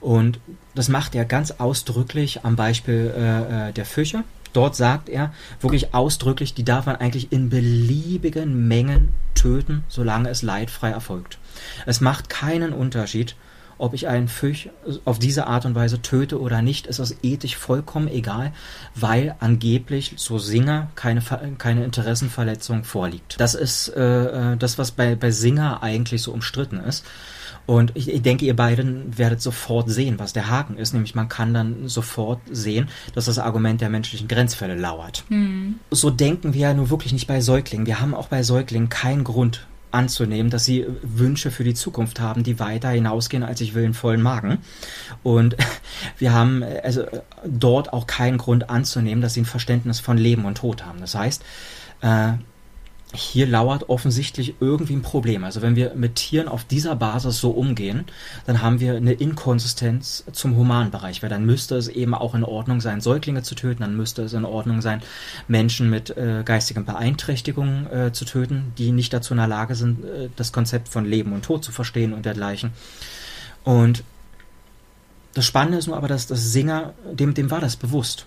Und 0.00 0.40
das 0.74 0.88
macht 0.88 1.14
er 1.14 1.24
ganz 1.24 1.52
ausdrücklich 1.52 2.44
am 2.44 2.56
Beispiel 2.56 3.12
äh, 3.16 3.68
äh, 3.68 3.72
der 3.72 3.84
Fische. 3.84 4.24
Dort 4.52 4.74
sagt 4.74 5.08
er 5.08 5.32
wirklich 5.60 5.94
ausdrücklich, 5.94 6.54
die 6.54 6.64
darf 6.64 6.86
man 6.86 6.96
eigentlich 6.96 7.32
in 7.32 7.50
beliebigen 7.50 8.66
Mengen 8.66 9.10
töten, 9.34 9.84
solange 9.88 10.28
es 10.28 10.42
leidfrei 10.42 10.90
erfolgt. 10.90 11.38
Es 11.86 12.00
macht 12.00 12.28
keinen 12.28 12.72
Unterschied, 12.72 13.36
ob 13.80 13.94
ich 13.94 14.08
einen 14.08 14.28
Fisch 14.28 14.68
auf 15.06 15.18
diese 15.18 15.46
Art 15.46 15.64
und 15.64 15.74
Weise 15.74 16.02
töte 16.02 16.38
oder 16.38 16.60
nicht, 16.60 16.86
ist 16.86 16.98
das 16.98 17.16
ethisch 17.22 17.56
vollkommen 17.56 18.08
egal, 18.08 18.52
weil 18.94 19.34
angeblich, 19.40 20.14
so 20.16 20.38
Singer, 20.38 20.90
keine, 20.96 21.22
keine 21.56 21.84
Interessenverletzung 21.84 22.84
vorliegt. 22.84 23.36
Das 23.38 23.54
ist 23.54 23.88
äh, 23.88 24.52
äh, 24.52 24.56
das, 24.58 24.76
was 24.76 24.90
bei, 24.90 25.14
bei 25.14 25.30
Singer 25.30 25.82
eigentlich 25.82 26.20
so 26.20 26.32
umstritten 26.32 26.78
ist. 26.78 27.06
Und 27.70 27.92
ich, 27.94 28.08
ich, 28.08 28.20
denke, 28.20 28.44
ihr 28.46 28.56
beiden 28.56 29.16
werdet 29.16 29.40
sofort 29.40 29.88
sehen, 29.88 30.18
was 30.18 30.32
der 30.32 30.50
Haken 30.50 30.76
ist. 30.76 30.92
Nämlich 30.92 31.14
man 31.14 31.28
kann 31.28 31.54
dann 31.54 31.86
sofort 31.86 32.40
sehen, 32.50 32.88
dass 33.14 33.26
das 33.26 33.38
Argument 33.38 33.80
der 33.80 33.90
menschlichen 33.90 34.26
Grenzfälle 34.26 34.74
lauert. 34.74 35.22
Mhm. 35.28 35.76
So 35.88 36.10
denken 36.10 36.52
wir 36.52 36.62
ja 36.62 36.74
nur 36.74 36.90
wirklich 36.90 37.12
nicht 37.12 37.28
bei 37.28 37.40
Säuglingen. 37.40 37.86
Wir 37.86 38.00
haben 38.00 38.12
auch 38.12 38.26
bei 38.26 38.42
Säuglingen 38.42 38.88
keinen 38.88 39.22
Grund 39.22 39.68
anzunehmen, 39.92 40.50
dass 40.50 40.64
sie 40.64 40.84
Wünsche 41.02 41.52
für 41.52 41.62
die 41.62 41.74
Zukunft 41.74 42.18
haben, 42.18 42.42
die 42.42 42.58
weiter 42.58 42.88
hinausgehen 42.88 43.44
als 43.44 43.60
ich 43.60 43.72
will 43.72 43.84
einen 43.84 43.94
vollen 43.94 44.20
Magen. 44.20 44.58
Und 45.22 45.56
wir 46.18 46.32
haben 46.32 46.64
also 46.82 47.04
dort 47.46 47.92
auch 47.92 48.08
keinen 48.08 48.38
Grund 48.38 48.68
anzunehmen, 48.68 49.22
dass 49.22 49.34
sie 49.34 49.42
ein 49.42 49.46
Verständnis 49.46 50.00
von 50.00 50.18
Leben 50.18 50.44
und 50.44 50.56
Tod 50.56 50.84
haben. 50.84 50.98
Das 50.98 51.14
heißt, 51.14 51.44
äh, 52.00 52.32
hier 53.12 53.46
lauert 53.46 53.88
offensichtlich 53.88 54.54
irgendwie 54.60 54.94
ein 54.94 55.02
Problem. 55.02 55.42
Also 55.42 55.62
wenn 55.62 55.74
wir 55.74 55.94
mit 55.94 56.14
Tieren 56.14 56.46
auf 56.48 56.64
dieser 56.64 56.94
Basis 56.94 57.40
so 57.40 57.50
umgehen, 57.50 58.04
dann 58.46 58.62
haben 58.62 58.78
wir 58.78 58.96
eine 58.96 59.12
Inkonsistenz 59.12 60.24
zum 60.32 60.56
Humanbereich, 60.56 61.22
weil 61.22 61.30
dann 61.30 61.44
müsste 61.44 61.76
es 61.76 61.88
eben 61.88 62.14
auch 62.14 62.34
in 62.34 62.44
Ordnung 62.44 62.80
sein, 62.80 63.00
Säuglinge 63.00 63.42
zu 63.42 63.54
töten, 63.54 63.82
dann 63.82 63.96
müsste 63.96 64.22
es 64.22 64.32
in 64.32 64.44
Ordnung 64.44 64.80
sein, 64.80 65.02
Menschen 65.48 65.90
mit 65.90 66.16
äh, 66.16 66.42
geistigen 66.44 66.84
Beeinträchtigungen 66.84 67.90
äh, 67.90 68.12
zu 68.12 68.24
töten, 68.24 68.72
die 68.78 68.92
nicht 68.92 69.12
dazu 69.12 69.34
in 69.34 69.38
der 69.38 69.48
Lage 69.48 69.74
sind, 69.74 70.04
äh, 70.04 70.28
das 70.36 70.52
Konzept 70.52 70.88
von 70.88 71.04
Leben 71.04 71.32
und 71.32 71.44
Tod 71.44 71.64
zu 71.64 71.72
verstehen 71.72 72.12
und 72.12 72.26
dergleichen. 72.26 72.72
Und 73.64 74.04
das 75.34 75.44
Spannende 75.44 75.78
ist 75.78 75.86
nur 75.86 75.96
aber, 75.96 76.08
dass 76.08 76.26
das 76.26 76.52
Singer, 76.52 76.94
dem, 77.12 77.34
dem 77.34 77.50
war 77.50 77.60
das 77.60 77.76
bewusst. 77.76 78.26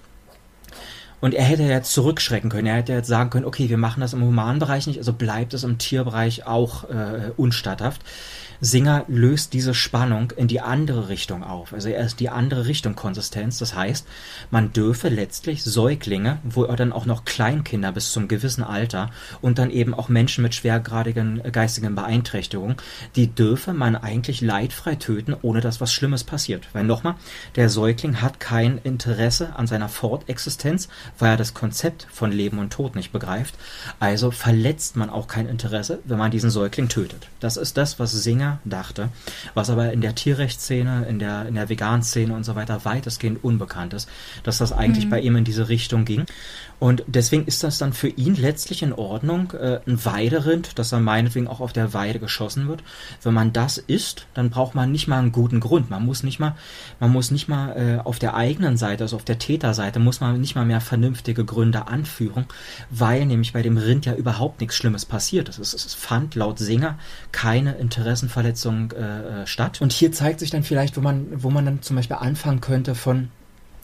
Und 1.24 1.34
er 1.34 1.46
hätte 1.46 1.64
jetzt 1.64 1.94
zurückschrecken 1.94 2.50
können. 2.50 2.68
Er 2.68 2.76
hätte 2.76 2.92
jetzt 2.92 3.08
sagen 3.08 3.30
können, 3.30 3.46
okay, 3.46 3.70
wir 3.70 3.78
machen 3.78 4.02
das 4.02 4.12
im 4.12 4.22
humanen 4.24 4.60
Bereich 4.60 4.88
nicht, 4.88 4.98
also 4.98 5.14
bleibt 5.14 5.54
es 5.54 5.64
im 5.64 5.78
Tierbereich 5.78 6.46
auch 6.46 6.84
äh, 6.90 7.32
unstatthaft. 7.38 8.02
Singer 8.66 9.04
löst 9.10 9.52
diese 9.52 9.74
Spannung 9.74 10.32
in 10.32 10.48
die 10.48 10.62
andere 10.62 11.10
Richtung 11.10 11.44
auf. 11.44 11.74
Also 11.74 11.90
er 11.90 12.06
ist 12.06 12.22
die 12.22 12.30
andere 12.30 12.66
Richtung 12.66 12.96
Konsistenz. 12.96 13.60
Das 13.60 13.76
heißt, 13.76 14.08
man 14.52 14.72
dürfe 14.72 15.10
letztlich 15.10 15.66
Säuglinge, 15.66 16.40
wo 16.44 16.64
er 16.64 16.78
dann 16.78 16.94
auch 16.94 17.06
noch 17.06 17.26
Kleinkinder 17.26 17.92
bis 17.92 18.14
zum 18.14 18.30
gewissen 18.30 18.64
Alter 18.64 19.10
und 19.42 19.60
dann 19.60 19.70
eben 19.70 19.94
auch 19.94 20.08
Menschen 20.08 20.44
mit 20.44 20.56
schwergradigen 20.56 21.44
geistigen 21.52 21.94
Beeinträchtigungen, 21.94 22.78
die 23.18 23.28
dürfe 23.28 23.74
man 23.74 23.98
eigentlich 23.98 24.40
leidfrei 24.40 24.96
töten, 24.96 25.36
ohne 25.42 25.60
dass 25.60 25.82
was 25.82 25.92
Schlimmes 25.92 26.24
passiert. 26.24 26.70
Weil 26.72 26.86
nochmal, 26.86 27.16
der 27.58 27.68
Säugling 27.68 28.22
hat 28.22 28.40
kein 28.40 28.78
Interesse 28.78 29.58
an 29.58 29.68
seiner 29.68 29.90
Fortexistenz, 29.90 30.88
weil 31.20 31.32
er 31.32 31.38
das 31.38 31.54
Konzept 31.54 32.08
von 32.10 32.32
Leben 32.32 32.60
und 32.60 32.72
Tod 32.72 32.96
nicht 32.96 33.12
begreift. 33.12 33.56
Also 34.00 34.32
verletzt 34.32 34.96
man 34.96 35.10
auch 35.10 35.28
kein 35.28 35.50
Interesse, 35.50 36.00
wenn 36.06 36.18
man 36.18 36.32
diesen 36.32 36.50
Säugling 36.50 36.88
tötet. 36.88 37.28
Das 37.42 37.58
ist 37.58 37.76
das, 37.76 38.00
was 38.00 38.14
Singer 38.14 38.53
dachte, 38.66 39.10
was 39.54 39.70
aber 39.70 39.92
in 39.92 40.02
der 40.02 40.16
Tierrechtsszene, 40.16 41.06
in 41.08 41.20
der, 41.20 41.48
in 41.48 41.56
der 41.56 41.70
Vegan-Szene 41.70 42.34
und 42.34 42.44
so 42.44 42.56
weiter 42.56 42.86
weitestgehend 42.86 43.44
unbekannt 43.44 43.94
ist, 43.94 44.10
dass 44.44 44.58
das 44.58 44.72
eigentlich 44.72 45.06
mhm. 45.06 45.10
bei 45.10 45.20
ihm 45.22 45.36
in 45.36 45.44
diese 45.44 45.70
Richtung 45.70 46.06
ging. 46.06 46.26
Und 46.84 47.06
deswegen 47.08 47.46
ist 47.46 47.64
das 47.64 47.78
dann 47.78 47.94
für 47.94 48.10
ihn 48.10 48.36
letztlich 48.36 48.84
in 48.84 48.92
Ordnung, 48.92 49.52
äh, 49.52 49.80
ein 49.88 50.04
Weiderind, 50.04 50.78
dass 50.78 50.92
er 50.92 51.00
meinetwegen 51.00 51.48
auch 51.48 51.62
auf 51.62 51.72
der 51.72 51.94
Weide 51.94 52.20
geschossen 52.20 52.68
wird. 52.68 52.84
Wenn 53.22 53.34
man 53.34 53.54
das 53.54 53.78
isst, 53.78 54.28
dann 54.34 54.50
braucht 54.50 54.76
man 54.76 54.92
nicht 54.92 55.08
mal 55.08 55.20
einen 55.20 55.32
guten 55.32 55.62
Grund. 55.62 55.90
Man 55.90 56.06
muss 56.06 56.24
nicht 56.24 56.42
mal, 56.42 56.58
man 57.00 57.10
muss 57.10 57.32
nicht 57.32 57.48
mal 57.48 57.70
äh, 57.78 58.02
auf 58.06 58.20
der 58.20 58.34
eigenen 58.36 58.76
Seite, 58.76 59.06
also 59.06 59.16
auf 59.16 59.24
der 59.24 59.40
Täterseite, 59.40 60.02
muss 60.02 60.20
man 60.20 60.42
nicht 60.42 60.56
mal 60.56 60.66
mehr 60.66 60.82
vernünftige 60.82 61.46
Gründe 61.46 61.88
anführen, 61.88 62.48
weil 62.90 63.26
nämlich 63.28 63.54
bei 63.54 63.62
dem 63.62 63.78
Rind 63.78 64.06
ja 64.06 64.16
überhaupt 64.16 64.60
nichts 64.60 64.76
Schlimmes 64.76 65.06
passiert 65.06 65.48
ist. 65.48 65.60
Es, 65.60 65.74
es 65.74 65.94
fand 65.94 66.36
laut 66.36 66.60
Singer 66.60 67.00
keine 67.32 67.76
Interessenverletzung 67.76 68.92
äh, 68.92 69.44
äh, 69.44 69.48
statt. 69.48 69.80
Und 69.80 69.94
hier 69.94 70.12
zeigt 70.12 70.42
sich 70.42 70.50
dann 70.50 70.64
vielleicht, 70.64 70.98
wo 70.98 71.02
man, 71.02 71.28
wo 71.32 71.50
man 71.50 71.64
dann 71.64 71.82
zum 71.82 71.96
Beispiel 71.96 72.18
anfangen 72.18 72.60
könnte 72.60 72.94
von 72.94 73.30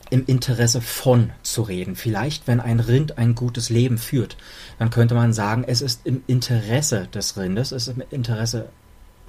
im 0.10 0.26
Interesse 0.26 0.82
von 0.82 1.32
zu 1.43 1.62
reden. 1.62 1.95
Vielleicht, 1.95 2.47
wenn 2.47 2.60
ein 2.60 2.80
Rind 2.80 3.18
ein 3.18 3.36
gutes 3.36 3.70
Leben 3.70 3.97
führt, 3.97 4.38
dann 4.78 4.89
könnte 4.89 5.16
man 5.16 5.34
sagen, 5.34 5.64
es 5.68 5.82
ist 5.82 6.05
im 6.05 6.24
Interesse 6.28 7.07
des 7.14 7.38
Rindes, 7.38 7.72
es 7.72 7.88
ist 7.88 7.97
im 7.97 8.03
Interesse 8.10 8.70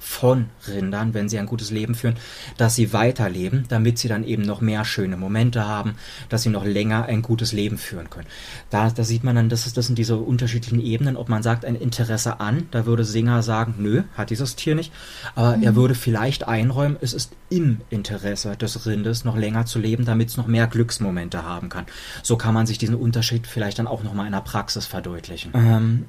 von 0.01 0.49
Rindern, 0.67 1.13
wenn 1.13 1.29
sie 1.29 1.37
ein 1.37 1.45
gutes 1.45 1.69
Leben 1.69 1.93
führen, 1.93 2.15
dass 2.57 2.75
sie 2.75 2.91
weiterleben, 2.91 3.65
damit 3.69 3.99
sie 3.99 4.07
dann 4.07 4.23
eben 4.23 4.41
noch 4.41 4.59
mehr 4.59 4.83
schöne 4.83 5.15
Momente 5.15 5.67
haben, 5.67 5.93
dass 6.27 6.41
sie 6.41 6.49
noch 6.49 6.65
länger 6.65 7.05
ein 7.05 7.21
gutes 7.21 7.53
Leben 7.53 7.77
führen 7.77 8.09
können. 8.09 8.27
Da, 8.71 8.89
da 8.89 9.03
sieht 9.03 9.23
man 9.23 9.35
dann, 9.35 9.47
das, 9.47 9.67
ist, 9.67 9.77
das 9.77 9.85
sind 9.85 9.99
diese 9.99 10.17
unterschiedlichen 10.17 10.81
Ebenen, 10.81 11.15
ob 11.15 11.29
man 11.29 11.43
sagt 11.43 11.65
ein 11.65 11.75
Interesse 11.75 12.39
an, 12.39 12.67
da 12.71 12.87
würde 12.87 13.05
Singer 13.05 13.43
sagen, 13.43 13.75
nö, 13.77 14.01
hat 14.17 14.31
dieses 14.31 14.55
Tier 14.55 14.73
nicht, 14.73 14.91
aber 15.35 15.55
mhm. 15.55 15.63
er 15.63 15.75
würde 15.75 15.93
vielleicht 15.93 16.47
einräumen, 16.47 16.97
es 16.99 17.13
ist 17.13 17.33
im 17.49 17.81
Interesse 17.91 18.57
des 18.57 18.87
Rindes 18.87 19.23
noch 19.23 19.37
länger 19.37 19.67
zu 19.67 19.77
leben, 19.77 20.03
damit 20.03 20.29
es 20.29 20.37
noch 20.37 20.47
mehr 20.47 20.65
Glücksmomente 20.65 21.43
haben 21.43 21.69
kann. 21.69 21.85
So 22.23 22.37
kann 22.37 22.55
man 22.55 22.65
sich 22.65 22.79
diesen 22.79 22.95
Unterschied 22.95 23.45
vielleicht 23.45 23.77
dann 23.77 23.87
auch 23.87 24.01
nochmal 24.01 24.25
in 24.25 24.31
der 24.31 24.41
Praxis 24.41 24.87
verdeutlichen. 24.87 25.51
Ähm, 25.53 26.05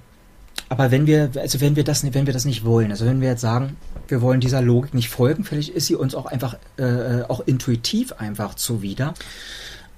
aber 0.72 0.90
wenn 0.90 1.06
wir, 1.06 1.32
also 1.36 1.60
wenn 1.60 1.76
wir 1.76 1.84
das, 1.84 2.02
wenn 2.02 2.24
wir 2.24 2.32
das 2.32 2.46
nicht 2.46 2.64
wollen, 2.64 2.92
also 2.92 3.04
wenn 3.04 3.20
wir 3.20 3.28
jetzt 3.28 3.42
sagen, 3.42 3.76
wir 4.08 4.22
wollen 4.22 4.40
dieser 4.40 4.62
Logik 4.62 4.94
nicht 4.94 5.10
folgen, 5.10 5.44
vielleicht 5.44 5.68
ist 5.68 5.84
sie 5.84 5.94
uns 5.94 6.14
auch 6.14 6.24
einfach, 6.24 6.56
äh, 6.78 7.20
auch 7.28 7.40
intuitiv 7.40 8.14
einfach 8.14 8.54
zuwider, 8.54 9.12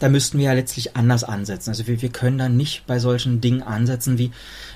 da 0.01 0.09
müssten 0.09 0.37
wir 0.37 0.47
ja 0.47 0.53
letztlich 0.53 0.97
anders 0.97 1.22
ansetzen. 1.22 1.70
Also 1.70 1.87
wir, 1.87 2.03
wir 2.03 2.09
können 2.09 2.39
dann 2.39 2.57
nicht 2.57 2.89
bei 2.89 2.99
solchen 2.99 3.41
Dingen 3.41 3.62
ansetzen 3.62 4.18
wie 4.18 4.33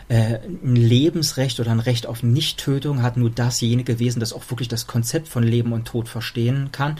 äh, 0.07 0.39
ein 0.63 0.77
Lebensrecht 0.77 1.59
oder 1.59 1.73
ein 1.73 1.81
Recht 1.81 2.07
auf 2.07 2.23
Nichttötung 2.23 3.03
hat 3.03 3.17
nur 3.17 3.31
dasjenige 3.31 3.95
gewesen, 3.95 4.21
das 4.21 4.33
auch 4.33 4.49
wirklich 4.51 4.69
das 4.69 4.87
Konzept 4.87 5.27
von 5.27 5.43
Leben 5.43 5.73
und 5.73 5.89
Tod 5.89 6.09
verstehen 6.09 6.69
kann, 6.71 6.95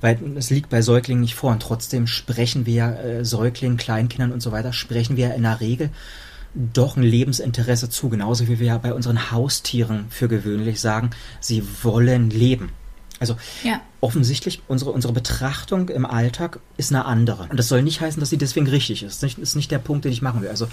weil 0.00 0.16
es 0.36 0.50
liegt 0.50 0.70
bei 0.70 0.80
Säuglingen 0.80 1.22
nicht 1.22 1.34
vor. 1.34 1.50
Und 1.50 1.60
trotzdem 1.60 2.06
sprechen 2.06 2.66
wir 2.66 3.00
äh, 3.00 3.24
Säuglingen, 3.24 3.78
Kleinkindern 3.78 4.30
und 4.30 4.42
so 4.42 4.52
weiter, 4.52 4.72
sprechen 4.72 5.16
wir 5.16 5.34
in 5.34 5.42
der 5.42 5.60
Regel 5.60 5.90
doch 6.54 6.96
ein 6.96 7.02
Lebensinteresse 7.02 7.90
zu, 7.90 8.08
genauso 8.08 8.48
wie 8.48 8.58
wir 8.58 8.66
ja 8.66 8.78
bei 8.78 8.94
unseren 8.94 9.30
Haustieren 9.30 10.06
für 10.10 10.28
gewöhnlich 10.28 10.80
sagen, 10.80 11.10
sie 11.40 11.64
wollen 11.82 12.30
leben. 12.30 12.70
Also 13.20 13.36
ja. 13.62 13.80
offensichtlich, 14.00 14.60
unsere, 14.66 14.90
unsere 14.90 15.12
Betrachtung 15.12 15.88
im 15.88 16.04
Alltag 16.04 16.58
ist 16.76 16.92
eine 16.92 17.04
andere. 17.04 17.46
Und 17.48 17.56
das 17.58 17.68
soll 17.68 17.82
nicht 17.82 18.00
heißen, 18.00 18.18
dass 18.18 18.28
sie 18.28 18.36
deswegen 18.36 18.66
richtig 18.66 19.04
ist. 19.04 19.22
Das 19.22 19.34
ist 19.34 19.54
nicht 19.54 19.70
der 19.70 19.78
Punkt, 19.78 20.04
den 20.04 20.12
ich 20.12 20.20
machen 20.20 20.42
will. 20.42 20.48
Also, 20.48 20.68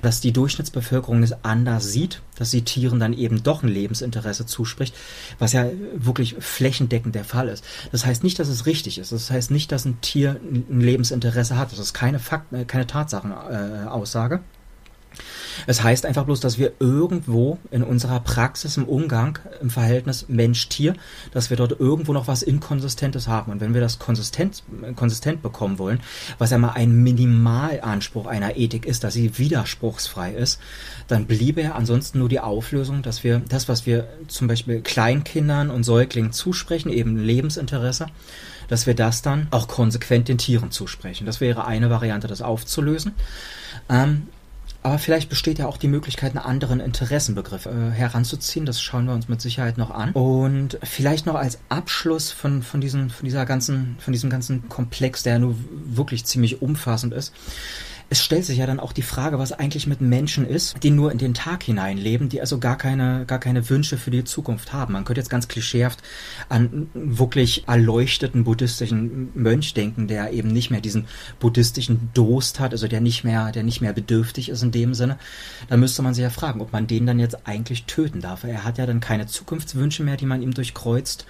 dass 0.00 0.20
die 0.20 0.32
Durchschnittsbevölkerung 0.32 1.22
es 1.22 1.44
anders 1.44 1.90
sieht, 1.92 2.22
dass 2.36 2.52
sie 2.52 2.62
Tieren 2.62 3.00
dann 3.00 3.12
eben 3.12 3.42
doch 3.42 3.62
ein 3.62 3.68
Lebensinteresse 3.68 4.46
zuspricht, 4.46 4.94
was 5.38 5.52
ja 5.52 5.66
wirklich 5.94 6.36
flächendeckend 6.38 7.14
der 7.14 7.24
Fall 7.24 7.48
ist. 7.48 7.64
Das 7.90 8.06
heißt 8.06 8.22
nicht, 8.22 8.38
dass 8.38 8.48
es 8.48 8.66
richtig 8.66 8.98
ist. 8.98 9.10
Das 9.10 9.30
heißt 9.30 9.50
nicht, 9.50 9.72
dass 9.72 9.84
ein 9.84 10.00
Tier 10.00 10.40
ein 10.40 10.80
Lebensinteresse 10.80 11.58
hat. 11.58 11.72
Das 11.72 11.80
ist 11.80 11.92
keine 11.92 12.20
Fakt, 12.20 12.54
keine 12.68 12.86
Tatsachenaussage. 12.86 14.36
Äh, 14.36 14.59
es 15.66 15.82
heißt 15.82 16.06
einfach 16.06 16.24
bloß, 16.24 16.40
dass 16.40 16.58
wir 16.58 16.72
irgendwo 16.78 17.58
in 17.70 17.82
unserer 17.82 18.20
Praxis 18.20 18.76
im 18.76 18.84
Umgang 18.84 19.38
im 19.60 19.70
Verhältnis 19.70 20.26
Mensch-Tier, 20.28 20.94
dass 21.32 21.50
wir 21.50 21.56
dort 21.56 21.78
irgendwo 21.78 22.12
noch 22.12 22.28
was 22.28 22.42
Inkonsistentes 22.42 23.28
haben. 23.28 23.52
Und 23.52 23.60
wenn 23.60 23.74
wir 23.74 23.80
das 23.80 23.98
konsistent, 23.98 24.62
konsistent 24.96 25.42
bekommen 25.42 25.78
wollen, 25.78 26.00
was 26.38 26.50
ja 26.50 26.58
mal 26.58 26.70
ein 26.70 27.02
Minimalanspruch 27.02 28.26
einer 28.26 28.56
Ethik 28.56 28.86
ist, 28.86 29.04
dass 29.04 29.14
sie 29.14 29.38
widerspruchsfrei 29.38 30.32
ist, 30.32 30.60
dann 31.08 31.26
bliebe 31.26 31.62
ja 31.62 31.72
ansonsten 31.72 32.18
nur 32.18 32.28
die 32.28 32.40
Auflösung, 32.40 33.02
dass 33.02 33.24
wir 33.24 33.40
das, 33.48 33.68
was 33.68 33.86
wir 33.86 34.08
zum 34.28 34.48
Beispiel 34.48 34.80
Kleinkindern 34.80 35.70
und 35.70 35.84
Säuglingen 35.84 36.32
zusprechen, 36.32 36.90
eben 36.90 37.16
Lebensinteresse, 37.16 38.06
dass 38.68 38.86
wir 38.86 38.94
das 38.94 39.22
dann 39.22 39.48
auch 39.50 39.66
konsequent 39.66 40.28
den 40.28 40.38
Tieren 40.38 40.70
zusprechen. 40.70 41.26
Das 41.26 41.40
wäre 41.40 41.66
eine 41.66 41.90
Variante, 41.90 42.28
das 42.28 42.40
aufzulösen. 42.40 43.14
Ähm, 43.88 44.28
aber 44.82 44.98
vielleicht 44.98 45.28
besteht 45.28 45.58
ja 45.58 45.66
auch 45.66 45.76
die 45.76 45.88
Möglichkeit, 45.88 46.36
einen 46.36 46.44
anderen 46.44 46.80
Interessenbegriff 46.80 47.66
äh, 47.66 47.90
heranzuziehen. 47.90 48.64
Das 48.64 48.80
schauen 48.80 49.04
wir 49.06 49.12
uns 49.12 49.28
mit 49.28 49.40
Sicherheit 49.40 49.76
noch 49.76 49.90
an. 49.90 50.12
Und 50.12 50.78
vielleicht 50.82 51.26
noch 51.26 51.34
als 51.34 51.58
Abschluss 51.68 52.30
von, 52.30 52.62
von, 52.62 52.80
diesen, 52.80 53.10
von 53.10 53.24
dieser 53.24 53.44
ganzen, 53.44 53.96
von 54.00 54.12
diesem 54.12 54.30
ganzen 54.30 54.68
Komplex, 54.68 55.22
der 55.22 55.34
ja 55.34 55.38
nur 55.38 55.54
wirklich 55.84 56.24
ziemlich 56.24 56.62
umfassend 56.62 57.12
ist 57.12 57.32
es 58.12 58.24
stellt 58.24 58.44
sich 58.44 58.58
ja 58.58 58.66
dann 58.66 58.80
auch 58.80 58.92
die 58.92 59.02
Frage, 59.02 59.38
was 59.38 59.52
eigentlich 59.52 59.86
mit 59.86 60.00
Menschen 60.00 60.44
ist, 60.44 60.82
die 60.82 60.90
nur 60.90 61.12
in 61.12 61.18
den 61.18 61.32
Tag 61.32 61.62
hinein 61.62 61.96
leben, 61.96 62.28
die 62.28 62.40
also 62.40 62.58
gar 62.58 62.76
keine, 62.76 63.24
gar 63.24 63.38
keine 63.38 63.70
Wünsche 63.70 63.98
für 63.98 64.10
die 64.10 64.24
Zukunft 64.24 64.72
haben. 64.72 64.94
Man 64.94 65.04
könnte 65.04 65.20
jetzt 65.20 65.30
ganz 65.30 65.46
klischeehaft 65.46 66.00
an 66.48 66.90
wirklich 66.92 67.68
erleuchteten 67.68 68.42
buddhistischen 68.42 69.30
Mönch 69.34 69.74
denken, 69.74 70.08
der 70.08 70.32
eben 70.32 70.48
nicht 70.48 70.72
mehr 70.72 70.80
diesen 70.80 71.06
buddhistischen 71.38 72.10
Durst 72.12 72.58
hat, 72.58 72.72
also 72.72 72.88
der 72.88 73.00
nicht 73.00 73.22
mehr, 73.22 73.52
der 73.52 73.62
nicht 73.62 73.80
mehr 73.80 73.92
bedürftig 73.92 74.48
ist 74.48 74.64
in 74.64 74.72
dem 74.72 74.92
Sinne. 74.92 75.16
Da 75.68 75.76
müsste 75.76 76.02
man 76.02 76.12
sich 76.12 76.24
ja 76.24 76.30
fragen, 76.30 76.60
ob 76.60 76.72
man 76.72 76.88
den 76.88 77.06
dann 77.06 77.20
jetzt 77.20 77.46
eigentlich 77.46 77.84
töten 77.84 78.20
darf. 78.20 78.42
Er 78.42 78.64
hat 78.64 78.78
ja 78.78 78.86
dann 78.86 78.98
keine 78.98 79.28
Zukunftswünsche 79.28 80.02
mehr, 80.02 80.16
die 80.16 80.26
man 80.26 80.42
ihm 80.42 80.52
durchkreuzt. 80.52 81.26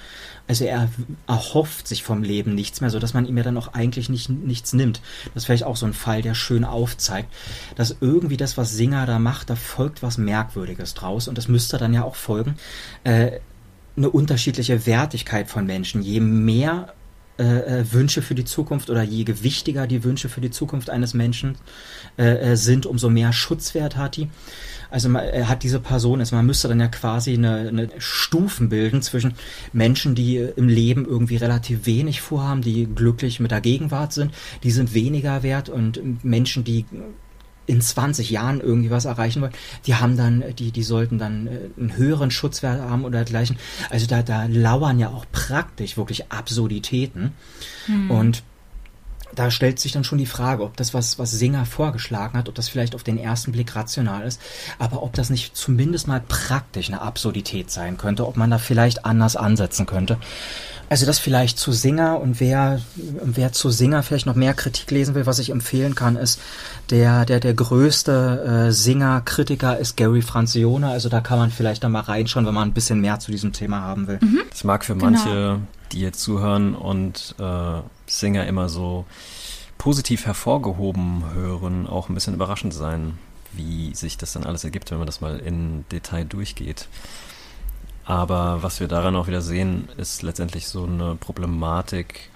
Also 0.51 0.65
er 0.65 0.89
erhofft 1.29 1.87
sich 1.87 2.03
vom 2.03 2.25
Leben 2.25 2.57
nichts 2.57 2.81
mehr, 2.81 2.91
so 2.91 2.99
dass 2.99 3.15
man 3.15 3.25
ihm 3.25 3.37
ja 3.37 3.45
dann 3.45 3.57
auch 3.57 3.73
eigentlich 3.73 4.09
nicht, 4.09 4.31
nichts 4.31 4.73
nimmt. 4.73 5.01
Das 5.27 5.45
ist 5.45 5.47
vielleicht 5.47 5.63
auch 5.63 5.77
so 5.77 5.87
ein 5.87 5.93
Fall, 5.93 6.23
der 6.23 6.35
schön 6.35 6.65
aufzeigt, 6.65 7.33
dass 7.77 7.99
irgendwie 8.01 8.37
das, 8.37 8.57
was 8.57 8.73
Singer 8.73 9.07
da 9.07 9.21
macht, 9.21 9.49
da 9.49 9.55
folgt 9.55 10.03
was 10.03 10.19
Merkwürdiges 10.19 10.95
draus 10.95 11.29
und 11.29 11.39
das 11.39 11.47
müsste 11.47 11.79
dann 11.79 11.95
ja 11.95 12.03
auch 12.03 12.17
folgen. 12.17 12.57
Äh, 13.05 13.39
eine 13.97 14.11
unterschiedliche 14.11 14.87
Wertigkeit 14.87 15.49
von 15.49 15.67
Menschen. 15.67 16.03
Je 16.03 16.19
mehr 16.19 16.95
äh, 17.39 17.45
äh 17.45 17.93
Wünsche 17.93 18.21
für 18.21 18.35
die 18.35 18.45
Zukunft 18.45 18.91
oder 18.91 19.05
je 19.05 19.23
gewichtiger 19.23 19.87
die 19.87 20.03
Wünsche 20.03 20.29
für 20.29 20.41
die 20.41 20.51
Zukunft 20.51 20.91
eines 20.91 21.15
Menschen 21.15 21.59
äh, 22.19 22.25
äh 22.25 22.57
sind, 22.57 22.87
umso 22.87 23.09
mehr 23.09 23.33
Schutzwert 23.33 23.97
hat 23.97 24.17
die. 24.17 24.29
Also 24.91 25.09
man, 25.09 25.25
er 25.25 25.49
hat 25.49 25.63
diese 25.63 25.81
Person, 25.81 26.21
also 26.21 26.37
man 26.37 26.47
müsste 26.47 26.69
dann 26.69 26.81
ja 26.81 26.89
quasi 26.89 27.35
eine, 27.35 27.69
eine 27.69 27.89
Stufen 27.99 28.69
bilden 28.69 29.03
zwischen 29.03 29.35
Menschen, 29.73 30.15
die 30.15 30.37
im 30.37 30.69
Leben 30.69 31.07
irgendwie 31.07 31.37
relativ 31.37 31.87
wenig 31.87 32.21
vorhaben, 32.21 32.63
die 32.63 32.87
glücklich 32.87 33.41
mit 33.41 33.51
der 33.51 33.61
Gegenwart 33.61 34.13
sind, 34.13 34.33
die 34.63 34.71
sind 34.71 34.95
weniger 34.95 35.43
wert 35.43 35.69
und 35.69 36.25
Menschen, 36.25 36.65
die 36.65 36.85
in 37.67 37.81
20 37.81 38.31
Jahren 38.31 38.61
irgendwie 38.61 38.91
was 38.91 39.05
erreichen 39.05 39.43
wollen, 39.43 39.53
die 39.87 39.95
haben 39.95 40.17
dann, 40.17 40.43
die, 40.59 40.73
die 40.73 40.83
sollten 40.83 41.19
dann 41.19 41.47
äh, 41.47 41.51
einen 41.79 41.97
höheren 41.97 42.33
Schutzwert 42.33 42.81
haben 42.81 43.05
oder 43.05 43.19
dergleichen. 43.19 43.59
Also 43.91 44.07
da, 44.07 44.23
da 44.23 44.47
lauern 44.47 44.99
ja 44.99 45.09
auch 45.11 45.25
praktisch 45.31 45.97
wirklich 45.97 46.33
Absurditäten. 46.33 47.33
Hm. 47.87 48.11
Und 48.11 48.43
da 49.35 49.51
stellt 49.51 49.79
sich 49.79 49.93
dann 49.93 50.05
schon 50.05 50.19
die 50.19 50.27
Frage, 50.27 50.63
ob 50.63 50.77
das, 50.77 50.95
was, 50.95 51.19
was 51.19 51.31
Singer 51.31 51.67
vorgeschlagen 51.67 52.39
hat, 52.39 52.49
ob 52.49 52.55
das 52.55 52.69
vielleicht 52.69 52.95
auf 52.95 53.03
den 53.03 53.19
ersten 53.19 53.53
Blick 53.53 53.75
rational 53.77 54.27
ist, 54.27 54.41
aber 54.79 55.03
ob 55.03 55.13
das 55.15 55.31
nicht 55.31 55.57
zumindest 55.57 56.09
mal 56.09 56.23
praktisch 56.27 56.89
eine 56.89 57.03
Absurdität 57.03 57.71
sein 57.71 57.97
könnte, 57.97 58.27
ob 58.27 58.37
man 58.37 58.51
da 58.51 58.59
vielleicht 58.59 59.05
anders 59.05 59.37
ansetzen 59.37 59.87
könnte. 59.87 60.19
Also 60.91 61.07
das 61.07 61.21
vielleicht 61.21 61.57
zu 61.57 61.71
Singer 61.71 62.21
und 62.21 62.41
wer, 62.41 62.81
wer 62.97 63.53
zu 63.53 63.71
Singer 63.71 64.03
vielleicht 64.03 64.27
noch 64.27 64.35
mehr 64.35 64.55
Kritik 64.55 64.91
lesen 64.91 65.15
will, 65.15 65.25
was 65.25 65.39
ich 65.39 65.51
empfehlen 65.51 65.95
kann, 65.95 66.17
ist 66.17 66.41
der, 66.91 67.25
der, 67.25 67.39
der 67.39 67.55
größte 67.55 68.67
äh, 68.67 68.73
Singer-Kritiker 68.73 69.79
ist 69.79 69.97
Gary 69.97 70.21
Francione. 70.21 70.89
Also 70.89 71.09
da 71.09 71.21
kann 71.21 71.39
man 71.39 71.53
vielleicht 71.53 71.85
dann 71.85 71.93
mal 71.93 72.01
reinschauen, 72.01 72.45
wenn 72.45 72.55
man 72.55 72.71
ein 72.71 72.75
bisschen 72.75 73.01
mehr 73.01 73.21
zu 73.21 73.31
diesem 73.31 73.53
Thema 73.53 73.83
haben 73.83 74.09
will. 74.09 74.19
Mhm. 74.21 74.41
Das 74.51 74.65
mag 74.65 74.85
für 74.85 74.97
genau. 74.97 75.11
manche, 75.13 75.61
die 75.93 76.01
jetzt 76.01 76.23
zuhören 76.23 76.75
und 76.75 77.37
äh, 77.39 77.83
Singer 78.11 78.47
immer 78.47 78.69
so 78.69 79.05
positiv 79.79 80.27
hervorgehoben 80.27 81.33
hören, 81.33 81.87
auch 81.87 82.09
ein 82.09 82.15
bisschen 82.15 82.35
überraschend 82.35 82.75
sein, 82.75 83.19
wie 83.53 83.95
sich 83.95 84.19
das 84.19 84.33
dann 84.33 84.45
alles 84.45 84.65
ergibt, 84.65 84.91
wenn 84.91 84.99
man 84.99 85.07
das 85.07 85.21
mal 85.21 85.39
in 85.39 85.85
Detail 85.91 86.25
durchgeht. 86.25 86.89
Aber 88.05 88.63
was 88.63 88.81
wir 88.81 88.89
daran 88.89 89.17
auch 89.17 89.27
wieder 89.27 89.41
sehen, 89.41 89.89
ist 89.97 90.23
letztendlich 90.23 90.69
so 90.69 90.85
eine 90.85 91.15
Problematik 91.15 92.31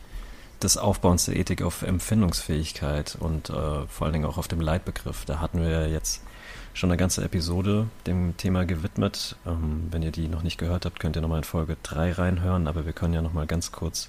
des 0.62 0.76
Aufbauens 0.76 1.26
der 1.26 1.36
Ethik 1.36 1.62
auf 1.62 1.82
Empfindungsfähigkeit 1.82 3.16
und 3.18 3.50
äh, 3.50 3.86
vor 3.86 4.04
allen 4.04 4.12
Dingen 4.12 4.24
auch 4.24 4.38
auf 4.38 4.48
dem 4.48 4.60
Leitbegriff. 4.60 5.24
Da 5.24 5.40
hatten 5.40 5.60
wir 5.60 5.88
jetzt 5.88 6.22
schon 6.72 6.90
eine 6.90 6.96
ganze 6.96 7.24
Episode 7.24 7.88
dem 8.06 8.36
Thema 8.36 8.64
gewidmet. 8.64 9.36
Ähm, 9.46 9.88
wenn 9.90 10.02
ihr 10.02 10.12
die 10.12 10.28
noch 10.28 10.42
nicht 10.42 10.58
gehört 10.58 10.86
habt, 10.86 11.00
könnt 11.00 11.16
ihr 11.16 11.22
nochmal 11.22 11.38
in 11.38 11.44
Folge 11.44 11.76
3 11.82 12.12
reinhören, 12.12 12.66
aber 12.66 12.86
wir 12.86 12.92
können 12.92 13.14
ja 13.14 13.22
nochmal 13.22 13.46
ganz 13.46 13.72
kurz 13.72 14.08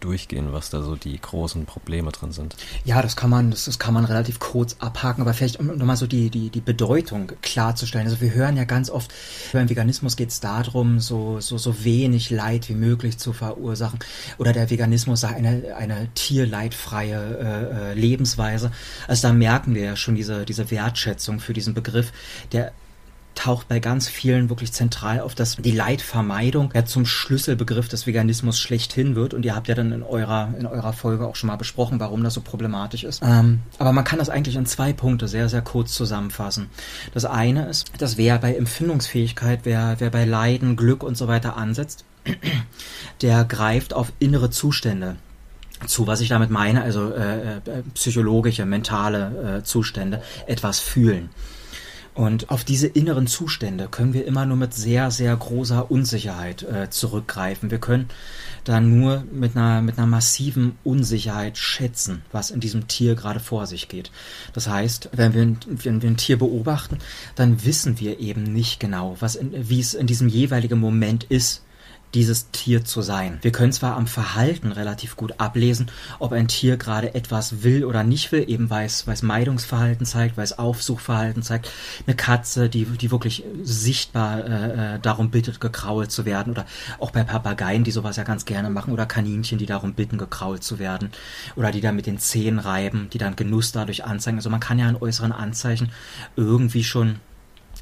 durchgehen, 0.00 0.52
was 0.52 0.70
da 0.70 0.82
so 0.82 0.96
die 0.96 1.18
großen 1.20 1.66
Probleme 1.66 2.12
drin 2.12 2.32
sind. 2.32 2.56
Ja, 2.84 3.02
das 3.02 3.16
kann 3.16 3.30
man, 3.30 3.50
das, 3.50 3.64
das 3.64 3.78
kann 3.78 3.94
man 3.94 4.04
relativ 4.04 4.38
kurz 4.38 4.76
abhaken, 4.78 5.22
aber 5.22 5.34
vielleicht 5.34 5.58
um 5.58 5.66
nochmal 5.66 5.96
so 5.96 6.06
die, 6.06 6.30
die, 6.30 6.50
die 6.50 6.60
Bedeutung 6.60 7.32
klarzustellen. 7.42 8.06
Also 8.06 8.20
wir 8.20 8.32
hören 8.32 8.56
ja 8.56 8.64
ganz 8.64 8.90
oft, 8.90 9.12
beim 9.52 9.68
Veganismus 9.68 10.16
geht 10.16 10.30
es 10.30 10.40
darum, 10.40 11.00
so, 11.00 11.40
so, 11.40 11.58
so 11.58 11.84
wenig 11.84 12.30
Leid 12.30 12.68
wie 12.68 12.74
möglich 12.74 13.18
zu 13.18 13.32
verursachen. 13.32 13.98
Oder 14.38 14.52
der 14.52 14.70
Veganismus 14.70 15.20
sei 15.20 15.28
eine, 15.28 15.76
eine 15.76 16.08
tierleidfreie 16.14 17.38
äh, 17.38 17.90
äh 17.90 17.94
Lebensweise. 17.94 18.70
Also 19.08 19.28
da 19.28 19.32
merken 19.32 19.74
wir 19.74 19.82
ja 19.82 19.96
schon 19.96 20.14
diese, 20.14 20.44
diese 20.44 20.70
Wertschätzung 20.70 21.40
für 21.40 21.52
diesen 21.52 21.74
Begriff, 21.74 22.12
der 22.52 22.72
taucht 23.36 23.68
bei 23.68 23.78
ganz 23.78 24.08
vielen 24.08 24.48
wirklich 24.48 24.72
zentral 24.72 25.20
auf, 25.20 25.36
dass 25.36 25.56
die 25.56 25.70
Leidvermeidung 25.70 26.72
ja 26.74 26.84
zum 26.84 27.06
Schlüsselbegriff 27.06 27.88
des 27.88 28.06
Veganismus 28.06 28.58
schlechthin 28.58 29.14
wird. 29.14 29.34
Und 29.34 29.44
ihr 29.44 29.54
habt 29.54 29.68
ja 29.68 29.74
dann 29.76 29.92
in 29.92 30.02
eurer, 30.02 30.52
in 30.58 30.66
eurer 30.66 30.92
Folge 30.92 31.26
auch 31.26 31.36
schon 31.36 31.46
mal 31.46 31.56
besprochen, 31.56 32.00
warum 32.00 32.24
das 32.24 32.34
so 32.34 32.40
problematisch 32.40 33.04
ist. 33.04 33.22
Ähm, 33.22 33.60
aber 33.78 33.92
man 33.92 34.04
kann 34.04 34.18
das 34.18 34.28
eigentlich 34.28 34.56
in 34.56 34.66
zwei 34.66 34.92
Punkte 34.92 35.28
sehr, 35.28 35.48
sehr 35.48 35.62
kurz 35.62 35.92
zusammenfassen. 35.92 36.68
Das 37.14 37.24
eine 37.24 37.68
ist, 37.68 37.92
dass 37.98 38.16
wer 38.16 38.38
bei 38.38 38.54
Empfindungsfähigkeit, 38.54 39.60
wer, 39.64 39.96
wer 39.98 40.10
bei 40.10 40.24
Leiden, 40.24 40.76
Glück 40.76 41.04
und 41.04 41.16
so 41.16 41.28
weiter 41.28 41.56
ansetzt, 41.56 42.04
der 43.22 43.44
greift 43.44 43.94
auf 43.94 44.12
innere 44.18 44.50
Zustände 44.50 45.16
zu, 45.86 46.06
was 46.06 46.20
ich 46.22 46.30
damit 46.30 46.50
meine, 46.50 46.82
also 46.82 47.12
äh, 47.12 47.56
äh, 47.56 47.60
psychologische, 47.94 48.64
mentale 48.64 49.58
äh, 49.58 49.62
Zustände, 49.62 50.22
etwas 50.46 50.80
fühlen. 50.80 51.28
Und 52.16 52.48
auf 52.48 52.64
diese 52.64 52.86
inneren 52.86 53.26
Zustände 53.26 53.88
können 53.90 54.14
wir 54.14 54.24
immer 54.24 54.46
nur 54.46 54.56
mit 54.56 54.72
sehr, 54.72 55.10
sehr 55.10 55.36
großer 55.36 55.90
Unsicherheit 55.90 56.62
äh, 56.62 56.88
zurückgreifen. 56.88 57.70
Wir 57.70 57.78
können 57.78 58.08
da 58.64 58.80
nur 58.80 59.24
mit 59.30 59.54
einer, 59.54 59.82
mit 59.82 59.98
einer 59.98 60.06
massiven 60.06 60.78
Unsicherheit 60.82 61.58
schätzen, 61.58 62.22
was 62.32 62.50
in 62.50 62.60
diesem 62.60 62.88
Tier 62.88 63.16
gerade 63.16 63.38
vor 63.38 63.66
sich 63.66 63.88
geht. 63.88 64.10
Das 64.54 64.66
heißt, 64.66 65.10
wenn 65.12 65.34
wir, 65.34 65.56
wenn 65.66 66.00
wir 66.00 66.08
ein 66.08 66.16
Tier 66.16 66.38
beobachten, 66.38 67.00
dann 67.34 67.66
wissen 67.66 68.00
wir 68.00 68.18
eben 68.18 68.44
nicht 68.44 68.80
genau, 68.80 69.16
was 69.20 69.36
in, 69.36 69.68
wie 69.68 69.80
es 69.80 69.92
in 69.92 70.06
diesem 70.06 70.28
jeweiligen 70.28 70.80
Moment 70.80 71.24
ist, 71.24 71.65
dieses 72.14 72.50
Tier 72.50 72.84
zu 72.84 73.02
sein. 73.02 73.38
Wir 73.42 73.52
können 73.52 73.72
zwar 73.72 73.96
am 73.96 74.06
Verhalten 74.06 74.72
relativ 74.72 75.16
gut 75.16 75.34
ablesen, 75.38 75.90
ob 76.18 76.32
ein 76.32 76.48
Tier 76.48 76.76
gerade 76.76 77.14
etwas 77.14 77.62
will 77.62 77.84
oder 77.84 78.04
nicht 78.04 78.32
will, 78.32 78.48
eben 78.48 78.70
weil 78.70 78.86
es, 78.86 79.06
weil 79.06 79.14
es 79.14 79.22
Meidungsverhalten 79.22 80.06
zeigt, 80.06 80.36
weil 80.36 80.44
es 80.44 80.58
Aufsuchverhalten 80.58 81.42
zeigt. 81.42 81.70
Eine 82.06 82.16
Katze, 82.16 82.68
die, 82.68 82.84
die 82.84 83.10
wirklich 83.10 83.44
sichtbar 83.62 84.44
äh, 84.44 84.94
äh, 84.94 84.98
darum 85.00 85.30
bittet, 85.30 85.60
gekrault 85.60 86.10
zu 86.10 86.24
werden 86.24 86.52
oder 86.52 86.64
auch 86.98 87.10
bei 87.10 87.24
Papageien, 87.24 87.84
die 87.84 87.90
sowas 87.90 88.16
ja 88.16 88.24
ganz 88.24 88.44
gerne 88.44 88.70
machen 88.70 88.92
oder 88.92 89.06
Kaninchen, 89.06 89.58
die 89.58 89.66
darum 89.66 89.94
bitten, 89.94 90.18
gekrault 90.18 90.62
zu 90.62 90.78
werden 90.78 91.10
oder 91.54 91.70
die 91.70 91.80
da 91.80 91.92
mit 91.92 92.06
den 92.06 92.18
Zehen 92.18 92.58
reiben, 92.58 93.08
die 93.12 93.18
dann 93.18 93.36
Genuss 93.36 93.72
dadurch 93.72 94.04
anzeigen. 94.04 94.38
Also 94.38 94.50
man 94.50 94.60
kann 94.60 94.78
ja 94.78 94.86
an 94.86 94.96
äußeren 94.96 95.32
Anzeichen 95.32 95.90
irgendwie 96.36 96.84
schon 96.84 97.16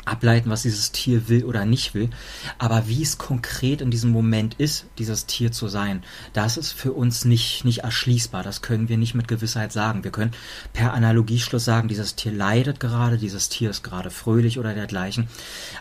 ableiten, 0.05 0.51
was 0.51 0.63
dieses 0.63 0.93
Tier 0.93 1.29
will 1.29 1.45
oder 1.45 1.65
nicht 1.65 1.95
will. 1.95 2.11
Aber 2.59 2.89
wie 2.89 3.03
es 3.03 3.19
konkret 3.19 3.81
in 3.81 3.91
diesem 3.91 4.11
Moment 4.11 4.55
ist, 4.55 4.87
dieses 4.99 5.27
Tier 5.27 5.53
zu 5.53 5.69
sein, 5.69 6.03
das 6.33 6.57
ist 6.57 6.73
für 6.73 6.93
uns 6.93 7.25
nicht, 7.25 7.65
nicht 7.65 7.79
erschließbar. 7.79 8.43
Das 8.43 8.63
können 8.63 8.89
wir 8.89 8.99
nicht 8.99 9.15
mit 9.15 9.29
Gewissheit 9.29 9.73
sagen. 9.73 10.05
Wir 10.05 10.11
können 10.11 10.33
per 10.73 10.93
Analogieschluss 10.93 11.65
sagen, 11.65 11.89
dieses 11.89 12.15
Tier 12.15 12.33
leidet 12.33 12.81
gerade, 12.81 13.19
dieses 13.19 13.49
Tier 13.49 13.71
ist 13.71 13.83
gerade 13.83 14.11
fröhlich 14.11 14.59
oder 14.59 14.75
dergleichen. 14.75 15.29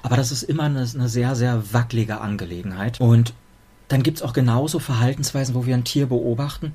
Aber 0.01 0.17
das 0.17 0.31
ist 0.31 0.43
immer 0.43 0.63
eine, 0.63 0.87
eine 0.93 1.09
sehr, 1.09 1.35
sehr 1.35 1.73
wackelige 1.73 2.21
Angelegenheit. 2.21 2.99
Und 2.99 3.33
dann 3.87 4.03
gibt's 4.03 4.21
auch 4.21 4.33
genauso 4.33 4.79
Verhaltensweisen, 4.79 5.55
wo 5.55 5.65
wir 5.65 5.75
ein 5.75 5.83
Tier 5.83 6.07
beobachten 6.07 6.73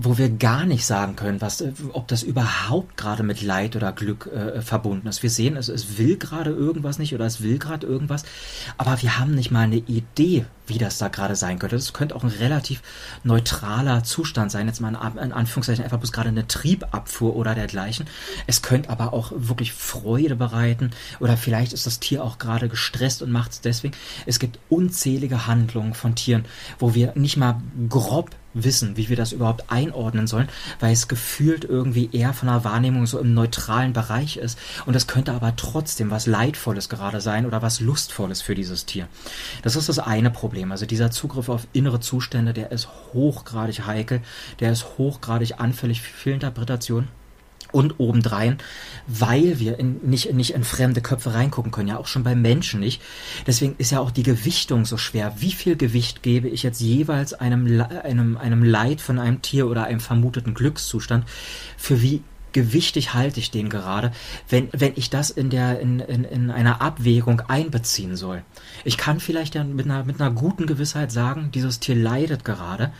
wo 0.00 0.16
wir 0.16 0.30
gar 0.30 0.64
nicht 0.64 0.86
sagen 0.86 1.16
können, 1.16 1.40
was, 1.40 1.60
äh, 1.60 1.72
ob 1.92 2.06
das 2.06 2.22
überhaupt 2.22 2.96
gerade 2.96 3.24
mit 3.24 3.42
Leid 3.42 3.74
oder 3.74 3.92
Glück 3.92 4.26
äh, 4.26 4.62
verbunden 4.62 5.08
ist. 5.08 5.24
Wir 5.24 5.30
sehen, 5.30 5.56
es, 5.56 5.68
es 5.68 5.98
will 5.98 6.16
gerade 6.16 6.50
irgendwas 6.50 7.00
nicht 7.00 7.14
oder 7.14 7.26
es 7.26 7.42
will 7.42 7.58
gerade 7.58 7.84
irgendwas, 7.84 8.22
aber 8.76 9.02
wir 9.02 9.18
haben 9.18 9.34
nicht 9.34 9.50
mal 9.50 9.62
eine 9.62 9.76
Idee, 9.76 10.46
wie 10.68 10.78
das 10.78 10.98
da 10.98 11.08
gerade 11.08 11.34
sein 11.34 11.58
könnte. 11.58 11.74
Das 11.74 11.92
könnte 11.92 12.14
auch 12.14 12.22
ein 12.22 12.30
relativ 12.30 12.80
neutraler 13.24 14.04
Zustand 14.04 14.52
sein, 14.52 14.68
jetzt 14.68 14.80
mal 14.80 14.90
in 14.90 15.32
Anführungszeichen 15.32 15.82
einfach 15.82 15.98
bloß 15.98 16.12
gerade 16.12 16.28
eine 16.28 16.46
Triebabfuhr 16.46 17.34
oder 17.34 17.56
dergleichen. 17.56 18.06
Es 18.46 18.62
könnte 18.62 18.90
aber 18.90 19.12
auch 19.12 19.32
wirklich 19.34 19.72
Freude 19.72 20.36
bereiten 20.36 20.92
oder 21.18 21.36
vielleicht 21.36 21.72
ist 21.72 21.86
das 21.86 21.98
Tier 21.98 22.22
auch 22.22 22.38
gerade 22.38 22.68
gestresst 22.68 23.20
und 23.20 23.32
macht 23.32 23.50
es 23.50 23.60
deswegen. 23.62 23.96
Es 24.26 24.38
gibt 24.38 24.60
unzählige 24.68 25.48
Handlungen 25.48 25.94
von 25.94 26.14
Tieren, 26.14 26.44
wo 26.78 26.94
wir 26.94 27.14
nicht 27.16 27.36
mal 27.36 27.60
grob 27.88 28.30
wissen, 28.54 28.96
wie 28.96 29.08
wir 29.08 29.16
das 29.16 29.32
überhaupt 29.32 29.70
einordnen 29.70 30.26
sollen, 30.26 30.48
weil 30.80 30.92
es 30.92 31.08
gefühlt 31.08 31.64
irgendwie 31.64 32.10
eher 32.12 32.32
von 32.32 32.48
der 32.48 32.64
Wahrnehmung 32.64 33.06
so 33.06 33.18
im 33.18 33.34
neutralen 33.34 33.92
Bereich 33.92 34.36
ist. 34.36 34.58
Und 34.86 34.96
es 34.96 35.06
könnte 35.06 35.32
aber 35.32 35.56
trotzdem 35.56 36.10
was 36.10 36.26
Leidvolles 36.26 36.88
gerade 36.88 37.20
sein 37.20 37.46
oder 37.46 37.62
was 37.62 37.80
Lustvolles 37.80 38.42
für 38.42 38.54
dieses 38.54 38.86
Tier. 38.86 39.08
Das 39.62 39.76
ist 39.76 39.88
das 39.88 39.98
eine 39.98 40.30
Problem. 40.30 40.72
Also 40.72 40.86
dieser 40.86 41.10
Zugriff 41.10 41.48
auf 41.48 41.66
innere 41.72 42.00
Zustände, 42.00 42.52
der 42.52 42.72
ist 42.72 42.88
hochgradig 43.12 43.86
heikel, 43.86 44.20
der 44.60 44.72
ist 44.72 44.98
hochgradig 44.98 45.60
anfällig 45.60 46.02
für 46.02 46.12
Fehlinterpretation. 46.12 47.08
Und 47.70 48.00
obendrein, 48.00 48.58
weil 49.06 49.58
wir 49.58 49.78
in, 49.78 50.00
nicht, 50.02 50.32
nicht 50.32 50.54
in 50.54 50.64
fremde 50.64 51.02
Köpfe 51.02 51.34
reingucken 51.34 51.70
können, 51.70 51.88
ja 51.88 51.98
auch 51.98 52.06
schon 52.06 52.24
beim 52.24 52.40
Menschen 52.40 52.80
nicht. 52.80 53.02
Deswegen 53.46 53.74
ist 53.76 53.90
ja 53.90 54.00
auch 54.00 54.10
die 54.10 54.22
Gewichtung 54.22 54.86
so 54.86 54.96
schwer. 54.96 55.34
Wie 55.38 55.52
viel 55.52 55.76
Gewicht 55.76 56.22
gebe 56.22 56.48
ich 56.48 56.62
jetzt 56.62 56.80
jeweils 56.80 57.34
einem, 57.34 57.82
einem, 58.02 58.36
einem 58.38 58.62
Leid 58.62 59.00
von 59.00 59.18
einem 59.18 59.42
Tier 59.42 59.68
oder 59.68 59.84
einem 59.84 60.00
vermuteten 60.00 60.54
Glückszustand? 60.54 61.26
Für 61.76 62.00
wie 62.00 62.22
gewichtig 62.52 63.14
halte 63.14 63.40
ich 63.40 63.50
den 63.50 63.68
gerade, 63.68 64.12
wenn, 64.48 64.68
wenn 64.72 64.92
ich 64.96 65.10
das 65.10 65.30
in, 65.30 65.50
der, 65.50 65.80
in, 65.80 66.00
in, 66.00 66.24
in 66.24 66.50
einer 66.50 66.80
Abwägung 66.80 67.40
einbeziehen 67.42 68.16
soll? 68.16 68.42
Ich 68.84 68.96
kann 68.96 69.20
vielleicht 69.20 69.54
ja 69.54 69.64
mit 69.64 69.86
einer, 69.86 70.04
mit 70.04 70.20
einer 70.20 70.30
guten 70.30 70.66
Gewissheit 70.66 71.12
sagen, 71.12 71.50
dieses 71.52 71.80
Tier 71.80 71.94
leidet 71.94 72.44
gerade 72.44 72.92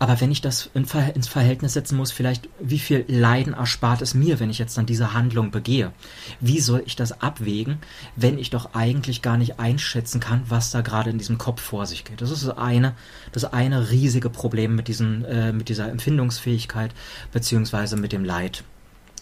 aber 0.00 0.18
wenn 0.18 0.32
ich 0.32 0.40
das 0.40 0.70
in 0.72 0.86
ins 1.14 1.28
Verhältnis 1.28 1.74
setzen 1.74 1.98
muss, 1.98 2.10
vielleicht 2.10 2.48
wie 2.58 2.78
viel 2.78 3.04
Leiden 3.06 3.52
erspart 3.52 4.00
es 4.00 4.14
mir, 4.14 4.40
wenn 4.40 4.48
ich 4.48 4.58
jetzt 4.58 4.78
dann 4.78 4.86
diese 4.86 5.12
Handlung 5.12 5.50
begehe? 5.50 5.92
Wie 6.40 6.58
soll 6.58 6.82
ich 6.86 6.96
das 6.96 7.20
abwägen, 7.20 7.76
wenn 8.16 8.38
ich 8.38 8.48
doch 8.48 8.74
eigentlich 8.74 9.20
gar 9.20 9.36
nicht 9.36 9.60
einschätzen 9.60 10.18
kann, 10.18 10.42
was 10.48 10.70
da 10.70 10.80
gerade 10.80 11.10
in 11.10 11.18
diesem 11.18 11.36
Kopf 11.36 11.60
vor 11.60 11.84
sich 11.84 12.04
geht? 12.04 12.22
Das 12.22 12.30
ist 12.30 12.46
das 12.46 12.56
eine, 12.56 12.94
das 13.32 13.44
eine 13.44 13.90
riesige 13.90 14.30
Problem 14.30 14.74
mit 14.74 14.88
diesen, 14.88 15.26
äh, 15.26 15.52
mit 15.52 15.68
dieser 15.68 15.90
Empfindungsfähigkeit 15.90 16.94
beziehungsweise 17.30 17.98
mit 17.98 18.12
dem 18.12 18.24
Leid. 18.24 18.64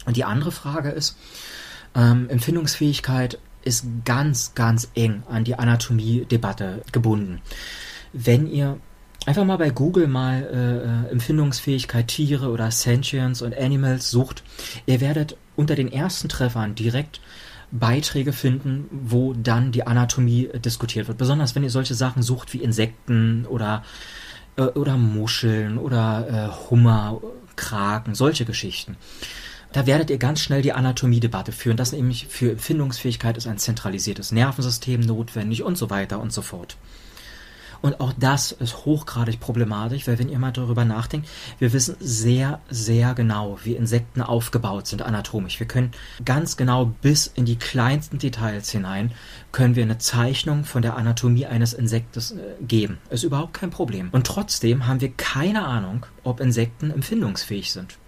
Und 0.06 0.16
die 0.16 0.24
andere 0.24 0.52
Frage 0.52 0.90
ist, 0.90 1.16
ähm, 1.96 2.30
Empfindungsfähigkeit 2.30 3.40
ist 3.64 3.84
ganz, 4.04 4.54
ganz 4.54 4.88
eng 4.94 5.24
an 5.28 5.42
die 5.42 5.56
Anatomie-Debatte 5.56 6.82
gebunden. 6.92 7.42
Wenn 8.12 8.46
ihr 8.46 8.78
einfach 9.26 9.44
mal 9.44 9.58
bei 9.58 9.70
Google 9.70 10.06
mal 10.06 11.06
äh, 11.08 11.12
Empfindungsfähigkeit 11.12 12.08
Tiere 12.08 12.50
oder 12.50 12.70
Sentience 12.70 13.42
und 13.42 13.56
Animals 13.56 14.10
sucht, 14.10 14.42
ihr 14.86 15.00
werdet 15.00 15.36
unter 15.56 15.74
den 15.74 15.90
ersten 15.90 16.28
Treffern 16.28 16.74
direkt 16.74 17.20
Beiträge 17.70 18.32
finden, 18.32 18.86
wo 18.90 19.34
dann 19.34 19.72
die 19.72 19.86
Anatomie 19.86 20.48
diskutiert 20.64 21.08
wird. 21.08 21.18
Besonders 21.18 21.54
wenn 21.54 21.62
ihr 21.62 21.70
solche 21.70 21.94
Sachen 21.94 22.22
sucht 22.22 22.54
wie 22.54 22.62
Insekten 22.62 23.44
oder 23.46 23.82
äh, 24.56 24.62
oder 24.62 24.96
Muscheln 24.96 25.78
oder 25.78 26.50
äh, 26.50 26.70
Hummer, 26.70 27.20
Kraken, 27.56 28.14
solche 28.14 28.44
Geschichten. 28.44 28.96
Da 29.72 29.86
werdet 29.86 30.08
ihr 30.10 30.18
ganz 30.18 30.40
schnell 30.40 30.62
die 30.62 30.72
Anatomiedebatte 30.72 31.52
führen, 31.52 31.76
dass 31.76 31.92
nämlich 31.92 32.26
für 32.28 32.52
Empfindungsfähigkeit 32.52 33.36
ist 33.36 33.46
ein 33.46 33.58
zentralisiertes 33.58 34.32
Nervensystem 34.32 35.00
notwendig 35.00 35.62
und 35.62 35.76
so 35.76 35.90
weiter 35.90 36.20
und 36.20 36.32
so 36.32 36.40
fort. 36.40 36.76
Und 37.80 38.00
auch 38.00 38.12
das 38.18 38.52
ist 38.52 38.84
hochgradig 38.84 39.40
problematisch, 39.40 40.06
weil 40.06 40.18
wenn 40.18 40.28
ihr 40.28 40.38
mal 40.38 40.52
darüber 40.52 40.84
nachdenkt, 40.84 41.28
wir 41.58 41.72
wissen 41.72 41.96
sehr, 42.00 42.60
sehr 42.68 43.14
genau, 43.14 43.58
wie 43.64 43.74
Insekten 43.74 44.22
aufgebaut 44.22 44.86
sind 44.86 45.02
anatomisch. 45.02 45.60
Wir 45.60 45.66
können 45.66 45.92
ganz 46.24 46.56
genau 46.56 46.86
bis 46.86 47.26
in 47.26 47.44
die 47.44 47.56
kleinsten 47.56 48.18
Details 48.18 48.70
hinein, 48.70 49.12
können 49.52 49.76
wir 49.76 49.82
eine 49.82 49.98
Zeichnung 49.98 50.64
von 50.64 50.82
der 50.82 50.96
Anatomie 50.96 51.46
eines 51.46 51.72
Insektes 51.72 52.32
äh, 52.32 52.36
geben. 52.62 52.98
Ist 53.10 53.24
überhaupt 53.24 53.54
kein 53.54 53.70
Problem. 53.70 54.08
Und 54.12 54.26
trotzdem 54.26 54.86
haben 54.86 55.00
wir 55.00 55.12
keine 55.12 55.64
Ahnung, 55.64 56.06
ob 56.24 56.40
Insekten 56.40 56.90
empfindungsfähig 56.90 57.72
sind. 57.72 57.98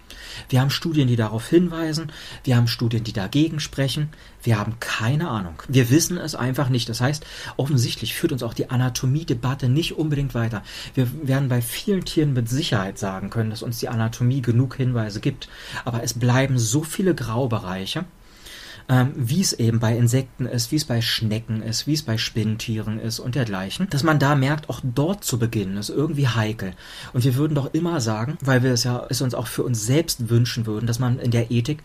Wir 0.49 0.61
haben 0.61 0.69
Studien, 0.69 1.07
die 1.07 1.15
darauf 1.15 1.47
hinweisen, 1.47 2.11
wir 2.43 2.55
haben 2.55 2.67
Studien, 2.67 3.03
die 3.03 3.13
dagegen 3.13 3.59
sprechen, 3.59 4.09
wir 4.43 4.57
haben 4.57 4.79
keine 4.79 5.29
Ahnung. 5.29 5.61
Wir 5.67 5.89
wissen 5.89 6.17
es 6.17 6.35
einfach 6.35 6.69
nicht. 6.69 6.89
Das 6.89 7.01
heißt, 7.01 7.25
offensichtlich 7.57 8.15
führt 8.15 8.31
uns 8.31 8.43
auch 8.43 8.53
die 8.53 8.69
Anatomie-Debatte 8.69 9.69
nicht 9.69 9.97
unbedingt 9.97 10.33
weiter. 10.33 10.63
Wir 10.93 11.07
werden 11.27 11.49
bei 11.49 11.61
vielen 11.61 12.05
Tieren 12.05 12.33
mit 12.33 12.49
Sicherheit 12.49 12.97
sagen 12.97 13.29
können, 13.29 13.49
dass 13.49 13.63
uns 13.63 13.79
die 13.79 13.89
Anatomie 13.89 14.41
genug 14.41 14.75
Hinweise 14.75 15.19
gibt, 15.19 15.49
aber 15.85 16.03
es 16.03 16.13
bleiben 16.13 16.57
so 16.57 16.83
viele 16.83 17.13
Graubereiche, 17.13 18.05
ähm, 18.91 19.13
wie 19.15 19.39
es 19.39 19.53
eben 19.53 19.79
bei 19.79 19.95
Insekten 19.95 20.45
ist, 20.45 20.71
wie 20.71 20.75
es 20.75 20.83
bei 20.83 21.01
Schnecken 21.01 21.63
ist, 21.63 21.87
wie 21.87 21.93
es 21.93 22.03
bei 22.03 22.17
Spinnentieren 22.17 22.99
ist 22.99 23.19
und 23.19 23.35
dergleichen, 23.35 23.89
dass 23.89 24.03
man 24.03 24.19
da 24.19 24.35
merkt, 24.35 24.69
auch 24.69 24.81
dort 24.83 25.23
zu 25.23 25.39
beginnen 25.39 25.77
ist 25.77 25.89
irgendwie 25.89 26.27
heikel. 26.27 26.73
Und 27.13 27.23
wir 27.23 27.35
würden 27.35 27.55
doch 27.55 27.73
immer 27.73 28.01
sagen, 28.01 28.37
weil 28.41 28.63
wir 28.63 28.73
es 28.73 28.83
ja 28.83 29.07
es 29.09 29.21
uns 29.21 29.33
auch 29.33 29.47
für 29.47 29.63
uns 29.63 29.85
selbst 29.85 30.29
wünschen 30.29 30.65
würden, 30.65 30.87
dass 30.87 30.99
man 30.99 31.19
in 31.19 31.31
der 31.31 31.51
Ethik 31.51 31.81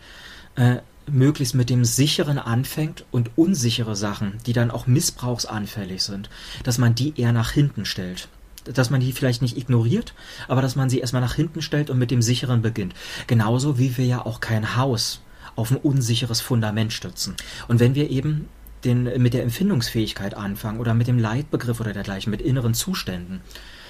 äh, 0.55 0.77
möglichst 1.09 1.55
mit 1.55 1.69
dem 1.69 1.85
Sicheren 1.85 2.39
anfängt 2.39 3.05
und 3.09 3.31
unsichere 3.37 3.95
Sachen, 3.95 4.33
die 4.45 4.51
dann 4.51 4.69
auch 4.69 4.85
missbrauchsanfällig 4.85 6.03
sind, 6.03 6.29
dass 6.65 6.77
man 6.77 6.93
die 6.93 7.17
eher 7.19 7.31
nach 7.31 7.51
hinten 7.51 7.85
stellt 7.85 8.27
dass 8.73 8.89
man 8.89 8.99
die 8.99 9.13
vielleicht 9.13 9.41
nicht 9.41 9.55
ignoriert, 9.55 10.13
aber 10.49 10.61
dass 10.61 10.75
man 10.75 10.89
sie 10.89 10.99
erstmal 10.99 11.21
nach 11.21 11.35
hinten 11.35 11.61
stellt 11.61 11.89
und 11.89 11.97
mit 11.97 12.11
dem 12.11 12.21
Sicheren 12.21 12.61
beginnt. 12.61 12.93
Genauso 13.25 13.79
wie 13.79 13.95
wir 13.95 14.05
ja 14.05 14.25
auch 14.25 14.41
kein 14.41 14.75
Haus 14.75 15.21
auf 15.57 15.71
ein 15.71 15.77
unsicheres 15.77 16.39
Fundament 16.39 16.93
stützen. 16.93 17.35
Und 17.67 17.81
wenn 17.81 17.95
wir 17.95 18.09
eben 18.09 18.47
den, 18.85 19.03
mit 19.21 19.33
der 19.33 19.43
Empfindungsfähigkeit 19.43 20.35
anfangen 20.35 20.79
oder 20.79 20.93
mit 20.93 21.07
dem 21.07 21.19
Leitbegriff 21.19 21.81
oder 21.81 21.91
dergleichen, 21.91 22.31
mit 22.31 22.41
inneren 22.41 22.73
Zuständen, 22.73 23.41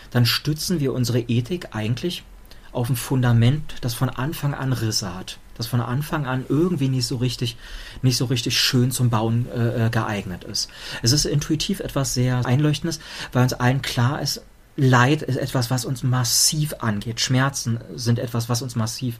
dann 0.09 0.25
stützen 0.25 0.79
wir 0.79 0.93
unsere 0.93 1.19
Ethik 1.19 1.75
eigentlich 1.75 2.23
auf 2.71 2.89
ein 2.89 2.95
Fundament, 2.95 3.75
das 3.81 3.93
von 3.93 4.09
Anfang 4.09 4.53
an 4.53 4.73
Risse 4.73 5.13
hat. 5.13 5.39
das 5.55 5.67
von 5.67 5.81
Anfang 5.81 6.27
an 6.27 6.45
irgendwie 6.47 6.87
nicht 6.87 7.07
so 7.07 7.17
richtig, 7.17 7.57
nicht 8.03 8.17
so 8.17 8.25
richtig 8.25 8.59
schön 8.59 8.91
zum 8.91 9.09
Bauen 9.09 9.47
äh, 9.51 9.87
äh 9.87 9.89
geeignet 9.89 10.43
ist. 10.43 10.69
Es 11.01 11.11
ist 11.11 11.25
intuitiv 11.25 11.79
etwas 11.79 12.13
sehr 12.13 12.45
Einleuchtendes, 12.45 12.99
weil 13.33 13.43
uns 13.43 13.53
allen 13.53 13.81
klar 13.81 14.21
ist, 14.21 14.41
Leid 14.79 15.23
ist 15.23 15.37
etwas, 15.37 15.71
was 15.71 15.85
uns 15.85 16.03
massiv 16.03 16.75
angeht. 16.77 17.19
Schmerzen 17.19 17.79
sind 17.95 18.19
etwas, 18.19 18.47
was 18.47 18.61
uns 18.61 18.75
massiv 18.75 19.17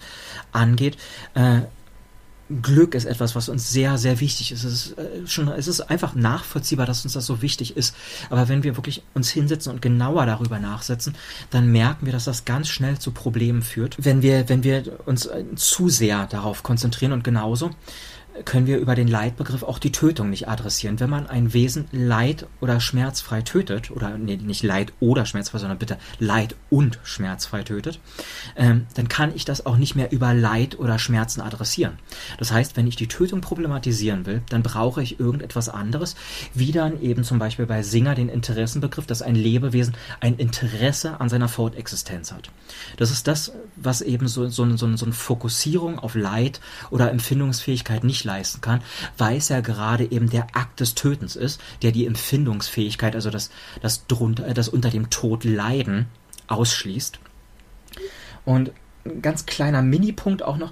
angeht. 0.52 0.98
Äh, 1.34 1.62
Glück 2.62 2.96
ist 2.96 3.06
etwas, 3.06 3.36
was 3.36 3.50
uns 3.50 3.70
sehr, 3.70 3.98
sehr 3.98 4.20
wichtig 4.20 4.52
ist. 4.52 4.64
Es 4.64 4.74
ist 4.74 4.98
äh, 4.98 5.28
schon, 5.28 5.48
es 5.50 5.68
ist 5.68 5.82
einfach 5.82 6.16
nachvollziehbar, 6.16 6.86
dass 6.86 7.04
uns 7.04 7.14
das 7.14 7.26
so 7.26 7.42
wichtig 7.42 7.76
ist. 7.76 7.96
Aber 8.30 8.48
wenn 8.48 8.64
wir 8.64 8.78
wirklich 8.78 9.04
uns 9.14 9.30
hinsetzen 9.30 9.72
und 9.74 9.82
genauer 9.82 10.26
darüber 10.26 10.60
nachsetzen, 10.60 11.16
dann 11.50 11.72
merken 11.72 12.06
wir, 12.06 12.14
dass 12.14 12.26
das 12.26 12.46
ganz 12.46 12.70
schnell 12.70 13.00
zu 13.00 13.12
Problemen 13.12 13.62
führt. 13.62 13.98
Wenn 14.00 14.22
wir, 14.22 14.48
wenn 14.50 14.64
wir 14.64 14.84
uns 15.06 15.26
äh, 15.26 15.44
zu 15.56 15.90
sehr 15.90 16.26
darauf 16.28 16.64
konzentrieren 16.64 17.12
und 17.12 17.24
genauso, 17.24 17.72
können 18.46 18.68
wir 18.68 18.78
über 18.78 18.96
den 18.96 19.08
Leitbegriff 19.08 19.64
auch 19.64 19.80
die 19.80 19.92
Tötung 19.92 20.30
nicht 20.30 20.48
adressieren. 20.48 21.00
Wenn 21.00 21.10
man 21.10 21.28
ein 21.28 21.54
Wesen 21.54 21.86
leid- 21.92 22.48
oder 22.62 22.80
schmerzfrei 22.80 23.42
tötet, 23.42 23.92
oder 23.92 24.18
nee, 24.18 24.38
nicht 24.38 24.64
leid 24.64 24.94
oder 25.00 25.26
schmerzfrei, 25.26 25.60
sondern 25.60 25.78
bitte 25.78 25.98
leid- 26.20 26.56
und 26.70 27.00
schmerzfrei 27.04 27.64
tötet, 27.64 28.00
ähm, 28.56 28.88
dann 28.96 29.08
kann 29.08 29.36
ich 29.36 29.46
das 29.46 29.66
auch 29.66 29.78
nicht 29.78 29.96
mehr 29.96 30.12
über 30.12 30.34
Leid 30.34 30.78
oder 30.80 31.00
Schmerzen 31.00 31.42
adressieren. 31.42 31.98
Das 32.38 32.52
heißt, 32.52 32.78
wenn 32.78 32.88
ich 32.88 32.96
die 32.96 33.08
Tötung 33.08 33.42
problematisieren 33.42 34.26
will, 34.26 34.42
dann 34.50 34.64
brauche 34.64 35.02
ich 35.02 35.20
irgendetwas 35.20 35.70
anderes, 35.70 36.16
wie 36.54 36.72
dann 36.72 37.02
eben 37.02 37.24
zum 37.24 37.40
Beispiel 37.40 37.66
bei 37.66 37.82
Singer 37.84 38.16
den 38.16 38.30
Interessenbegriff, 38.30 39.08
dass 39.08 39.22
ein 39.22 39.36
Lebewesen 39.36 39.96
ein 40.20 40.36
Interesse 40.36 41.20
an 41.20 41.30
seiner 41.30 41.50
Fortexistenz 41.50 42.32
hat. 42.32 42.50
Das 42.98 43.12
ist 43.12 43.28
das, 43.28 43.52
was 43.76 44.02
eben 44.02 44.28
so, 44.28 44.48
so, 44.48 44.66
so, 44.78 44.96
so 44.96 45.06
eine 45.06 45.14
Fokussierung 45.14 46.00
auf 46.00 46.16
Leid 46.16 46.62
oder 46.90 47.12
Empfindungsfähigkeit 47.12 48.04
nicht 48.04 48.27
leisten 48.28 48.62
kann, 48.62 48.84
weil 49.18 49.38
es 49.38 49.50
ja 49.50 49.62
gerade 49.62 50.12
eben 50.12 50.30
der 50.30 50.48
Akt 50.54 50.80
des 50.80 50.94
Tötens 50.94 51.36
ist, 51.36 51.60
der 51.82 51.92
die 51.92 52.06
Empfindungsfähigkeit, 52.06 53.16
also 53.16 53.32
das, 53.32 53.50
das, 53.82 54.06
drunter, 54.06 54.54
das 54.54 54.70
unter 54.70 54.92
dem 54.92 55.10
Tod 55.10 55.44
Leiden 55.44 56.06
ausschließt. 56.48 57.20
Und 58.46 58.72
ein 59.06 59.22
ganz 59.22 59.46
kleiner 59.46 59.82
Minipunkt 59.82 60.44
auch 60.44 60.58
noch, 60.58 60.72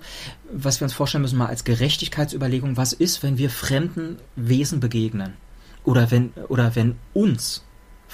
was 0.51 0.79
wir 0.79 0.85
uns 0.85 0.93
vorstellen 0.93 1.23
müssen, 1.23 1.37
mal 1.37 1.47
als 1.47 1.63
Gerechtigkeitsüberlegung, 1.63 2.77
was 2.77 2.93
ist, 2.93 3.23
wenn 3.23 3.37
wir 3.37 3.49
fremden 3.49 4.17
Wesen 4.35 4.79
begegnen? 4.79 5.33
Oder 5.83 6.11
wenn, 6.11 6.31
oder 6.47 6.75
wenn 6.75 6.95
uns 7.13 7.64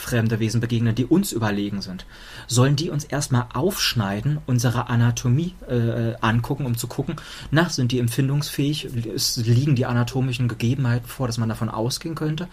fremde 0.01 0.39
Wesen 0.39 0.61
begegnen, 0.61 0.95
die 0.95 1.05
uns 1.05 1.31
überlegen 1.31 1.81
sind, 1.81 2.05
sollen 2.47 2.75
die 2.75 2.89
uns 2.89 3.03
erstmal 3.03 3.45
aufschneiden, 3.53 4.39
unsere 4.47 4.89
Anatomie 4.89 5.55
äh, 5.67 6.15
angucken, 6.21 6.65
um 6.65 6.77
zu 6.77 6.87
gucken, 6.87 7.15
na, 7.51 7.69
sind 7.69 7.91
die 7.91 7.99
empfindungsfähig, 7.99 8.89
es 9.15 9.37
liegen 9.37 9.75
die 9.75 9.85
anatomischen 9.85 10.47
Gegebenheiten 10.47 11.07
vor, 11.07 11.27
dass 11.27 11.37
man 11.37 11.49
davon 11.49 11.69
ausgehen 11.69 12.15
könnte. 12.15 12.47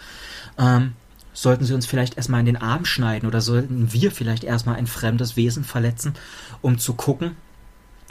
Ähm, 0.59 0.93
sollten 1.33 1.65
sie 1.65 1.75
uns 1.75 1.87
vielleicht 1.87 2.17
erstmal 2.17 2.41
in 2.41 2.47
den 2.47 2.57
Arm 2.57 2.85
schneiden 2.85 3.29
oder 3.29 3.41
sollten 3.41 3.93
wir 3.93 4.11
vielleicht 4.11 4.43
erstmal 4.43 4.77
ein 4.77 4.89
fremdes 4.89 5.37
Wesen 5.37 5.63
verletzen, 5.63 6.15
um 6.63 6.79
zu 6.79 6.95
gucken, 6.95 7.37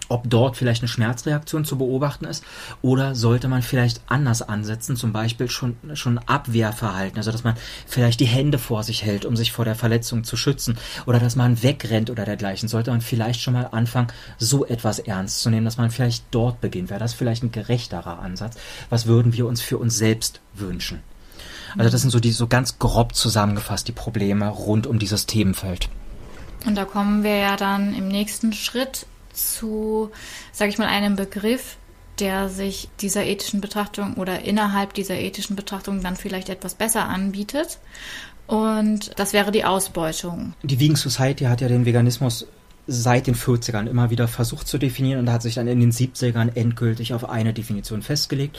ob 0.09 0.29
dort 0.29 0.57
vielleicht 0.57 0.81
eine 0.81 0.87
Schmerzreaktion 0.87 1.65
zu 1.65 1.77
beobachten 1.77 2.25
ist 2.25 2.43
oder 2.81 3.15
sollte 3.15 3.47
man 3.47 3.61
vielleicht 3.61 4.01
anders 4.07 4.41
ansetzen, 4.41 4.95
zum 4.95 5.13
Beispiel 5.13 5.49
schon, 5.49 5.75
schon 5.93 6.17
Abwehrverhalten, 6.17 7.17
also 7.17 7.31
dass 7.31 7.43
man 7.43 7.55
vielleicht 7.85 8.19
die 8.19 8.25
Hände 8.25 8.57
vor 8.57 8.83
sich 8.83 9.03
hält, 9.03 9.25
um 9.25 9.35
sich 9.35 9.51
vor 9.51 9.65
der 9.65 9.75
Verletzung 9.75 10.23
zu 10.23 10.37
schützen 10.37 10.77
oder 11.05 11.19
dass 11.19 11.35
man 11.35 11.61
wegrennt 11.63 12.09
oder 12.09 12.25
dergleichen, 12.25 12.69
sollte 12.69 12.91
man 12.91 13.01
vielleicht 13.01 13.41
schon 13.41 13.53
mal 13.53 13.69
anfangen, 13.71 14.07
so 14.37 14.65
etwas 14.65 14.99
ernst 14.99 15.41
zu 15.41 15.49
nehmen, 15.49 15.65
dass 15.65 15.77
man 15.77 15.91
vielleicht 15.91 16.25
dort 16.31 16.61
beginnt. 16.61 16.89
Wäre 16.89 16.99
das 16.99 17.13
vielleicht 17.13 17.43
ein 17.43 17.51
gerechterer 17.51 18.19
Ansatz? 18.19 18.57
Was 18.89 19.05
würden 19.05 19.33
wir 19.33 19.47
uns 19.47 19.61
für 19.61 19.77
uns 19.77 19.97
selbst 19.97 20.41
wünschen? 20.53 21.01
Also 21.77 21.91
das 21.91 22.01
sind 22.01 22.11
so 22.11 22.19
die 22.19 22.31
so 22.31 22.47
ganz 22.47 22.79
grob 22.79 23.13
zusammengefasst 23.13 23.87
die 23.87 23.91
Probleme 23.91 24.47
rund 24.49 24.87
um 24.87 24.99
dieses 24.99 25.25
Themenfeld. 25.25 25.89
Und 26.65 26.75
da 26.75 26.85
kommen 26.85 27.23
wir 27.23 27.35
ja 27.35 27.55
dann 27.55 27.93
im 27.93 28.07
nächsten 28.07 28.53
Schritt 28.53 29.05
zu, 29.37 30.11
sage 30.51 30.71
ich 30.71 30.77
mal, 30.77 30.87
einem 30.87 31.15
Begriff, 31.15 31.77
der 32.19 32.49
sich 32.49 32.89
dieser 32.99 33.25
ethischen 33.25 33.61
Betrachtung 33.61 34.15
oder 34.15 34.41
innerhalb 34.41 34.93
dieser 34.93 35.15
ethischen 35.15 35.55
Betrachtung 35.55 36.01
dann 36.01 36.15
vielleicht 36.15 36.49
etwas 36.49 36.75
besser 36.75 37.07
anbietet. 37.07 37.79
Und 38.47 39.11
das 39.19 39.33
wäre 39.33 39.51
die 39.51 39.65
Ausbeutung. 39.65 40.53
Die 40.63 40.79
Vegan 40.79 40.95
Society 40.95 41.45
hat 41.45 41.61
ja 41.61 41.67
den 41.67 41.85
Veganismus 41.85 42.47
seit 42.87 43.27
den 43.27 43.35
40ern 43.35 43.87
immer 43.87 44.09
wieder 44.09 44.27
versucht 44.29 44.67
zu 44.67 44.77
definieren 44.77 45.19
und 45.19 45.31
hat 45.31 45.41
sich 45.41 45.55
dann 45.55 45.67
in 45.67 45.81
den 45.81 45.91
70ern 45.91 46.55
endgültig 46.55 47.13
auf 47.13 47.29
eine 47.29 47.53
Definition 47.53 48.01
festgelegt. 48.01 48.57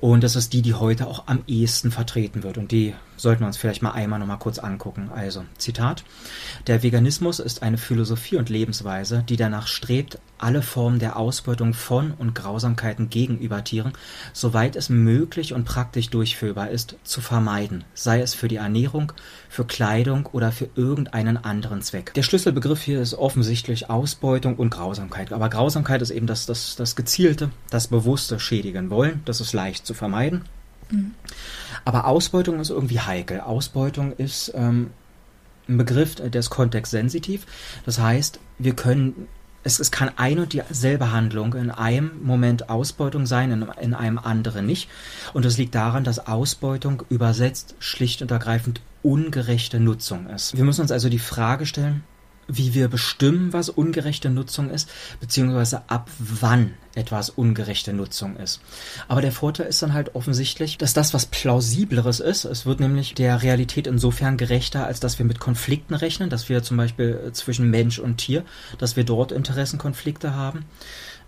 Und 0.00 0.24
das 0.24 0.34
ist 0.34 0.52
die, 0.52 0.62
die 0.62 0.74
heute 0.74 1.06
auch 1.06 1.26
am 1.26 1.44
ehesten 1.46 1.92
vertreten 1.92 2.42
wird. 2.42 2.58
Und 2.58 2.72
die 2.72 2.94
sollten 3.20 3.42
wir 3.42 3.46
uns 3.46 3.56
vielleicht 3.56 3.82
mal 3.82 3.92
einmal 3.92 4.18
nochmal 4.18 4.38
kurz 4.38 4.58
angucken. 4.58 5.10
Also, 5.14 5.44
Zitat. 5.58 6.04
Der 6.66 6.82
Veganismus 6.82 7.38
ist 7.38 7.62
eine 7.62 7.78
Philosophie 7.78 8.36
und 8.36 8.48
Lebensweise, 8.48 9.24
die 9.28 9.36
danach 9.36 9.66
strebt, 9.66 10.18
alle 10.38 10.62
Formen 10.62 10.98
der 10.98 11.16
Ausbeutung 11.16 11.74
von 11.74 12.12
und 12.12 12.34
Grausamkeiten 12.34 13.10
gegenüber 13.10 13.62
Tieren, 13.62 13.92
soweit 14.32 14.76
es 14.76 14.88
möglich 14.88 15.52
und 15.52 15.64
praktisch 15.64 16.08
durchführbar 16.10 16.70
ist, 16.70 16.96
zu 17.04 17.20
vermeiden, 17.20 17.84
sei 17.94 18.20
es 18.20 18.34
für 18.34 18.48
die 18.48 18.56
Ernährung, 18.56 19.12
für 19.48 19.64
Kleidung 19.64 20.26
oder 20.26 20.50
für 20.52 20.68
irgendeinen 20.74 21.36
anderen 21.36 21.82
Zweck. 21.82 22.14
Der 22.14 22.22
Schlüsselbegriff 22.22 22.82
hier 22.82 23.00
ist 23.00 23.14
offensichtlich 23.14 23.90
Ausbeutung 23.90 24.56
und 24.56 24.70
Grausamkeit. 24.70 25.32
Aber 25.32 25.48
Grausamkeit 25.48 26.02
ist 26.02 26.10
eben 26.10 26.26
das, 26.26 26.46
das, 26.46 26.76
das 26.76 26.96
gezielte, 26.96 27.50
das 27.70 27.88
bewusste 27.88 28.40
Schädigen 28.40 28.90
wollen. 28.90 29.22
Das 29.24 29.40
ist 29.40 29.52
leicht 29.52 29.86
zu 29.86 29.94
vermeiden. 29.94 30.44
Mhm. 30.90 31.14
Aber 31.84 32.06
Ausbeutung 32.06 32.60
ist 32.60 32.70
irgendwie 32.70 33.00
heikel. 33.00 33.40
Ausbeutung 33.40 34.12
ist 34.12 34.52
ähm, 34.54 34.90
ein 35.68 35.78
Begriff, 35.78 36.16
der 36.16 36.34
ist 36.34 36.50
kontextsensitiv. 36.50 37.46
Das 37.84 37.98
heißt, 37.98 38.40
wir 38.58 38.74
können 38.74 39.28
es, 39.62 39.78
es 39.78 39.90
kann 39.90 40.10
ein 40.16 40.38
und 40.38 40.52
dieselbe 40.52 41.12
Handlung 41.12 41.54
in 41.54 41.70
einem 41.70 42.22
Moment 42.22 42.70
Ausbeutung 42.70 43.26
sein, 43.26 43.50
in, 43.50 43.66
in 43.80 43.94
einem 43.94 44.18
anderen 44.18 44.66
nicht. 44.66 44.88
Und 45.34 45.44
das 45.44 45.58
liegt 45.58 45.74
daran, 45.74 46.04
dass 46.04 46.26
Ausbeutung 46.26 47.02
übersetzt 47.10 47.74
schlicht 47.78 48.22
und 48.22 48.30
ergreifend 48.30 48.80
ungerechte 49.02 49.80
Nutzung 49.80 50.28
ist. 50.28 50.56
Wir 50.56 50.64
müssen 50.64 50.82
uns 50.82 50.92
also 50.92 51.08
die 51.08 51.18
Frage 51.18 51.66
stellen, 51.66 52.04
wie 52.56 52.74
wir 52.74 52.88
bestimmen, 52.88 53.52
was 53.52 53.68
ungerechte 53.68 54.30
Nutzung 54.30 54.70
ist, 54.70 54.88
beziehungsweise 55.20 55.88
ab 55.88 56.10
wann 56.18 56.74
etwas 56.94 57.30
ungerechte 57.30 57.92
Nutzung 57.92 58.36
ist. 58.36 58.60
Aber 59.06 59.20
der 59.20 59.32
Vorteil 59.32 59.66
ist 59.66 59.82
dann 59.82 59.94
halt 59.94 60.14
offensichtlich, 60.14 60.76
dass 60.76 60.92
das 60.92 61.14
was 61.14 61.26
plausibleres 61.26 62.20
ist. 62.20 62.44
Es 62.44 62.66
wird 62.66 62.80
nämlich 62.80 63.14
der 63.14 63.42
Realität 63.42 63.86
insofern 63.86 64.36
gerechter, 64.36 64.86
als 64.86 65.00
dass 65.00 65.18
wir 65.18 65.26
mit 65.26 65.38
Konflikten 65.38 65.94
rechnen, 65.94 66.30
dass 66.30 66.48
wir 66.48 66.62
zum 66.62 66.76
Beispiel 66.76 67.30
zwischen 67.32 67.70
Mensch 67.70 67.98
und 67.98 68.16
Tier, 68.16 68.44
dass 68.78 68.96
wir 68.96 69.04
dort 69.04 69.30
Interessenkonflikte 69.30 70.34
haben. 70.34 70.64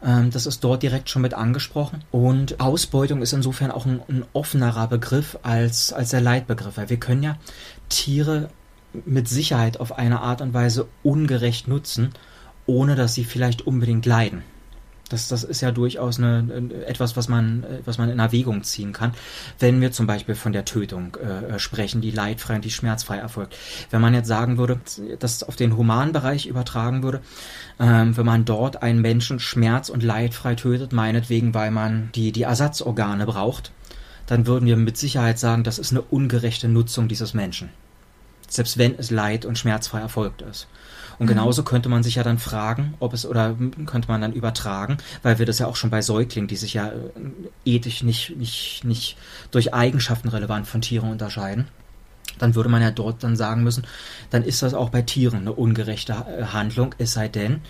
Ähm, 0.05 0.31
das 0.31 0.47
ist 0.47 0.65
dort 0.65 0.83
direkt 0.83 1.09
schon 1.09 1.23
mit 1.23 1.35
angesprochen. 1.35 2.03
Und 2.11 2.61
Ausbeutung 2.61 3.23
ist 3.23 3.33
insofern 3.33 3.71
auch 3.71 3.87
ein, 3.87 4.03
ein 4.09 4.25
offenerer 4.33 4.89
Begriff 4.89 5.39
als, 5.43 5.93
als 5.93 6.11
der 6.11 6.21
Leitbegriff, 6.21 6.77
weil 6.77 6.91
wir 6.91 6.99
können 6.99 7.23
ja 7.23 7.37
Tiere 7.89 8.49
mit 9.05 9.29
Sicherheit 9.29 9.81
auf 9.81 9.99
eine 9.99 10.21
Art 10.21 10.41
und 10.41 10.55
Weise 10.55 10.89
ungerecht 11.03 11.69
nutzen, 11.69 12.13
ohne 12.67 12.95
dass 12.95 13.15
sie 13.15 13.25
vielleicht 13.25 13.67
unbedingt 13.67 14.07
leiden. 14.07 14.43
Das, 15.09 15.29
das 15.29 15.45
ist 15.45 15.61
ja 15.61 15.73
durchaus 15.73 16.19
eine, 16.19 16.71
etwas, 16.87 17.19
was 17.19 17.29
man, 17.29 17.67
was 17.85 17.99
man 17.99 18.09
in 18.09 18.19
Erwägung 18.19 18.63
ziehen 18.63 18.95
kann, 18.95 19.13
wenn 19.59 19.83
wir 19.83 19.93
zum 19.93 20.07
Beispiel 20.07 20.35
von 20.35 20.53
der 20.53 20.65
Tötung 20.65 21.17
äh, 21.17 21.59
sprechen, 21.59 22.01
die 22.01 22.11
leidfrei 22.11 22.55
und 22.55 22.65
die 22.65 22.71
schmerzfrei 22.71 23.19
erfolgt. 23.19 23.55
Wenn 23.91 24.01
man 24.01 24.15
jetzt 24.15 24.29
sagen 24.29 24.57
würde, 24.57 24.81
das 25.19 25.43
auf 25.43 25.57
den 25.57 25.77
humanen 25.77 26.13
Bereich 26.13 26.47
übertragen 26.47 27.03
würde, 27.03 27.21
ähm, 27.79 28.17
wenn 28.17 28.25
man 28.25 28.47
dort 28.47 28.83
einen 28.83 29.03
Menschen 29.03 29.39
schmerz- 29.39 29.91
und 29.91 30.03
leidfrei 30.03 30.55
tötet, 30.55 30.95
meinetwegen, 30.95 31.53
weil 31.53 31.71
man 31.71 32.09
die, 32.15 32.33
die 32.33 32.45
Ersatzorgane 32.45 33.27
braucht, 33.27 33.71
dann 34.27 34.47
würden 34.47 34.65
wir 34.65 34.79
mit 34.79 34.97
Sicherheit 34.97 35.39
sagen, 35.39 35.63
das 35.63 35.79
ist 35.79 35.91
eine 35.91 36.01
ungerechte 36.01 36.69
Nutzung 36.69 37.07
dieses 37.07 37.35
Menschen 37.35 37.69
selbst 38.55 38.79
wenn 38.79 38.99
es 38.99 39.11
leid- 39.11 39.45
und 39.45 39.59
schmerzfrei 39.59 40.01
erfolgt 40.01 40.43
ist. 40.43 40.69
Und 41.19 41.27
mhm. 41.27 41.31
genauso 41.31 41.63
könnte 41.63 41.89
man 41.89 42.03
sich 42.03 42.17
ja 42.17 42.23
dann 42.23 42.39
fragen, 42.39 42.95
ob 43.01 43.13
es 43.13 43.27
oder 43.27 43.57
könnte 43.87 44.09
man 44.09 44.21
dann 44.21 44.33
übertragen, 44.33 44.99
weil 45.23 45.39
wir 45.39 45.47
das 45.47 45.59
ja 45.59 45.67
auch 45.67 45.77
schon 45.77 45.91
bei 45.91 46.03
Säuglingen, 46.03 46.49
die 46.49 46.57
sich 46.57 46.75
ja 46.75 46.89
äh, 46.89 46.95
ethisch 47.65 48.03
nicht, 48.03 48.37
nicht, 48.37 48.85
nicht 48.85 49.17
durch 49.51 49.75
Eigenschaften 49.75 50.29
relevant 50.29 50.67
von 50.67 50.81
Tieren 50.81 51.11
unterscheiden, 51.11 51.69
dann 52.43 52.57
würde 52.57 52.69
man 52.69 52.83
ja 52.83 52.91
dort 52.91 53.23
dann 53.23 53.37
sagen 53.37 53.63
müssen, 53.63 53.85
dann 54.31 54.43
ist 54.43 54.63
das 54.63 54.75
auch 54.75 54.91
bei 54.91 55.03
Tieren 55.03 55.41
eine 55.41 55.53
ungerechte 55.53 56.13
äh, 56.13 56.45
Handlung, 56.47 56.93
es 56.99 57.13
sei 57.13 57.29
denn, 57.29 57.61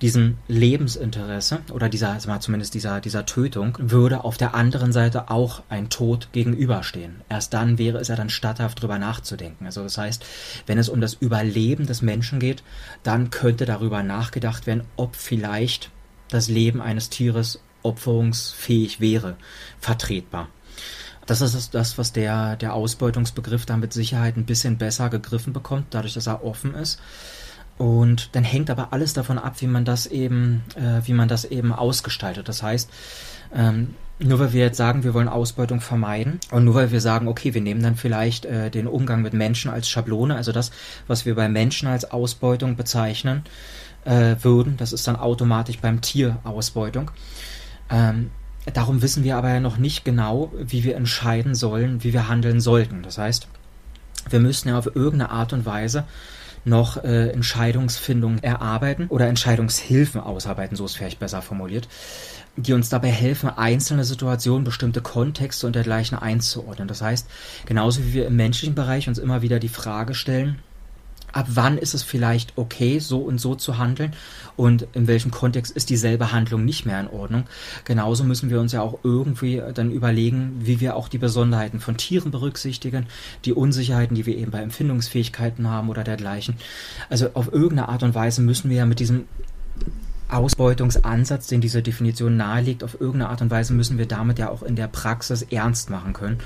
diesem 0.00 0.38
Lebensinteresse 0.48 1.60
oder 1.70 1.90
dieser, 1.90 2.12
also 2.12 2.30
mal 2.30 2.40
zumindest 2.40 2.72
dieser, 2.72 3.02
dieser 3.02 3.26
Tötung 3.26 3.76
würde 3.78 4.24
auf 4.24 4.38
der 4.38 4.54
anderen 4.54 4.92
Seite 4.92 5.30
auch 5.30 5.62
ein 5.68 5.90
Tod 5.90 6.30
gegenüberstehen. 6.32 7.20
Erst 7.28 7.52
dann 7.52 7.76
wäre 7.76 7.98
es 7.98 8.08
ja 8.08 8.16
dann 8.16 8.30
statthaft 8.30 8.82
drüber 8.82 8.98
nachzudenken. 8.98 9.66
Also 9.66 9.82
das 9.82 9.98
heißt, 9.98 10.24
wenn 10.66 10.78
es 10.78 10.88
um 10.88 11.02
das 11.02 11.12
Überleben 11.12 11.86
des 11.86 12.00
Menschen 12.00 12.40
geht, 12.40 12.62
dann 13.02 13.28
könnte 13.28 13.66
darüber 13.66 14.02
nachgedacht 14.02 14.66
werden, 14.66 14.84
ob 14.96 15.14
vielleicht 15.14 15.90
das 16.30 16.48
Leben 16.48 16.80
eines 16.80 17.10
Tieres 17.10 17.60
opferungsfähig 17.82 19.00
wäre, 19.00 19.36
vertretbar. 19.78 20.48
Das 21.26 21.40
ist 21.40 21.74
das, 21.74 21.98
was 21.98 22.12
der, 22.12 22.56
der 22.56 22.74
Ausbeutungsbegriff 22.74 23.64
da 23.66 23.76
mit 23.76 23.92
Sicherheit 23.92 24.36
ein 24.36 24.44
bisschen 24.44 24.76
besser 24.78 25.08
gegriffen 25.08 25.52
bekommt, 25.52 25.86
dadurch, 25.90 26.14
dass 26.14 26.26
er 26.26 26.44
offen 26.44 26.74
ist. 26.74 27.00
Und 27.78 28.34
dann 28.34 28.44
hängt 28.44 28.70
aber 28.70 28.92
alles 28.92 29.12
davon 29.12 29.38
ab, 29.38 29.54
wie 29.60 29.66
man 29.66 29.84
das 29.84 30.06
eben, 30.06 30.62
äh, 30.74 31.06
wie 31.06 31.14
man 31.14 31.28
das 31.28 31.44
eben 31.44 31.72
ausgestaltet. 31.72 32.48
Das 32.48 32.62
heißt, 32.62 32.90
ähm, 33.54 33.94
nur 34.18 34.38
weil 34.38 34.52
wir 34.52 34.60
jetzt 34.60 34.76
sagen, 34.76 35.04
wir 35.04 35.14
wollen 35.14 35.28
Ausbeutung 35.28 35.80
vermeiden 35.80 36.38
und 36.50 36.64
nur 36.64 36.74
weil 36.74 36.92
wir 36.92 37.00
sagen, 37.00 37.28
okay, 37.28 37.54
wir 37.54 37.60
nehmen 37.60 37.82
dann 37.82 37.96
vielleicht 37.96 38.44
äh, 38.44 38.70
den 38.70 38.86
Umgang 38.86 39.22
mit 39.22 39.32
Menschen 39.32 39.70
als 39.70 39.88
Schablone, 39.88 40.36
also 40.36 40.52
das, 40.52 40.70
was 41.06 41.26
wir 41.26 41.34
bei 41.34 41.48
Menschen 41.48 41.88
als 41.88 42.10
Ausbeutung 42.10 42.76
bezeichnen 42.76 43.42
äh, 44.04 44.36
würden, 44.42 44.76
das 44.76 44.92
ist 44.92 45.08
dann 45.08 45.16
automatisch 45.16 45.78
beim 45.78 46.00
Tier 46.00 46.38
Ausbeutung. 46.44 47.10
Ähm, 47.90 48.30
darum 48.72 49.02
wissen 49.02 49.24
wir 49.24 49.36
aber 49.36 49.50
ja 49.50 49.60
noch 49.60 49.76
nicht 49.76 50.04
genau, 50.04 50.52
wie 50.56 50.84
wir 50.84 50.96
entscheiden 50.96 51.54
sollen, 51.54 52.02
wie 52.04 52.12
wir 52.12 52.28
handeln 52.28 52.60
sollten. 52.60 53.02
Das 53.02 53.18
heißt, 53.18 53.48
wir 54.30 54.40
müssten 54.40 54.68
ja 54.68 54.78
auf 54.78 54.86
irgendeine 54.86 55.30
Art 55.30 55.52
und 55.52 55.66
Weise 55.66 56.04
noch 56.64 57.02
äh, 57.02 57.30
Entscheidungsfindung 57.30 58.38
erarbeiten 58.38 59.08
oder 59.08 59.26
Entscheidungshilfen 59.26 60.20
ausarbeiten, 60.20 60.76
so 60.76 60.84
ist 60.84 60.96
vielleicht 60.96 61.18
besser 61.18 61.42
formuliert, 61.42 61.88
die 62.56 62.72
uns 62.72 62.88
dabei 62.88 63.10
helfen, 63.10 63.50
einzelne 63.50 64.04
Situationen, 64.04 64.62
bestimmte 64.62 65.00
Kontexte 65.00 65.66
und 65.66 65.74
dergleichen 65.74 66.16
einzuordnen. 66.16 66.86
Das 66.86 67.02
heißt, 67.02 67.28
genauso 67.66 68.04
wie 68.04 68.12
wir 68.12 68.26
im 68.26 68.36
menschlichen 68.36 68.74
Bereich 68.76 69.08
uns 69.08 69.18
immer 69.18 69.42
wieder 69.42 69.58
die 69.58 69.68
Frage 69.68 70.14
stellen, 70.14 70.60
ab 71.32 71.46
wann 71.50 71.78
ist 71.78 71.94
es 71.94 72.02
vielleicht 72.02 72.52
okay, 72.56 72.98
so 72.98 73.18
und 73.18 73.38
so 73.38 73.54
zu 73.54 73.78
handeln 73.78 74.12
und 74.56 74.86
in 74.92 75.06
welchem 75.06 75.30
Kontext 75.30 75.74
ist 75.74 75.90
dieselbe 75.90 76.32
Handlung 76.32 76.64
nicht 76.64 76.86
mehr 76.86 77.00
in 77.00 77.08
Ordnung. 77.08 77.44
Genauso 77.84 78.24
müssen 78.24 78.50
wir 78.50 78.60
uns 78.60 78.72
ja 78.72 78.82
auch 78.82 78.98
irgendwie 79.02 79.62
dann 79.74 79.90
überlegen, 79.90 80.60
wie 80.60 80.80
wir 80.80 80.96
auch 80.96 81.08
die 81.08 81.18
Besonderheiten 81.18 81.80
von 81.80 81.96
Tieren 81.96 82.30
berücksichtigen, 82.30 83.06
die 83.44 83.52
Unsicherheiten, 83.52 84.14
die 84.14 84.26
wir 84.26 84.36
eben 84.36 84.50
bei 84.50 84.60
Empfindungsfähigkeiten 84.60 85.68
haben 85.68 85.88
oder 85.88 86.04
dergleichen. 86.04 86.56
Also 87.08 87.30
auf 87.34 87.52
irgendeine 87.52 87.88
Art 87.88 88.02
und 88.02 88.14
Weise 88.14 88.42
müssen 88.42 88.70
wir 88.70 88.78
ja 88.78 88.86
mit 88.86 89.00
diesem 89.00 89.24
Ausbeutungsansatz, 90.28 91.46
den 91.46 91.60
diese 91.60 91.82
Definition 91.82 92.36
nahelegt, 92.36 92.82
auf 92.84 93.00
irgendeine 93.00 93.30
Art 93.30 93.42
und 93.42 93.50
Weise 93.50 93.74
müssen 93.74 93.98
wir 93.98 94.06
damit 94.06 94.38
ja 94.38 94.48
auch 94.48 94.62
in 94.62 94.76
der 94.76 94.88
Praxis 94.88 95.42
ernst 95.42 95.90
machen 95.90 96.14
können. 96.14 96.38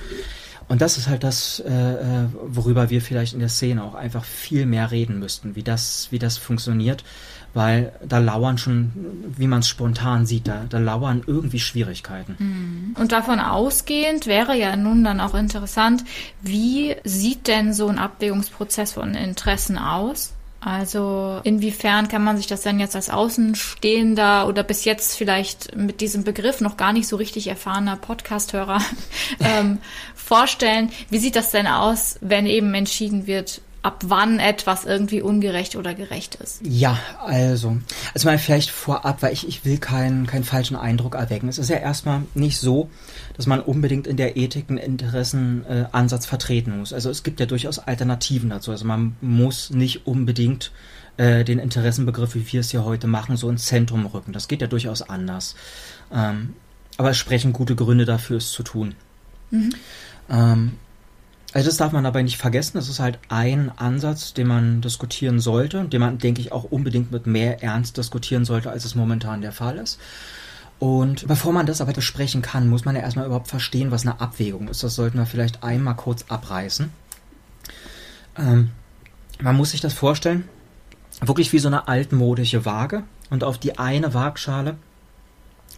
Und 0.68 0.82
das 0.82 0.98
ist 0.98 1.08
halt 1.08 1.22
das, 1.22 1.60
äh, 1.60 1.72
äh, 1.72 2.28
worüber 2.42 2.90
wir 2.90 3.00
vielleicht 3.00 3.34
in 3.34 3.40
der 3.40 3.48
Szene 3.48 3.84
auch 3.84 3.94
einfach 3.94 4.24
viel 4.24 4.66
mehr 4.66 4.90
reden 4.90 5.18
müssten, 5.18 5.54
wie 5.54 5.62
das, 5.62 6.08
wie 6.10 6.18
das 6.18 6.38
funktioniert, 6.38 7.04
weil 7.54 7.92
da 8.06 8.18
lauern 8.18 8.58
schon, 8.58 8.92
wie 9.36 9.46
man 9.46 9.60
es 9.60 9.68
spontan 9.68 10.26
sieht, 10.26 10.48
da, 10.48 10.64
da 10.68 10.78
lauern 10.78 11.22
irgendwie 11.26 11.60
Schwierigkeiten. 11.60 12.36
Mhm. 12.38 12.96
Und 13.00 13.12
davon 13.12 13.38
ausgehend 13.38 14.26
wäre 14.26 14.56
ja 14.56 14.76
nun 14.76 15.04
dann 15.04 15.20
auch 15.20 15.34
interessant, 15.34 16.04
wie 16.42 16.96
sieht 17.04 17.46
denn 17.46 17.72
so 17.72 17.86
ein 17.86 17.98
Abwägungsprozess 17.98 18.92
von 18.92 19.14
Interessen 19.14 19.78
aus? 19.78 20.35
Also 20.60 21.40
inwiefern 21.44 22.08
kann 22.08 22.24
man 22.24 22.36
sich 22.36 22.46
das 22.46 22.62
dann 22.62 22.80
jetzt 22.80 22.96
als 22.96 23.10
Außenstehender 23.10 24.48
oder 24.48 24.62
bis 24.62 24.84
jetzt 24.84 25.16
vielleicht 25.16 25.76
mit 25.76 26.00
diesem 26.00 26.24
Begriff 26.24 26.60
noch 26.60 26.76
gar 26.76 26.92
nicht 26.92 27.06
so 27.06 27.16
richtig 27.16 27.46
erfahrener 27.46 27.96
Podcasthörer 27.96 28.80
ähm, 29.40 29.78
vorstellen? 30.14 30.90
Wie 31.10 31.18
sieht 31.18 31.36
das 31.36 31.50
denn 31.50 31.66
aus, 31.66 32.18
wenn 32.20 32.46
eben 32.46 32.74
entschieden 32.74 33.26
wird, 33.26 33.60
ab 33.86 34.02
wann 34.06 34.40
etwas 34.40 34.84
irgendwie 34.84 35.22
ungerecht 35.22 35.76
oder 35.76 35.94
gerecht 35.94 36.34
ist. 36.34 36.58
Ja, 36.64 36.98
also, 37.24 37.76
also 38.14 38.28
mal 38.28 38.36
vielleicht 38.36 38.70
vorab, 38.70 39.22
weil 39.22 39.32
ich, 39.32 39.46
ich 39.46 39.64
will 39.64 39.78
keinen, 39.78 40.26
keinen 40.26 40.42
falschen 40.42 40.74
Eindruck 40.74 41.14
erwecken. 41.14 41.48
Es 41.48 41.58
ist 41.58 41.70
ja 41.70 41.76
erstmal 41.76 42.22
nicht 42.34 42.58
so, 42.58 42.90
dass 43.36 43.46
man 43.46 43.60
unbedingt 43.60 44.06
in 44.06 44.16
der 44.16 44.36
Ethik 44.36 44.66
einen 44.68 44.78
Interessenansatz 44.78 46.24
äh, 46.24 46.28
vertreten 46.28 46.78
muss. 46.78 46.92
Also 46.92 47.10
es 47.10 47.22
gibt 47.22 47.40
ja 47.40 47.46
durchaus 47.46 47.78
Alternativen 47.78 48.50
dazu. 48.50 48.70
Also 48.70 48.84
man 48.84 49.16
muss 49.20 49.70
nicht 49.70 50.06
unbedingt 50.06 50.72
äh, 51.16 51.44
den 51.44 51.58
Interessenbegriff, 51.58 52.34
wie 52.34 52.50
wir 52.52 52.60
es 52.60 52.70
hier 52.70 52.84
heute 52.84 53.06
machen, 53.06 53.36
so 53.36 53.48
ins 53.50 53.66
Zentrum 53.66 54.06
rücken. 54.06 54.32
Das 54.32 54.48
geht 54.48 54.60
ja 54.60 54.66
durchaus 54.66 55.02
anders. 55.02 55.54
Ähm, 56.12 56.54
aber 56.96 57.10
es 57.10 57.18
sprechen 57.18 57.52
gute 57.52 57.76
Gründe 57.76 58.06
dafür, 58.06 58.38
es 58.38 58.52
zu 58.52 58.62
tun. 58.62 58.94
Mhm. 59.50 59.70
Ähm, 60.30 60.72
also 61.52 61.68
das 61.68 61.76
darf 61.78 61.92
man 61.92 62.04
dabei 62.04 62.22
nicht 62.22 62.36
vergessen. 62.36 62.72
Das 62.74 62.88
ist 62.88 63.00
halt 63.00 63.18
ein 63.28 63.70
Ansatz, 63.76 64.34
den 64.34 64.46
man 64.46 64.80
diskutieren 64.80 65.40
sollte, 65.40 65.84
den 65.84 66.00
man, 66.00 66.18
denke 66.18 66.40
ich, 66.40 66.52
auch 66.52 66.64
unbedingt 66.64 67.12
mit 67.12 67.26
mehr 67.26 67.62
Ernst 67.62 67.96
diskutieren 67.96 68.44
sollte, 68.44 68.70
als 68.70 68.84
es 68.84 68.94
momentan 68.94 69.40
der 69.40 69.52
Fall 69.52 69.78
ist. 69.78 69.98
Und 70.78 71.26
bevor 71.26 71.52
man 71.52 71.66
das 71.66 71.80
aber 71.80 71.92
besprechen 71.92 72.42
kann, 72.42 72.68
muss 72.68 72.84
man 72.84 72.94
ja 72.94 73.02
erstmal 73.02 73.26
überhaupt 73.26 73.48
verstehen, 73.48 73.90
was 73.90 74.02
eine 74.02 74.20
Abwägung 74.20 74.68
ist. 74.68 74.82
Das 74.82 74.94
sollten 74.94 75.18
wir 75.18 75.26
vielleicht 75.26 75.62
einmal 75.62 75.96
kurz 75.96 76.26
abreißen. 76.28 76.90
Ähm, 78.38 78.70
man 79.40 79.56
muss 79.56 79.70
sich 79.70 79.80
das 79.80 79.94
vorstellen, 79.94 80.46
wirklich 81.20 81.52
wie 81.52 81.58
so 81.58 81.68
eine 81.68 81.88
altmodische 81.88 82.64
Waage. 82.64 83.04
Und 83.30 83.42
auf 83.42 83.58
die 83.58 83.78
eine 83.78 84.14
Waagschale 84.14 84.76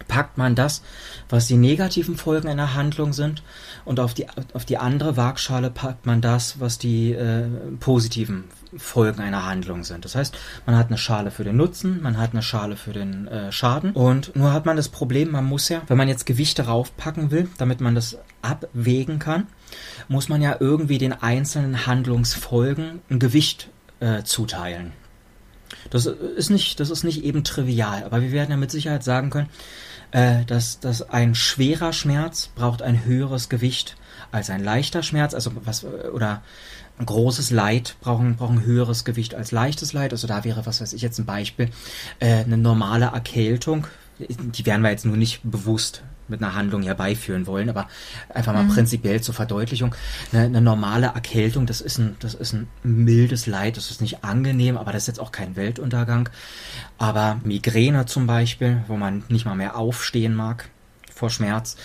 packt 0.07 0.39
man 0.39 0.55
das, 0.55 0.83
was 1.29 1.47
die 1.47 1.57
negativen 1.57 2.17
Folgen 2.17 2.49
einer 2.49 2.75
Handlung 2.75 3.13
sind, 3.13 3.43
und 3.85 4.01
auf 4.01 4.13
die, 4.13 4.27
auf 4.53 4.65
die 4.65 4.79
andere 4.79 5.17
Waagschale 5.17 5.71
packt 5.71 6.05
man 6.05 6.21
das, 6.21 6.61
was 6.61 6.79
die 6.79 7.13
äh, 7.13 7.47
positiven 7.81 8.45
Folgen 8.77 9.21
einer 9.21 9.47
Handlung 9.47 9.83
sind. 9.83 10.05
Das 10.05 10.15
heißt, 10.15 10.37
man 10.67 10.77
hat 10.77 10.89
eine 10.89 10.99
Schale 10.99 11.31
für 11.31 11.45
den 11.45 11.57
Nutzen, 11.57 12.03
man 12.03 12.19
hat 12.19 12.33
eine 12.33 12.43
Schale 12.43 12.77
für 12.77 12.93
den 12.93 13.27
äh, 13.29 13.51
Schaden 13.51 13.93
und 13.93 14.37
nur 14.37 14.53
hat 14.53 14.67
man 14.67 14.77
das 14.77 14.91
Problem, 14.91 15.31
man 15.31 15.47
muss 15.47 15.71
ja, 15.71 15.81
wenn 15.87 15.97
man 15.97 16.09
jetzt 16.09 16.27
Gewichte 16.27 16.67
raufpacken 16.67 17.31
will, 17.31 17.49
damit 17.57 17.81
man 17.81 17.95
das 17.95 18.19
abwägen 18.43 19.19
kann, 19.19 19.47
muss 20.09 20.29
man 20.29 20.43
ja 20.43 20.57
irgendwie 20.61 20.99
den 20.99 21.15
einzelnen 21.15 21.87
Handlungsfolgen 21.87 23.01
ein 23.11 23.19
Gewicht 23.19 23.71
äh, 24.01 24.23
zuteilen. 24.23 24.93
Das 25.91 26.07
ist 26.07 26.51
nicht, 26.51 26.81
das 26.81 26.91
ist 26.91 27.05
nicht 27.05 27.25
eben 27.25 27.45
trivial, 27.45 28.05
aber 28.05 28.21
wir 28.23 28.33
werden 28.33 28.51
ja 28.51 28.57
mit 28.57 28.71
Sicherheit 28.71 29.05
sagen 29.05 29.31
können, 29.31 29.49
äh, 30.11 30.45
dass, 30.47 30.81
dass 30.81 31.03
ein 31.03 31.35
schwerer 31.35 31.93
Schmerz 31.93 32.51
braucht 32.55 32.83
ein 32.83 33.05
höheres 33.05 33.49
Gewicht 33.49 33.97
als 34.31 34.51
ein 34.51 34.63
leichter 34.63 35.03
Schmerz, 35.03 35.35
also 35.35 35.53
was 35.65 35.85
oder 35.85 36.43
großes 37.05 37.51
Leid 37.51 37.97
braucht 38.01 38.23
ein, 38.23 38.37
braucht 38.37 38.53
ein 38.53 38.65
höheres 38.65 39.05
Gewicht 39.05 39.35
als 39.35 39.53
leichtes 39.53 39.93
Leid. 39.93 40.13
Also 40.13 40.27
da 40.27 40.45
wäre, 40.45 40.67
was 40.67 40.81
weiß 40.81 40.93
ich 40.93 41.03
jetzt 41.03 41.19
ein 41.19 41.27
Beispiel, 41.27 41.71
äh, 42.19 42.45
eine 42.45 42.57
normale 42.57 43.07
Erkältung, 43.07 43.87
die 44.19 44.67
werden 44.67 44.83
wir 44.83 44.91
jetzt 44.91 45.05
nur 45.05 45.17
nicht 45.17 45.41
bewusst 45.45 46.03
mit 46.29 46.43
einer 46.43 46.55
Handlung 46.55 46.83
herbeiführen 46.83 47.47
wollen, 47.47 47.69
aber 47.71 47.89
einfach 48.33 48.53
mal 48.53 48.65
mhm. 48.65 48.75
prinzipiell 48.75 49.21
zur 49.21 49.35
Verdeutlichung. 49.35 49.95
Eine, 50.33 50.45
eine, 50.45 50.61
normale 50.61 51.07
Erkältung, 51.07 51.67
das 51.67 51.81
ist 51.81 51.99
ein, 51.99 52.17
das 52.21 52.35
ist 52.35 52.53
ein 52.53 52.69
mildes 52.83 53.47
Leid, 53.47 53.77
das 53.77 53.91
ist 53.91 54.01
nicht 54.01 54.25
angenehm, 54.25 54.77
aber 54.77 54.93
das 54.93 55.05
ist 55.05 55.09
jetzt 55.09 55.21
auch 55.21 55.33
kein 55.33 55.57
Weltuntergang. 55.57 56.29
Aber 56.99 57.41
Migräne 57.45 58.07
zum 58.07 58.27
Beispiel, 58.27 58.83
wo 58.89 58.97
man 58.97 59.25
nicht 59.29 59.47
mal 59.47 59.55
mehr 59.55 59.77
aufstehen 59.77 60.35
mag, 60.35 60.69
vor 61.19 61.31
Schmerz. 61.31 61.77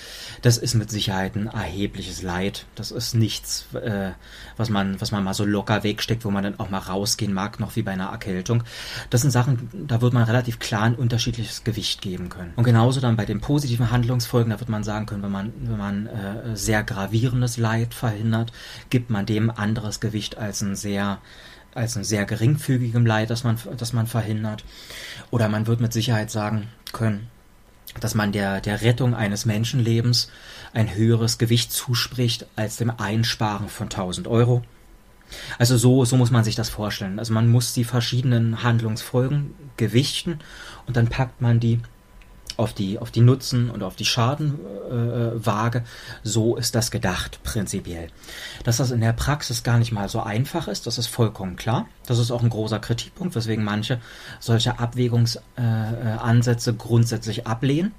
Das 0.41 0.57
ist 0.57 0.76
mit 0.76 0.89
Sicherheit 0.89 1.35
ein 1.35 1.47
erhebliches 1.47 2.22
Leid. 2.22 2.65
Das 2.76 2.91
ist 2.91 3.15
nichts, 3.15 3.65
äh, 3.73 4.11
was 4.55 4.69
man, 4.69 5.01
was 5.01 5.11
man 5.11 5.23
mal 5.23 5.34
so 5.34 5.43
locker 5.43 5.84
wegsteckt, 5.84 6.23
wo 6.23 6.31
man 6.31 6.43
dann 6.43 6.60
auch 6.60 6.69
mal 6.69 6.80
rausgehen 6.80 7.34
mag, 7.34 7.60
noch 7.60 7.76
wie 7.76 7.81
bei 7.81 7.91
einer 7.91 8.10
Erkältung. 8.10 8.64
Das 9.10 9.22
sind 9.22 9.31
Sachen, 9.31 9.69
da 9.88 10.01
wird 10.01 10.14
man 10.14 10.23
relativ 10.23 10.60
klar 10.60 10.84
ein 10.84 10.95
unterschiedliches 10.95 11.64
Gewicht 11.64 12.01
geben 12.01 12.30
können. 12.30 12.53
Und 12.55 12.64
genauso 12.64 13.01
dann 13.01 13.15
bei 13.15 13.26
den 13.26 13.41
positiven 13.41 13.91
Handlungsfolgen, 13.91 14.51
da 14.51 14.60
wird 14.60 14.69
man 14.69 14.84
sagen 14.84 15.05
können, 15.05 15.23
wenn 15.23 15.31
man, 15.31 15.53
wenn 15.61 15.77
man 15.77 16.07
äh, 16.07 16.55
sehr 16.55 16.84
gravierendes 16.84 17.57
Leid 17.57 17.93
verhindert, 17.93 18.53
gibt 18.89 19.10
man 19.10 19.26
dem 19.26 19.49
anderes 19.49 19.99
Gewicht 19.99 20.38
als 20.38 20.61
ein 20.61 20.76
sehr 20.76 21.19
als 21.76 21.97
ein 21.97 22.03
sehr 22.03 22.26
geringfügigem 22.26 23.03
Leid, 23.03 23.31
das 23.31 23.43
man, 23.43 23.57
das 23.77 23.93
man 23.93 24.05
verhindert. 24.05 24.64
Oder 25.31 25.49
man 25.49 25.65
wird 25.65 25.81
mit 25.81 25.91
Sicherheit 25.91 26.30
sagen 26.30 26.68
können, 26.91 27.30
dass 27.99 28.15
man 28.15 28.32
der, 28.32 28.61
der 28.61 28.82
Rettung 28.82 29.15
eines 29.15 29.45
Menschenlebens 29.45 30.30
ein 30.74 30.94
höheres 30.95 31.38
Gewicht 31.38 31.72
zuspricht 31.72 32.45
als 32.56 32.78
dem 32.78 32.90
Einsparen 32.90 33.70
von 33.70 33.88
1000 33.88 34.28
Euro. 34.28 34.64
Also 35.57 35.78
so, 35.78 36.06
so 36.06 36.18
muss 36.18 36.32
man 36.32 36.44
sich 36.44 36.56
das 36.56 36.70
vorstellen. 36.70 37.20
Also 37.20 37.34
man 37.34 37.49
muss 37.49 37.74
die 37.74 37.84
verschiedenen 37.84 38.64
Handlungsfolgen 38.64 39.53
gewichten 39.78 40.40
und 40.86 40.98
dann 40.98 41.07
packt 41.07 41.41
man 41.41 41.60
die 41.60 41.80
auf 42.57 42.73
die, 42.73 42.99
auf 42.99 43.11
die 43.11 43.21
Nutzen 43.21 43.69
und 43.69 43.84
auf 43.84 43.95
die 43.95 44.05
Schadenwaage. 44.05 45.80
Äh, 45.80 45.84
so 46.23 46.55
ist 46.55 46.75
das 46.75 46.91
gedacht, 46.91 47.39
prinzipiell. 47.43 48.09
Dass 48.63 48.77
das 48.77 48.91
in 48.91 49.01
der 49.01 49.13
Praxis 49.13 49.63
gar 49.63 49.77
nicht 49.77 49.91
mal 49.91 50.09
so 50.09 50.21
einfach 50.21 50.67
ist, 50.67 50.88
das 50.88 50.97
ist 50.97 51.07
vollkommen 51.07 51.55
klar. 51.55 51.88
Das 52.05 52.19
ist 52.19 52.31
auch 52.31 52.43
ein 52.43 52.49
großer 52.49 52.80
Kritikpunkt, 52.80 53.35
weswegen 53.35 53.63
manche 53.63 53.99
solche 54.39 54.80
Abwägungsansätze 54.80 56.71
äh, 56.71 56.75
grundsätzlich 56.77 57.47
ablehnen. 57.47 57.93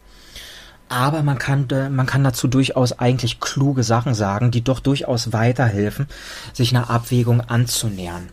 Aber 0.89 1.22
man 1.22 1.39
kann, 1.39 1.66
man 1.90 2.06
kann 2.06 2.22
dazu 2.24 2.47
durchaus 2.47 2.98
eigentlich 2.98 3.40
kluge 3.40 3.82
Sachen 3.82 4.14
sagen, 4.14 4.51
die 4.51 4.62
doch 4.62 4.81
durchaus 4.81 5.32
weiterhelfen, 5.32 6.06
sich 6.52 6.74
einer 6.74 6.90
Abwägung 6.90 7.40
anzunähern. 7.40 8.28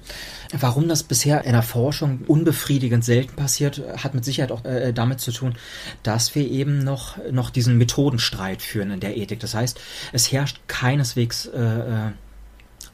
Warum 0.53 0.89
das 0.89 1.03
bisher 1.03 1.45
in 1.45 1.53
der 1.53 1.63
Forschung 1.63 2.21
unbefriedigend 2.27 3.05
selten 3.05 3.35
passiert, 3.35 3.81
hat 3.97 4.13
mit 4.13 4.25
Sicherheit 4.25 4.51
auch 4.51 4.65
äh, 4.65 4.91
damit 4.91 5.21
zu 5.21 5.31
tun, 5.31 5.55
dass 6.03 6.35
wir 6.35 6.49
eben 6.49 6.83
noch, 6.83 7.17
noch 7.31 7.49
diesen 7.49 7.77
Methodenstreit 7.77 8.61
führen 8.61 8.91
in 8.91 8.99
der 8.99 9.15
Ethik. 9.15 9.39
Das 9.39 9.53
heißt, 9.53 9.79
es 10.11 10.31
herrscht 10.31 10.59
keineswegs 10.67 11.45
äh, 11.45 11.59
äh 11.59 12.11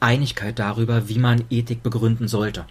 Einigkeit 0.00 0.58
darüber, 0.58 1.08
wie 1.08 1.18
man 1.18 1.44
Ethik 1.50 1.82
begründen 1.82 2.28
sollte. 2.28 2.66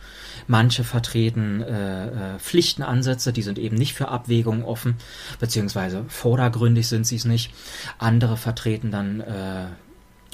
Manche 0.47 0.85
vertreten 0.85 1.61
äh, 1.61 2.35
äh, 2.35 2.39
Pflichtenansätze, 2.39 3.33
die 3.33 3.41
sind 3.41 3.59
eben 3.59 3.75
nicht 3.75 3.95
für 3.95 4.07
Abwägungen 4.07 4.63
offen, 4.63 4.95
beziehungsweise 5.39 6.05
vordergründig 6.07 6.87
sind 6.87 7.05
sie 7.05 7.17
es 7.17 7.25
nicht. 7.25 7.51
Andere 7.97 8.37
vertreten 8.37 8.91
dann 8.91 9.19
äh, 9.19 9.65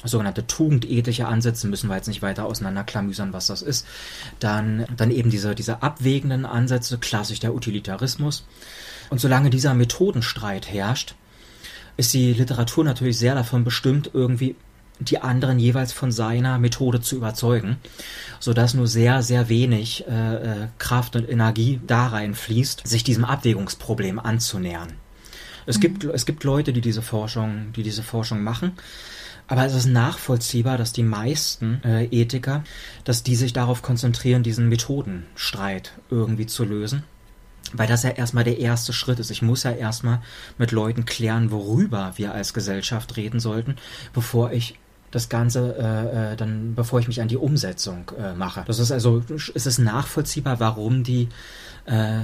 sogenannte 0.04 0.46
tugendethische 0.46 1.26
Ansätze, 1.26 1.66
müssen 1.66 1.88
wir 1.88 1.96
jetzt 1.96 2.08
nicht 2.08 2.22
weiter 2.22 2.44
auseinanderklamüsern, 2.46 3.32
was 3.32 3.46
das 3.46 3.62
ist. 3.62 3.86
Dann, 4.38 4.86
dann 4.96 5.10
eben 5.10 5.30
diese, 5.30 5.54
diese 5.54 5.82
abwägenden 5.82 6.46
Ansätze, 6.46 6.98
klassisch 6.98 7.40
der 7.40 7.54
Utilitarismus. 7.54 8.46
Und 9.10 9.20
solange 9.20 9.50
dieser 9.50 9.74
Methodenstreit 9.74 10.70
herrscht, 10.70 11.14
ist 11.96 12.12
die 12.12 12.32
Literatur 12.32 12.84
natürlich 12.84 13.18
sehr 13.18 13.34
davon 13.34 13.64
bestimmt, 13.64 14.10
irgendwie 14.12 14.56
die 15.00 15.20
anderen 15.20 15.58
jeweils 15.58 15.92
von 15.92 16.12
seiner 16.12 16.58
Methode 16.58 17.00
zu 17.00 17.16
überzeugen, 17.16 17.78
so 18.38 18.52
dass 18.52 18.74
nur 18.74 18.86
sehr, 18.86 19.22
sehr 19.22 19.48
wenig 19.48 20.06
äh, 20.08 20.34
äh, 20.34 20.68
Kraft 20.78 21.16
und 21.16 21.28
Energie 21.28 21.80
da 21.86 22.06
reinfließt, 22.08 22.86
sich 22.86 23.02
diesem 23.02 23.24
Abwägungsproblem 23.24 24.18
anzunähern. 24.18 24.92
Es, 25.66 25.78
mhm. 25.78 25.80
gibt, 25.80 26.04
es 26.04 26.26
gibt 26.26 26.44
Leute, 26.44 26.72
die 26.72 26.80
diese 26.80 27.02
Forschung, 27.02 27.72
die 27.74 27.82
diese 27.82 28.02
Forschung 28.02 28.42
machen, 28.42 28.72
aber 29.46 29.66
es 29.66 29.74
ist 29.74 29.86
nachvollziehbar, 29.86 30.78
dass 30.78 30.92
die 30.92 31.02
meisten 31.02 31.82
äh, 31.84 32.04
Ethiker, 32.06 32.64
dass 33.04 33.22
die 33.22 33.36
sich 33.36 33.52
darauf 33.52 33.82
konzentrieren, 33.82 34.42
diesen 34.42 34.68
Methodenstreit 34.68 35.92
irgendwie 36.10 36.46
zu 36.46 36.64
lösen. 36.64 37.04
Weil 37.72 37.88
das 37.88 38.04
ja 38.04 38.10
erstmal 38.10 38.44
der 38.44 38.58
erste 38.58 38.92
Schritt 38.92 39.18
ist. 39.18 39.30
Ich 39.30 39.42
muss 39.42 39.64
ja 39.64 39.72
erstmal 39.72 40.20
mit 40.58 40.70
Leuten 40.70 41.04
klären, 41.06 41.50
worüber 41.50 42.12
wir 42.16 42.32
als 42.32 42.54
Gesellschaft 42.54 43.16
reden 43.16 43.40
sollten, 43.40 43.76
bevor 44.12 44.52
ich 44.52 44.78
das 45.10 45.28
Ganze 45.28 45.76
äh, 45.78 46.32
äh, 46.32 46.36
dann, 46.36 46.74
bevor 46.74 46.98
ich 47.00 47.08
mich 47.08 47.20
an 47.20 47.28
die 47.28 47.36
Umsetzung 47.36 48.10
äh, 48.18 48.34
mache. 48.34 48.64
Das 48.66 48.78
ist 48.78 48.90
also, 48.90 49.22
es 49.28 49.66
ist 49.66 49.78
nachvollziehbar, 49.78 50.58
warum 50.60 51.04
die, 51.04 51.28
äh, 51.86 52.20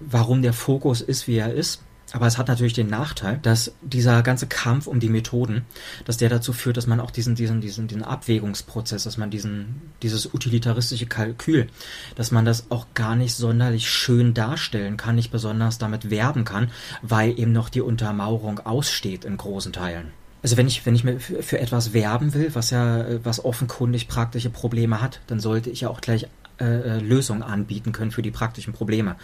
warum 0.00 0.42
der 0.42 0.52
Fokus 0.52 1.00
ist, 1.00 1.26
wie 1.26 1.36
er 1.36 1.52
ist. 1.52 1.80
Aber 2.12 2.26
es 2.26 2.36
hat 2.36 2.48
natürlich 2.48 2.74
den 2.74 2.88
Nachteil, 2.88 3.38
dass 3.42 3.72
dieser 3.80 4.22
ganze 4.22 4.46
Kampf 4.46 4.86
um 4.86 5.00
die 5.00 5.08
Methoden, 5.08 5.64
dass 6.04 6.18
der 6.18 6.28
dazu 6.28 6.52
führt, 6.52 6.76
dass 6.76 6.86
man 6.86 7.00
auch 7.00 7.10
diesen, 7.10 7.34
diesen, 7.34 7.60
diesen, 7.60 7.88
diesen 7.88 8.04
Abwägungsprozess, 8.04 9.04
dass 9.04 9.16
man 9.16 9.30
diesen, 9.30 9.80
dieses 10.02 10.32
utilitaristische 10.32 11.06
Kalkül, 11.06 11.68
dass 12.14 12.30
man 12.30 12.44
das 12.44 12.70
auch 12.70 12.86
gar 12.94 13.16
nicht 13.16 13.34
sonderlich 13.34 13.88
schön 13.88 14.34
darstellen 14.34 14.96
kann, 14.98 15.14
nicht 15.14 15.32
besonders 15.32 15.78
damit 15.78 16.10
werben 16.10 16.44
kann, 16.44 16.70
weil 17.00 17.38
eben 17.38 17.52
noch 17.52 17.70
die 17.70 17.80
Untermauerung 17.80 18.60
aussteht 18.60 19.24
in 19.24 19.38
großen 19.38 19.72
Teilen. 19.72 20.12
Also 20.42 20.56
wenn 20.56 20.66
ich, 20.66 20.84
wenn 20.84 20.94
ich 20.94 21.04
mir 21.04 21.20
für, 21.20 21.60
etwas 21.60 21.92
werben 21.92 22.34
will, 22.34 22.50
was 22.54 22.70
ja, 22.70 23.06
was 23.24 23.44
offenkundig 23.44 24.08
praktische 24.08 24.50
Probleme 24.50 25.00
hat, 25.00 25.20
dann 25.28 25.38
sollte 25.40 25.70
ich 25.70 25.82
ja 25.82 25.88
auch 25.88 26.00
gleich 26.00 26.26
äh, 26.60 26.64
äh, 26.64 26.98
Lösungen 26.98 27.42
anbieten 27.42 27.92
können 27.92 28.10
für 28.10 28.22
die 28.22 28.30
praktischen 28.30 28.72
Probleme. 28.72 29.16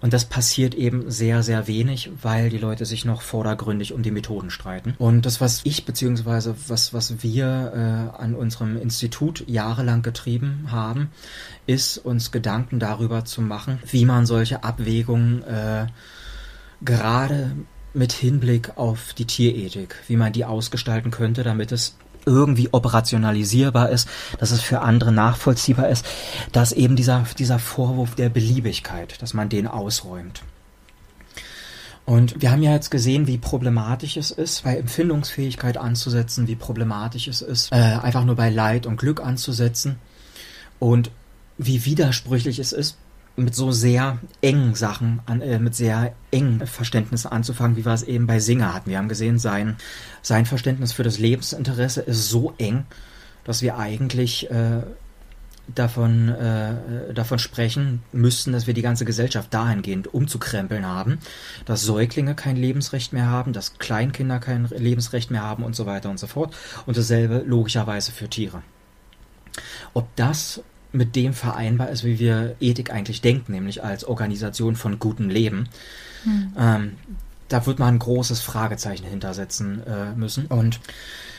Und 0.00 0.12
das 0.12 0.24
passiert 0.24 0.74
eben 0.74 1.10
sehr, 1.10 1.42
sehr 1.42 1.66
wenig, 1.66 2.10
weil 2.22 2.48
die 2.48 2.58
Leute 2.58 2.86
sich 2.86 3.04
noch 3.04 3.20
vordergründig 3.20 3.92
um 3.92 4.02
die 4.02 4.10
Methoden 4.10 4.50
streiten. 4.50 4.94
Und 4.98 5.26
das, 5.26 5.40
was 5.40 5.60
ich 5.64 5.84
beziehungsweise 5.84 6.54
was, 6.68 6.94
was 6.94 7.22
wir 7.22 8.10
äh, 8.16 8.22
an 8.22 8.34
unserem 8.34 8.76
Institut 8.76 9.44
jahrelang 9.46 10.02
getrieben 10.02 10.68
haben, 10.70 11.10
ist 11.66 11.98
uns 11.98 12.30
Gedanken 12.30 12.78
darüber 12.78 13.24
zu 13.24 13.42
machen, 13.42 13.78
wie 13.90 14.06
man 14.06 14.24
solche 14.24 14.64
Abwägungen 14.64 15.42
äh, 15.42 15.86
gerade 16.82 17.52
mit 17.92 18.12
Hinblick 18.12 18.76
auf 18.76 19.12
die 19.14 19.26
Tierethik, 19.26 19.96
wie 20.06 20.16
man 20.16 20.32
die 20.32 20.44
ausgestalten 20.44 21.10
könnte, 21.10 21.42
damit 21.42 21.72
es 21.72 21.96
irgendwie 22.26 22.68
operationalisierbar 22.72 23.90
ist, 23.90 24.08
dass 24.38 24.50
es 24.50 24.60
für 24.60 24.80
andere 24.80 25.12
nachvollziehbar 25.12 25.88
ist, 25.88 26.04
dass 26.52 26.72
eben 26.72 26.96
dieser, 26.96 27.24
dieser 27.38 27.58
Vorwurf 27.58 28.14
der 28.14 28.28
Beliebigkeit, 28.28 29.20
dass 29.22 29.34
man 29.34 29.48
den 29.48 29.66
ausräumt. 29.66 30.42
Und 32.06 32.42
wir 32.42 32.50
haben 32.50 32.62
ja 32.62 32.72
jetzt 32.72 32.90
gesehen, 32.90 33.26
wie 33.26 33.38
problematisch 33.38 34.16
es 34.16 34.30
ist, 34.30 34.64
bei 34.64 34.76
Empfindungsfähigkeit 34.76 35.76
anzusetzen, 35.76 36.48
wie 36.48 36.56
problematisch 36.56 37.28
es 37.28 37.40
ist, 37.40 37.70
äh, 37.72 37.76
einfach 37.76 38.24
nur 38.24 38.34
bei 38.34 38.50
Leid 38.50 38.86
und 38.86 38.96
Glück 38.96 39.20
anzusetzen 39.20 39.96
und 40.80 41.10
wie 41.56 41.84
widersprüchlich 41.84 42.58
es 42.58 42.72
ist, 42.72 42.96
mit 43.36 43.54
so 43.54 43.72
sehr 43.72 44.18
engen 44.42 44.74
Sachen, 44.74 45.20
an, 45.26 45.40
äh, 45.40 45.58
mit 45.58 45.74
sehr 45.74 46.14
engen 46.30 46.66
Verständnissen 46.66 47.30
anzufangen, 47.30 47.76
wie 47.76 47.84
wir 47.84 47.92
es 47.92 48.02
eben 48.02 48.26
bei 48.26 48.40
Singer 48.40 48.74
hatten. 48.74 48.90
Wir 48.90 48.98
haben 48.98 49.08
gesehen, 49.08 49.38
sein, 49.38 49.76
sein 50.22 50.46
Verständnis 50.46 50.92
für 50.92 51.02
das 51.02 51.18
Lebensinteresse 51.18 52.02
ist 52.02 52.28
so 52.28 52.54
eng, 52.58 52.84
dass 53.44 53.62
wir 53.62 53.78
eigentlich 53.78 54.50
äh, 54.50 54.82
davon, 55.74 56.28
äh, 56.28 57.14
davon 57.14 57.38
sprechen 57.38 58.02
müssten, 58.12 58.52
dass 58.52 58.66
wir 58.66 58.74
die 58.74 58.82
ganze 58.82 59.04
Gesellschaft 59.04 59.52
dahingehend 59.52 60.12
umzukrempeln 60.12 60.86
haben, 60.86 61.18
dass 61.64 61.82
Säuglinge 61.82 62.34
kein 62.34 62.56
Lebensrecht 62.56 63.12
mehr 63.12 63.26
haben, 63.26 63.52
dass 63.52 63.78
Kleinkinder 63.78 64.38
kein 64.38 64.66
Lebensrecht 64.66 65.30
mehr 65.30 65.42
haben 65.42 65.64
und 65.64 65.76
so 65.76 65.86
weiter 65.86 66.10
und 66.10 66.18
so 66.18 66.26
fort. 66.26 66.54
Und 66.86 66.96
dasselbe 66.96 67.42
logischerweise 67.46 68.12
für 68.12 68.28
Tiere. 68.28 68.62
Ob 69.94 70.14
das 70.16 70.62
mit 70.92 71.16
dem 71.16 71.32
vereinbar 71.32 71.90
ist, 71.90 72.04
wie 72.04 72.18
wir 72.18 72.56
Ethik 72.60 72.92
eigentlich 72.92 73.20
denken, 73.20 73.52
nämlich 73.52 73.82
als 73.82 74.04
Organisation 74.04 74.76
von 74.76 74.98
gutem 74.98 75.28
Leben. 75.28 75.68
Hm. 76.24 76.52
Ähm, 76.58 76.92
da 77.48 77.66
wird 77.66 77.78
man 77.78 77.94
ein 77.94 77.98
großes 77.98 78.40
Fragezeichen 78.40 79.04
hintersetzen 79.06 79.84
äh, 79.84 80.12
müssen. 80.14 80.46
Und 80.46 80.80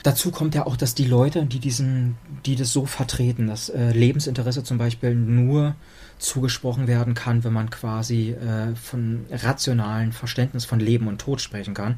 dazu 0.03 0.31
kommt 0.31 0.55
ja 0.55 0.65
auch, 0.65 0.75
dass 0.75 0.93
die 0.93 1.05
Leute, 1.05 1.45
die 1.45 1.59
diesen, 1.59 2.17
die 2.45 2.55
das 2.55 2.73
so 2.73 2.85
vertreten, 2.85 3.47
dass 3.47 3.69
äh, 3.69 3.91
Lebensinteresse 3.91 4.63
zum 4.63 4.77
Beispiel 4.77 5.15
nur 5.15 5.75
zugesprochen 6.19 6.87
werden 6.87 7.13
kann, 7.13 7.43
wenn 7.43 7.53
man 7.53 7.69
quasi 7.69 8.31
äh, 8.31 8.75
von 8.75 9.25
rationalen 9.31 10.11
Verständnis 10.11 10.65
von 10.65 10.79
Leben 10.79 11.07
und 11.07 11.19
Tod 11.19 11.41
sprechen 11.41 11.73
kann. 11.73 11.97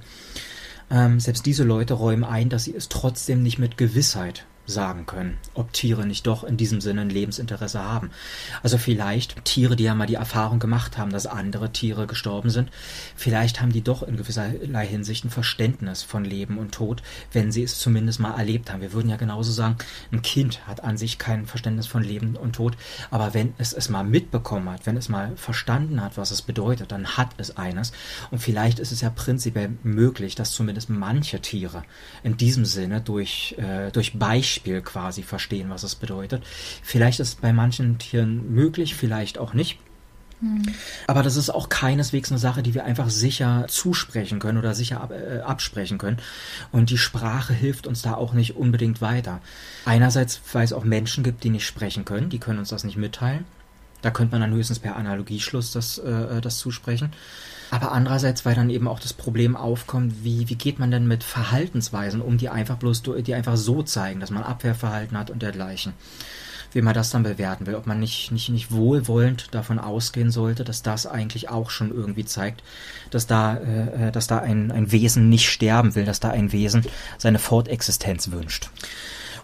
Ähm, 0.91 1.19
selbst 1.19 1.45
diese 1.45 1.63
Leute 1.63 1.95
räumen 1.95 2.23
ein, 2.23 2.49
dass 2.49 2.65
sie 2.65 2.75
es 2.75 2.89
trotzdem 2.89 3.41
nicht 3.41 3.57
mit 3.57 3.77
Gewissheit 3.77 4.45
sagen 4.65 5.06
können, 5.06 5.38
ob 5.53 5.73
Tiere 5.73 6.06
nicht 6.06 6.26
doch 6.26 6.44
in 6.44 6.56
diesem 6.56 6.80
Sinne 6.80 7.02
ein 7.02 7.10
Lebensinteresse 7.10 7.84
haben. 7.84 8.11
Also 8.61 8.77
vielleicht 8.77 9.44
Tiere, 9.44 9.76
die 9.76 9.84
ja 9.84 9.94
mal 9.94 10.07
die 10.07 10.15
Erfahrung 10.15 10.60
gemacht 10.60 10.98
haben, 10.98 11.11
dass 11.11 11.27
andere 11.27 11.72
Tiere 11.72 12.07
gestorben 12.07 12.49
sind, 12.49 12.72
vielleicht 13.15 13.61
haben 13.61 13.73
die 13.73 13.81
doch 13.81 14.03
in 14.03 14.15
gewisserlei 14.15 14.88
Hinsicht 14.88 15.26
ein 15.26 15.30
Verständnis 15.30 16.03
von 16.03 16.23
Leben 16.23 16.57
und 16.57 16.73
Tod, 16.73 17.03
wenn 17.34 17.52
sie 17.52 17.64
es 17.64 17.77
zumindest 17.80 18.19
mal 18.19 18.38
erlebt 18.38 18.72
haben. 18.72 18.81
Wir 18.81 18.94
würden 18.94 19.10
ja 19.10 19.18
genauso 19.18 19.52
sagen, 19.52 19.77
ein 20.11 20.22
Kind 20.22 20.65
hat 20.65 20.84
an 20.84 20.98
sich 20.98 21.18
kein 21.18 21.45
Verständnis 21.45 21.88
von 21.88 22.03
Leben 22.03 22.35
und 22.35 22.53
Tod, 22.56 22.77
aber 23.11 23.34
wenn 23.34 23.53
es 23.57 23.73
es 23.73 23.90
mal 23.90 24.03
mitbekommen 24.03 24.69
hat, 24.69 24.85
wenn 24.85 24.95
es 24.95 25.10
mal 25.10 25.35
verstanden 25.35 26.02
hat, 26.02 26.18
was 26.18 26.31
es 26.31 26.41
bedeutet, 26.41 26.91
dann 26.91 27.18
hat 27.18 27.31
es 27.38 27.57
eines. 27.57 27.91
Und 28.31 28.40
vielleicht 28.40 28.80
ist 28.80 28.91
es 28.91 29.02
ja 29.02 29.10
prinzipiell 29.10 29.72
möglich, 29.84 30.35
dass 30.35 30.52
zumindest 30.52 30.90
manche 30.90 31.41
Tiere 31.41 31.84
in 32.23 32.38
diesem 32.38 32.65
Sinne 32.65 33.02
durch, 33.02 33.56
äh, 33.57 33.91
durch 33.91 34.18
Beispiele 34.18 34.52
Beispiel 34.53 34.81
quasi 34.81 35.23
verstehen, 35.23 35.69
was 35.69 35.81
es 35.81 35.95
bedeutet. 35.95 36.43
Vielleicht 36.84 37.19
ist 37.19 37.27
es 37.30 37.35
bei 37.35 37.53
manchen 37.53 37.97
Tieren 37.97 38.53
möglich, 38.53 38.93
vielleicht 38.93 39.39
auch 39.39 39.55
nicht. 39.55 39.80
Hm. 40.41 40.61
Aber 41.07 41.23
das 41.23 41.38
ist 41.38 41.49
auch 41.49 41.69
keineswegs 41.69 42.30
eine 42.31 42.38
Sache, 42.38 42.61
die 42.61 42.75
wir 42.75 42.85
einfach 42.85 43.09
sicher 43.09 43.65
zusprechen 43.67 44.38
können 44.38 44.59
oder 44.59 44.75
sicher 44.75 45.01
ab, 45.01 45.11
äh, 45.11 45.39
absprechen 45.39 45.97
können. 45.97 46.17
Und 46.71 46.91
die 46.91 46.99
Sprache 46.99 47.53
hilft 47.53 47.88
uns 47.88 48.03
da 48.03 48.13
auch 48.13 48.34
nicht 48.34 48.55
unbedingt 48.55 49.01
weiter. 49.01 49.41
Einerseits, 49.85 50.39
weil 50.51 50.65
es 50.65 50.73
auch 50.73 50.84
Menschen 50.84 51.23
gibt, 51.23 51.43
die 51.43 51.49
nicht 51.49 51.65
sprechen 51.65 52.05
können, 52.05 52.30
die 52.30 52.39
können 52.39 52.59
uns 52.59 52.69
das 52.69 52.84
nicht 52.84 52.97
mitteilen. 52.97 53.45
Da 54.03 54.11
könnte 54.11 54.34
man 54.34 54.41
dann 54.41 54.53
höchstens 54.53 54.80
per 54.80 54.97
Analogieschluss 54.97 55.71
das, 55.71 55.97
äh, 55.97 56.41
das 56.41 56.59
zusprechen. 56.59 57.11
Aber 57.74 57.91
andererseits, 57.91 58.45
weil 58.45 58.54
dann 58.54 58.70
eben 58.70 58.88
auch 58.88 59.00
das 59.00 59.14
Problem 59.14 59.56
aufkommt, 59.56 60.24
wie, 60.24 60.48
wie 60.48 60.54
geht 60.54 60.78
man 60.78 60.91
denn 60.91 61.08
mit 61.08 61.24
Verhaltensweisen 61.24 62.22
um, 62.22 62.38
die 62.38 62.50
einfach 62.50 62.78
bloß, 62.78 63.02
die 63.02 63.34
einfach 63.34 63.58
so 63.58 63.82
zeigen, 63.82 64.20
dass 64.20 64.30
man 64.30 64.44
Abwehrverhalten 64.44 65.18
hat 65.18 65.32
und 65.32 65.41
dergleichen. 65.41 65.94
Wie 66.72 66.84
man 66.84 66.94
das 66.94 67.10
dann 67.10 67.24
bewerten 67.24 67.66
will, 67.66 67.74
ob 67.74 67.88
man 67.88 68.00
nicht, 68.00 68.32
nicht, 68.32 68.50
nicht 68.50 68.72
wohlwollend 68.72 69.48
davon 69.56 69.80
ausgehen 69.80 70.30
sollte, 70.30 70.64
dass 70.64 70.84
das 70.84 71.08
eigentlich 71.08 71.50
auch 71.50 71.72
schon 71.72 71.90
irgendwie 71.90 72.26
zeigt, 72.26 72.62
dass 73.10 73.26
da, 73.26 73.58
äh, 73.58 74.12
dass 74.12 74.28
da 74.28 74.38
ein, 74.38 74.72
ein 74.72 74.91
Wesen 74.91 75.30
nicht 75.30 75.50
sterben 75.50 75.95
will, 75.95 76.06
dass 76.06 76.20
da 76.20 76.30
ein 76.30 76.52
Wesen 76.52 76.86
seine 77.18 77.40
Fortexistenz 77.40 78.30
wünscht. 78.30 78.70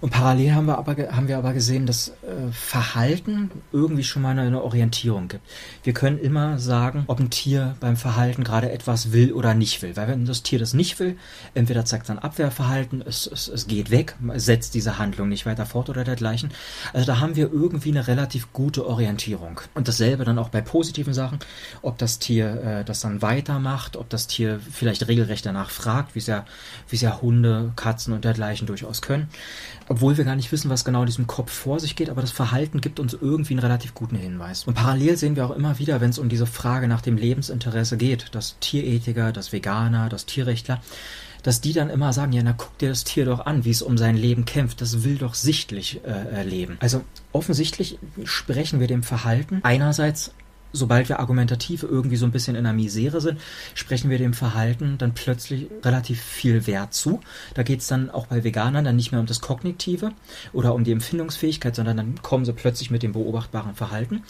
Und 0.01 0.11
parallel 0.11 0.53
haben 0.53 0.65
wir 0.65 0.77
aber, 0.77 0.95
haben 1.11 1.27
wir 1.27 1.37
aber 1.37 1.53
gesehen, 1.53 1.85
dass 1.85 2.09
äh, 2.09 2.51
Verhalten 2.51 3.51
irgendwie 3.73 4.03
schon 4.03 4.21
mal 4.21 4.29
eine, 4.29 4.43
eine 4.43 4.63
Orientierung 4.63 5.27
gibt. 5.27 5.43
Wir 5.83 5.93
können 5.93 6.17
immer 6.17 6.57
sagen, 6.57 7.03
ob 7.07 7.19
ein 7.19 7.29
Tier 7.29 7.75
beim 7.79 7.97
Verhalten 7.97 8.43
gerade 8.43 8.71
etwas 8.71 9.11
will 9.11 9.33
oder 9.33 9.53
nicht 9.53 9.81
will. 9.81 9.97
Weil 9.97 10.07
wenn 10.07 10.25
das 10.25 10.43
Tier 10.43 10.57
das 10.59 10.73
nicht 10.73 10.99
will, 10.99 11.17
entweder 11.53 11.83
zeigt 11.83 12.05
es 12.05 12.11
ein 12.11 12.19
Abwehrverhalten, 12.19 13.01
es, 13.05 13.27
es, 13.27 13.49
es 13.49 13.67
geht 13.67 13.91
weg, 13.91 14.15
setzt 14.35 14.73
diese 14.73 14.97
Handlung 14.97 15.27
nicht 15.27 15.45
weiter 15.45 15.65
fort 15.65 15.89
oder 15.89 16.03
dergleichen. 16.03 16.51
Also 16.93 17.05
da 17.05 17.19
haben 17.19 17.35
wir 17.35 17.51
irgendwie 17.51 17.89
eine 17.89 18.07
relativ 18.07 18.53
gute 18.53 18.87
Orientierung. 18.87 19.59
Und 19.73 19.87
dasselbe 19.87 20.23
dann 20.23 20.39
auch 20.39 20.49
bei 20.49 20.61
positiven 20.61 21.13
Sachen, 21.13 21.39
ob 21.81 21.97
das 21.97 22.19
Tier 22.19 22.61
äh, 22.63 22.85
das 22.85 23.01
dann 23.01 23.21
weitermacht, 23.21 23.97
ob 23.97 24.09
das 24.09 24.27
Tier 24.27 24.61
vielleicht 24.71 25.07
regelrecht 25.07 25.45
danach 25.45 25.69
fragt, 25.69 26.15
wie 26.15 26.19
es 26.19 26.27
ja, 26.27 26.45
wie 26.87 26.95
es 26.95 27.01
ja 27.01 27.21
Hunde, 27.21 27.73
Katzen 27.75 28.13
und 28.13 28.23
dergleichen 28.23 28.65
durchaus 28.65 29.01
können 29.01 29.27
obwohl 29.89 30.17
wir 30.17 30.23
gar 30.23 30.35
nicht 30.35 30.51
wissen, 30.51 30.69
was 30.69 30.85
genau 30.85 31.01
in 31.01 31.07
diesem 31.07 31.27
Kopf 31.27 31.51
vor 31.51 31.79
sich 31.79 31.95
geht, 31.95 32.09
aber 32.09 32.21
das 32.21 32.31
Verhalten 32.31 32.79
gibt 32.79 32.99
uns 32.99 33.13
irgendwie 33.13 33.53
einen 33.53 33.59
relativ 33.59 33.95
guten 33.95 34.15
Hinweis. 34.15 34.63
Und 34.65 34.75
parallel 34.75 35.17
sehen 35.17 35.35
wir 35.35 35.45
auch 35.45 35.55
immer 35.55 35.79
wieder, 35.79 35.99
wenn 35.99 36.11
es 36.11 36.19
um 36.19 36.29
diese 36.29 36.45
Frage 36.45 36.87
nach 36.87 37.01
dem 37.01 37.17
Lebensinteresse 37.17 37.97
geht, 37.97 38.27
dass 38.33 38.57
Tierethiker, 38.59 39.31
das 39.31 39.51
Veganer, 39.51 40.07
das 40.07 40.27
Tierrechtler, 40.27 40.79
dass 41.43 41.61
die 41.61 41.73
dann 41.73 41.89
immer 41.89 42.13
sagen, 42.13 42.33
ja, 42.33 42.43
na 42.43 42.53
guck 42.53 42.77
dir 42.77 42.89
das 42.89 43.03
Tier 43.03 43.25
doch 43.25 43.45
an, 43.45 43.65
wie 43.65 43.71
es 43.71 43.81
um 43.81 43.97
sein 43.97 44.15
Leben 44.15 44.45
kämpft, 44.45 44.81
das 44.81 45.03
will 45.03 45.17
doch 45.17 45.33
sichtlich 45.33 46.01
äh, 46.05 46.43
leben. 46.43 46.77
Also 46.81 47.01
offensichtlich 47.31 47.97
sprechen 48.25 48.79
wir 48.79 48.87
dem 48.87 49.03
Verhalten 49.03 49.61
einerseits 49.63 50.33
sobald 50.73 51.09
wir 51.09 51.19
argumentativ 51.19 51.83
irgendwie 51.83 52.15
so 52.15 52.25
ein 52.25 52.31
bisschen 52.31 52.55
in 52.55 52.63
der 52.63 52.73
Misere 52.73 53.21
sind, 53.21 53.39
sprechen 53.73 54.09
wir 54.09 54.17
dem 54.17 54.33
Verhalten 54.33 54.97
dann 54.97 55.13
plötzlich 55.13 55.67
relativ 55.83 56.21
viel 56.21 56.67
Wert 56.67 56.93
zu. 56.93 57.19
Da 57.53 57.63
geht 57.63 57.81
es 57.81 57.87
dann 57.87 58.09
auch 58.09 58.27
bei 58.27 58.43
Veganern 58.43 58.85
dann 58.85 58.95
nicht 58.95 59.11
mehr 59.11 59.19
um 59.19 59.25
das 59.25 59.41
Kognitive 59.41 60.11
oder 60.53 60.73
um 60.73 60.83
die 60.83 60.91
Empfindungsfähigkeit, 60.91 61.75
sondern 61.75 61.97
dann 61.97 62.21
kommen 62.21 62.45
sie 62.45 62.53
plötzlich 62.53 62.91
mit 62.91 63.03
dem 63.03 63.13
beobachtbaren 63.13 63.75
Verhalten. 63.75 64.23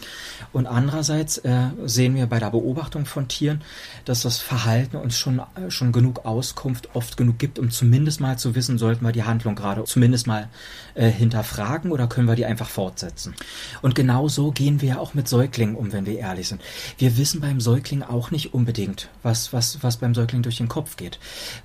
Und 0.53 0.67
andererseits 0.67 1.39
äh, 1.39 1.67
sehen 1.85 2.15
wir 2.15 2.27
bei 2.27 2.39
der 2.39 2.51
Beobachtung 2.51 3.05
von 3.05 3.27
Tieren, 3.27 3.61
dass 4.05 4.21
das 4.21 4.39
Verhalten 4.39 4.97
uns 4.97 5.17
schon, 5.17 5.39
äh, 5.39 5.69
schon 5.69 5.91
genug 5.91 6.25
Auskunft 6.25 6.95
oft 6.95 7.17
genug 7.17 7.37
gibt, 7.39 7.59
um 7.59 7.69
zumindest 7.71 8.21
mal 8.21 8.37
zu 8.37 8.55
wissen, 8.55 8.77
sollten 8.77 9.05
wir 9.05 9.11
die 9.11 9.23
Handlung 9.23 9.55
gerade 9.55 9.83
zumindest 9.83 10.27
mal 10.27 10.49
äh, 10.95 11.09
hinterfragen 11.09 11.91
oder 11.91 12.07
können 12.07 12.27
wir 12.27 12.35
die 12.35 12.45
einfach 12.45 12.69
fortsetzen. 12.69 13.35
Und 13.81 13.95
genau 13.95 14.27
so 14.27 14.51
gehen 14.51 14.81
wir 14.81 14.99
auch 14.99 15.13
mit 15.13 15.27
Säuglingen 15.27 15.75
um, 15.75 15.91
wenn 15.91 16.05
wir 16.05 16.19
ehrlich 16.29 16.47
sind. 16.47 16.61
Wir 16.97 17.17
wissen 17.17 17.41
beim 17.41 17.59
Säugling 17.59 18.03
auch 18.03 18.31
nicht 18.31 18.53
unbedingt, 18.53 19.09
was, 19.23 19.53
was, 19.53 19.83
was 19.83 19.97
beim 19.97 20.15
Säugling 20.15 20.41
durch 20.41 20.57
den 20.57 20.67
Kopf 20.67 20.95
geht. 20.95 21.19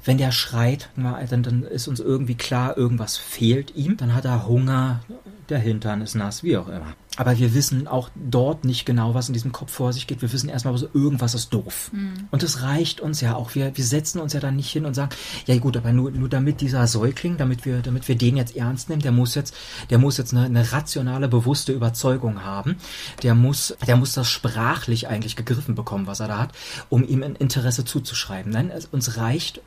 Wenn 0.04 0.18
der 0.18 0.32
schreit, 0.32 0.90
dann, 0.96 1.42
dann 1.42 1.62
ist 1.62 1.88
uns 1.88 2.00
irgendwie 2.00 2.34
klar, 2.34 2.76
irgendwas 2.76 3.16
fehlt 3.16 3.74
ihm. 3.76 3.96
Dann 3.96 4.14
hat 4.14 4.24
er 4.24 4.46
Hunger, 4.46 5.00
der 5.48 5.58
Hintern 5.58 6.00
ist 6.00 6.14
nass, 6.14 6.42
wie 6.42 6.56
auch 6.56 6.68
immer. 6.68 6.94
Aber 7.16 7.38
wir 7.38 7.54
wissen 7.54 7.86
auch 7.86 8.10
dort 8.14 8.64
nicht 8.64 8.86
genau, 8.86 9.14
was 9.14 9.28
in 9.28 9.34
diesem 9.34 9.52
Kopf 9.52 9.70
vor 9.70 9.92
sich 9.92 10.06
geht. 10.06 10.20
Wir 10.20 10.32
wissen 10.32 10.48
erstmal 10.48 10.76
so, 10.76 10.88
irgendwas 10.92 11.34
ist 11.34 11.54
doof. 11.54 11.90
Mhm. 11.92 12.28
Und 12.32 12.42
es 12.42 12.62
reicht 12.62 13.00
uns 13.00 13.20
ja 13.20 13.36
auch. 13.36 13.54
Wir, 13.54 13.76
wir 13.76 13.84
setzen 13.84 14.20
uns 14.20 14.32
ja 14.32 14.40
dann 14.40 14.56
nicht 14.56 14.70
hin 14.70 14.84
und 14.84 14.94
sagen, 14.94 15.14
ja 15.46 15.56
gut, 15.58 15.76
aber 15.76 15.92
nur, 15.92 16.10
nur 16.10 16.28
damit 16.28 16.60
dieser 16.60 16.86
Säugling, 16.86 17.36
damit 17.36 17.64
wir, 17.64 17.82
damit 17.82 18.08
wir 18.08 18.16
den 18.16 18.36
jetzt 18.36 18.56
ernst 18.56 18.88
nehmen, 18.88 19.02
der 19.02 19.12
muss 19.12 19.36
jetzt, 19.36 19.54
der 19.90 19.98
muss 19.98 20.16
jetzt 20.16 20.32
eine, 20.32 20.46
eine 20.46 20.72
rationale, 20.72 21.28
bewusste 21.28 21.72
Überzeugung 21.72 22.42
haben. 22.42 22.76
Der 23.22 23.34
muss, 23.34 23.76
der 23.86 23.96
muss 23.96 24.14
das 24.14 24.28
sprachlich 24.28 25.06
eigentlich 25.06 25.36
gegriffen 25.36 25.76
bekommen, 25.76 26.08
was 26.08 26.20
er 26.20 26.28
da 26.28 26.38
hat, 26.38 26.52
um 26.88 27.06
ihm 27.06 27.22
ein 27.22 27.36
Interesse 27.36 27.84
zuzuschreiben. 27.84 28.50
Nein, 28.50 28.70
es, 28.70 28.86
uns 28.86 29.16
reicht 29.18 29.60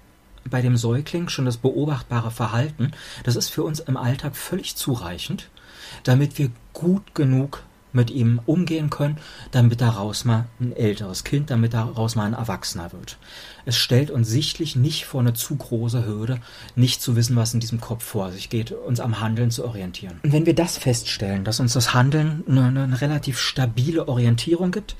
bei 0.49 0.61
dem 0.61 0.77
Säugling 0.77 1.29
schon 1.29 1.45
das 1.45 1.57
beobachtbare 1.57 2.31
Verhalten. 2.31 2.91
Das 3.23 3.35
ist 3.35 3.49
für 3.49 3.63
uns 3.63 3.79
im 3.79 3.97
Alltag 3.97 4.35
völlig 4.35 4.75
zureichend 4.75 5.49
damit 6.03 6.37
wir 6.37 6.49
gut 6.73 7.15
genug 7.15 7.63
mit 7.93 8.11
ihm 8.11 8.39
umgehen 8.45 8.89
können, 8.89 9.17
damit 9.51 9.81
daraus 9.81 10.25
mal 10.25 10.45
ein 10.59 10.75
älteres 10.75 11.23
Kind, 11.23 11.49
damit 11.49 11.73
daraus 11.73 12.15
mal 12.15 12.25
ein 12.25 12.33
Erwachsener 12.33 12.91
wird. 12.93 13.17
Es 13.65 13.75
stellt 13.75 14.11
uns 14.11 14.29
sichtlich 14.29 14.75
nicht 14.75 15.05
vor 15.05 15.21
eine 15.21 15.33
zu 15.33 15.55
große 15.55 16.05
Hürde, 16.05 16.39
nicht 16.75 17.01
zu 17.01 17.15
wissen, 17.15 17.35
was 17.35 17.53
in 17.53 17.59
diesem 17.59 17.81
Kopf 17.81 18.03
vor 18.03 18.31
sich 18.31 18.49
geht, 18.49 18.71
uns 18.71 18.99
am 18.99 19.19
Handeln 19.19 19.51
zu 19.51 19.65
orientieren. 19.65 20.19
Und 20.23 20.31
wenn 20.31 20.45
wir 20.45 20.55
das 20.55 20.77
feststellen, 20.77 21.43
dass 21.43 21.59
uns 21.59 21.73
das 21.73 21.93
Handeln 21.93 22.43
eine, 22.47 22.83
eine 22.83 23.01
relativ 23.01 23.39
stabile 23.39 24.07
Orientierung 24.07 24.71
gibt, 24.71 24.95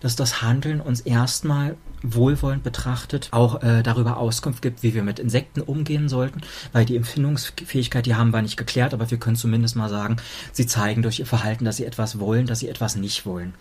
dass 0.00 0.16
das 0.16 0.42
Handeln 0.42 0.80
uns 0.80 1.00
erstmal 1.00 1.76
wohlwollend 2.02 2.62
betrachtet 2.62 3.28
auch 3.30 3.62
äh, 3.62 3.82
darüber 3.82 4.16
Auskunft 4.16 4.62
gibt, 4.62 4.82
wie 4.82 4.94
wir 4.94 5.02
mit 5.02 5.18
Insekten 5.18 5.60
umgehen 5.60 6.08
sollten, 6.08 6.40
weil 6.72 6.84
die 6.84 6.96
Empfindungsfähigkeit, 6.96 8.06
die 8.06 8.14
haben 8.14 8.32
wir 8.32 8.42
nicht 8.42 8.56
geklärt, 8.56 8.94
aber 8.94 9.10
wir 9.10 9.18
können 9.18 9.36
zumindest 9.36 9.76
mal 9.76 9.88
sagen, 9.88 10.16
sie 10.52 10.66
zeigen 10.66 11.02
durch 11.02 11.18
ihr 11.18 11.26
Verhalten, 11.26 11.64
dass 11.64 11.76
sie 11.76 11.84
etwas 11.84 12.18
wollen, 12.18 12.46
dass 12.46 12.60
sie 12.60 12.68
etwas 12.68 12.96
nicht 12.96 13.26
wollen. 13.26 13.54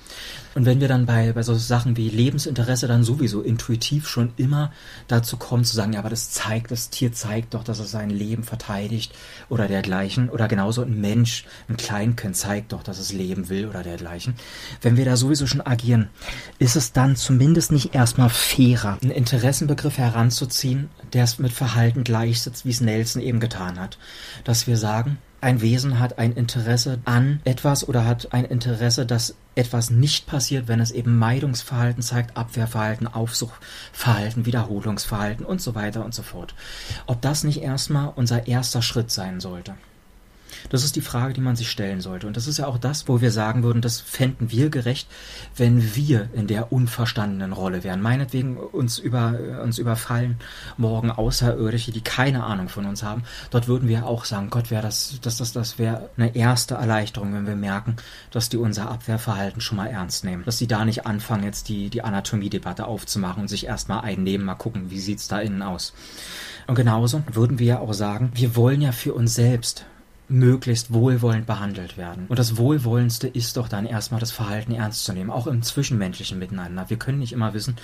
Und 0.56 0.66
wenn 0.66 0.82
wir 0.82 0.88
dann 0.88 1.06
bei, 1.06 1.32
bei 1.34 1.44
so 1.44 1.54
Sachen 1.54 1.96
wie 1.96 2.10
Lebensinteresse 2.10 2.88
dann 2.88 3.04
sowieso 3.04 3.42
intuitiv 3.42 4.08
schon 4.08 4.34
immer 4.36 4.72
dazu 5.08 5.38
kommen 5.38 5.64
zu 5.64 5.76
sagen, 5.76 5.94
ja, 5.94 6.00
aber 6.00 6.10
das 6.10 6.32
zeigt, 6.32 6.72
das 6.72 6.90
Tier 6.90 7.14
zeigt 7.14 7.54
doch, 7.54 7.64
dass 7.64 7.80
es 7.80 7.92
sein 7.92 8.10
Leben 8.10 8.44
verteidigt 8.44 9.14
oder 9.48 9.68
dergleichen, 9.68 10.30
oder 10.30 10.48
genauso 10.48 10.82
ein 10.82 11.00
Mensch, 11.00 11.46
ein 11.68 11.78
Kleinkind 11.78 12.36
zeigt 12.36 12.74
doch, 12.74 12.84
dass 12.84 13.00
es 13.00 13.14
leben 13.14 13.50
will 13.50 13.68
oder 13.68 13.84
dergleichen. 13.84 14.34
Wenn 14.82 14.98
wir 14.98 15.06
da 15.06 15.18
sowieso 15.18 15.46
schon 15.46 15.62
agieren, 15.62 16.10
ist 16.58 16.76
es 16.76 16.94
dann 16.94 17.16
zumindest 17.16 17.72
nicht 17.72 17.94
erstmal 17.94 18.30
fairer, 18.30 18.98
einen 19.02 19.12
Interessenbegriff 19.12 19.98
heranzuziehen, 19.98 20.90
der 21.14 21.26
es 21.26 21.40
mit 21.40 21.54
Verhalten 21.54 22.04
gleichsetzt, 22.04 22.66
wie 22.66 22.72
es 22.72 22.82
Nelson 22.82 23.22
eben 23.22 23.40
getan 23.40 23.80
hat. 23.80 23.98
Dass 24.44 24.68
wir 24.68 24.78
sagen, 24.78 25.20
ein 25.42 25.62
Wesen 25.62 26.00
hat 26.00 26.20
ein 26.20 26.34
Interesse 26.34 27.00
an 27.06 27.40
etwas 27.46 27.88
oder 27.88 28.06
hat 28.06 28.34
ein 28.34 28.46
Interesse, 28.46 29.06
dass 29.06 29.36
etwas 29.56 29.90
nicht 29.90 30.28
passiert, 30.28 30.68
wenn 30.68 30.80
es 30.80 30.92
eben 30.92 31.18
Meidungsverhalten 31.18 32.02
zeigt, 32.02 32.38
Abwehrverhalten, 32.38 33.08
Aufsuchverhalten, 33.08 34.46
Wiederholungsverhalten 34.46 35.46
und 35.46 35.62
so 35.62 35.76
weiter 35.76 36.04
und 36.04 36.14
so 36.14 36.24
fort. 36.24 36.56
Ob 37.08 37.22
das 37.22 37.44
nicht 37.44 37.62
erstmal 37.62 38.12
unser 38.16 38.48
erster 38.48 38.82
Schritt 38.82 39.12
sein 39.12 39.40
sollte. 39.40 39.76
Das 40.70 40.84
ist 40.84 40.96
die 40.96 41.02
Frage, 41.02 41.34
die 41.34 41.42
man 41.42 41.56
sich 41.56 41.70
stellen 41.70 42.02
sollte. 42.02 42.28
Und 42.28 42.38
das 42.38 42.48
ist 42.48 42.58
ja 42.58 42.68
auch 42.68 42.78
das, 42.78 43.08
wo 43.08 43.22
wir 43.22 43.32
sagen 43.32 43.64
würden, 43.64 43.82
das 43.82 44.00
fänden 44.00 44.52
wir 44.52 44.70
gerecht, 44.70 45.08
wenn 45.56 45.96
wir 45.96 46.30
in 46.34 46.48
der 46.48 46.72
unverstandenen 46.72 47.54
Rolle 47.54 47.84
wären. 47.84 48.02
Meinetwegen 48.02 48.58
uns, 48.58 49.00
über, 49.00 49.38
uns 49.64 49.78
überfallen 49.78 50.38
morgen 50.78 51.12
Außerirdische, 51.12 51.92
die 51.92 52.02
keine 52.02 52.44
Ahnung 52.44 52.70
von 52.70 52.86
uns 52.86 53.04
haben. 53.04 53.24
Dort 53.52 53.68
würden 53.68 53.88
wir 53.88 54.06
auch 54.06 54.26
sagen, 54.26 54.50
Gott, 54.50 54.72
wäre 54.72 54.82
das, 54.82 55.20
das, 55.22 55.38
das, 55.38 55.54
das 55.54 55.80
wäre 55.80 56.10
eine 56.18 56.36
erste 56.36 56.76
Erleichterung, 56.76 57.34
wenn 57.34 57.48
wir 57.48 57.56
merken, 57.56 57.96
dass 58.32 58.50
die 58.50 58.58
unser 58.58 58.90
Abwehrverhalten 58.90 59.62
schon 59.62 59.78
mal 59.78 59.88
ernst 59.88 60.24
nehmen. 60.24 60.44
Dass 60.46 60.58
sie 60.58 60.68
da 60.68 60.86
nicht 60.86 61.06
anfangen, 61.06 61.44
jetzt 61.44 61.70
die, 61.70 61.90
die 61.90 62.04
Anatomiedebatte 62.04 62.86
aufzumachen 62.86 63.42
und 63.42 63.48
sich 63.48 63.66
erstmal 63.66 64.02
einnehmen, 64.02 64.46
mal 64.46 64.56
gucken, 64.56 64.92
wie 64.92 65.00
sieht's 65.00 65.28
da 65.28 65.40
innen 65.40 65.62
aus. 65.62 65.94
Und 66.68 66.76
genauso 66.76 67.24
würden 67.32 67.58
wir 67.58 67.66
ja 67.66 67.80
auch 67.80 67.94
sagen, 67.94 68.32
wir 68.36 68.56
wollen 68.56 68.82
ja 68.82 68.92
für 68.92 69.14
uns 69.14 69.34
selbst 69.34 69.86
möglichst 70.30 70.94
wohlwollend 70.94 71.46
behandelt 71.46 71.98
werden. 71.98 72.26
Und 72.28 72.40
das 72.40 72.58
Wohlwollendste 72.58 73.28
ist 73.28 73.58
doch 73.58 73.68
dann 73.68 73.86
erstmal 73.86 74.20
das 74.20 74.32
Verhalten 74.32 74.74
ernst 74.74 75.04
zu 75.04 75.14
nehmen, 75.14 75.32
auch 75.32 75.48
im 75.48 75.62
zwischenmenschlichen 75.64 76.40
Miteinander. 76.40 76.90
Wir 76.90 76.98
können 76.98 77.20
nicht 77.20 77.34
immer 77.34 77.54
wissen, 77.54 77.76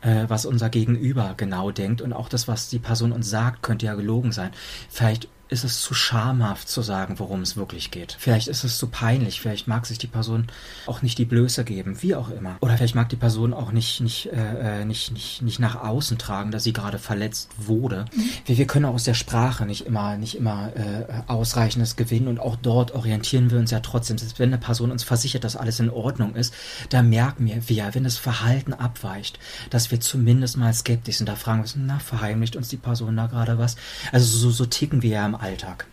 äh, 0.00 0.24
was 0.28 0.46
unser 0.46 0.70
Gegenüber 0.70 1.34
genau 1.36 1.70
denkt 1.70 2.00
und 2.00 2.12
auch 2.12 2.28
das, 2.28 2.48
was 2.48 2.68
die 2.68 2.78
Person 2.78 3.12
uns 3.12 3.28
sagt, 3.28 3.62
könnte 3.62 3.86
ja 3.86 3.94
gelogen 3.94 4.32
sein. 4.32 4.50
Vielleicht 4.88 5.28
ist 5.50 5.64
es 5.64 5.80
zu 5.80 5.94
schamhaft 5.94 6.68
zu 6.68 6.82
sagen, 6.82 7.18
worum 7.18 7.42
es 7.42 7.56
wirklich 7.56 7.90
geht. 7.90 8.16
Vielleicht 8.18 8.48
ist 8.48 8.64
es 8.64 8.78
zu 8.78 8.86
peinlich, 8.86 9.40
vielleicht 9.40 9.66
mag 9.66 9.84
sich 9.84 9.98
die 9.98 10.06
Person 10.06 10.46
auch 10.86 11.02
nicht 11.02 11.18
die 11.18 11.24
Blöße 11.24 11.64
geben, 11.64 12.02
wie 12.02 12.14
auch 12.14 12.30
immer. 12.30 12.56
Oder 12.60 12.76
vielleicht 12.76 12.94
mag 12.94 13.08
die 13.08 13.16
Person 13.16 13.52
auch 13.52 13.72
nicht, 13.72 14.00
nicht, 14.00 14.26
äh, 14.26 14.80
äh 14.80 14.84
nicht, 14.84 15.12
nicht, 15.12 15.42
nicht 15.42 15.58
nach 15.58 15.82
außen 15.82 16.18
tragen, 16.18 16.52
dass 16.52 16.64
sie 16.64 16.72
gerade 16.72 16.98
verletzt 16.98 17.50
wurde. 17.58 18.04
Mhm. 18.14 18.30
Wir, 18.46 18.58
wir 18.58 18.66
können 18.66 18.84
auch 18.84 18.94
aus 18.94 19.04
der 19.04 19.14
Sprache 19.14 19.66
nicht 19.66 19.86
immer, 19.86 20.16
nicht 20.16 20.36
immer 20.36 20.70
äh, 20.76 21.04
ausreichendes 21.26 21.96
gewinnen 21.96 22.28
und 22.28 22.38
auch 22.38 22.56
dort 22.56 22.94
orientieren 22.94 23.50
wir 23.50 23.58
uns 23.58 23.72
ja 23.72 23.80
trotzdem. 23.80 24.18
Selbst 24.18 24.38
wenn 24.38 24.50
eine 24.50 24.58
Person 24.58 24.92
uns 24.92 25.02
versichert, 25.02 25.42
dass 25.42 25.56
alles 25.56 25.80
in 25.80 25.90
Ordnung 25.90 26.36
ist, 26.36 26.54
da 26.90 27.02
merken 27.02 27.46
wir, 27.46 27.68
wir, 27.68 27.90
wenn 27.94 28.04
das 28.04 28.18
Verhalten 28.18 28.72
abweicht, 28.72 29.38
dass 29.70 29.90
wir 29.90 30.00
zumindest 30.00 30.56
mal 30.56 30.72
skeptisch 30.72 31.16
sind. 31.16 31.28
Da 31.28 31.34
fragen 31.34 31.58
wir 31.58 31.62
uns, 31.62 31.76
na, 31.76 31.98
verheimlicht 31.98 32.54
uns 32.54 32.68
die 32.68 32.76
Person 32.76 33.16
da 33.16 33.26
gerade 33.26 33.58
was? 33.58 33.76
Also 34.12 34.26
so, 34.26 34.50
so 34.50 34.66
ticken 34.66 35.02
wir 35.02 35.10
ja 35.10 35.26
im 35.26 35.39
Alltag. 35.40 35.86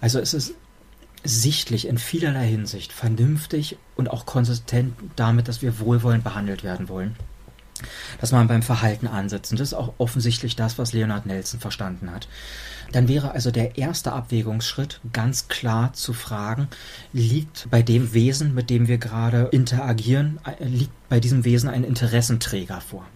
Also 0.00 0.18
es 0.18 0.34
ist 0.34 0.54
sichtlich 1.22 1.86
in 1.86 1.98
vielerlei 1.98 2.46
Hinsicht 2.46 2.92
vernünftig 2.92 3.76
und 3.96 4.10
auch 4.10 4.26
konsistent 4.26 4.94
damit, 5.16 5.48
dass 5.48 5.62
wir 5.62 5.78
wohlwollend 5.78 6.24
behandelt 6.24 6.64
werden 6.64 6.88
wollen. 6.88 7.16
Dass 8.20 8.32
man 8.32 8.48
beim 8.48 8.62
Verhalten 8.62 9.06
ansetzt. 9.06 9.52
Und 9.52 9.60
das 9.60 9.68
ist 9.68 9.74
auch 9.74 9.94
offensichtlich 9.98 10.56
das, 10.56 10.78
was 10.78 10.92
Leonard 10.92 11.26
Nelson 11.26 11.60
verstanden 11.60 12.10
hat. 12.10 12.28
Dann 12.92 13.08
wäre 13.08 13.32
also 13.32 13.50
der 13.50 13.78
erste 13.78 14.12
Abwägungsschritt 14.12 15.00
ganz 15.12 15.48
klar 15.48 15.92
zu 15.92 16.12
fragen, 16.12 16.68
liegt 17.12 17.68
bei 17.70 17.82
dem 17.82 18.12
Wesen, 18.12 18.54
mit 18.54 18.68
dem 18.68 18.88
wir 18.88 18.98
gerade 18.98 19.48
interagieren, 19.52 20.40
äh, 20.44 20.64
liegt 20.64 20.92
bei 21.08 21.20
diesem 21.20 21.44
Wesen 21.44 21.70
ein 21.70 21.84
Interessenträger 21.84 22.80
vor. 22.80 23.06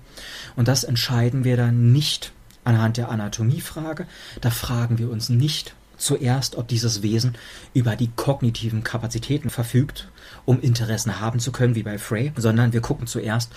Und 0.57 0.69
das 0.69 0.85
entscheiden 0.85 1.45
wir 1.45 1.57
dann 1.57 1.93
nicht 1.93 2.33
anhand 2.65 2.97
der 2.97 3.11
Anatomiefrage. 3.11 4.07
Da 4.41 4.51
fragen 4.51 4.99
wir 4.99 5.11
uns 5.11 5.29
nicht, 5.29 5.75
zuerst, 5.97 6.57
ob 6.57 6.69
dieses 6.69 7.03
Wesen 7.03 7.37
über 7.73 7.97
die 7.97 8.11
kognitiven 8.15 8.85
Kapazitäten 8.85 9.51
verfügt, 9.51 10.09
um 10.45 10.61
Interessen 10.61 11.21
haben 11.21 11.41
zu 11.41 11.53
können, 11.53 11.75
wie 11.75 11.83
bei 11.83 11.99
Frey, 11.99 12.33
sondern 12.37 12.73
wir 12.73 12.81
gucken 12.81 13.07
zuerst, 13.07 13.53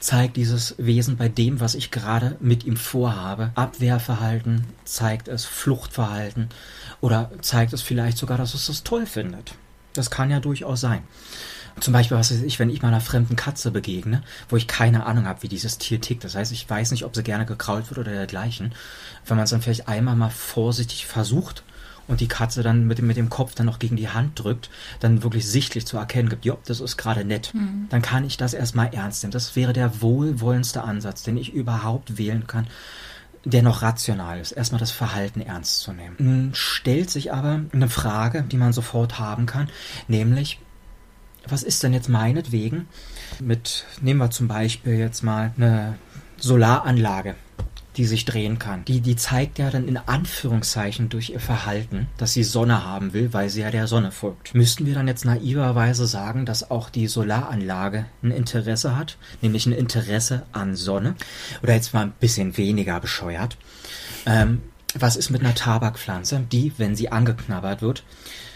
zeigt 0.00 0.36
dieses 0.36 0.74
Wesen 0.76 1.16
bei 1.16 1.28
dem, 1.28 1.60
was 1.60 1.74
ich 1.74 1.90
gerade 1.90 2.36
mit 2.40 2.64
ihm 2.64 2.76
vorhabe. 2.76 3.50
Abwehrverhalten, 3.54 4.64
zeigt 4.84 5.28
es 5.28 5.44
Fluchtverhalten 5.44 6.48
oder 7.00 7.30
zeigt 7.40 7.72
es 7.72 7.82
vielleicht 7.82 8.18
sogar, 8.18 8.36
dass 8.36 8.54
es 8.54 8.66
das 8.66 8.82
toll 8.82 9.06
findet. 9.06 9.54
Das 9.94 10.10
kann 10.10 10.30
ja 10.30 10.40
durchaus 10.40 10.80
sein. 10.80 11.04
Zum 11.80 11.92
Beispiel, 11.92 12.16
was 12.16 12.30
weiß 12.30 12.42
ich, 12.42 12.58
wenn 12.58 12.70
ich 12.70 12.82
mal 12.82 12.88
einer 12.88 13.00
fremden 13.00 13.36
Katze 13.36 13.70
begegne, 13.70 14.22
wo 14.48 14.56
ich 14.56 14.68
keine 14.68 15.06
Ahnung 15.06 15.26
habe, 15.26 15.42
wie 15.42 15.48
dieses 15.48 15.78
Tier 15.78 16.00
tickt. 16.00 16.24
Das 16.24 16.34
heißt, 16.34 16.52
ich 16.52 16.68
weiß 16.68 16.92
nicht, 16.92 17.04
ob 17.04 17.14
sie 17.16 17.22
gerne 17.22 17.46
gekrault 17.46 17.90
wird 17.90 17.98
oder 17.98 18.12
dergleichen. 18.12 18.72
Wenn 19.26 19.36
man 19.36 19.44
es 19.44 19.50
dann 19.50 19.62
vielleicht 19.62 19.88
einmal 19.88 20.14
mal 20.14 20.30
vorsichtig 20.30 21.06
versucht, 21.06 21.64
und 22.06 22.20
die 22.20 22.28
Katze 22.28 22.62
dann 22.62 22.86
mit 22.86 22.98
dem, 22.98 23.06
mit 23.06 23.16
dem 23.16 23.30
Kopf 23.30 23.54
dann 23.54 23.66
noch 23.66 23.78
gegen 23.78 23.96
die 23.96 24.08
Hand 24.08 24.42
drückt, 24.42 24.70
dann 25.00 25.22
wirklich 25.22 25.48
sichtlich 25.48 25.86
zu 25.86 25.96
erkennen 25.96 26.28
gibt, 26.28 26.44
ja, 26.44 26.56
das 26.66 26.80
ist 26.80 26.96
gerade 26.96 27.24
nett, 27.24 27.52
mhm. 27.54 27.86
dann 27.88 28.02
kann 28.02 28.24
ich 28.24 28.36
das 28.36 28.54
erstmal 28.54 28.92
ernst 28.92 29.22
nehmen. 29.22 29.32
Das 29.32 29.56
wäre 29.56 29.72
der 29.72 30.02
wohlwollendste 30.02 30.82
Ansatz, 30.82 31.22
den 31.22 31.36
ich 31.36 31.52
überhaupt 31.52 32.18
wählen 32.18 32.46
kann, 32.46 32.66
der 33.44 33.62
noch 33.62 33.82
rational 33.82 34.40
ist, 34.40 34.52
erstmal 34.52 34.80
das 34.80 34.90
Verhalten 34.90 35.40
ernst 35.40 35.80
zu 35.80 35.92
nehmen. 35.92 36.16
Nun 36.18 36.50
stellt 36.54 37.10
sich 37.10 37.32
aber 37.32 37.60
eine 37.72 37.88
Frage, 37.88 38.42
die 38.42 38.56
man 38.56 38.72
sofort 38.72 39.18
haben 39.18 39.46
kann, 39.46 39.68
nämlich, 40.08 40.60
was 41.48 41.62
ist 41.62 41.82
denn 41.82 41.92
jetzt 41.92 42.08
meinetwegen 42.08 42.88
mit, 43.40 43.84
nehmen 44.00 44.20
wir 44.20 44.30
zum 44.30 44.48
Beispiel 44.48 44.94
jetzt 44.94 45.22
mal 45.22 45.52
eine 45.56 45.98
Solaranlage 46.38 47.34
die 47.96 48.06
sich 48.06 48.24
drehen 48.24 48.58
kann. 48.58 48.84
Die, 48.84 49.00
die 49.00 49.16
zeigt 49.16 49.58
ja 49.58 49.70
dann 49.70 49.86
in 49.86 49.96
Anführungszeichen 49.96 51.08
durch 51.08 51.30
ihr 51.30 51.40
Verhalten, 51.40 52.08
dass 52.16 52.32
sie 52.32 52.42
Sonne 52.42 52.84
haben 52.84 53.12
will, 53.12 53.32
weil 53.32 53.50
sie 53.50 53.60
ja 53.60 53.70
der 53.70 53.86
Sonne 53.86 54.10
folgt. 54.10 54.54
Müssten 54.54 54.86
wir 54.86 54.94
dann 54.94 55.06
jetzt 55.06 55.24
naiverweise 55.24 56.06
sagen, 56.06 56.44
dass 56.44 56.70
auch 56.70 56.90
die 56.90 57.06
Solaranlage 57.06 58.06
ein 58.22 58.30
Interesse 58.30 58.96
hat, 58.96 59.16
nämlich 59.42 59.66
ein 59.66 59.72
Interesse 59.72 60.42
an 60.52 60.74
Sonne? 60.74 61.14
Oder 61.62 61.74
jetzt 61.74 61.94
mal 61.94 62.02
ein 62.02 62.12
bisschen 62.18 62.56
weniger 62.56 62.98
bescheuert. 63.00 63.56
Ähm, 64.26 64.62
was 64.96 65.16
ist 65.16 65.30
mit 65.30 65.42
einer 65.42 65.54
Tabakpflanze, 65.54 66.44
die, 66.50 66.72
wenn 66.78 66.96
sie 66.96 67.10
angeknabbert 67.10 67.82
wird, 67.82 68.04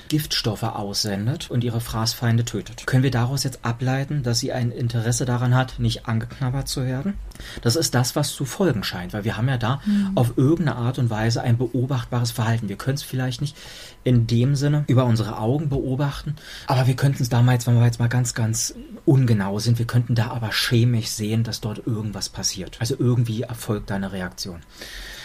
Giftstoffe 0.08 0.62
aussendet 0.62 1.50
und 1.50 1.64
ihre 1.64 1.80
Fraßfeinde 1.80 2.44
tötet. 2.44 2.86
Können 2.86 3.02
wir 3.02 3.10
daraus 3.10 3.44
jetzt 3.44 3.64
ableiten, 3.64 4.22
dass 4.22 4.40
sie 4.40 4.52
ein 4.52 4.70
Interesse 4.70 5.24
daran 5.24 5.54
hat, 5.54 5.78
nicht 5.78 6.06
angeknabbert 6.06 6.68
zu 6.68 6.84
werden? 6.84 7.14
Das 7.62 7.76
ist 7.76 7.94
das, 7.94 8.16
was 8.16 8.32
zu 8.32 8.44
folgen 8.44 8.82
scheint, 8.82 9.12
weil 9.12 9.24
wir 9.24 9.36
haben 9.36 9.48
ja 9.48 9.58
da 9.58 9.80
mhm. 9.84 10.12
auf 10.14 10.36
irgendeine 10.36 10.76
Art 10.76 10.98
und 10.98 11.10
Weise 11.10 11.42
ein 11.42 11.58
beobachtbares 11.58 12.30
Verhalten. 12.30 12.68
Wir 12.68 12.76
können 12.76 12.96
es 12.96 13.02
vielleicht 13.02 13.40
nicht 13.40 13.56
in 14.04 14.26
dem 14.26 14.54
Sinne 14.54 14.84
über 14.86 15.04
unsere 15.04 15.38
Augen 15.38 15.68
beobachten, 15.68 16.36
aber 16.66 16.86
wir 16.86 16.96
könnten 16.96 17.22
es 17.22 17.28
damals, 17.28 17.66
wenn 17.66 17.74
wir 17.74 17.84
jetzt 17.84 18.00
mal 18.00 18.08
ganz, 18.08 18.34
ganz 18.34 18.74
ungenau 19.04 19.58
sind, 19.58 19.78
wir 19.78 19.86
könnten 19.86 20.14
da 20.14 20.30
aber 20.30 20.50
chemisch 20.50 21.08
sehen, 21.08 21.44
dass 21.44 21.60
dort 21.60 21.86
irgendwas 21.86 22.28
passiert. 22.28 22.76
Also 22.80 22.96
irgendwie 22.98 23.42
erfolgt 23.42 23.90
da 23.90 23.96
eine 23.96 24.12
Reaktion 24.12 24.60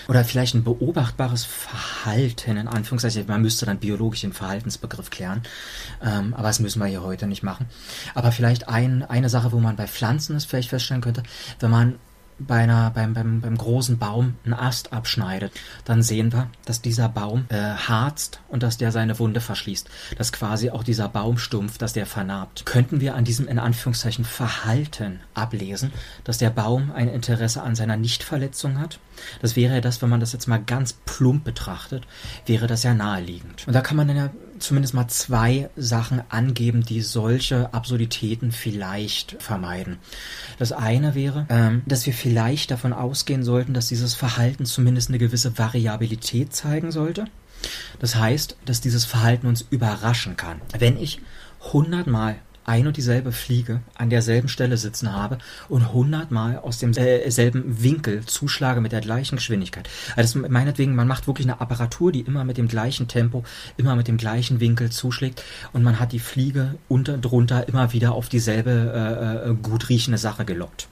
oder 0.07 0.23
vielleicht 0.23 0.55
ein 0.55 0.63
beobachtbares 0.63 1.45
Verhalten, 1.45 2.57
in 2.57 2.67
Anführungszeichen. 2.67 3.25
Man 3.27 3.41
müsste 3.41 3.65
dann 3.65 3.79
biologisch 3.79 4.21
den 4.21 4.33
Verhaltensbegriff 4.33 5.09
klären, 5.09 5.43
ähm, 6.01 6.33
aber 6.33 6.47
das 6.47 6.59
müssen 6.59 6.79
wir 6.79 6.87
hier 6.87 7.03
heute 7.03 7.27
nicht 7.27 7.43
machen. 7.43 7.67
Aber 8.13 8.31
vielleicht 8.31 8.69
ein, 8.69 9.03
eine 9.03 9.29
Sache, 9.29 9.51
wo 9.51 9.59
man 9.59 9.75
bei 9.75 9.87
Pflanzen 9.87 10.35
es 10.35 10.45
vielleicht 10.45 10.69
feststellen 10.69 11.01
könnte, 11.01 11.23
wenn 11.59 11.71
man 11.71 11.95
bei 12.39 12.63
einer, 12.63 12.91
beim, 12.91 13.13
beim, 13.13 13.41
beim 13.41 13.57
großen 13.57 13.97
Baum 13.97 14.35
einen 14.43 14.53
Ast 14.53 14.93
abschneidet, 14.93 15.53
dann 15.85 16.03
sehen 16.03 16.31
wir, 16.33 16.49
dass 16.65 16.81
dieser 16.81 17.09
Baum 17.09 17.45
äh, 17.49 17.55
harzt 17.55 18.39
und 18.47 18.63
dass 18.63 18.77
der 18.77 18.91
seine 18.91 19.19
Wunde 19.19 19.41
verschließt. 19.41 19.89
Dass 20.17 20.31
quasi 20.31 20.69
auch 20.69 20.83
dieser 20.83 21.09
Baumstumpf, 21.09 21.77
dass 21.77 21.93
der 21.93 22.05
vernarbt. 22.05 22.65
Könnten 22.65 23.01
wir 23.01 23.15
an 23.15 23.23
diesem 23.23 23.47
in 23.47 23.59
Anführungszeichen 23.59 24.25
Verhalten 24.25 25.19
ablesen, 25.33 25.91
dass 26.23 26.37
der 26.37 26.49
Baum 26.49 26.91
ein 26.91 27.09
Interesse 27.09 27.61
an 27.61 27.75
seiner 27.75 27.97
Nichtverletzung 27.97 28.79
hat? 28.79 28.99
Das 29.41 29.55
wäre 29.55 29.75
ja 29.75 29.81
das, 29.81 30.01
wenn 30.01 30.09
man 30.09 30.19
das 30.19 30.33
jetzt 30.33 30.47
mal 30.47 30.61
ganz 30.61 30.93
plump 30.93 31.43
betrachtet, 31.43 32.05
wäre 32.45 32.67
das 32.67 32.83
ja 32.83 32.93
naheliegend. 32.93 33.67
Und 33.67 33.73
da 33.73 33.81
kann 33.81 33.97
man 33.97 34.07
dann 34.07 34.17
ja 34.17 34.29
zumindest 34.63 34.93
mal 34.93 35.07
zwei 35.07 35.69
Sachen 35.75 36.21
angeben, 36.29 36.83
die 36.83 37.01
solche 37.01 37.73
Absurditäten 37.73 38.51
vielleicht 38.51 39.35
vermeiden. 39.39 39.97
Das 40.57 40.71
eine 40.71 41.15
wäre, 41.15 41.45
ähm, 41.49 41.83
dass 41.85 42.05
wir 42.05 42.13
vielleicht 42.13 42.71
davon 42.71 42.93
ausgehen 42.93 43.43
sollten, 43.43 43.73
dass 43.73 43.87
dieses 43.87 44.13
Verhalten 44.13 44.65
zumindest 44.65 45.09
eine 45.09 45.19
gewisse 45.19 45.57
Variabilität 45.57 46.53
zeigen 46.53 46.91
sollte. 46.91 47.25
Das 47.99 48.15
heißt, 48.15 48.57
dass 48.65 48.81
dieses 48.81 49.05
Verhalten 49.05 49.47
uns 49.47 49.65
überraschen 49.69 50.35
kann. 50.37 50.61
Wenn 50.77 50.97
ich 50.97 51.21
hundertmal 51.71 52.35
ein 52.65 52.87
und 52.87 52.97
dieselbe 52.97 53.31
Fliege 53.31 53.81
an 53.95 54.09
derselben 54.09 54.47
Stelle 54.47 54.77
sitzen 54.77 55.13
habe 55.13 55.37
und 55.69 55.93
hundertmal 55.93 56.57
aus 56.57 56.79
demselben 56.79 57.71
äh, 57.71 57.83
Winkel 57.83 58.25
zuschlage 58.25 58.81
mit 58.81 58.91
der 58.91 59.01
gleichen 59.01 59.35
Geschwindigkeit. 59.35 59.89
Also 60.15 60.39
meinetwegen, 60.39 60.95
man 60.95 61.07
macht 61.07 61.27
wirklich 61.27 61.47
eine 61.47 61.61
Apparatur, 61.61 62.11
die 62.11 62.21
immer 62.21 62.43
mit 62.43 62.57
dem 62.57 62.67
gleichen 62.67 63.07
Tempo, 63.07 63.43
immer 63.77 63.95
mit 63.95 64.07
dem 64.07 64.17
gleichen 64.17 64.59
Winkel 64.59 64.91
zuschlägt 64.91 65.43
und 65.73 65.83
man 65.83 65.99
hat 65.99 66.11
die 66.11 66.19
Fliege 66.19 66.75
unter 66.87 67.17
drunter 67.17 67.67
immer 67.67 67.93
wieder 67.93 68.13
auf 68.13 68.29
dieselbe 68.29 69.43
äh, 69.45 69.49
äh 69.49 69.55
gut 69.55 69.89
riechende 69.89 70.17
Sache 70.17 70.45
gelockt. 70.45 70.87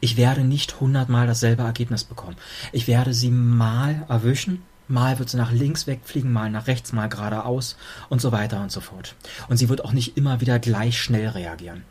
Ich 0.00 0.16
werde 0.16 0.44
nicht 0.44 0.80
hundertmal 0.80 1.26
dasselbe 1.26 1.62
Ergebnis 1.62 2.04
bekommen. 2.04 2.36
Ich 2.72 2.86
werde 2.86 3.14
sie 3.14 3.30
mal 3.30 4.04
erwischen 4.08 4.62
Mal 4.90 5.18
wird 5.18 5.28
sie 5.28 5.36
nach 5.36 5.52
links 5.52 5.86
wegfliegen, 5.86 6.32
mal 6.32 6.50
nach 6.50 6.66
rechts, 6.66 6.94
mal 6.94 7.10
geradeaus 7.10 7.76
und 8.08 8.22
so 8.22 8.32
weiter 8.32 8.62
und 8.62 8.72
so 8.72 8.80
fort. 8.80 9.14
Und 9.48 9.58
sie 9.58 9.68
wird 9.68 9.84
auch 9.84 9.92
nicht 9.92 10.16
immer 10.16 10.40
wieder 10.40 10.58
gleich 10.58 10.98
schnell 10.98 11.28
reagieren. 11.28 11.82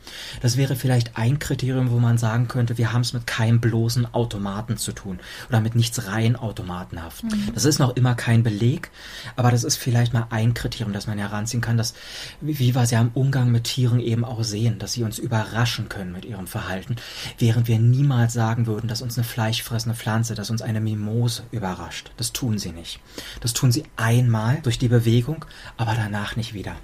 Das 0.41 0.57
wäre 0.57 0.75
vielleicht 0.75 1.15
ein 1.15 1.37
Kriterium, 1.37 1.91
wo 1.91 1.99
man 1.99 2.17
sagen 2.17 2.47
könnte, 2.47 2.79
wir 2.79 2.93
haben 2.93 3.01
es 3.01 3.13
mit 3.13 3.27
keinem 3.27 3.61
bloßen 3.61 4.11
Automaten 4.15 4.77
zu 4.77 4.93
tun 4.93 5.19
oder 5.47 5.61
mit 5.61 5.75
nichts 5.75 6.07
rein 6.07 6.35
automatenhaft. 6.35 7.23
Mhm. 7.23 7.53
Das 7.53 7.65
ist 7.65 7.77
noch 7.77 7.95
immer 7.95 8.15
kein 8.15 8.41
Beleg, 8.41 8.89
aber 9.35 9.51
das 9.51 9.63
ist 9.63 9.77
vielleicht 9.77 10.13
mal 10.13 10.25
ein 10.31 10.55
Kriterium, 10.55 10.91
das 10.91 11.05
man 11.05 11.19
heranziehen 11.19 11.61
kann, 11.61 11.77
dass, 11.77 11.93
wie 12.41 12.73
wir 12.73 12.81
es 12.81 12.89
ja 12.89 12.99
im 12.99 13.11
Umgang 13.13 13.51
mit 13.51 13.65
Tieren 13.65 13.99
eben 13.99 14.25
auch 14.25 14.43
sehen, 14.43 14.79
dass 14.79 14.93
sie 14.93 15.03
uns 15.03 15.19
überraschen 15.19 15.87
können 15.87 16.11
mit 16.11 16.25
ihrem 16.25 16.47
Verhalten, 16.47 16.95
während 17.37 17.67
wir 17.67 17.77
niemals 17.77 18.33
sagen 18.33 18.65
würden, 18.65 18.87
dass 18.87 19.03
uns 19.03 19.19
eine 19.19 19.23
fleischfressende 19.23 19.95
Pflanze, 19.95 20.33
dass 20.33 20.49
uns 20.49 20.63
eine 20.63 20.81
Mimose 20.81 21.43
überrascht. 21.51 22.09
Das 22.17 22.33
tun 22.33 22.57
sie 22.57 22.71
nicht 22.71 22.86
nicht. 22.87 22.99
Das 23.41 23.53
tun 23.53 23.71
sie 23.71 23.83
einmal 23.95 24.59
durch 24.63 24.79
die 24.79 24.87
Bewegung, 24.87 25.45
aber 25.75 25.93
danach 25.93 26.35
nicht 26.35 26.53
wieder. 26.53 26.75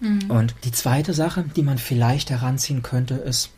Mhm. 0.00 0.30
Und 0.30 0.54
die 0.64 0.72
zweite 0.72 1.14
Sache, 1.14 1.44
die 1.56 1.62
man 1.62 1.78
vielleicht 1.78 2.30
heranziehen 2.30 2.82
könnte, 2.82 3.14
ist 3.14 3.50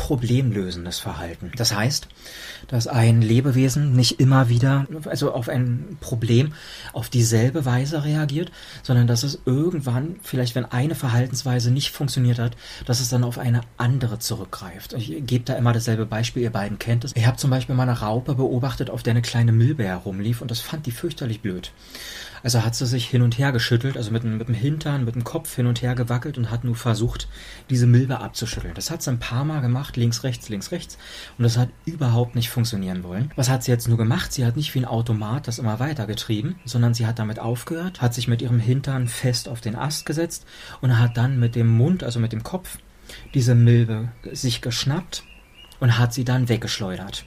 problemlösendes 0.00 0.98
Verhalten. 0.98 1.52
Das 1.56 1.74
heißt, 1.76 2.08
dass 2.68 2.86
ein 2.86 3.20
Lebewesen 3.20 3.92
nicht 3.92 4.18
immer 4.18 4.48
wieder, 4.48 4.86
also 5.04 5.34
auf 5.34 5.50
ein 5.50 5.98
Problem 6.00 6.54
auf 6.94 7.10
dieselbe 7.10 7.66
Weise 7.66 8.02
reagiert, 8.02 8.50
sondern 8.82 9.06
dass 9.06 9.24
es 9.24 9.40
irgendwann, 9.44 10.16
vielleicht 10.22 10.54
wenn 10.54 10.64
eine 10.64 10.94
Verhaltensweise 10.94 11.70
nicht 11.70 11.90
funktioniert 11.90 12.38
hat, 12.38 12.56
dass 12.86 13.00
es 13.00 13.10
dann 13.10 13.24
auf 13.24 13.36
eine 13.36 13.60
andere 13.76 14.18
zurückgreift. 14.18 14.94
Ich 14.94 15.26
gebe 15.26 15.44
da 15.44 15.54
immer 15.54 15.74
dasselbe 15.74 16.06
Beispiel, 16.06 16.44
ihr 16.44 16.50
beiden 16.50 16.78
kennt 16.78 17.04
es. 17.04 17.14
Ich 17.14 17.26
habe 17.26 17.36
zum 17.36 17.50
Beispiel 17.50 17.74
mal 17.74 17.82
eine 17.82 18.00
Raupe 18.00 18.36
beobachtet, 18.36 18.88
auf 18.88 19.02
der 19.02 19.10
eine 19.10 19.22
kleine 19.22 19.52
Milbe 19.52 19.84
herumlief 19.84 20.40
und 20.40 20.50
das 20.50 20.60
fand 20.60 20.86
die 20.86 20.92
fürchterlich 20.92 21.42
blöd. 21.42 21.72
Also 22.42 22.64
hat 22.64 22.74
sie 22.74 22.86
sich 22.86 23.08
hin 23.08 23.22
und 23.22 23.38
her 23.38 23.52
geschüttelt, 23.52 23.96
also 23.96 24.10
mit, 24.10 24.24
mit 24.24 24.48
dem 24.48 24.54
Hintern, 24.54 25.04
mit 25.04 25.14
dem 25.14 25.24
Kopf 25.24 25.54
hin 25.54 25.66
und 25.66 25.82
her 25.82 25.94
gewackelt 25.94 26.38
und 26.38 26.50
hat 26.50 26.64
nur 26.64 26.74
versucht, 26.74 27.28
diese 27.68 27.86
Milbe 27.86 28.20
abzuschütteln. 28.20 28.74
Das 28.74 28.90
hat 28.90 29.02
sie 29.02 29.10
ein 29.10 29.18
paar 29.18 29.44
Mal 29.44 29.60
gemacht, 29.60 29.96
links, 29.96 30.24
rechts, 30.24 30.48
links, 30.48 30.72
rechts. 30.72 30.98
Und 31.38 31.44
das 31.44 31.56
hat 31.56 31.68
überhaupt 31.84 32.34
nicht 32.34 32.50
funktionieren 32.50 33.02
wollen. 33.02 33.30
Was 33.36 33.48
hat 33.48 33.64
sie 33.64 33.70
jetzt 33.70 33.88
nur 33.88 33.98
gemacht? 33.98 34.32
Sie 34.32 34.44
hat 34.44 34.56
nicht 34.56 34.74
wie 34.74 34.80
ein 34.80 34.84
Automat 34.84 35.48
das 35.48 35.58
immer 35.58 35.78
weitergetrieben, 35.80 36.56
sondern 36.64 36.94
sie 36.94 37.06
hat 37.06 37.18
damit 37.18 37.38
aufgehört, 37.38 38.00
hat 38.00 38.14
sich 38.14 38.28
mit 38.28 38.42
ihrem 38.42 38.60
Hintern 38.60 39.08
fest 39.08 39.48
auf 39.48 39.60
den 39.60 39.76
Ast 39.76 40.06
gesetzt 40.06 40.46
und 40.80 40.98
hat 40.98 41.16
dann 41.16 41.38
mit 41.38 41.54
dem 41.54 41.68
Mund, 41.68 42.02
also 42.02 42.20
mit 42.20 42.32
dem 42.32 42.42
Kopf, 42.42 42.78
diese 43.34 43.54
Milbe 43.54 44.08
sich 44.32 44.60
geschnappt 44.60 45.24
und 45.80 45.98
hat 45.98 46.14
sie 46.14 46.24
dann 46.24 46.48
weggeschleudert. 46.48 47.24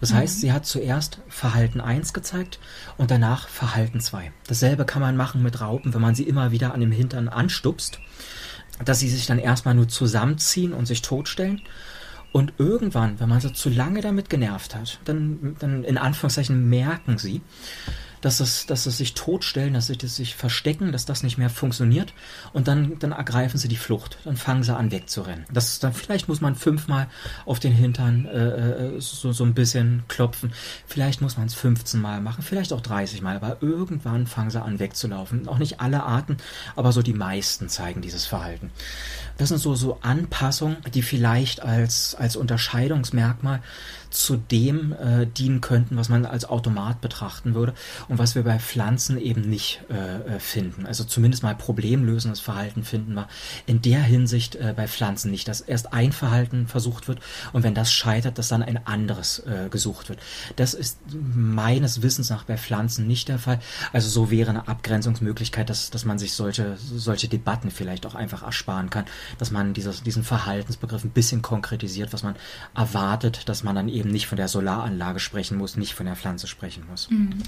Das 0.00 0.12
mhm. 0.12 0.16
heißt, 0.16 0.40
sie 0.40 0.52
hat 0.52 0.66
zuerst 0.66 1.20
Verhalten 1.28 1.80
1 1.80 2.12
gezeigt 2.12 2.58
und 2.96 3.10
danach 3.10 3.48
Verhalten 3.48 4.00
2. 4.00 4.32
Dasselbe 4.46 4.84
kann 4.84 5.02
man 5.02 5.16
machen 5.16 5.42
mit 5.42 5.60
Raupen, 5.60 5.94
wenn 5.94 6.00
man 6.00 6.14
sie 6.14 6.24
immer 6.24 6.50
wieder 6.50 6.74
an 6.74 6.80
dem 6.80 6.92
Hintern 6.92 7.28
anstupst, 7.28 8.00
dass 8.84 8.98
sie 8.98 9.08
sich 9.08 9.26
dann 9.26 9.38
erstmal 9.38 9.74
nur 9.74 9.88
zusammenziehen 9.88 10.72
und 10.72 10.86
sich 10.86 11.02
totstellen. 11.02 11.62
Und 12.32 12.52
irgendwann, 12.58 13.18
wenn 13.18 13.30
man 13.30 13.40
sie 13.40 13.52
zu 13.54 13.70
lange 13.70 14.02
damit 14.02 14.28
genervt 14.28 14.74
hat, 14.74 15.00
dann, 15.04 15.56
dann 15.58 15.84
in 15.84 15.96
Anführungszeichen 15.96 16.68
merken 16.68 17.16
sie, 17.16 17.40
dass 18.26 18.40
es, 18.40 18.66
dass 18.66 18.86
es 18.86 18.98
sich 18.98 19.14
totstellen, 19.14 19.74
dass 19.74 19.86
sie 19.86 19.96
sich 20.02 20.34
verstecken, 20.34 20.90
dass 20.90 21.04
das 21.04 21.22
nicht 21.22 21.38
mehr 21.38 21.48
funktioniert 21.48 22.12
und 22.52 22.66
dann, 22.66 22.98
dann 22.98 23.12
ergreifen 23.12 23.56
sie 23.56 23.68
die 23.68 23.76
Flucht, 23.76 24.18
dann 24.24 24.36
fangen 24.36 24.64
sie 24.64 24.74
an 24.74 24.90
wegzurennen. 24.90 25.46
Das 25.52 25.68
ist 25.68 25.84
dann, 25.84 25.92
vielleicht 25.92 26.26
muss 26.26 26.40
man 26.40 26.56
fünfmal 26.56 27.06
auf 27.44 27.60
den 27.60 27.72
Hintern 27.72 28.26
äh, 28.26 28.96
äh 28.96 29.00
so, 29.00 29.30
so 29.30 29.44
ein 29.44 29.54
bisschen 29.54 30.02
klopfen, 30.08 30.52
vielleicht 30.88 31.20
muss 31.20 31.36
man 31.36 31.46
es 31.46 31.54
15 31.54 32.00
Mal 32.00 32.20
machen, 32.20 32.42
vielleicht 32.42 32.72
auch 32.72 32.80
30 32.80 33.22
Mal, 33.22 33.36
aber 33.36 33.58
irgendwann 33.60 34.26
fangen 34.26 34.50
sie 34.50 34.60
an 34.60 34.80
wegzulaufen. 34.80 35.46
Auch 35.46 35.58
nicht 35.58 35.78
alle 35.80 36.02
Arten, 36.02 36.38
aber 36.74 36.90
so 36.90 37.02
die 37.02 37.12
meisten 37.12 37.68
zeigen 37.68 38.02
dieses 38.02 38.26
Verhalten. 38.26 38.72
Das 39.38 39.50
sind 39.50 39.58
so, 39.58 39.76
so 39.76 39.98
Anpassungen, 40.02 40.78
die 40.94 41.02
vielleicht 41.02 41.62
als, 41.62 42.16
als 42.16 42.34
Unterscheidungsmerkmal 42.34 43.62
zu 44.10 44.36
dem 44.36 44.92
äh, 44.92 45.26
dienen 45.26 45.60
könnten, 45.60 45.96
was 45.96 46.08
man 46.08 46.24
als 46.26 46.44
Automat 46.44 47.00
betrachten 47.00 47.54
würde 47.54 47.74
und 48.08 48.18
was 48.18 48.34
wir 48.34 48.42
bei 48.42 48.58
Pflanzen 48.58 49.18
eben 49.18 49.42
nicht 49.42 49.80
äh, 49.90 50.36
äh, 50.36 50.40
finden. 50.40 50.86
Also 50.86 51.04
zumindest 51.04 51.42
mal 51.42 51.54
problemlösendes 51.54 52.40
Verhalten 52.40 52.84
finden 52.84 53.14
wir 53.14 53.28
in 53.66 53.82
der 53.82 54.02
Hinsicht 54.02 54.56
äh, 54.56 54.74
bei 54.76 54.88
Pflanzen 54.88 55.30
nicht, 55.30 55.48
dass 55.48 55.60
erst 55.60 55.92
ein 55.92 56.12
Verhalten 56.12 56.66
versucht 56.66 57.08
wird 57.08 57.20
und 57.52 57.62
wenn 57.62 57.74
das 57.74 57.92
scheitert, 57.92 58.38
dass 58.38 58.48
dann 58.48 58.62
ein 58.62 58.86
anderes 58.86 59.40
äh, 59.40 59.68
gesucht 59.70 60.08
wird. 60.08 60.20
Das 60.56 60.74
ist 60.74 60.98
meines 61.12 62.02
Wissens 62.02 62.30
nach 62.30 62.44
bei 62.44 62.56
Pflanzen 62.56 63.06
nicht 63.06 63.28
der 63.28 63.38
Fall. 63.38 63.60
Also 63.92 64.08
so 64.08 64.30
wäre 64.30 64.50
eine 64.50 64.68
Abgrenzungsmöglichkeit, 64.68 65.68
dass, 65.70 65.90
dass 65.90 66.04
man 66.04 66.18
sich 66.18 66.34
solche, 66.34 66.76
solche 66.76 67.28
Debatten 67.28 67.70
vielleicht 67.70 68.06
auch 68.06 68.14
einfach 68.14 68.42
ersparen 68.42 68.90
kann, 68.90 69.04
dass 69.38 69.50
man 69.50 69.74
dieses, 69.74 70.02
diesen 70.02 70.22
Verhaltensbegriff 70.22 71.04
ein 71.04 71.10
bisschen 71.10 71.42
konkretisiert, 71.42 72.12
was 72.12 72.22
man 72.22 72.36
erwartet, 72.74 73.48
dass 73.48 73.62
man 73.62 73.74
dann 73.74 73.88
eben 73.96 74.10
nicht 74.10 74.26
von 74.26 74.36
der 74.36 74.48
Solaranlage 74.48 75.20
sprechen 75.20 75.58
muss, 75.58 75.76
nicht 75.76 75.94
von 75.94 76.06
der 76.06 76.16
Pflanze 76.16 76.46
sprechen 76.46 76.84
muss. 76.88 77.10
Mhm. 77.10 77.38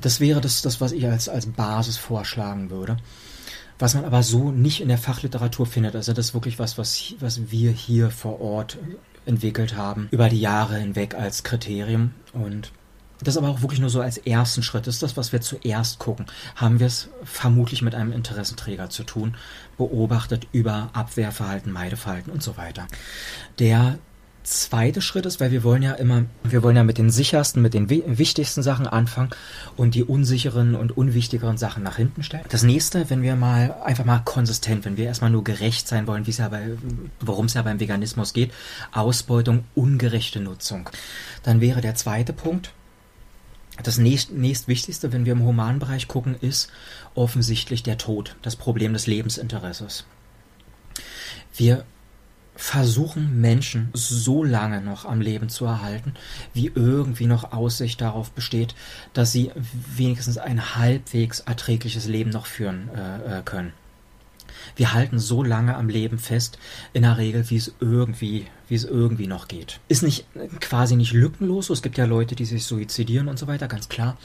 Das 0.00 0.20
wäre 0.20 0.40
das, 0.40 0.62
das, 0.62 0.80
was 0.80 0.92
ich 0.92 1.06
als, 1.06 1.28
als 1.28 1.46
Basis 1.46 1.96
vorschlagen 1.96 2.70
würde. 2.70 2.96
Was 3.78 3.94
man 3.94 4.04
aber 4.04 4.22
so 4.22 4.50
nicht 4.50 4.80
in 4.80 4.88
der 4.88 4.98
Fachliteratur 4.98 5.66
findet. 5.66 5.94
Also 5.94 6.12
das 6.12 6.26
ist 6.26 6.34
wirklich 6.34 6.58
was, 6.58 6.78
was, 6.78 7.14
was 7.20 7.50
wir 7.50 7.70
hier 7.70 8.10
vor 8.10 8.40
Ort 8.40 8.78
entwickelt 9.26 9.76
haben, 9.76 10.08
über 10.10 10.28
die 10.28 10.40
Jahre 10.40 10.76
hinweg 10.78 11.14
als 11.14 11.42
Kriterium. 11.42 12.12
Und 12.32 12.72
das 13.22 13.36
aber 13.36 13.48
auch 13.48 13.62
wirklich 13.62 13.80
nur 13.80 13.90
so 13.90 14.00
als 14.00 14.18
ersten 14.18 14.62
Schritt. 14.62 14.86
Das 14.86 14.96
ist 14.96 15.02
das, 15.02 15.16
was 15.16 15.32
wir 15.32 15.40
zuerst 15.40 15.98
gucken. 15.98 16.26
Haben 16.54 16.80
wir 16.80 16.86
es 16.86 17.08
vermutlich 17.24 17.82
mit 17.82 17.94
einem 17.94 18.12
Interessenträger 18.12 18.90
zu 18.90 19.04
tun, 19.04 19.36
beobachtet 19.78 20.46
über 20.52 20.90
Abwehrverhalten, 20.92 21.72
Meideverhalten 21.72 22.32
und 22.32 22.42
so 22.42 22.56
weiter. 22.56 22.86
Der 23.58 23.98
zweite 24.46 25.02
Schritt 25.02 25.26
ist, 25.26 25.40
weil 25.40 25.50
wir 25.50 25.64
wollen 25.64 25.82
ja 25.82 25.92
immer, 25.92 26.24
wir 26.44 26.62
wollen 26.62 26.76
ja 26.76 26.84
mit 26.84 26.98
den 26.98 27.10
sichersten, 27.10 27.60
mit 27.62 27.74
den 27.74 27.90
wichtigsten 27.90 28.62
Sachen 28.62 28.86
anfangen 28.86 29.30
und 29.76 29.94
die 29.94 30.04
unsicheren 30.04 30.74
und 30.74 30.96
unwichtigeren 30.96 31.58
Sachen 31.58 31.82
nach 31.82 31.96
hinten 31.96 32.22
stellen. 32.22 32.44
Das 32.48 32.62
nächste, 32.62 33.10
wenn 33.10 33.22
wir 33.22 33.34
mal 33.36 33.74
einfach 33.84 34.04
mal 34.04 34.22
konsistent, 34.24 34.84
wenn 34.84 34.96
wir 34.96 35.06
erstmal 35.06 35.30
nur 35.30 35.44
gerecht 35.44 35.88
sein 35.88 36.06
wollen, 36.06 36.26
wie 36.26 36.30
es 36.30 36.38
ja 36.38 36.48
bei, 36.48 36.70
worum 37.20 37.46
es 37.46 37.54
ja 37.54 37.62
beim 37.62 37.80
Veganismus 37.80 38.32
geht, 38.32 38.52
Ausbeutung, 38.92 39.64
ungerechte 39.74 40.40
Nutzung. 40.40 40.88
Dann 41.42 41.60
wäre 41.60 41.80
der 41.80 41.96
zweite 41.96 42.32
Punkt, 42.32 42.72
das 43.82 43.98
nächst, 43.98 44.32
nächstwichtigste, 44.32 45.12
wenn 45.12 45.26
wir 45.26 45.32
im 45.32 45.44
Humanbereich 45.44 46.08
gucken, 46.08 46.36
ist 46.40 46.70
offensichtlich 47.14 47.82
der 47.82 47.98
Tod, 47.98 48.36
das 48.42 48.56
Problem 48.56 48.92
des 48.92 49.06
Lebensinteresses. 49.06 50.04
Wir 51.54 51.84
versuchen 52.56 53.40
Menschen 53.40 53.90
so 53.92 54.42
lange 54.42 54.80
noch 54.80 55.04
am 55.04 55.20
Leben 55.20 55.48
zu 55.48 55.66
erhalten, 55.66 56.14
wie 56.54 56.72
irgendwie 56.74 57.26
noch 57.26 57.52
Aussicht 57.52 58.00
darauf 58.00 58.30
besteht, 58.30 58.74
dass 59.12 59.32
sie 59.32 59.52
wenigstens 59.94 60.38
ein 60.38 60.74
halbwegs 60.74 61.40
erträgliches 61.40 62.06
Leben 62.06 62.30
noch 62.30 62.46
führen 62.46 62.88
äh, 62.94 63.38
äh 63.38 63.42
können. 63.42 63.72
Wir 64.74 64.92
halten 64.92 65.18
so 65.18 65.42
lange 65.42 65.76
am 65.76 65.88
Leben 65.88 66.18
fest, 66.18 66.58
in 66.92 67.02
der 67.02 67.18
Regel, 67.18 67.48
wie 67.50 67.56
es 67.56 67.74
irgendwie, 67.80 68.46
wie 68.68 68.74
es 68.74 68.84
irgendwie 68.84 69.26
noch 69.26 69.48
geht. 69.48 69.80
Ist 69.88 70.02
nicht 70.02 70.26
quasi 70.60 70.96
nicht 70.96 71.12
lückenlos. 71.12 71.70
Es 71.70 71.82
gibt 71.82 71.98
ja 71.98 72.04
Leute, 72.04 72.34
die 72.34 72.44
sich 72.44 72.64
suizidieren 72.64 73.28
und 73.28 73.38
so 73.38 73.46
weiter, 73.46 73.68
ganz 73.68 73.88
klar. 73.88 74.16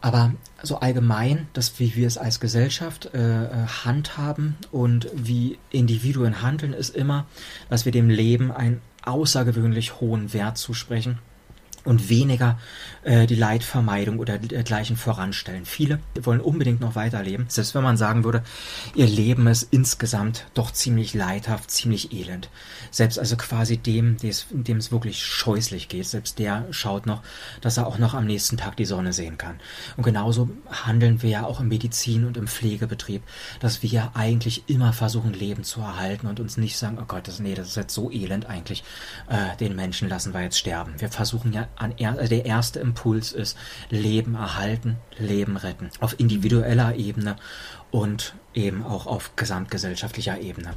Aber 0.00 0.32
so 0.62 0.80
allgemein, 0.80 1.48
dass 1.52 1.78
wie 1.78 1.94
wir 1.96 2.06
es 2.06 2.18
als 2.18 2.40
Gesellschaft 2.40 3.10
äh, 3.14 3.44
äh 3.44 3.66
handhaben 3.84 4.56
und 4.70 5.08
wie 5.14 5.58
Individuen 5.70 6.42
handeln, 6.42 6.72
ist 6.72 6.94
immer, 6.94 7.26
dass 7.68 7.84
wir 7.84 7.92
dem 7.92 8.08
Leben 8.08 8.50
einen 8.50 8.80
außergewöhnlich 9.04 10.00
hohen 10.00 10.32
Wert 10.32 10.58
zusprechen 10.58 11.18
und 11.84 12.08
weniger 12.08 12.58
die 13.08 13.34
Leidvermeidung 13.34 14.18
oder 14.18 14.38
dergleichen 14.38 14.96
voranstellen. 14.96 15.64
Viele 15.64 15.98
wollen 16.20 16.40
unbedingt 16.40 16.80
noch 16.80 16.94
weiterleben, 16.94 17.46
selbst 17.48 17.74
wenn 17.74 17.82
man 17.82 17.96
sagen 17.96 18.24
würde, 18.24 18.42
ihr 18.94 19.06
Leben 19.06 19.46
ist 19.46 19.68
insgesamt 19.70 20.46
doch 20.52 20.70
ziemlich 20.70 21.14
leidhaft, 21.14 21.70
ziemlich 21.70 22.12
elend. 22.12 22.50
Selbst 22.90 23.18
also 23.18 23.36
quasi 23.36 23.78
dem, 23.78 24.16
dem 24.18 24.76
es 24.76 24.92
wirklich 24.92 25.24
scheußlich 25.24 25.88
geht, 25.88 26.06
selbst 26.06 26.38
der 26.38 26.66
schaut 26.70 27.06
noch, 27.06 27.22
dass 27.62 27.78
er 27.78 27.86
auch 27.86 27.98
noch 27.98 28.12
am 28.12 28.26
nächsten 28.26 28.58
Tag 28.58 28.76
die 28.76 28.84
Sonne 28.84 29.14
sehen 29.14 29.38
kann. 29.38 29.58
Und 29.96 30.02
genauso 30.02 30.50
handeln 30.70 31.22
wir 31.22 31.30
ja 31.30 31.44
auch 31.44 31.60
im 31.60 31.68
Medizin 31.68 32.26
und 32.26 32.36
im 32.36 32.46
Pflegebetrieb, 32.46 33.22
dass 33.60 33.82
wir 33.82 34.10
eigentlich 34.14 34.64
immer 34.68 34.92
versuchen, 34.92 35.32
Leben 35.32 35.64
zu 35.64 35.80
erhalten 35.80 36.26
und 36.26 36.40
uns 36.40 36.56
nicht 36.56 36.76
sagen, 36.76 36.98
oh 37.00 37.06
Gott, 37.06 37.26
das, 37.26 37.40
nee, 37.40 37.54
das 37.54 37.68
ist 37.68 37.76
jetzt 37.76 37.94
so 37.94 38.10
elend 38.10 38.46
eigentlich, 38.46 38.84
äh, 39.28 39.56
den 39.56 39.76
Menschen 39.76 40.08
lassen 40.08 40.34
wir 40.34 40.42
jetzt 40.42 40.58
sterben. 40.58 40.94
Wir 40.98 41.08
versuchen 41.08 41.52
ja 41.52 41.68
an 41.76 41.94
er, 41.96 42.18
also 42.18 42.28
der 42.28 42.44
erste 42.44 42.80
Impuls 42.80 42.97
ist 43.32 43.56
Leben 43.90 44.34
erhalten, 44.34 44.96
Leben 45.18 45.56
retten. 45.56 45.90
Auf 46.00 46.18
individueller 46.18 46.96
Ebene 46.96 47.36
und 47.90 48.34
eben 48.54 48.84
auch 48.84 49.06
auf 49.06 49.36
gesamtgesellschaftlicher 49.36 50.40
Ebene. 50.40 50.74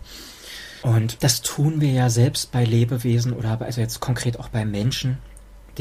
Und 0.83 1.23
das 1.23 1.41
tun 1.41 1.79
wir 1.79 1.91
ja 1.91 2.09
selbst 2.09 2.51
bei 2.51 2.63
Lebewesen 2.63 3.33
oder 3.33 3.61
also 3.61 3.81
jetzt 3.81 3.99
konkret 3.99 4.39
auch 4.39 4.49
bei 4.49 4.65
Menschen 4.65 5.19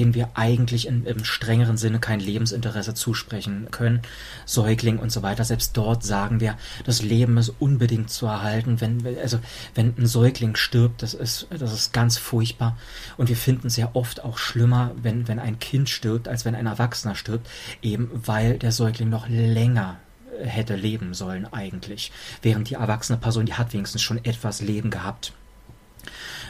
denen 0.01 0.15
wir 0.15 0.31
eigentlich 0.33 0.87
in, 0.87 1.05
im 1.05 1.25
strengeren 1.25 1.77
Sinne 1.77 1.99
kein 1.99 2.21
Lebensinteresse 2.21 2.95
zusprechen 2.95 3.69
können, 3.71 4.01
Säugling 4.47 4.99
und 4.99 5.13
so 5.13 5.23
weiter. 5.23 5.45
Selbst 5.45 5.77
dort 5.77 6.03
sagen 6.03 6.41
wir, 6.41 6.57
das 6.87 7.03
Leben 7.03 7.37
ist 7.37 7.53
unbedingt 7.59 8.09
zu 8.09 8.25
erhalten. 8.25 8.81
Wenn, 8.81 9.05
also, 9.21 9.41
wenn 9.75 9.95
ein 9.99 10.07
Säugling 10.07 10.57
stirbt, 10.57 11.03
das 11.03 11.13
ist, 11.13 11.49
das 11.51 11.75
ist 11.75 11.93
ganz 11.93 12.17
furchtbar. 12.17 12.79
Und 13.19 13.29
wir 13.29 13.37
finden 13.37 13.67
es 13.67 13.77
ja 13.77 13.91
oft 13.93 14.25
auch 14.25 14.39
schlimmer, 14.39 14.93
wenn, 15.03 15.29
wenn 15.29 15.39
ein 15.39 15.59
Kind 15.59 15.91
stirbt, 15.91 16.29
als 16.29 16.47
wenn 16.47 16.55
ein 16.55 16.67
Erwachsener 16.67 17.15
stirbt, 17.15 17.47
eben 17.83 18.11
weil 18.15 18.59
der 18.59 18.73
Säugling 18.73 19.11
noch 19.11 19.29
länger 19.29 19.99
hätte 20.43 20.77
leben 20.77 21.13
sollen 21.13 21.47
eigentlich. 21.53 22.11
Während 22.41 22.71
die 22.71 22.75
erwachsene 22.75 23.19
Person, 23.19 23.45
die 23.45 23.55
hat 23.55 23.75
wenigstens 23.75 24.01
schon 24.01 24.25
etwas 24.25 24.63
Leben 24.63 24.89
gehabt. 24.89 25.35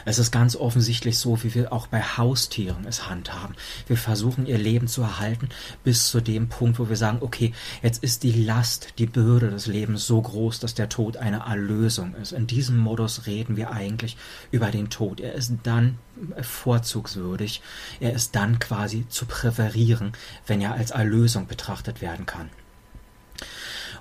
Es 0.05 0.19
ist 0.19 0.31
ganz 0.31 0.55
offensichtlich 0.55 1.17
so, 1.17 1.43
wie 1.43 1.53
wir 1.53 1.73
auch 1.73 1.87
bei 1.87 2.01
Haustieren 2.01 2.85
es 2.87 3.09
handhaben. 3.09 3.55
Wir 3.87 3.97
versuchen 3.97 4.45
ihr 4.45 4.57
Leben 4.57 4.87
zu 4.87 5.01
erhalten 5.01 5.49
bis 5.83 6.09
zu 6.09 6.21
dem 6.21 6.49
Punkt, 6.49 6.79
wo 6.79 6.89
wir 6.89 6.97
sagen, 6.97 7.19
okay, 7.21 7.53
jetzt 7.81 8.03
ist 8.03 8.23
die 8.23 8.31
Last, 8.31 8.93
die 8.97 9.05
Bürde 9.05 9.49
des 9.49 9.67
Lebens 9.67 10.05
so 10.05 10.21
groß, 10.21 10.59
dass 10.59 10.73
der 10.73 10.89
Tod 10.89 11.17
eine 11.17 11.39
Erlösung 11.39 12.15
ist. 12.15 12.31
In 12.31 12.47
diesem 12.47 12.77
Modus 12.77 13.25
reden 13.27 13.57
wir 13.57 13.71
eigentlich 13.71 14.17
über 14.51 14.71
den 14.71 14.89
Tod. 14.89 15.19
Er 15.19 15.33
ist 15.33 15.53
dann 15.63 15.97
vorzugswürdig. 16.41 17.61
Er 17.99 18.13
ist 18.13 18.35
dann 18.35 18.59
quasi 18.59 19.07
zu 19.09 19.25
präferieren, 19.25 20.13
wenn 20.47 20.61
er 20.61 20.73
als 20.73 20.91
Erlösung 20.91 21.47
betrachtet 21.47 22.01
werden 22.01 22.25
kann. 22.25 22.49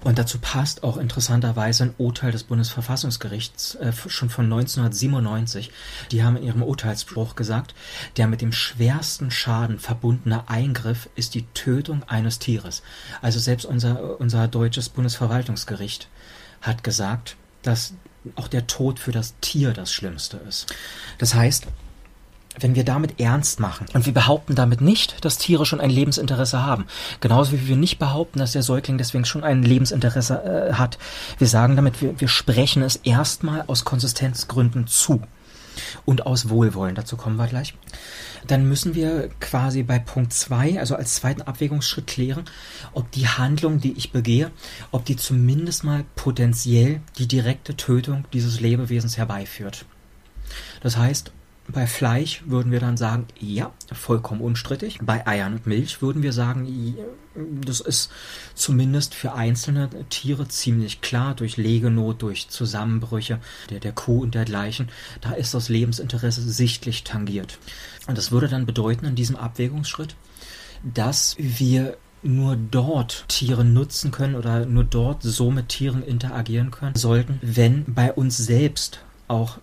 Und 0.03 0.19
dazu 0.19 0.39
passt 0.39 0.83
auch 0.83 0.97
interessanterweise 0.97 1.85
ein 1.85 1.95
Urteil 1.99 2.33
des 2.33 2.45
Bundesverfassungsgerichts 2.45 3.75
äh, 3.77 3.93
schon 3.93 4.31
von 4.31 4.47
1997. 4.47 5.71
Die 6.11 6.25
haben 6.25 6.37
in 6.37 6.45
ihrem 6.45 6.63
Urteilsspruch 6.63 7.37
gesagt, 7.37 7.75
der 8.17 8.27
mit 8.27 8.41
dem 8.41 8.53
schwersten 8.53 9.31
Schaden 9.31 9.79
verbundene 9.79 10.49
Eingriff 10.49 11.09
ist 11.17 11.35
die 11.35 11.47
Tötung 11.55 12.03
eines 12.05 12.39
Tieres. 12.39 12.83
Also 13.21 13.39
selbst 13.39 13.67
unser, 13.67 14.19
unser 14.21 14.49
deutsches 14.49 14.89
Bundesverwaltungsgericht 14.89 16.09
hat 16.63 16.83
gesagt, 16.83 17.37
dass 17.63 17.95
auch 18.37 18.49
der 18.49 18.67
Tod 18.67 18.99
für 18.99 19.13
das 19.13 19.35
Tier 19.41 19.73
das 19.73 19.93
Schlimmste 19.93 20.39
ist. 20.39 20.75
Das 21.19 21.35
heißt, 21.35 21.67
wenn 22.59 22.75
wir 22.75 22.85
damit 22.85 23.21
ernst 23.21 23.61
machen 23.61 23.87
und 23.95 24.07
wir 24.07 24.13
behaupten 24.13 24.55
damit 24.55 24.81
nicht, 24.81 25.25
dass 25.25 25.39
Tiere 25.39 25.65
schon 25.65 25.81
ein 25.81 25.91
Lebensinteresse 25.91 26.65
haben, 26.65 26.87
genauso 27.21 27.53
wie 27.53 27.69
wir 27.69 27.77
nicht 27.77 27.99
behaupten, 27.99 28.41
dass 28.41 28.53
der 28.53 28.63
Säugling 28.63 28.99
deswegen 28.99 29.25
schon 29.25 29.45
ein 29.45 29.63
Lebensinteresse 29.63 30.71
äh, 30.71 30.73
hat. 30.75 30.99
Wir 31.39 31.47
sagen 31.47 31.77
damit, 31.77 32.03
wir, 32.03 32.21
wir 32.21 32.29
sprechen 32.29 32.83
es 32.83 32.97
erstmal 32.97 33.65
aus 33.67 33.85
Konsistenzgründen 33.85 34.87
zu 34.87 35.23
und 36.05 36.27
aus 36.27 36.49
Wohlwollen, 36.49 36.95
dazu 36.95 37.17
kommen 37.17 37.37
wir 37.37 37.47
gleich. 37.47 37.75
Dann 38.47 38.69
müssen 38.69 38.95
wir 38.95 39.29
quasi 39.39 39.83
bei 39.83 39.99
Punkt 39.99 40.33
2, 40.33 40.81
also 40.81 40.97
als 40.97 41.15
zweiten 41.15 41.43
Abwägungsschritt 41.43 42.07
klären, 42.07 42.45
ob 42.93 43.11
die 43.13 43.29
Handlung, 43.29 43.81
die 43.81 43.93
ich 43.93 44.13
begehe, 44.13 44.51
ob 44.91 45.05
die 45.05 45.17
zumindest 45.17 45.85
mal 45.85 46.05
potenziell 46.17 47.01
die 47.19 47.29
direkte 47.29 47.77
Tötung 47.77 48.25
dieses 48.33 48.61
Lebewesens 48.61 49.17
herbeiführt. 49.17 49.85
Das 50.83 50.97
heißt, 50.97 51.33
bei 51.73 51.87
Fleisch 51.87 52.43
würden 52.47 52.73
wir 52.73 52.81
dann 52.81 52.97
sagen, 52.97 53.27
ja, 53.39 53.73
vollkommen 53.93 54.41
unstrittig. 54.41 54.99
Bei 55.03 55.27
Eiern 55.27 55.55
und 55.55 55.67
Milch 55.67 56.03
würden 56.03 56.23
wir 56.23 56.33
sagen, 56.33 56.97
das 57.35 57.81
ist 57.81 58.11
zumindest 58.55 59.15
für 59.15 59.33
einzelne 59.35 59.89
Tiere 60.09 60.49
ziemlich 60.49 61.01
klar, 61.01 61.35
durch 61.35 61.57
Legenot, 61.57 62.23
durch 62.23 62.49
Zusammenbrüche 62.49 63.41
der, 63.71 63.81
der 63.81 63.93
Kuh 63.93 64.23
und 64.23 64.35
dergleichen. 64.35 64.89
Da 65.21 65.33
ist 65.33 65.55
das 65.55 65.69
Lebensinteresse 65.69 66.43
sichtlich 66.43 67.05
tangiert. 67.05 67.59
Und 68.07 68.19
das 68.19 68.33
würde 68.33 68.49
dann 68.49 68.67
bedeuten 68.67 69.07
in 69.07 69.15
diesem 69.15 69.37
Abwägungsschritt, 69.37 70.17
dass 70.83 71.37
wir 71.39 71.97
nur 72.23 72.57
dort 72.57 73.25
Tiere 73.29 73.65
nutzen 73.65 74.11
können 74.11 74.35
oder 74.35 74.67
nur 74.67 74.85
dort 74.85 75.23
so 75.23 75.51
mit 75.51 75.69
Tieren 75.69 76.03
interagieren 76.03 76.71
können 76.71 76.95
sollten, 76.95 77.39
wenn 77.43 77.85
bei 77.87 78.13
uns 78.13 78.37
selbst 78.37 79.01
auch 79.29 79.59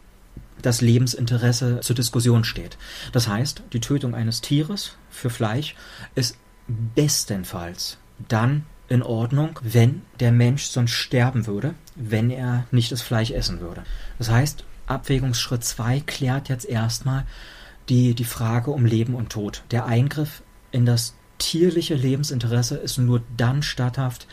das 0.61 0.81
Lebensinteresse 0.81 1.79
zur 1.81 1.95
Diskussion 1.95 2.43
steht. 2.43 2.77
Das 3.11 3.27
heißt, 3.27 3.63
die 3.73 3.79
Tötung 3.79 4.15
eines 4.15 4.41
Tieres 4.41 4.97
für 5.09 5.29
Fleisch 5.29 5.75
ist 6.15 6.37
bestenfalls 6.67 7.97
dann 8.27 8.65
in 8.89 9.03
Ordnung, 9.03 9.59
wenn 9.61 10.01
der 10.19 10.31
Mensch 10.31 10.63
sonst 10.65 10.91
sterben 10.91 11.45
würde, 11.45 11.75
wenn 11.95 12.29
er 12.29 12.65
nicht 12.71 12.91
das 12.91 13.01
Fleisch 13.01 13.31
essen 13.31 13.59
würde. 13.59 13.83
Das 14.17 14.29
heißt, 14.29 14.63
Abwägungsschritt 14.87 15.63
2 15.63 16.01
klärt 16.01 16.49
jetzt 16.49 16.65
erstmal 16.65 17.25
die, 17.89 18.15
die 18.15 18.23
Frage 18.23 18.71
um 18.71 18.85
Leben 18.85 19.15
und 19.15 19.29
Tod. 19.29 19.63
Der 19.71 19.85
Eingriff 19.85 20.41
in 20.71 20.85
das 20.85 21.15
tierliche 21.37 21.95
Lebensinteresse 21.95 22.77
ist 22.77 22.97
nur 22.97 23.21
dann 23.35 23.61
statthaft, 23.61 24.27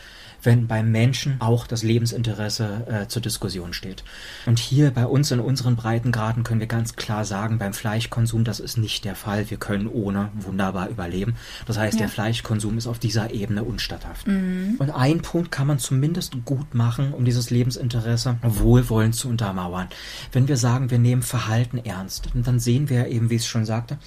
wenn 0.45 0.67
beim 0.67 0.91
Menschen 0.91 1.35
auch 1.39 1.67
das 1.67 1.83
Lebensinteresse 1.83 2.87
äh, 2.87 3.07
zur 3.07 3.21
Diskussion 3.21 3.73
steht. 3.73 4.03
Und 4.45 4.59
hier 4.59 4.91
bei 4.91 5.05
uns 5.05 5.31
in 5.31 5.39
unseren 5.39 5.75
Breitengraden 5.75 6.43
können 6.43 6.59
wir 6.59 6.67
ganz 6.67 6.95
klar 6.95 7.25
sagen, 7.25 7.57
beim 7.57 7.73
Fleischkonsum, 7.73 8.43
das 8.43 8.59
ist 8.59 8.77
nicht 8.77 9.05
der 9.05 9.15
Fall. 9.15 9.49
Wir 9.49 9.57
können 9.57 9.87
ohne 9.87 10.29
wunderbar 10.35 10.89
überleben. 10.89 11.35
Das 11.65 11.77
heißt, 11.77 11.95
ja. 11.95 12.01
der 12.01 12.09
Fleischkonsum 12.09 12.77
ist 12.77 12.87
auf 12.87 12.99
dieser 12.99 13.33
Ebene 13.33 13.63
unstatthaft. 13.63 14.27
Mhm. 14.27 14.75
Und 14.79 14.91
ein 14.91 15.21
Punkt 15.21 15.51
kann 15.51 15.67
man 15.67 15.79
zumindest 15.79 16.33
gut 16.45 16.73
machen, 16.73 17.13
um 17.13 17.25
dieses 17.25 17.49
Lebensinteresse 17.49 18.37
wohlwollend 18.41 19.15
zu 19.15 19.29
untermauern. 19.29 19.87
Wenn 20.31 20.47
wir 20.47 20.57
sagen, 20.57 20.91
wir 20.91 20.99
nehmen 20.99 21.23
Verhalten 21.23 21.77
ernst, 21.77 22.29
dann 22.33 22.59
sehen 22.59 22.89
wir 22.89 23.07
eben, 23.07 23.29
wie 23.29 23.35
ich 23.35 23.41
es 23.41 23.47
schon 23.47 23.65
sagte, 23.65 23.97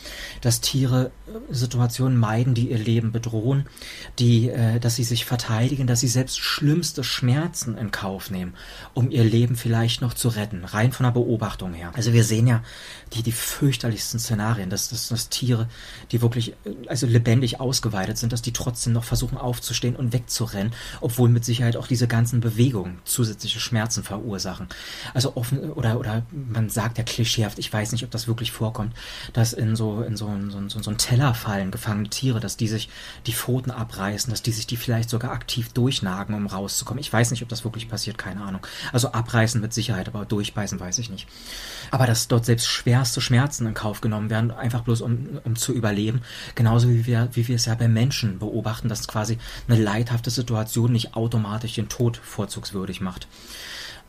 dass 0.40 0.60
Tiere 0.60 1.10
äh, 1.26 1.54
Situationen 1.54 2.18
meiden, 2.18 2.54
die 2.54 2.70
ihr 2.70 2.78
Leben 2.78 3.12
bedrohen, 3.12 3.66
die, 4.18 4.48
äh, 4.48 4.78
dass 4.78 4.96
sie 4.96 5.04
sich 5.04 5.24
verteidigen, 5.24 5.86
dass 5.86 6.00
sie 6.00 6.08
selbst 6.08 6.27
selbst 6.28 6.40
schlimmste 6.40 7.04
Schmerzen 7.04 7.78
in 7.78 7.90
Kauf 7.90 8.30
nehmen, 8.30 8.54
um 8.92 9.10
ihr 9.10 9.24
Leben 9.24 9.56
vielleicht 9.56 10.02
noch 10.02 10.12
zu 10.12 10.28
retten, 10.28 10.64
rein 10.64 10.92
von 10.92 11.04
der 11.04 11.12
Beobachtung 11.12 11.72
her. 11.72 11.90
Also 11.94 12.12
wir 12.12 12.24
sehen 12.24 12.46
ja 12.46 12.62
die, 13.14 13.22
die 13.22 13.32
fürchterlichsten 13.32 14.20
Szenarien, 14.20 14.68
dass, 14.68 14.90
dass, 14.90 15.08
dass 15.08 15.30
Tiere, 15.30 15.68
die 16.12 16.20
wirklich 16.20 16.54
also 16.86 17.06
lebendig 17.06 17.60
ausgeweidet 17.60 18.18
sind, 18.18 18.32
dass 18.32 18.42
die 18.42 18.52
trotzdem 18.52 18.92
noch 18.92 19.04
versuchen 19.04 19.38
aufzustehen 19.38 19.96
und 19.96 20.12
wegzurennen, 20.12 20.74
obwohl 21.00 21.30
mit 21.30 21.44
Sicherheit 21.44 21.76
auch 21.76 21.86
diese 21.86 22.08
ganzen 22.08 22.40
Bewegungen 22.40 22.98
zusätzliche 23.04 23.60
Schmerzen 23.60 24.02
verursachen. 24.02 24.68
Also 25.14 25.36
offen 25.36 25.72
oder 25.72 25.98
oder 25.98 26.22
man 26.30 26.68
sagt 26.68 26.98
ja 26.98 27.04
klischeehaft, 27.04 27.58
ich 27.58 27.72
weiß 27.72 27.92
nicht, 27.92 28.04
ob 28.04 28.10
das 28.10 28.28
wirklich 28.28 28.52
vorkommt, 28.52 28.94
dass 29.32 29.54
in 29.54 29.76
so 29.76 30.02
in 30.02 30.16
so, 30.16 30.30
so, 30.50 30.68
so, 30.68 30.82
so 30.82 30.90
ein 30.90 30.98
Tellerfallen 30.98 31.70
gefangene 31.70 32.10
Tiere, 32.10 32.40
dass 32.40 32.58
die 32.58 32.68
sich 32.68 32.90
die 33.26 33.32
Pfoten 33.32 33.70
abreißen, 33.70 34.30
dass 34.30 34.42
die 34.42 34.52
sich 34.52 34.66
die 34.66 34.76
vielleicht 34.76 35.08
sogar 35.08 35.32
aktiv 35.32 35.72
durchnagen 35.72 36.17
schlagen, 36.18 36.34
um 36.34 36.46
rauszukommen. 36.46 37.00
Ich 37.00 37.12
weiß 37.12 37.30
nicht, 37.30 37.42
ob 37.42 37.48
das 37.48 37.64
wirklich 37.64 37.88
passiert, 37.88 38.18
keine 38.18 38.42
Ahnung. 38.42 38.66
Also 38.92 39.12
abreißen 39.12 39.60
mit 39.60 39.72
Sicherheit, 39.72 40.08
aber 40.08 40.24
durchbeißen 40.24 40.78
weiß 40.78 40.98
ich 40.98 41.10
nicht. 41.10 41.28
Aber 41.90 42.06
dass 42.06 42.28
dort 42.28 42.44
selbst 42.44 42.68
schwerste 42.68 43.20
Schmerzen 43.20 43.66
in 43.66 43.74
Kauf 43.74 44.00
genommen 44.00 44.30
werden, 44.30 44.50
einfach 44.50 44.82
bloß 44.82 45.00
um, 45.00 45.40
um 45.44 45.56
zu 45.56 45.72
überleben. 45.72 46.22
Genauso 46.54 46.88
wie 46.88 47.06
wir, 47.06 47.28
wie 47.32 47.46
wir 47.48 47.56
es 47.56 47.66
ja 47.66 47.74
bei 47.74 47.88
Menschen 47.88 48.38
beobachten, 48.38 48.88
dass 48.88 49.06
quasi 49.06 49.38
eine 49.68 49.80
leidhafte 49.80 50.30
Situation 50.30 50.92
nicht 50.92 51.14
automatisch 51.14 51.74
den 51.74 51.88
Tod 51.88 52.16
vorzugswürdig 52.16 53.00
macht. 53.00 53.28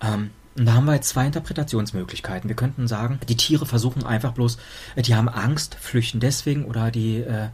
Ähm, 0.02 0.32
und 0.58 0.66
da 0.66 0.74
haben 0.74 0.86
wir 0.86 0.96
jetzt 0.96 1.10
zwei 1.10 1.26
Interpretationsmöglichkeiten. 1.28 2.50
Wir 2.50 2.56
könnten 2.56 2.88
sagen, 2.88 3.20
die 3.30 3.38
Tiere 3.38 3.66
versuchen 3.66 4.04
einfach 4.04 4.34
bloß, 4.34 4.58
die 4.98 5.16
haben 5.16 5.30
Angst, 5.30 5.76
flüchten 5.80 6.20
deswegen 6.20 6.66
oder 6.66 6.92
die 6.92 7.18
äh, 7.18 7.50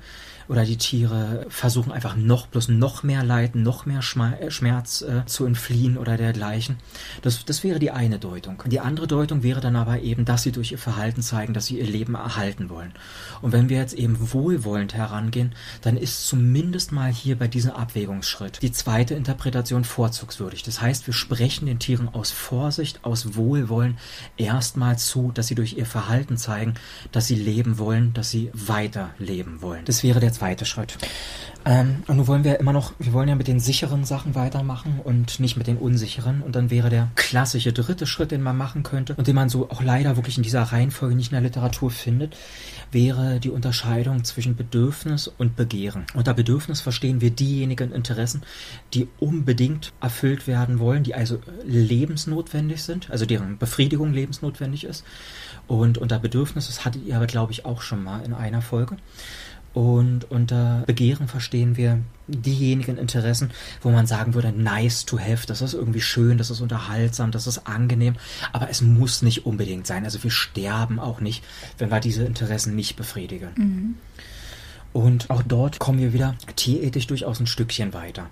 oder 0.47 0.65
die 0.65 0.77
Tiere 0.77 1.45
versuchen 1.49 1.91
einfach 1.91 2.15
noch 2.15 2.47
bloß 2.47 2.69
noch 2.69 3.03
mehr 3.03 3.23
Leiden, 3.23 3.63
noch 3.63 3.85
mehr 3.85 3.99
äh, 3.99 4.51
Schmerz 4.51 5.01
äh, 5.01 5.25
zu 5.25 5.45
entfliehen 5.45 5.97
oder 5.97 6.17
dergleichen. 6.17 6.77
Das, 7.21 7.45
das 7.45 7.63
wäre 7.63 7.79
die 7.79 7.91
eine 7.91 8.19
Deutung. 8.19 8.63
Die 8.67 8.79
andere 8.79 9.07
Deutung 9.07 9.43
wäre 9.43 9.61
dann 9.61 9.75
aber 9.75 10.01
eben, 10.01 10.25
dass 10.25 10.43
sie 10.43 10.51
durch 10.51 10.71
ihr 10.71 10.77
Verhalten 10.77 11.21
zeigen, 11.21 11.53
dass 11.53 11.67
sie 11.67 11.79
ihr 11.79 11.87
Leben 11.87 12.15
erhalten 12.15 12.69
wollen. 12.69 12.93
Und 13.41 13.51
wenn 13.51 13.69
wir 13.69 13.77
jetzt 13.77 13.93
eben 13.93 14.17
wohlwollend 14.33 14.93
herangehen, 14.93 15.53
dann 15.81 15.97
ist 15.97 16.27
zumindest 16.27 16.91
mal 16.91 17.11
hier 17.11 17.37
bei 17.37 17.47
diesem 17.47 17.71
Abwägungsschritt 17.71 18.61
die 18.61 18.71
zweite 18.71 19.15
Interpretation 19.15 19.83
vorzugswürdig. 19.83 20.63
Das 20.63 20.81
heißt, 20.81 21.07
wir 21.07 21.13
sprechen 21.13 21.65
den 21.65 21.79
Tieren 21.79 22.09
aus 22.09 22.31
Vorsicht, 22.31 23.03
aus 23.03 23.35
Wohlwollen 23.35 23.97
erstmal 24.37 24.97
zu, 24.97 25.31
dass 25.33 25.47
sie 25.47 25.55
durch 25.55 25.77
ihr 25.77 25.85
Verhalten 25.85 26.37
zeigen, 26.37 26.75
dass 27.11 27.27
sie 27.27 27.35
leben 27.35 27.77
wollen, 27.77 28.13
dass 28.13 28.29
sie 28.29 28.51
weiterleben 28.53 29.61
wollen. 29.61 29.85
Das 29.85 30.03
wäre 30.03 30.19
der 30.19 30.34
zweite 30.35 30.65
Schritt. 30.65 30.97
Ähm, 31.67 32.03
und 32.07 32.17
nun 32.17 32.27
wollen 32.27 32.43
wir 32.43 32.59
immer 32.59 32.73
noch, 32.73 32.93
wir 32.99 33.11
wollen 33.11 33.27
ja 33.27 33.33
mit 33.33 33.47
den 33.47 33.59
sicheren 33.59 34.05
Sachen 34.05 34.35
weitermachen 34.35 34.99
und 35.03 35.39
nicht 35.39 35.57
mit 35.57 35.65
den 35.65 35.77
unsicheren. 35.77 36.41
Und 36.41 36.55
dann 36.55 36.69
wäre 36.69 36.91
der 36.91 37.09
klassische 37.15 37.73
dritte 37.73 38.05
Schritt, 38.05 38.29
den 38.29 38.43
man 38.43 38.55
machen 38.55 38.83
könnte 38.83 39.15
und 39.15 39.25
den 39.25 39.33
man 39.33 39.49
so 39.49 39.71
auch 39.71 39.81
leider 39.81 40.15
wirklich 40.15 40.37
in 40.37 40.43
dieser 40.43 40.61
Reihenfolge 40.61 41.15
nicht 41.15 41.31
in 41.31 41.35
der 41.35 41.41
Literatur 41.41 41.89
findet, 41.89 42.37
wäre 42.91 43.39
die 43.39 43.49
Unterscheidung 43.49 44.23
zwischen 44.23 44.55
Bedürfnis 44.55 45.27
und 45.27 45.55
Begehren. 45.55 46.05
Unter 46.13 46.35
Bedürfnis 46.35 46.81
verstehen 46.81 47.19
wir 47.19 47.31
diejenigen 47.31 47.91
Interessen, 47.91 48.43
die 48.93 49.07
unbedingt 49.19 49.91
erfüllt 49.99 50.45
werden 50.45 50.77
wollen, 50.77 51.03
die 51.03 51.15
also 51.15 51.39
lebensnotwendig 51.65 52.83
sind, 52.83 53.09
also 53.09 53.25
deren 53.25 53.57
Befriedigung 53.57 54.13
lebensnotwendig 54.13 54.83
ist. 54.83 55.03
Und 55.67 55.97
unter 55.97 56.19
Bedürfnis, 56.19 56.67
das 56.67 56.85
hattet 56.85 57.07
ihr 57.07 57.15
aber, 57.15 57.25
glaube 57.25 57.51
ich, 57.51 57.65
auch 57.65 57.81
schon 57.81 58.03
mal 58.03 58.23
in 58.23 58.33
einer 58.33 58.61
Folge. 58.61 58.97
Und 59.75 60.31
unter 60.31 60.83
Begehren 60.87 61.27
verstehen 61.27 61.75
wir 61.75 61.99
diejenigen 62.27 62.97
Interessen, 62.97 63.51
wo 63.81 63.89
man 63.89 64.07
sagen 64.07 64.33
würde, 64.33 64.53
nice 64.53 65.03
to 65.03 65.19
have, 65.19 65.45
das 65.45 65.61
ist 65.61 65.73
irgendwie 65.73 65.99
schön, 65.99 66.37
das 66.37 66.49
ist 66.49 66.61
unterhaltsam, 66.61 67.31
das 67.31 67.45
ist 67.45 67.67
angenehm, 67.67 68.15
aber 68.53 68.69
es 68.69 68.81
muss 68.81 69.21
nicht 69.21 69.45
unbedingt 69.45 69.85
sein. 69.85 70.05
Also 70.05 70.23
wir 70.23 70.31
sterben 70.31 70.97
auch 70.97 71.19
nicht, 71.19 71.43
wenn 71.77 71.91
wir 71.91 71.99
diese 71.99 72.23
Interessen 72.23 72.73
nicht 72.73 72.95
befriedigen. 72.95 73.49
Mhm. 73.57 73.95
Und 74.93 75.29
auch 75.29 75.43
dort 75.43 75.77
kommen 75.77 75.99
wir 75.99 76.13
wieder 76.13 76.35
tierethisch 76.55 77.07
durchaus 77.07 77.41
ein 77.41 77.47
Stückchen 77.47 77.93
weiter. 77.93 78.29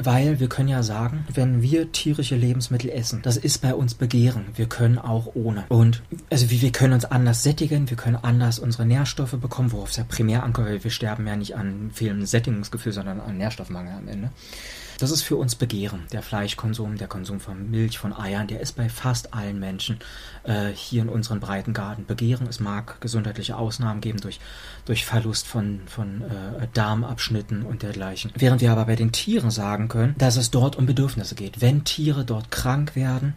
Weil 0.00 0.38
wir 0.38 0.48
können 0.48 0.68
ja 0.68 0.82
sagen, 0.82 1.26
wenn 1.34 1.60
wir 1.60 1.90
tierische 1.90 2.36
Lebensmittel 2.36 2.88
essen, 2.90 3.20
das 3.22 3.36
ist 3.36 3.62
bei 3.62 3.74
uns 3.74 3.94
Begehren. 3.94 4.46
Wir 4.54 4.66
können 4.66 4.98
auch 4.98 5.34
ohne. 5.34 5.64
Und 5.68 6.02
also 6.30 6.50
wir 6.50 6.72
können 6.72 6.94
uns 6.94 7.04
anders 7.04 7.42
sättigen, 7.42 7.90
wir 7.90 7.96
können 7.96 8.16
anders 8.16 8.58
unsere 8.58 8.86
Nährstoffe 8.86 9.32
bekommen, 9.32 9.72
worauf 9.72 9.90
es 9.90 9.96
ja 9.96 10.04
primär 10.04 10.44
ankommt, 10.44 10.68
weil 10.68 10.84
wir 10.84 10.90
sterben 10.90 11.26
ja 11.26 11.36
nicht 11.36 11.56
an 11.56 11.90
fehlendem 11.92 12.26
Sättigungsgefühl, 12.26 12.92
sondern 12.92 13.20
an 13.20 13.38
Nährstoffmangel 13.38 13.94
am 13.94 14.08
Ende. 14.08 14.30
Das 14.98 15.12
ist 15.12 15.22
für 15.22 15.36
uns 15.36 15.54
Begehren. 15.54 16.06
Der 16.12 16.22
Fleischkonsum, 16.22 16.96
der 16.96 17.06
Konsum 17.06 17.38
von 17.38 17.70
Milch, 17.70 17.98
von 17.98 18.12
Eiern, 18.12 18.48
der 18.48 18.60
ist 18.60 18.72
bei 18.72 18.88
fast 18.88 19.32
allen 19.32 19.60
Menschen 19.60 20.00
äh, 20.42 20.70
hier 20.74 21.02
in 21.02 21.08
unseren 21.08 21.38
Breitengarten. 21.38 22.04
Begehren, 22.04 22.48
es 22.48 22.58
mag 22.58 23.00
gesundheitliche 23.00 23.56
Ausnahmen 23.56 24.00
geben 24.00 24.20
durch, 24.20 24.40
durch 24.86 25.04
Verlust 25.04 25.46
von, 25.46 25.82
von 25.86 26.22
äh, 26.22 26.66
Darmabschnitten 26.74 27.62
und 27.62 27.84
dergleichen. 27.84 28.32
Während 28.34 28.60
wir 28.60 28.72
aber 28.72 28.86
bei 28.86 28.96
den 28.96 29.12
Tieren 29.12 29.52
sagen 29.52 29.86
können, 29.86 30.16
dass 30.18 30.36
es 30.36 30.50
dort 30.50 30.74
um 30.74 30.86
Bedürfnisse 30.86 31.36
geht. 31.36 31.60
Wenn 31.60 31.84
Tiere 31.84 32.24
dort 32.24 32.50
krank 32.50 32.96
werden, 32.96 33.34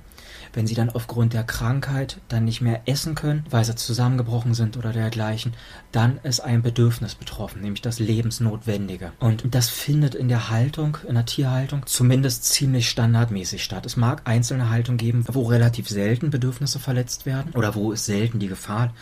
wenn 0.54 0.68
sie 0.68 0.76
dann 0.76 0.90
aufgrund 0.90 1.34
der 1.34 1.44
Krankheit 1.44 2.18
dann 2.28 2.46
nicht 2.46 2.62
mehr 2.62 2.82
essen 2.86 3.16
können, 3.16 3.46
weil 3.50 3.64
sie 3.64 3.76
zusammengebrochen 3.76 4.54
sind 4.54 4.78
oder 4.78 4.92
dergleichen, 4.92 5.54
dann 5.92 6.20
ist 6.24 6.40
ein 6.40 6.62
Bedürfnis 6.62 7.16
betroffen, 7.16 7.62
nämlich 7.62 7.82
das 7.82 8.00
Lebensnotwendige. 8.00 9.12
Und 9.20 9.44
das 9.54 9.70
findet 9.70 10.16
in 10.16 10.28
der 10.28 10.50
Haltung, 10.50 10.98
in 11.08 11.16
der 11.16 11.26
Tierhaltung, 11.26 11.86
zumindest 11.86 12.46
ziemlich 12.46 12.90
standardmäßig 12.90 13.64
statt. 13.64 13.86
Es 13.86 13.98
mag 13.98 14.22
einzelne 14.26 14.70
Haltungen 14.70 14.98
geben, 14.98 15.26
wo 15.28 15.44
relativ 15.44 15.88
selten 15.88 16.30
Bedürfnisse 16.30 16.80
verletzt 16.80 17.26
werden 17.26 17.54
oder 17.54 17.76
wo 17.76 17.92
es 17.92 18.06
selten 18.06 18.40
die 18.40 18.48
Gefahr 18.48 18.94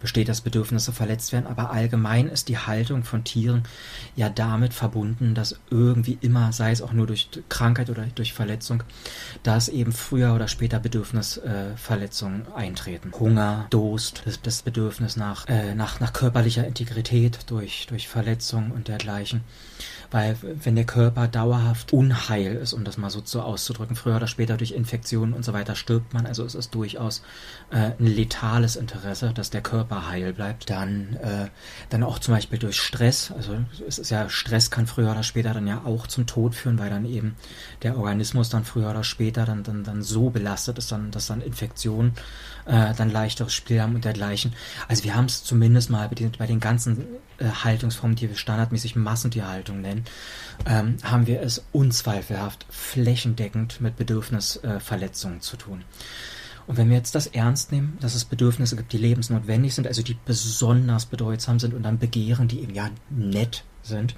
besteht, 0.00 0.28
dass 0.28 0.40
Bedürfnisse 0.40 0.92
verletzt 0.92 1.32
werden, 1.32 1.46
aber 1.46 1.70
allgemein 1.70 2.28
ist 2.28 2.48
die 2.48 2.58
Haltung 2.58 3.04
von 3.04 3.24
Tieren 3.24 3.62
ja 4.14 4.28
damit 4.28 4.74
verbunden, 4.74 5.34
dass 5.34 5.58
irgendwie 5.70 6.18
immer, 6.20 6.52
sei 6.52 6.70
es 6.70 6.82
auch 6.82 6.92
nur 6.92 7.06
durch 7.06 7.28
Krankheit 7.48 7.90
oder 7.90 8.04
durch 8.14 8.32
Verletzung, 8.32 8.82
dass 9.42 9.68
eben 9.68 9.92
früher 9.92 10.34
oder 10.34 10.48
später 10.48 10.78
Bedürfnisse 10.78 10.95
Bedürfnisverletzungen 10.96 12.46
äh, 12.46 12.56
eintreten. 12.58 13.12
Hunger, 13.18 13.66
Durst, 13.70 14.22
das, 14.24 14.40
das 14.40 14.62
Bedürfnis 14.62 15.16
nach, 15.16 15.46
äh, 15.48 15.74
nach, 15.74 16.00
nach 16.00 16.12
körperlicher 16.12 16.66
Integrität 16.66 17.38
durch, 17.48 17.86
durch 17.88 18.08
Verletzungen 18.08 18.70
und 18.70 18.88
dergleichen. 18.88 19.42
Weil 20.10 20.36
wenn 20.42 20.74
der 20.74 20.84
Körper 20.84 21.28
dauerhaft 21.28 21.92
unheil 21.92 22.56
ist, 22.56 22.72
um 22.72 22.84
das 22.84 22.96
mal 22.96 23.10
so, 23.10 23.22
so 23.24 23.40
auszudrücken, 23.40 23.96
früher 23.96 24.16
oder 24.16 24.26
später 24.26 24.56
durch 24.56 24.72
Infektionen 24.72 25.32
und 25.32 25.44
so 25.44 25.52
weiter 25.52 25.74
stirbt 25.74 26.14
man. 26.14 26.26
Also 26.26 26.44
es 26.44 26.54
ist 26.54 26.74
durchaus 26.74 27.22
äh, 27.70 27.92
ein 27.98 28.06
letales 28.06 28.76
Interesse, 28.76 29.32
dass 29.34 29.50
der 29.50 29.62
Körper 29.62 30.08
heil 30.08 30.32
bleibt. 30.32 30.70
Dann, 30.70 31.16
äh, 31.16 31.48
dann 31.90 32.02
auch 32.02 32.18
zum 32.18 32.34
Beispiel 32.34 32.58
durch 32.58 32.80
Stress. 32.80 33.32
Also 33.36 33.56
es 33.86 33.98
ist 33.98 34.10
ja, 34.10 34.28
Stress 34.28 34.70
kann 34.70 34.86
früher 34.86 35.10
oder 35.10 35.22
später 35.22 35.54
dann 35.54 35.66
ja 35.66 35.82
auch 35.84 36.06
zum 36.06 36.26
Tod 36.26 36.54
führen, 36.54 36.78
weil 36.78 36.90
dann 36.90 37.04
eben 37.04 37.36
der 37.82 37.96
Organismus 37.96 38.48
dann 38.48 38.64
früher 38.64 38.90
oder 38.90 39.04
später 39.04 39.44
dann, 39.44 39.62
dann, 39.62 39.84
dann 39.84 40.02
so 40.02 40.30
belastet 40.30 40.78
ist, 40.78 40.92
dann, 40.92 41.10
dass 41.10 41.26
dann 41.26 41.40
Infektionen 41.40 42.12
äh, 42.66 42.94
dann 42.94 43.10
leichteres 43.10 43.54
Spiel 43.54 43.80
haben 43.80 43.94
und 43.94 44.04
dergleichen. 44.04 44.52
Also 44.88 45.04
wir 45.04 45.14
haben 45.14 45.26
es 45.26 45.44
zumindest 45.44 45.90
mal 45.90 46.08
bei 46.08 46.14
den, 46.14 46.32
bei 46.32 46.46
den 46.46 46.60
ganzen 46.60 47.06
Haltungsformen, 47.44 48.16
die 48.16 48.28
wir 48.28 48.36
standardmäßig 48.36 48.96
Massentierhaltung 48.96 49.80
nennen, 49.80 50.04
ähm, 50.66 50.96
haben 51.02 51.26
wir 51.26 51.40
es 51.40 51.64
unzweifelhaft 51.72 52.66
flächendeckend 52.70 53.80
mit 53.80 53.96
Bedürfnisverletzungen 53.96 55.38
äh, 55.38 55.40
zu 55.40 55.56
tun. 55.56 55.84
Und 56.66 56.76
wenn 56.76 56.88
wir 56.88 56.96
jetzt 56.96 57.14
das 57.14 57.28
ernst 57.28 57.70
nehmen, 57.70 57.96
dass 58.00 58.14
es 58.14 58.24
Bedürfnisse 58.24 58.76
gibt, 58.76 58.92
die 58.92 58.98
lebensnotwendig 58.98 59.74
sind, 59.74 59.86
also 59.86 60.02
die 60.02 60.16
besonders 60.24 61.06
bedeutsam 61.06 61.60
sind 61.60 61.74
und 61.74 61.84
dann 61.84 61.98
Begehren, 61.98 62.48
die 62.48 62.60
eben 62.60 62.74
ja 62.74 62.90
nett 63.08 63.62
sind, 63.82 64.16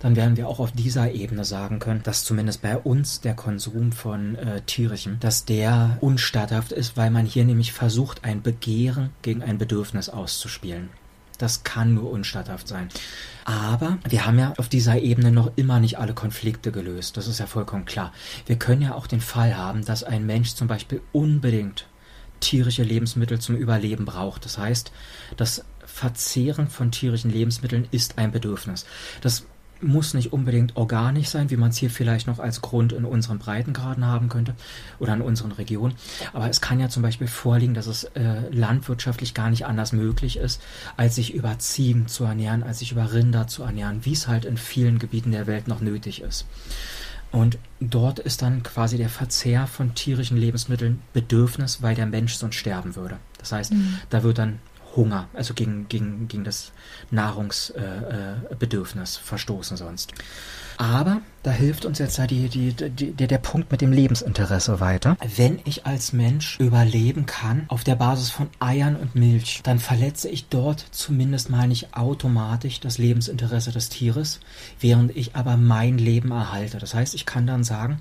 dann 0.00 0.16
werden 0.16 0.36
wir 0.36 0.48
auch 0.48 0.58
auf 0.58 0.72
dieser 0.72 1.12
Ebene 1.12 1.44
sagen 1.44 1.78
können, 1.78 2.02
dass 2.02 2.24
zumindest 2.24 2.60
bei 2.60 2.76
uns 2.76 3.20
der 3.20 3.34
Konsum 3.34 3.92
von 3.92 4.34
äh, 4.34 4.62
Tierchen, 4.62 5.18
dass 5.20 5.44
der 5.44 5.98
unstatthaft 6.00 6.72
ist, 6.72 6.96
weil 6.96 7.10
man 7.10 7.24
hier 7.24 7.44
nämlich 7.44 7.72
versucht, 7.72 8.24
ein 8.24 8.42
Begehren 8.42 9.10
gegen 9.22 9.42
ein 9.42 9.58
Bedürfnis 9.58 10.08
auszuspielen. 10.08 10.90
Das 11.38 11.64
kann 11.64 11.94
nur 11.94 12.10
unstatthaft 12.10 12.68
sein. 12.68 12.88
Aber 13.44 13.98
wir 14.08 14.26
haben 14.26 14.38
ja 14.38 14.54
auf 14.56 14.68
dieser 14.68 14.98
Ebene 14.98 15.30
noch 15.30 15.52
immer 15.56 15.80
nicht 15.80 15.98
alle 15.98 16.14
Konflikte 16.14 16.72
gelöst. 16.72 17.16
Das 17.16 17.26
ist 17.26 17.38
ja 17.38 17.46
vollkommen 17.46 17.84
klar. 17.84 18.12
Wir 18.46 18.56
können 18.56 18.82
ja 18.82 18.94
auch 18.94 19.06
den 19.06 19.20
Fall 19.20 19.56
haben, 19.56 19.84
dass 19.84 20.02
ein 20.02 20.26
Mensch 20.26 20.54
zum 20.54 20.68
Beispiel 20.68 21.00
unbedingt 21.12 21.86
tierische 22.40 22.82
Lebensmittel 22.82 23.38
zum 23.38 23.56
Überleben 23.56 24.04
braucht. 24.04 24.44
Das 24.44 24.58
heißt, 24.58 24.92
das 25.36 25.64
Verzehren 25.84 26.68
von 26.68 26.90
tierischen 26.90 27.30
Lebensmitteln 27.30 27.88
ist 27.90 28.18
ein 28.18 28.32
Bedürfnis. 28.32 28.84
Das 29.20 29.46
muss 29.80 30.14
nicht 30.14 30.32
unbedingt 30.32 30.76
organisch 30.76 31.28
sein, 31.28 31.50
wie 31.50 31.56
man 31.56 31.70
es 31.70 31.76
hier 31.76 31.90
vielleicht 31.90 32.26
noch 32.26 32.38
als 32.38 32.62
Grund 32.62 32.92
in 32.92 33.04
unseren 33.04 33.38
Breitengraden 33.38 34.06
haben 34.06 34.28
könnte 34.28 34.54
oder 34.98 35.14
in 35.14 35.20
unseren 35.20 35.52
Regionen. 35.52 35.94
Aber 36.32 36.48
es 36.48 36.60
kann 36.60 36.80
ja 36.80 36.88
zum 36.88 37.02
Beispiel 37.02 37.26
vorliegen, 37.26 37.74
dass 37.74 37.86
es 37.86 38.04
äh, 38.04 38.48
landwirtschaftlich 38.50 39.34
gar 39.34 39.50
nicht 39.50 39.66
anders 39.66 39.92
möglich 39.92 40.38
ist, 40.38 40.62
als 40.96 41.16
sich 41.16 41.34
über 41.34 41.58
Ziegen 41.58 42.08
zu 42.08 42.24
ernähren, 42.24 42.62
als 42.62 42.78
sich 42.80 42.92
über 42.92 43.12
Rinder 43.12 43.46
zu 43.46 43.62
ernähren, 43.62 44.04
wie 44.04 44.12
es 44.12 44.28
halt 44.28 44.44
in 44.44 44.56
vielen 44.56 44.98
Gebieten 44.98 45.32
der 45.32 45.46
Welt 45.46 45.68
noch 45.68 45.80
nötig 45.80 46.22
ist. 46.22 46.46
Und 47.32 47.58
dort 47.80 48.18
ist 48.18 48.40
dann 48.42 48.62
quasi 48.62 48.96
der 48.96 49.08
Verzehr 49.08 49.66
von 49.66 49.94
tierischen 49.94 50.36
Lebensmitteln 50.36 51.02
Bedürfnis, 51.12 51.82
weil 51.82 51.94
der 51.94 52.06
Mensch 52.06 52.34
sonst 52.34 52.54
sterben 52.54 52.96
würde. 52.96 53.18
Das 53.38 53.52
heißt, 53.52 53.72
mhm. 53.72 53.98
da 54.10 54.22
wird 54.22 54.38
dann 54.38 54.58
Hunger, 54.96 55.28
also 55.34 55.54
gegen, 55.54 55.88
gegen, 55.88 56.28
gegen 56.28 56.44
das 56.44 56.70
Nahrungsbedürfnis 57.10 59.16
verstoßen 59.16 59.76
sonst. 59.76 60.12
Aber 60.78 61.20
da 61.42 61.50
hilft 61.50 61.84
uns 61.84 61.98
jetzt 61.98 62.18
ja 62.18 62.26
die, 62.26 62.48
die, 62.48 62.72
die, 62.72 63.12
der, 63.12 63.28
der 63.28 63.38
Punkt 63.38 63.70
mit 63.70 63.80
dem 63.80 63.92
Lebensinteresse 63.92 64.80
weiter. 64.80 65.16
Wenn 65.36 65.60
ich 65.64 65.86
als 65.86 66.12
Mensch 66.12 66.58
überleben 66.58 67.24
kann 67.26 67.64
auf 67.68 67.84
der 67.84 67.94
Basis 67.94 68.30
von 68.30 68.48
Eiern 68.58 68.96
und 68.96 69.14
Milch, 69.14 69.60
dann 69.62 69.78
verletze 69.78 70.28
ich 70.28 70.48
dort 70.48 70.84
zumindest 70.90 71.48
mal 71.48 71.68
nicht 71.68 71.96
automatisch 71.96 72.80
das 72.80 72.98
Lebensinteresse 72.98 73.72
des 73.72 73.88
Tieres, 73.88 74.40
während 74.80 75.16
ich 75.16 75.36
aber 75.36 75.56
mein 75.56 75.98
Leben 75.98 76.30
erhalte. 76.30 76.78
Das 76.78 76.94
heißt, 76.94 77.14
ich 77.14 77.26
kann 77.26 77.46
dann 77.46 77.64
sagen, 77.64 78.00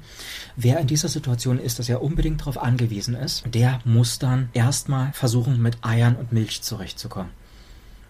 wer 0.55 0.79
in 0.79 0.87
dieser 0.87 1.09
Situation 1.09 1.59
ist, 1.59 1.79
dass 1.79 1.87
er 1.87 2.01
unbedingt 2.01 2.41
darauf 2.41 2.61
angewiesen 2.61 3.15
ist, 3.15 3.43
der 3.53 3.79
muss 3.85 4.19
dann 4.19 4.49
erstmal 4.53 5.13
versuchen, 5.13 5.61
mit 5.61 5.77
Eiern 5.81 6.15
und 6.15 6.33
Milch 6.33 6.61
zurechtzukommen. 6.61 7.29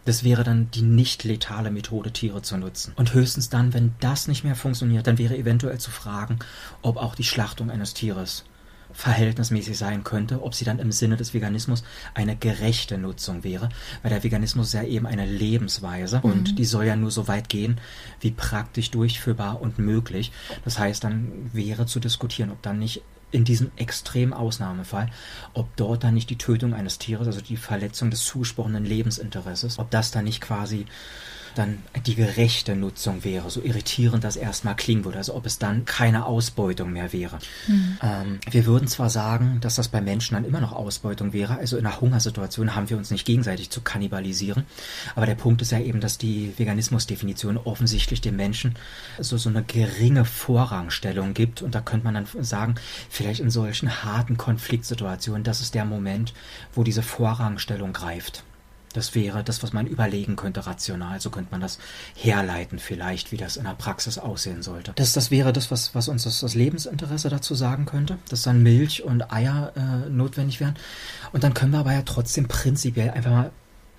Das 0.05 0.23
wäre 0.23 0.43
dann 0.43 0.69
die 0.71 0.83
nicht 0.83 1.23
letale 1.23 1.71
Methode, 1.71 2.11
Tiere 2.11 2.41
zu 2.41 2.57
nutzen. 2.57 2.93
Und 2.95 3.13
höchstens 3.13 3.49
dann, 3.49 3.73
wenn 3.73 3.95
das 3.99 4.27
nicht 4.27 4.43
mehr 4.43 4.55
funktioniert, 4.55 5.07
dann 5.07 5.17
wäre 5.17 5.37
eventuell 5.37 5.79
zu 5.79 5.91
fragen, 5.91 6.39
ob 6.81 6.97
auch 6.97 7.15
die 7.15 7.23
Schlachtung 7.23 7.69
eines 7.69 7.93
Tieres 7.93 8.45
verhältnismäßig 8.95 9.77
sein 9.77 10.03
könnte, 10.03 10.41
ob 10.41 10.55
sie 10.55 10.63
dann 10.63 10.79
im 10.79 10.91
Sinne 10.91 11.17
des 11.17 11.33
Veganismus 11.33 11.83
eine 12.13 12.35
gerechte 12.35 12.97
Nutzung 12.97 13.43
wäre, 13.43 13.69
weil 14.01 14.09
der 14.09 14.23
Veganismus 14.23 14.67
ist 14.67 14.73
ja 14.73 14.83
eben 14.83 15.05
eine 15.05 15.25
Lebensweise 15.25 16.19
mhm. 16.23 16.31
und 16.31 16.59
die 16.59 16.65
soll 16.65 16.85
ja 16.85 16.95
nur 16.95 17.11
so 17.11 17.27
weit 17.27 17.49
gehen, 17.49 17.79
wie 18.21 18.31
praktisch 18.31 18.91
durchführbar 18.91 19.61
und 19.61 19.79
möglich. 19.79 20.31
Das 20.63 20.79
heißt, 20.79 21.03
dann 21.03 21.49
wäre 21.51 21.85
zu 21.85 21.99
diskutieren, 21.99 22.51
ob 22.51 22.61
dann 22.61 22.79
nicht 22.79 23.01
in 23.35 23.43
diesem 23.43 23.69
extremen 23.75 24.31
Ausnahmefall, 24.31 25.09
ob 25.53 25.75
dort 25.75 26.05
dann 26.05 26.13
nicht 26.13 26.29
die 26.29 26.37
Tötung 26.37 26.73
eines 26.73 26.99
Tieres, 26.99 27.27
also 27.27 27.41
die 27.41 27.57
Verletzung 27.57 28.09
des 28.09 28.23
zugesprochenen 28.23 28.85
Lebensinteresses, 28.85 29.77
ob 29.77 29.91
das 29.91 30.11
dann 30.11 30.23
nicht 30.23 30.39
quasi 30.39 30.85
dann 31.55 31.79
die 32.05 32.15
gerechte 32.15 32.75
Nutzung 32.75 33.23
wäre, 33.23 33.49
so 33.49 33.61
irritierend 33.61 34.23
das 34.23 34.35
erstmal 34.35 34.75
klingen 34.75 35.05
würde, 35.05 35.17
also 35.17 35.35
ob 35.35 35.45
es 35.45 35.57
dann 35.57 35.85
keine 35.85 36.25
Ausbeutung 36.25 36.91
mehr 36.91 37.13
wäre. 37.13 37.39
Mhm. 37.67 37.97
Ähm, 38.01 38.39
wir 38.49 38.65
würden 38.65 38.87
zwar 38.87 39.09
sagen, 39.09 39.59
dass 39.61 39.75
das 39.75 39.87
bei 39.87 40.01
Menschen 40.01 40.35
dann 40.35 40.45
immer 40.45 40.61
noch 40.61 40.73
Ausbeutung 40.73 41.33
wäre, 41.33 41.57
also 41.57 41.77
in 41.77 41.85
einer 41.85 41.99
Hungersituation 41.99 42.75
haben 42.75 42.89
wir 42.89 42.97
uns 42.97 43.11
nicht 43.11 43.25
gegenseitig 43.25 43.69
zu 43.69 43.81
kannibalisieren, 43.81 44.65
aber 45.15 45.25
der 45.25 45.35
Punkt 45.35 45.61
ist 45.61 45.71
ja 45.71 45.79
eben, 45.79 45.99
dass 45.99 46.17
die 46.17 46.53
Veganismusdefinition 46.57 47.57
offensichtlich 47.57 48.21
dem 48.21 48.35
Menschen 48.35 48.75
so, 49.19 49.37
so 49.37 49.49
eine 49.49 49.63
geringe 49.63 50.25
Vorrangstellung 50.25 51.33
gibt 51.33 51.61
und 51.61 51.75
da 51.75 51.81
könnte 51.81 52.05
man 52.05 52.13
dann 52.13 52.27
sagen, 52.41 52.75
vielleicht 53.09 53.39
in 53.39 53.49
solchen 53.49 54.03
harten 54.03 54.37
Konfliktsituationen, 54.37 55.43
das 55.43 55.61
ist 55.61 55.75
der 55.75 55.85
Moment, 55.85 56.33
wo 56.73 56.83
diese 56.83 57.01
Vorrangstellung 57.01 57.93
greift. 57.93 58.43
Das 58.95 59.13
wäre 59.15 59.43
das, 59.43 59.61
was 59.61 59.73
man 59.73 59.87
überlegen 59.87 60.35
könnte, 60.35 60.65
rational. 60.65 61.19
So 61.19 61.29
könnte 61.29 61.51
man 61.51 61.61
das 61.61 61.79
herleiten, 62.15 62.79
vielleicht, 62.79 63.31
wie 63.31 63.37
das 63.37 63.57
in 63.57 63.65
der 63.65 63.75
Praxis 63.75 64.17
aussehen 64.17 64.61
sollte. 64.63 64.93
Das, 64.95 65.13
das 65.13 65.31
wäre 65.31 65.51
das, 65.51 65.71
was, 65.71 65.93
was 65.93 66.07
uns 66.07 66.23
das, 66.23 66.39
das 66.39 66.55
Lebensinteresse 66.55 67.29
dazu 67.29 67.55
sagen 67.55 67.85
könnte, 67.85 68.17
dass 68.29 68.43
dann 68.43 68.63
Milch 68.63 69.03
und 69.03 69.31
Eier 69.31 69.73
äh, 69.75 70.09
notwendig 70.09 70.59
wären. 70.59 70.75
Und 71.33 71.43
dann 71.43 71.53
können 71.53 71.73
wir 71.73 71.79
aber 71.79 71.93
ja 71.93 72.03
trotzdem 72.03 72.47
prinzipiell 72.47 73.11
einfach 73.11 73.31
mal 73.31 73.51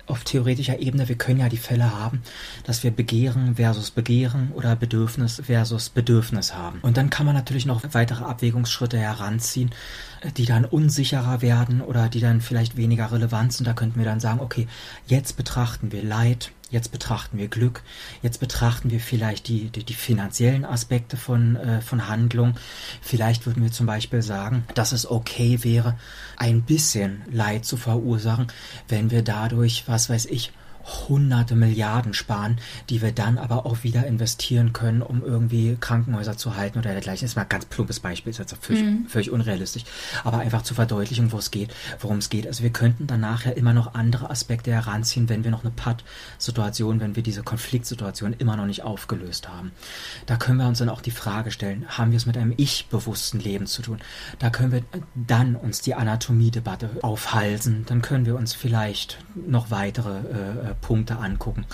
auf 0.07 0.23
theoretischer 0.23 0.79
Ebene, 0.79 1.07
wir 1.09 1.17
können 1.17 1.39
ja 1.39 1.49
die 1.49 1.57
Fälle 1.57 1.93
haben, 1.93 2.21
dass 2.63 2.83
wir 2.83 2.91
Begehren 2.91 3.55
versus 3.55 3.91
Begehren 3.91 4.51
oder 4.53 4.75
Bedürfnis 4.75 5.41
versus 5.45 5.89
Bedürfnis 5.89 6.55
haben. 6.55 6.79
Und 6.81 6.97
dann 6.97 7.09
kann 7.09 7.25
man 7.25 7.35
natürlich 7.35 7.65
noch 7.65 7.81
weitere 7.91 8.23
Abwägungsschritte 8.23 8.97
heranziehen, 8.97 9.71
die 10.35 10.45
dann 10.45 10.65
unsicherer 10.65 11.41
werden 11.41 11.81
oder 11.81 12.09
die 12.09 12.19
dann 12.19 12.41
vielleicht 12.41 12.77
weniger 12.77 13.11
relevant 13.11 13.53
sind. 13.53 13.65
Da 13.65 13.73
könnten 13.73 13.99
wir 13.99 14.05
dann 14.05 14.19
sagen, 14.19 14.39
okay, 14.39 14.67
jetzt 15.07 15.37
betrachten 15.37 15.91
wir 15.91 16.03
Leid, 16.03 16.51
Jetzt 16.69 16.91
betrachten 16.91 17.37
wir 17.37 17.47
Glück, 17.47 17.81
jetzt 18.21 18.41
betrachten 18.41 18.91
wir 18.91 18.99
vielleicht 18.99 19.47
die, 19.47 19.69
die, 19.69 19.85
die 19.85 19.93
finanziellen 19.93 20.65
Aspekte 20.65 21.15
von, 21.15 21.55
äh, 21.55 21.79
von 21.79 22.09
Handlung. 22.09 22.55
Vielleicht 23.01 23.45
würden 23.45 23.63
wir 23.63 23.71
zum 23.71 23.85
Beispiel 23.85 24.21
sagen, 24.21 24.65
dass 24.73 24.91
es 24.91 25.09
okay 25.09 25.63
wäre, 25.63 25.97
ein 26.35 26.63
bisschen 26.63 27.21
Leid 27.31 27.63
zu 27.63 27.77
verursachen, 27.77 28.47
wenn 28.89 29.11
wir 29.11 29.21
dadurch, 29.21 29.85
was 29.87 30.09
weiß 30.09 30.25
ich, 30.25 30.51
hunderte 30.87 31.55
Milliarden 31.55 32.13
sparen, 32.13 32.59
die 32.89 33.01
wir 33.01 33.11
dann 33.11 33.37
aber 33.37 33.65
auch 33.65 33.83
wieder 33.83 34.05
investieren 34.07 34.73
können, 34.73 35.01
um 35.01 35.23
irgendwie 35.23 35.77
Krankenhäuser 35.79 36.37
zu 36.37 36.55
halten 36.55 36.79
oder 36.79 36.91
dergleichen. 36.91 37.25
Das 37.25 37.31
ist 37.31 37.35
mal 37.35 37.43
ein 37.43 37.49
ganz 37.49 37.65
plumpes 37.65 37.99
Beispiel, 37.99 38.31
ist 38.31 38.39
jetzt 38.39 38.55
völlig, 38.61 38.83
mhm. 38.83 39.05
völlig 39.07 39.31
unrealistisch, 39.31 39.83
aber 40.23 40.39
einfach 40.39 40.61
zur 40.61 40.75
Verdeutlichung, 40.75 41.31
wo 41.31 41.37
es 41.37 41.51
geht, 41.51 41.73
worum 41.99 42.17
es 42.17 42.29
geht. 42.29 42.47
Also 42.47 42.63
wir 42.63 42.69
könnten 42.71 43.07
dann 43.07 43.19
nachher 43.19 43.57
immer 43.57 43.73
noch 43.73 43.93
andere 43.93 44.29
Aspekte 44.29 44.71
heranziehen, 44.71 45.29
wenn 45.29 45.43
wir 45.43 45.51
noch 45.51 45.63
eine 45.63 45.71
Patt-Situation, 45.71 46.99
wenn 46.99 47.15
wir 47.15 47.23
diese 47.23 47.43
Konfliktsituation 47.43 48.33
immer 48.33 48.55
noch 48.55 48.65
nicht 48.65 48.83
aufgelöst 48.83 49.49
haben. 49.49 49.71
Da 50.25 50.37
können 50.37 50.59
wir 50.59 50.67
uns 50.67 50.79
dann 50.79 50.89
auch 50.89 51.01
die 51.01 51.11
Frage 51.11 51.51
stellen, 51.51 51.85
haben 51.89 52.11
wir 52.11 52.17
es 52.17 52.25
mit 52.25 52.37
einem 52.37 52.53
ich-bewussten 52.55 53.39
Leben 53.39 53.67
zu 53.67 53.81
tun? 53.81 53.99
Da 54.39 54.49
können 54.49 54.71
wir 54.71 54.83
dann 55.15 55.55
uns 55.55 55.81
die 55.81 55.95
Anatomie-Debatte 55.95 56.89
aufhalsen, 57.01 57.85
dann 57.87 58.01
können 58.01 58.25
wir 58.25 58.35
uns 58.35 58.53
vielleicht 58.53 59.17
noch 59.35 59.71
weitere 59.71 60.19
äh, 60.19 60.76
Punkte 60.81 61.17
angucken. 61.17 61.65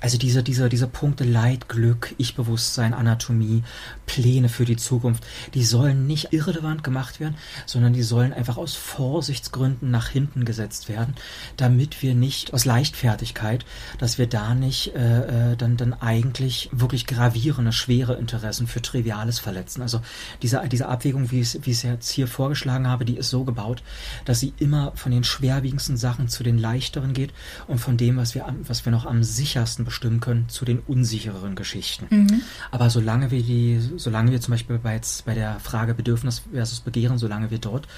Also 0.00 0.16
diese, 0.16 0.42
diese, 0.42 0.68
diese 0.68 0.86
Punkte 0.86 1.24
Leid, 1.24 1.68
Glück, 1.68 2.14
Ich-Bewusstsein, 2.16 2.94
Anatomie, 2.94 3.62
Pläne 4.06 4.48
für 4.48 4.64
die 4.64 4.76
Zukunft, 4.76 5.24
die 5.54 5.64
sollen 5.64 6.06
nicht 6.06 6.32
irrelevant 6.32 6.82
gemacht 6.82 7.20
werden, 7.20 7.36
sondern 7.66 7.92
die 7.92 8.02
sollen 8.02 8.32
einfach 8.32 8.56
aus 8.56 8.74
Vorsichtsgründen 8.74 9.90
nach 9.90 10.08
hinten 10.08 10.44
gesetzt 10.44 10.88
werden, 10.88 11.14
damit 11.58 12.02
wir 12.02 12.14
nicht 12.14 12.54
aus 12.54 12.64
Leichtfertigkeit, 12.64 13.66
dass 13.98 14.16
wir 14.16 14.26
da 14.26 14.54
nicht 14.54 14.94
äh, 14.94 15.52
äh 15.52 15.56
dann, 15.56 15.76
dann 15.76 15.92
eigentlich 15.92 16.70
wirklich 16.72 17.06
gravierende, 17.06 17.72
schwere 17.72 18.14
Interessen 18.14 18.66
für 18.66 18.80
Triviales 18.80 19.38
verletzen. 19.38 19.82
Also 19.82 20.00
diese, 20.42 20.62
diese 20.68 20.88
Abwägung, 20.88 21.30
wie 21.30 21.40
ich 21.40 21.54
es, 21.54 21.66
wie 21.66 21.70
ich 21.70 21.76
es 21.78 21.82
jetzt 21.82 22.10
hier 22.10 22.26
vorgeschlagen 22.26 22.88
habe, 22.88 23.04
die 23.04 23.16
ist 23.16 23.30
so 23.30 23.44
gebaut, 23.44 23.82
dass 24.24 24.40
sie 24.40 24.54
immer 24.58 24.92
von 24.94 25.12
den 25.12 25.24
schwerwiegendsten 25.24 25.96
Sachen 25.96 26.28
zu 26.28 26.42
den 26.42 26.56
leichteren 26.56 27.12
geht 27.12 27.32
und 27.66 27.78
von 27.78 27.96
dem, 27.96 28.16
was 28.16 28.34
wir, 28.34 28.46
was 28.66 28.84
wir 28.84 28.92
noch 28.92 29.04
am 29.04 29.22
sichersten 29.22 29.84
bestimmen 29.90 30.20
können 30.20 30.48
zu 30.48 30.64
den 30.64 30.78
unsichereren 30.78 31.56
Geschichten. 31.56 32.06
Mhm. 32.08 32.42
Aber 32.70 32.90
solange 32.90 33.32
wir 33.32 33.42
die, 33.42 33.80
solange 33.96 34.30
wir 34.30 34.40
zum 34.40 34.52
Beispiel 34.52 34.78
bei, 34.78 34.94
jetzt 34.94 35.24
bei 35.24 35.34
der 35.34 35.58
Frage 35.58 35.94
Bedürfnis 35.94 36.42
versus 36.52 36.80
Begehren, 36.80 37.18
solange 37.18 37.50
wir 37.50 37.58
dort 37.58 37.88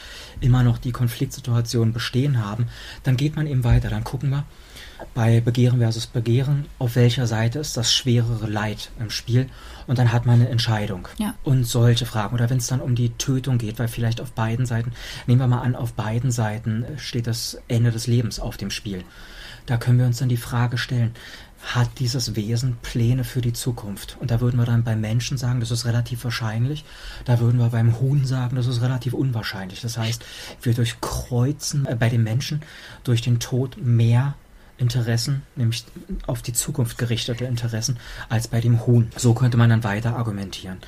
immer 0.40 0.62
noch 0.62 0.78
die 0.78 0.90
Konfliktsituation 0.90 1.93
bestehen 1.93 2.44
haben, 2.44 2.66
dann 3.02 3.16
geht 3.16 3.36
man 3.36 3.47
eben 3.47 3.62
weiter. 3.62 3.90
Dann 3.90 4.05
gucken 4.05 4.31
wir 4.31 4.44
bei 5.14 5.40
Begehren 5.40 5.81
versus 5.81 6.06
Begehren, 6.06 6.66
auf 6.78 6.97
welcher 6.97 7.27
Seite 7.27 7.59
ist 7.59 7.77
das 7.77 7.93
schwerere 7.93 8.47
Leid 8.47 8.90
im 8.98 9.10
Spiel 9.10 9.48
und 9.86 9.98
dann 9.98 10.12
hat 10.12 10.24
man 10.24 10.36
eine 10.36 10.48
Entscheidung. 10.48 11.09
Ja. 11.19 11.35
Und 11.43 11.64
solche 11.64 12.06
Fragen. 12.06 12.35
Oder 12.35 12.48
wenn 12.48 12.59
es 12.59 12.69
dann 12.69 12.81
um 12.81 12.94
die 12.94 13.10
Tötung 13.10 13.59
geht, 13.59 13.78
weil 13.78 13.89
vielleicht 13.89 14.20
auf 14.20 14.32
beiden 14.32 14.64
Seiten, 14.64 14.93
nehmen 15.27 15.40
wir 15.40 15.48
mal 15.48 15.60
an, 15.60 15.77
auf 15.77 15.93
beiden 15.93 16.31
Seiten 16.31 16.86
steht 16.97 17.27
das 17.27 17.59
Ende 17.69 17.90
des 17.90 18.06
Lebens 18.06 18.40
auf 18.40 18.56
dem 18.56 18.70
Spiel. 18.70 19.05
Da 19.66 19.77
können 19.77 19.98
wir 19.98 20.06
uns 20.06 20.19
dann 20.19 20.28
die 20.28 20.36
Frage 20.36 20.77
stellen, 20.78 21.14
hat 21.62 22.01
dieses 22.01 22.34
Wesen 22.34 22.76
Pläne 22.82 23.24
für 23.24 23.40
die 23.40 23.52
Zukunft? 23.52 24.16
Und 24.20 24.30
da 24.30 24.40
würden 24.40 24.59
wir 24.59 24.66
dann 24.66 24.84
beim 24.84 25.01
Menschen 25.01 25.39
sagen, 25.39 25.60
das 25.60 25.70
ist 25.70 25.84
relativ 25.84 26.24
wahrscheinlich. 26.24 26.84
Da 27.24 27.40
würden 27.40 27.59
wir 27.59 27.68
beim 27.68 28.01
Huhn 28.01 28.26
sagen, 28.26 28.56
das 28.56 28.66
ist 28.66 28.82
relativ 28.82 29.14
unwahrscheinlich. 29.14 29.80
Das 29.80 29.97
heißt, 29.97 30.24
wir 30.60 30.74
durchkreuzen 30.74 31.86
äh, 31.86 31.97
bei 31.97 32.09
den 32.09 32.22
Menschen 32.22 32.62
durch 33.05 33.22
den 33.22 33.39
Tod 33.40 33.76
mehr 33.78 34.34
Interessen, 34.78 35.43
nämlich 35.55 35.84
auf 36.26 36.43
die 36.43 36.52
Zukunft 36.52 36.98
gerichtete 36.98 37.44
Interessen, 37.44 37.98
als 38.28 38.48
bei 38.48 38.60
dem 38.60 38.84
Huhn. 38.86 39.10
So 39.16 39.32
könnte 39.32 39.56
man 39.56 39.70
dann 39.70 39.84
weiter 39.84 40.16
argumentieren. 40.16 40.78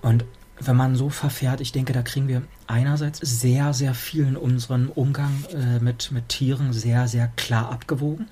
Und 0.00 0.24
wenn 0.60 0.76
man 0.76 0.94
so 0.94 1.10
verfährt, 1.10 1.60
ich 1.60 1.72
denke, 1.72 1.92
da 1.92 2.02
kriegen 2.02 2.28
wir 2.28 2.42
einerseits 2.66 3.18
sehr, 3.18 3.74
sehr 3.74 3.94
viel 3.94 4.26
in 4.26 4.36
unserem 4.36 4.90
Umgang 4.90 5.44
äh, 5.52 5.80
mit, 5.80 6.12
mit 6.12 6.28
Tieren 6.28 6.72
sehr, 6.72 7.08
sehr 7.08 7.28
klar 7.36 7.72
abgewogen. 7.72 8.28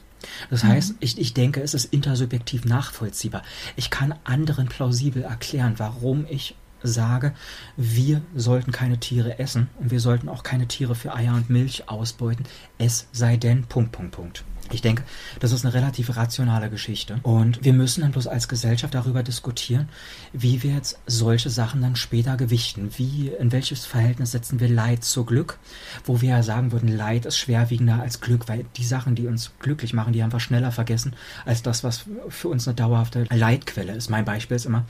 Das 0.50 0.64
heißt, 0.64 0.92
mhm. 0.92 0.96
ich, 1.00 1.18
ich 1.18 1.34
denke, 1.34 1.60
es 1.62 1.74
ist 1.74 1.86
intersubjektiv 1.86 2.64
nachvollziehbar. 2.64 3.42
Ich 3.76 3.90
kann 3.90 4.14
anderen 4.24 4.68
plausibel 4.68 5.22
erklären, 5.22 5.74
warum 5.78 6.26
ich 6.28 6.54
sage, 6.82 7.32
wir 7.76 8.22
sollten 8.34 8.72
keine 8.72 8.98
Tiere 8.98 9.38
essen 9.38 9.68
und 9.78 9.90
wir 9.90 10.00
sollten 10.00 10.28
auch 10.28 10.42
keine 10.42 10.68
Tiere 10.68 10.94
für 10.94 11.14
Eier 11.14 11.34
und 11.34 11.50
Milch 11.50 11.88
ausbeuten, 11.88 12.44
es 12.78 13.08
sei 13.12 13.36
denn, 13.36 13.64
Punkt, 13.64 13.92
Punkt, 13.92 14.12
Punkt. 14.12 14.44
Ich 14.72 14.82
denke, 14.82 15.02
das 15.40 15.52
ist 15.52 15.64
eine 15.64 15.74
relativ 15.74 16.16
rationale 16.16 16.70
Geschichte. 16.70 17.18
Und 17.22 17.64
wir 17.64 17.72
müssen 17.72 18.02
dann 18.02 18.12
bloß 18.12 18.28
als 18.28 18.46
Gesellschaft 18.46 18.94
darüber 18.94 19.22
diskutieren, 19.22 19.88
wie 20.32 20.62
wir 20.62 20.74
jetzt 20.74 21.00
solche 21.06 21.50
Sachen 21.50 21.82
dann 21.82 21.96
später 21.96 22.36
gewichten. 22.36 22.90
Wie, 22.96 23.28
in 23.28 23.50
welches 23.50 23.84
Verhältnis 23.84 24.30
setzen 24.30 24.60
wir 24.60 24.68
Leid 24.68 25.02
zu 25.02 25.24
Glück? 25.24 25.58
Wo 26.04 26.20
wir 26.20 26.30
ja 26.30 26.42
sagen 26.42 26.70
würden, 26.70 26.88
Leid 26.88 27.26
ist 27.26 27.38
schwerwiegender 27.38 28.00
als 28.00 28.20
Glück, 28.20 28.48
weil 28.48 28.64
die 28.76 28.84
Sachen, 28.84 29.16
die 29.16 29.26
uns 29.26 29.52
glücklich 29.58 29.92
machen, 29.92 30.12
die 30.12 30.22
haben 30.22 30.32
wir 30.32 30.40
schneller 30.40 30.70
vergessen, 30.70 31.14
als 31.44 31.62
das, 31.62 31.82
was 31.82 32.04
für 32.28 32.48
uns 32.48 32.68
eine 32.68 32.76
dauerhafte 32.76 33.26
Leidquelle 33.30 33.92
ist. 33.92 34.08
Mein 34.08 34.24
Beispiel 34.24 34.56
ist 34.56 34.66
immer, 34.66 34.84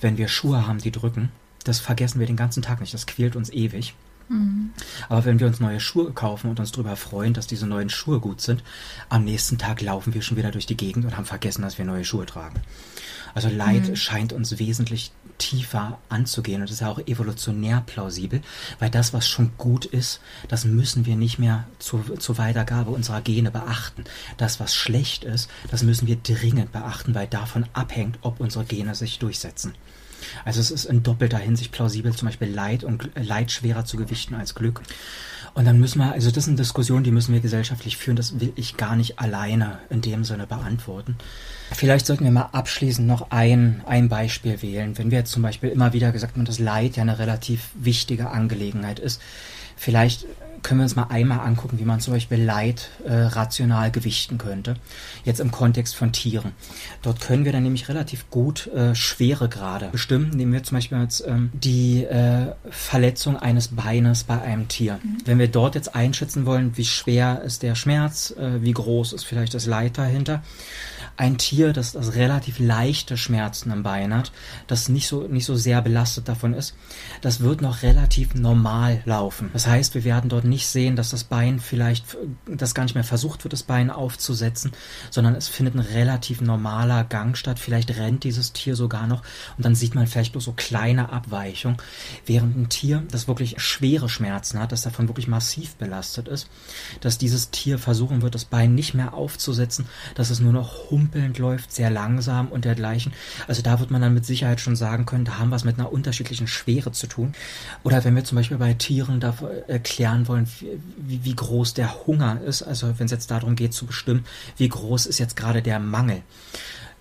wenn 0.00 0.16
wir 0.16 0.28
Schuhe 0.28 0.66
haben, 0.66 0.78
die 0.78 0.92
drücken, 0.92 1.27
das 1.64 1.80
vergessen 1.80 2.20
wir 2.20 2.26
den 2.26 2.36
ganzen 2.36 2.62
Tag 2.62 2.80
nicht. 2.80 2.94
Das 2.94 3.06
quält 3.06 3.36
uns 3.36 3.50
ewig. 3.50 3.94
Mhm. 4.28 4.70
Aber 5.08 5.24
wenn 5.24 5.40
wir 5.40 5.46
uns 5.46 5.60
neue 5.60 5.80
Schuhe 5.80 6.12
kaufen 6.12 6.50
und 6.50 6.60
uns 6.60 6.72
darüber 6.72 6.96
freuen, 6.96 7.34
dass 7.34 7.46
diese 7.46 7.66
neuen 7.66 7.90
Schuhe 7.90 8.20
gut 8.20 8.40
sind, 8.40 8.62
am 9.08 9.24
nächsten 9.24 9.58
Tag 9.58 9.80
laufen 9.80 10.14
wir 10.14 10.22
schon 10.22 10.36
wieder 10.36 10.50
durch 10.50 10.66
die 10.66 10.76
Gegend 10.76 11.04
und 11.04 11.16
haben 11.16 11.24
vergessen, 11.24 11.62
dass 11.62 11.78
wir 11.78 11.84
neue 11.84 12.04
Schuhe 12.04 12.26
tragen. 12.26 12.60
Also 13.34 13.48
Leid 13.48 13.88
mhm. 13.88 13.96
scheint 13.96 14.32
uns 14.32 14.58
wesentlich 14.58 15.12
tiefer 15.38 15.98
anzugehen 16.08 16.60
und 16.60 16.70
ist 16.70 16.80
ja 16.80 16.90
auch 16.90 16.98
evolutionär 16.98 17.82
plausibel, 17.86 18.42
weil 18.80 18.90
das, 18.90 19.12
was 19.12 19.28
schon 19.28 19.52
gut 19.56 19.84
ist, 19.84 20.20
das 20.48 20.64
müssen 20.64 21.06
wir 21.06 21.14
nicht 21.14 21.38
mehr 21.38 21.64
zu, 21.78 22.02
zur 22.18 22.38
Weitergabe 22.38 22.90
unserer 22.90 23.20
Gene 23.20 23.52
beachten. 23.52 24.04
Das, 24.36 24.58
was 24.58 24.74
schlecht 24.74 25.24
ist, 25.24 25.48
das 25.70 25.84
müssen 25.84 26.08
wir 26.08 26.16
dringend 26.16 26.72
beachten, 26.72 27.14
weil 27.14 27.28
davon 27.28 27.66
abhängt, 27.72 28.18
ob 28.22 28.40
unsere 28.40 28.64
Gene 28.64 28.94
sich 28.94 29.18
durchsetzen. 29.20 29.74
Also 30.44 30.60
es 30.60 30.70
ist 30.70 30.84
in 30.84 31.02
doppelter 31.02 31.38
Hinsicht 31.38 31.72
plausibel, 31.72 32.14
zum 32.14 32.28
Beispiel 32.28 32.48
Leid 32.48 32.84
und 32.84 33.10
Leid 33.14 33.50
schwerer 33.52 33.84
zu 33.84 33.96
gewichten 33.96 34.34
als 34.34 34.54
Glück. 34.54 34.82
Und 35.54 35.64
dann 35.64 35.80
müssen 35.80 35.98
wir, 35.98 36.12
also 36.12 36.30
das 36.30 36.44
sind 36.44 36.58
Diskussionen, 36.58 37.04
die 37.04 37.10
müssen 37.10 37.32
wir 37.32 37.40
gesellschaftlich 37.40 37.96
führen, 37.96 38.16
das 38.16 38.38
will 38.38 38.52
ich 38.54 38.76
gar 38.76 38.96
nicht 38.96 39.18
alleine 39.18 39.80
in 39.90 40.00
dem 40.00 40.24
Sinne 40.24 40.46
beantworten. 40.46 41.16
Vielleicht 41.72 42.06
sollten 42.06 42.24
wir 42.24 42.30
mal 42.30 42.50
abschließend 42.52 43.06
noch 43.06 43.30
ein, 43.30 43.82
ein 43.86 44.08
Beispiel 44.08 44.62
wählen. 44.62 44.96
Wenn 44.96 45.10
wir 45.10 45.18
jetzt 45.18 45.32
zum 45.32 45.42
Beispiel 45.42 45.70
immer 45.70 45.92
wieder 45.92 46.12
gesagt 46.12 46.36
haben, 46.36 46.44
dass 46.44 46.58
Leid 46.58 46.96
ja 46.96 47.02
eine 47.02 47.18
relativ 47.18 47.70
wichtige 47.74 48.30
Angelegenheit 48.30 48.98
ist, 48.98 49.20
vielleicht 49.76 50.26
können 50.62 50.80
wir 50.80 50.84
uns 50.84 50.96
mal 50.96 51.08
einmal 51.08 51.40
angucken, 51.40 51.78
wie 51.78 51.84
man 51.84 52.00
zum 52.00 52.14
Beispiel 52.14 52.42
Leid 52.42 52.90
äh, 53.04 53.12
rational 53.12 53.90
gewichten 53.90 54.38
könnte. 54.38 54.76
Jetzt 55.24 55.40
im 55.40 55.50
Kontext 55.50 55.96
von 55.96 56.12
Tieren. 56.12 56.52
Dort 57.02 57.20
können 57.20 57.44
wir 57.44 57.52
dann 57.52 57.62
nämlich 57.62 57.88
relativ 57.88 58.30
gut 58.30 58.66
äh, 58.68 58.94
Schweregrade 58.94 59.88
bestimmen. 59.92 60.30
Nehmen 60.30 60.52
wir 60.52 60.62
zum 60.62 60.76
Beispiel 60.76 61.00
jetzt 61.00 61.24
ähm, 61.26 61.50
die 61.52 62.04
äh, 62.04 62.52
Verletzung 62.70 63.36
eines 63.36 63.68
Beines 63.68 64.24
bei 64.24 64.40
einem 64.40 64.68
Tier. 64.68 64.98
Mhm. 65.02 65.18
Wenn 65.24 65.38
wir 65.38 65.48
dort 65.48 65.74
jetzt 65.74 65.94
einschätzen 65.94 66.46
wollen, 66.46 66.76
wie 66.76 66.84
schwer 66.84 67.42
ist 67.42 67.62
der 67.62 67.74
Schmerz, 67.74 68.32
äh, 68.32 68.62
wie 68.62 68.72
groß 68.72 69.12
ist 69.12 69.24
vielleicht 69.24 69.54
das 69.54 69.66
Leid 69.66 69.98
dahinter, 69.98 70.42
ein 71.18 71.36
Tier, 71.36 71.72
das, 71.72 71.92
das 71.92 72.14
relativ 72.14 72.60
leichte 72.60 73.16
Schmerzen 73.16 73.72
am 73.72 73.82
Bein 73.82 74.14
hat, 74.14 74.30
das 74.68 74.88
nicht 74.88 75.08
so, 75.08 75.26
nicht 75.26 75.46
so 75.46 75.56
sehr 75.56 75.82
belastet 75.82 76.28
davon 76.28 76.54
ist, 76.54 76.76
das 77.22 77.40
wird 77.40 77.60
noch 77.60 77.82
relativ 77.82 78.36
normal 78.36 79.02
laufen. 79.04 79.50
Das 79.52 79.66
heißt, 79.66 79.96
wir 79.96 80.04
werden 80.04 80.30
dort 80.30 80.44
nicht 80.44 80.68
sehen, 80.68 80.94
dass 80.94 81.10
das 81.10 81.24
Bein 81.24 81.58
vielleicht, 81.58 82.16
dass 82.46 82.72
gar 82.72 82.84
nicht 82.84 82.94
mehr 82.94 83.02
versucht 83.02 83.42
wird, 83.42 83.52
das 83.52 83.64
Bein 83.64 83.90
aufzusetzen, 83.90 84.70
sondern 85.10 85.34
es 85.34 85.48
findet 85.48 85.74
ein 85.74 85.80
relativ 85.80 86.40
normaler 86.40 87.02
Gang 87.02 87.36
statt. 87.36 87.58
Vielleicht 87.58 87.96
rennt 87.96 88.22
dieses 88.22 88.52
Tier 88.52 88.76
sogar 88.76 89.08
noch 89.08 89.22
und 89.56 89.64
dann 89.64 89.74
sieht 89.74 89.96
man 89.96 90.06
vielleicht 90.06 90.32
bloß 90.32 90.44
so 90.44 90.52
kleine 90.52 91.12
Abweichungen, 91.12 91.78
während 92.26 92.56
ein 92.56 92.68
Tier, 92.68 93.02
das 93.10 93.26
wirklich 93.26 93.60
schwere 93.60 94.08
Schmerzen 94.08 94.60
hat, 94.60 94.70
das 94.70 94.82
davon 94.82 95.08
wirklich 95.08 95.26
massiv 95.26 95.74
belastet 95.74 96.28
ist, 96.28 96.48
dass 97.00 97.18
dieses 97.18 97.50
Tier 97.50 97.80
versuchen 97.80 98.22
wird, 98.22 98.36
das 98.36 98.44
Bein 98.44 98.76
nicht 98.76 98.94
mehr 98.94 99.14
aufzusetzen, 99.14 99.86
dass 100.14 100.30
es 100.30 100.38
nur 100.38 100.52
noch 100.52 100.90
hum 100.92 101.07
humpelnd 101.08 101.38
läuft, 101.38 101.72
sehr 101.72 101.90
langsam 101.90 102.48
und 102.48 102.64
dergleichen. 102.64 103.12
Also 103.46 103.62
da 103.62 103.80
wird 103.80 103.90
man 103.90 104.02
dann 104.02 104.14
mit 104.14 104.26
Sicherheit 104.26 104.60
schon 104.60 104.76
sagen 104.76 105.06
können, 105.06 105.24
da 105.24 105.38
haben 105.38 105.50
wir 105.50 105.56
es 105.56 105.64
mit 105.64 105.78
einer 105.78 105.92
unterschiedlichen 105.92 106.46
Schwere 106.46 106.92
zu 106.92 107.06
tun. 107.06 107.32
Oder 107.82 108.04
wenn 108.04 108.14
wir 108.14 108.24
zum 108.24 108.36
Beispiel 108.36 108.58
bei 108.58 108.74
Tieren 108.74 109.20
da 109.20 109.34
erklären 109.66 110.28
wollen, 110.28 110.46
wie, 110.96 111.24
wie 111.24 111.34
groß 111.34 111.74
der 111.74 112.06
Hunger 112.06 112.40
ist, 112.42 112.62
also 112.62 112.98
wenn 112.98 113.06
es 113.06 113.12
jetzt 113.12 113.30
darum 113.30 113.56
geht 113.56 113.72
zu 113.72 113.86
bestimmen, 113.86 114.24
wie 114.56 114.68
groß 114.68 115.06
ist 115.06 115.18
jetzt 115.18 115.36
gerade 115.36 115.62
der 115.62 115.78
Mangel. 115.78 116.22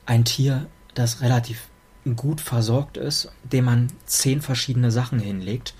Ein 0.06 0.24
Tier, 0.24 0.68
das 0.94 1.22
relativ 1.22 1.68
gut 2.16 2.40
versorgt 2.40 2.96
ist, 2.96 3.30
dem 3.44 3.66
man 3.66 3.88
zehn 4.06 4.42
verschiedene 4.42 4.92
Sachen 4.92 5.20
hinlegt, 5.20 5.74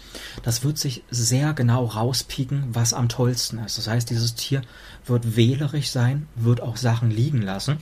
das 0.44 0.64
wird 0.64 0.78
sich 0.78 1.04
sehr 1.10 1.54
genau 1.54 1.86
rauspieken, 1.86 2.66
was 2.74 2.94
am 2.94 3.08
tollsten 3.08 3.60
ist. 3.60 3.78
Das 3.78 3.88
heißt, 3.88 4.10
dieses 4.10 4.36
Tier 4.36 4.62
wird 5.10 5.36
wählerisch 5.36 5.90
sein, 5.90 6.28
wird 6.36 6.62
auch 6.62 6.78
Sachen 6.78 7.12
liegen 7.12 7.42
lassen 7.42 7.78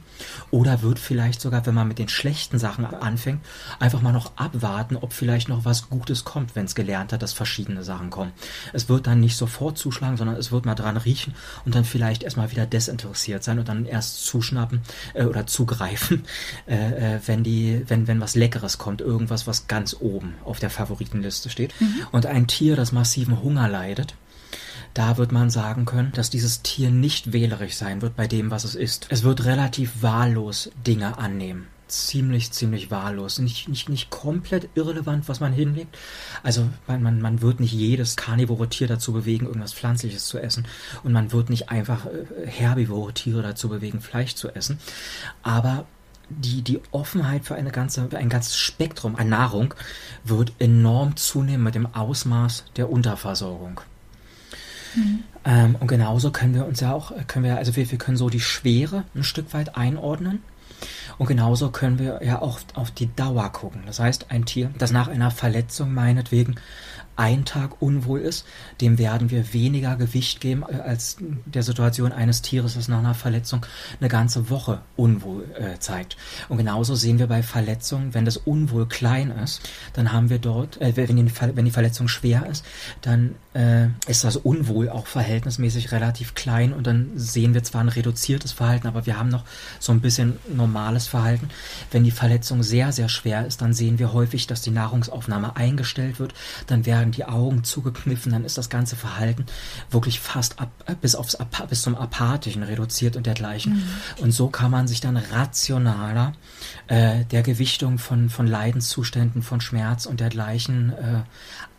oder 0.51 0.81
wird 0.81 0.99
vielleicht 0.99 1.41
sogar, 1.41 1.65
wenn 1.65 1.73
man 1.73 1.87
mit 1.87 1.99
den 1.99 2.09
schlechten 2.09 2.59
Sachen 2.59 2.85
anfängt, 2.85 3.41
einfach 3.79 4.01
mal 4.01 4.11
noch 4.11 4.31
abwarten, 4.35 4.95
ob 4.95 5.13
vielleicht 5.13 5.49
noch 5.49 5.65
was 5.65 5.89
Gutes 5.89 6.25
kommt, 6.25 6.55
wenn 6.55 6.65
es 6.65 6.75
gelernt 6.75 7.13
hat, 7.13 7.21
dass 7.21 7.33
verschiedene 7.33 7.83
Sachen 7.83 8.09
kommen. 8.09 8.31
Es 8.73 8.89
wird 8.89 9.07
dann 9.07 9.19
nicht 9.19 9.37
sofort 9.37 9.77
zuschlagen, 9.77 10.17
sondern 10.17 10.35
es 10.37 10.51
wird 10.51 10.65
mal 10.65 10.75
dran 10.75 10.97
riechen 10.97 11.33
und 11.65 11.75
dann 11.75 11.85
vielleicht 11.85 12.23
erstmal 12.23 12.51
wieder 12.51 12.65
desinteressiert 12.65 13.43
sein 13.43 13.59
und 13.59 13.67
dann 13.69 13.85
erst 13.85 14.25
zuschnappen 14.25 14.81
äh, 15.13 15.25
oder 15.25 15.47
zugreifen, 15.47 16.23
äh, 16.67 17.15
äh, 17.15 17.19
wenn 17.25 17.43
die, 17.43 17.83
wenn, 17.87 18.07
wenn 18.07 18.21
was 18.21 18.35
Leckeres 18.35 18.77
kommt, 18.77 19.01
irgendwas, 19.01 19.47
was 19.47 19.67
ganz 19.67 19.95
oben 19.99 20.35
auf 20.43 20.59
der 20.59 20.69
Favoritenliste 20.69 21.49
steht. 21.49 21.73
Mhm. 21.79 22.07
Und 22.11 22.25
ein 22.25 22.47
Tier, 22.47 22.75
das 22.75 22.91
massiven 22.91 23.41
Hunger 23.41 23.67
leidet, 23.67 24.15
da 24.95 25.17
wird 25.17 25.31
man 25.31 25.51
sagen 25.51 25.85
können, 25.85 26.11
dass 26.13 26.31
dieses 26.31 26.63
Tier 26.63 26.89
nicht 26.89 27.33
wählerisch 27.33 27.75
sein 27.75 28.01
wird 28.01 28.15
bei 28.15 28.25
dem, 28.27 28.49
was 28.49 28.63
es 28.63 28.73
ist. 28.73 29.05
Es 29.09 29.23
wird 29.23 29.45
relativ 29.45 30.01
wahllos 30.01 30.71
Dinge 30.85 31.19
annehmen 31.19 31.67
ziemlich, 31.87 32.51
ziemlich 32.51 32.91
wahllos. 32.91 33.39
Nicht, 33.39 33.69
nicht, 33.69 33.89
nicht 33.89 34.09
komplett 34.09 34.69
irrelevant, 34.75 35.27
was 35.27 35.39
man 35.39 35.53
hinlegt. 35.53 35.97
Also 36.43 36.67
man, 36.87 37.03
man, 37.03 37.21
man 37.21 37.41
wird 37.41 37.59
nicht 37.59 37.73
jedes 37.73 38.15
karnivore 38.15 38.69
Tier 38.69 38.87
dazu 38.87 39.13
bewegen, 39.13 39.45
irgendwas 39.45 39.73
Pflanzliches 39.73 40.25
zu 40.25 40.39
essen. 40.39 40.67
Und 41.03 41.13
man 41.13 41.31
wird 41.31 41.49
nicht 41.49 41.69
einfach 41.69 42.05
äh, 42.05 42.47
herbivore 42.47 43.13
Tiere 43.13 43.41
dazu 43.41 43.69
bewegen, 43.69 44.01
Fleisch 44.01 44.35
zu 44.35 44.49
essen. 44.49 44.79
Aber 45.43 45.85
die, 46.29 46.63
die 46.63 46.81
Offenheit 46.91 47.45
für, 47.45 47.55
eine 47.55 47.71
ganze, 47.71 48.09
für 48.09 48.17
ein 48.17 48.29
ganzes 48.29 48.57
Spektrum 48.57 49.15
an 49.15 49.29
Nahrung 49.29 49.75
wird 50.23 50.53
enorm 50.57 51.15
zunehmen 51.17 51.63
mit 51.63 51.75
dem 51.75 51.93
Ausmaß 51.93 52.65
der 52.77 52.89
Unterversorgung. 52.89 53.81
Mhm. 54.95 55.23
Ähm, 55.45 55.75
und 55.79 55.87
genauso 55.87 56.31
können 56.31 56.55
wir 56.55 56.65
uns 56.65 56.79
ja 56.79 56.93
auch, 56.93 57.11
können 57.27 57.45
wir, 57.45 57.57
also 57.57 57.75
wir, 57.75 57.89
wir 57.89 57.97
können 57.97 58.17
so 58.17 58.29
die 58.29 58.39
Schwere 58.39 59.03
ein 59.13 59.23
Stück 59.23 59.53
weit 59.53 59.75
einordnen. 59.77 60.41
Und 61.17 61.27
genauso 61.27 61.69
können 61.69 61.99
wir 61.99 62.21
ja 62.23 62.41
auch 62.41 62.59
auf 62.73 62.91
die 62.91 63.13
Dauer 63.15 63.49
gucken. 63.51 63.83
Das 63.85 63.99
heißt, 63.99 64.31
ein 64.31 64.45
Tier, 64.45 64.71
das 64.77 64.91
nach 64.91 65.07
einer 65.07 65.31
Verletzung 65.31 65.93
meinetwegen 65.93 66.55
ein 67.15 67.45
Tag 67.45 67.81
unwohl 67.81 68.19
ist, 68.19 68.45
dem 68.81 68.97
werden 68.97 69.29
wir 69.29 69.53
weniger 69.53 69.95
Gewicht 69.95 70.41
geben 70.41 70.63
äh, 70.67 70.81
als 70.81 71.17
der 71.45 71.63
Situation 71.63 72.11
eines 72.11 72.41
Tieres, 72.41 72.73
das 72.75 72.87
nach 72.87 72.99
einer 72.99 73.13
Verletzung 73.13 73.65
eine 73.99 74.09
ganze 74.09 74.49
Woche 74.49 74.81
unwohl 74.95 75.45
äh, 75.55 75.79
zeigt. 75.79 76.17
Und 76.49 76.57
genauso 76.57 76.95
sehen 76.95 77.19
wir 77.19 77.27
bei 77.27 77.41
Verletzungen, 77.41 78.13
wenn 78.13 78.25
das 78.25 78.37
Unwohl 78.37 78.87
klein 78.87 79.31
ist, 79.31 79.61
dann 79.93 80.11
haben 80.11 80.29
wir 80.29 80.39
dort, 80.39 80.81
äh, 80.81 80.93
wenn, 80.95 81.15
die, 81.15 81.31
wenn 81.55 81.65
die 81.65 81.71
Verletzung 81.71 82.07
schwer 82.07 82.47
ist, 82.47 82.65
dann 83.01 83.35
äh, 83.55 83.87
ist 84.07 84.25
das 84.25 84.35
Unwohl 84.35 84.89
auch 84.89 85.07
verhältnismäßig 85.07 85.93
relativ 85.93 86.35
klein 86.35 86.73
und 86.73 86.85
dann 86.85 87.11
sehen 87.15 87.53
wir 87.53 87.63
zwar 87.63 87.81
ein 87.81 87.89
reduziertes 87.89 88.51
Verhalten, 88.51 88.85
aber 88.85 89.05
wir 89.05 89.17
haben 89.17 89.29
noch 89.29 89.45
so 89.79 89.93
ein 89.93 90.01
bisschen 90.01 90.37
normales 90.53 91.07
Verhalten. 91.07 91.49
Wenn 91.89 92.03
die 92.03 92.11
Verletzung 92.11 92.63
sehr, 92.63 92.91
sehr 92.91 93.07
schwer 93.07 93.45
ist, 93.47 93.61
dann 93.61 93.73
sehen 93.73 93.97
wir 93.97 94.11
häufig, 94.11 94.45
dass 94.47 94.61
die 94.61 94.71
Nahrungsaufnahme 94.71 95.55
eingestellt 95.55 96.19
wird, 96.19 96.33
dann 96.67 96.85
werden 96.85 97.11
die 97.11 97.23
Augen 97.23 97.63
zugekniffen, 97.63 98.33
dann 98.33 98.43
ist 98.43 98.57
das 98.57 98.69
ganze 98.69 98.97
Verhalten 98.97 99.45
wirklich 99.89 100.19
fast 100.19 100.59
ab, 100.59 100.71
bis, 100.99 101.15
aufs, 101.15 101.37
bis 101.69 101.81
zum 101.81 101.95
Apathischen 101.95 102.63
reduziert 102.63 103.15
und 103.15 103.25
dergleichen. 103.25 103.75
Mhm. 103.75 104.23
Und 104.23 104.31
so 104.31 104.49
kann 104.49 104.69
man 104.69 104.89
sich 104.89 104.99
dann 104.99 105.15
rationaler 105.15 106.33
äh, 106.87 107.23
der 107.25 107.41
Gewichtung 107.41 107.99
von, 107.99 108.29
von 108.29 108.47
Leidenszuständen, 108.47 109.41
von 109.43 109.61
Schmerz 109.61 110.05
und 110.05 110.19
dergleichen 110.19 110.91
äh, 110.91 111.21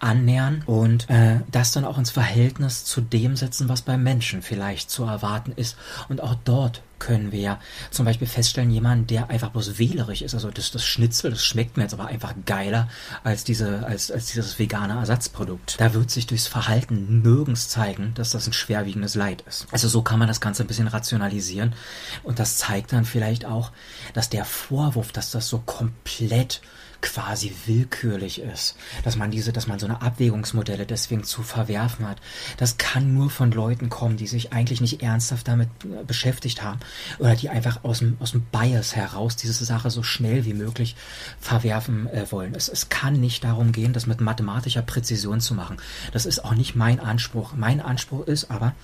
annähern 0.00 0.62
und 0.66 1.08
äh, 1.08 1.40
das 1.50 1.72
dann 1.72 1.84
auch 1.84 1.98
ins 1.98 2.10
Verhältnis 2.10 2.84
zu 2.84 3.00
dem 3.00 3.36
setzen, 3.36 3.68
was 3.68 3.82
beim 3.82 4.02
Menschen 4.02 4.42
vielleicht 4.42 4.90
zu 4.90 5.04
erwarten 5.04 5.52
ist. 5.56 5.76
Und 6.08 6.20
auch 6.20 6.34
dort 6.44 6.82
können 6.98 7.32
wir 7.32 7.40
ja 7.40 7.60
zum 7.90 8.06
Beispiel 8.06 8.26
feststellen, 8.26 8.70
jemand, 8.70 9.10
der 9.10 9.28
einfach 9.28 9.50
bloß 9.50 9.78
wählerisch 9.78 10.22
ist, 10.22 10.34
also 10.34 10.50
das, 10.50 10.70
das 10.70 10.84
Schnitzel, 10.84 11.30
das 11.30 11.44
schmeckt 11.44 11.76
mir 11.76 11.82
jetzt 11.82 11.92
aber 11.92 12.06
einfach 12.06 12.34
geiler 12.46 12.88
als 13.22 13.44
diese, 13.44 13.86
als, 13.86 14.10
als 14.10 14.26
dieses 14.26 14.58
vegane 14.58 14.94
Ersatzprodukt. 14.94 15.76
Da 15.78 15.92
wird 15.92 16.10
sich 16.10 16.26
durchs 16.26 16.46
Verhalten 16.46 17.22
nirgends 17.22 17.68
zeigen, 17.68 18.12
dass 18.14 18.30
das 18.30 18.46
ein 18.46 18.52
schwerwiegendes 18.52 19.14
Leid 19.14 19.44
ist. 19.46 19.66
Also 19.72 19.88
so 19.88 20.02
kann 20.02 20.18
man 20.18 20.28
das 20.28 20.40
Ganze 20.40 20.64
ein 20.64 20.68
bisschen 20.68 20.88
rationalisieren 20.88 21.74
und 22.22 22.38
das 22.38 22.56
zeigt 22.56 22.92
dann 22.92 23.04
vielleicht 23.04 23.44
auch, 23.44 23.72
dass 24.14 24.30
der 24.30 24.44
Vorwurf, 24.44 25.12
dass 25.12 25.30
das 25.30 25.48
so 25.48 25.58
komplett 25.58 26.62
quasi 27.06 27.54
willkürlich 27.66 28.40
ist, 28.40 28.74
dass 29.04 29.14
man 29.14 29.30
diese, 29.30 29.52
dass 29.52 29.68
man 29.68 29.78
so 29.78 29.86
eine 29.86 30.02
Abwägungsmodelle 30.02 30.86
deswegen 30.86 31.22
zu 31.22 31.44
verwerfen 31.44 32.08
hat. 32.08 32.18
Das 32.56 32.78
kann 32.78 33.14
nur 33.14 33.30
von 33.30 33.52
Leuten 33.52 33.88
kommen, 33.88 34.16
die 34.16 34.26
sich 34.26 34.52
eigentlich 34.52 34.80
nicht 34.80 35.02
ernsthaft 35.02 35.46
damit 35.46 35.68
äh, 35.84 36.02
beschäftigt 36.04 36.64
haben 36.64 36.80
oder 37.20 37.36
die 37.36 37.48
einfach 37.48 37.84
aus 37.84 38.00
dem, 38.00 38.16
aus 38.18 38.32
dem 38.32 38.42
Bias 38.42 38.96
heraus 38.96 39.36
diese 39.36 39.64
Sache 39.64 39.90
so 39.90 40.02
schnell 40.02 40.44
wie 40.44 40.52
möglich 40.52 40.96
verwerfen 41.40 42.08
äh, 42.08 42.26
wollen. 42.32 42.56
Es, 42.56 42.68
es 42.68 42.88
kann 42.88 43.20
nicht 43.20 43.44
darum 43.44 43.70
gehen, 43.70 43.92
das 43.92 44.06
mit 44.06 44.20
mathematischer 44.20 44.82
Präzision 44.82 45.40
zu 45.40 45.54
machen. 45.54 45.76
Das 46.12 46.26
ist 46.26 46.44
auch 46.44 46.54
nicht 46.54 46.74
mein 46.74 46.98
Anspruch. 46.98 47.52
Mein 47.54 47.80
Anspruch 47.80 48.26
ist 48.26 48.50
aber, 48.50 48.74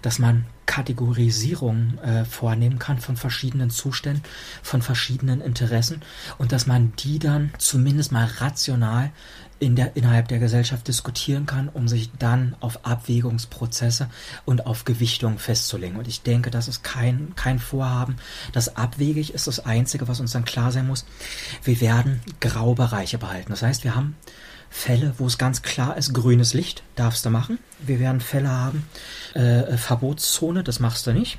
dass 0.00 0.18
man 0.18 0.46
Kategorisierung 0.66 1.98
äh, 1.98 2.24
vornehmen 2.24 2.78
kann 2.78 2.98
von 2.98 3.16
verschiedenen 3.16 3.70
Zuständen, 3.70 4.22
von 4.62 4.82
verschiedenen 4.82 5.40
Interessen 5.40 6.02
und 6.38 6.52
dass 6.52 6.66
man 6.66 6.92
die 6.98 7.18
dann 7.18 7.50
zumindest 7.58 8.12
mal 8.12 8.28
rational 8.38 9.10
in 9.58 9.74
der, 9.74 9.96
innerhalb 9.96 10.28
der 10.28 10.38
Gesellschaft 10.38 10.86
diskutieren 10.86 11.46
kann, 11.46 11.68
um 11.68 11.88
sich 11.88 12.10
dann 12.18 12.54
auf 12.60 12.84
Abwägungsprozesse 12.84 14.10
und 14.44 14.66
auf 14.66 14.84
Gewichtung 14.84 15.38
festzulegen. 15.38 15.96
Und 15.96 16.08
ich 16.08 16.22
denke, 16.22 16.50
das 16.50 16.68
ist 16.68 16.84
kein, 16.84 17.32
kein 17.36 17.58
Vorhaben, 17.58 18.16
das 18.52 18.76
abwegig 18.76 19.32
ist. 19.32 19.46
Das 19.46 19.64
Einzige, 19.64 20.08
was 20.08 20.20
uns 20.20 20.32
dann 20.32 20.44
klar 20.44 20.72
sein 20.72 20.86
muss, 20.86 21.06
wir 21.64 21.80
werden 21.80 22.20
Graubereiche 22.40 23.16
behalten. 23.16 23.50
Das 23.50 23.62
heißt, 23.62 23.84
wir 23.84 23.94
haben 23.94 24.14
Fälle, 24.78 25.14
wo 25.16 25.26
es 25.26 25.38
ganz 25.38 25.62
klar 25.62 25.96
ist, 25.96 26.12
grünes 26.12 26.52
Licht 26.52 26.82
darfst 26.96 27.24
du 27.24 27.30
machen. 27.30 27.58
Wir 27.80 27.98
werden 27.98 28.20
Fälle 28.20 28.50
haben, 28.50 28.86
äh, 29.32 29.78
Verbotszone, 29.78 30.62
das 30.62 30.80
machst 30.80 31.06
du 31.06 31.14
nicht. 31.14 31.38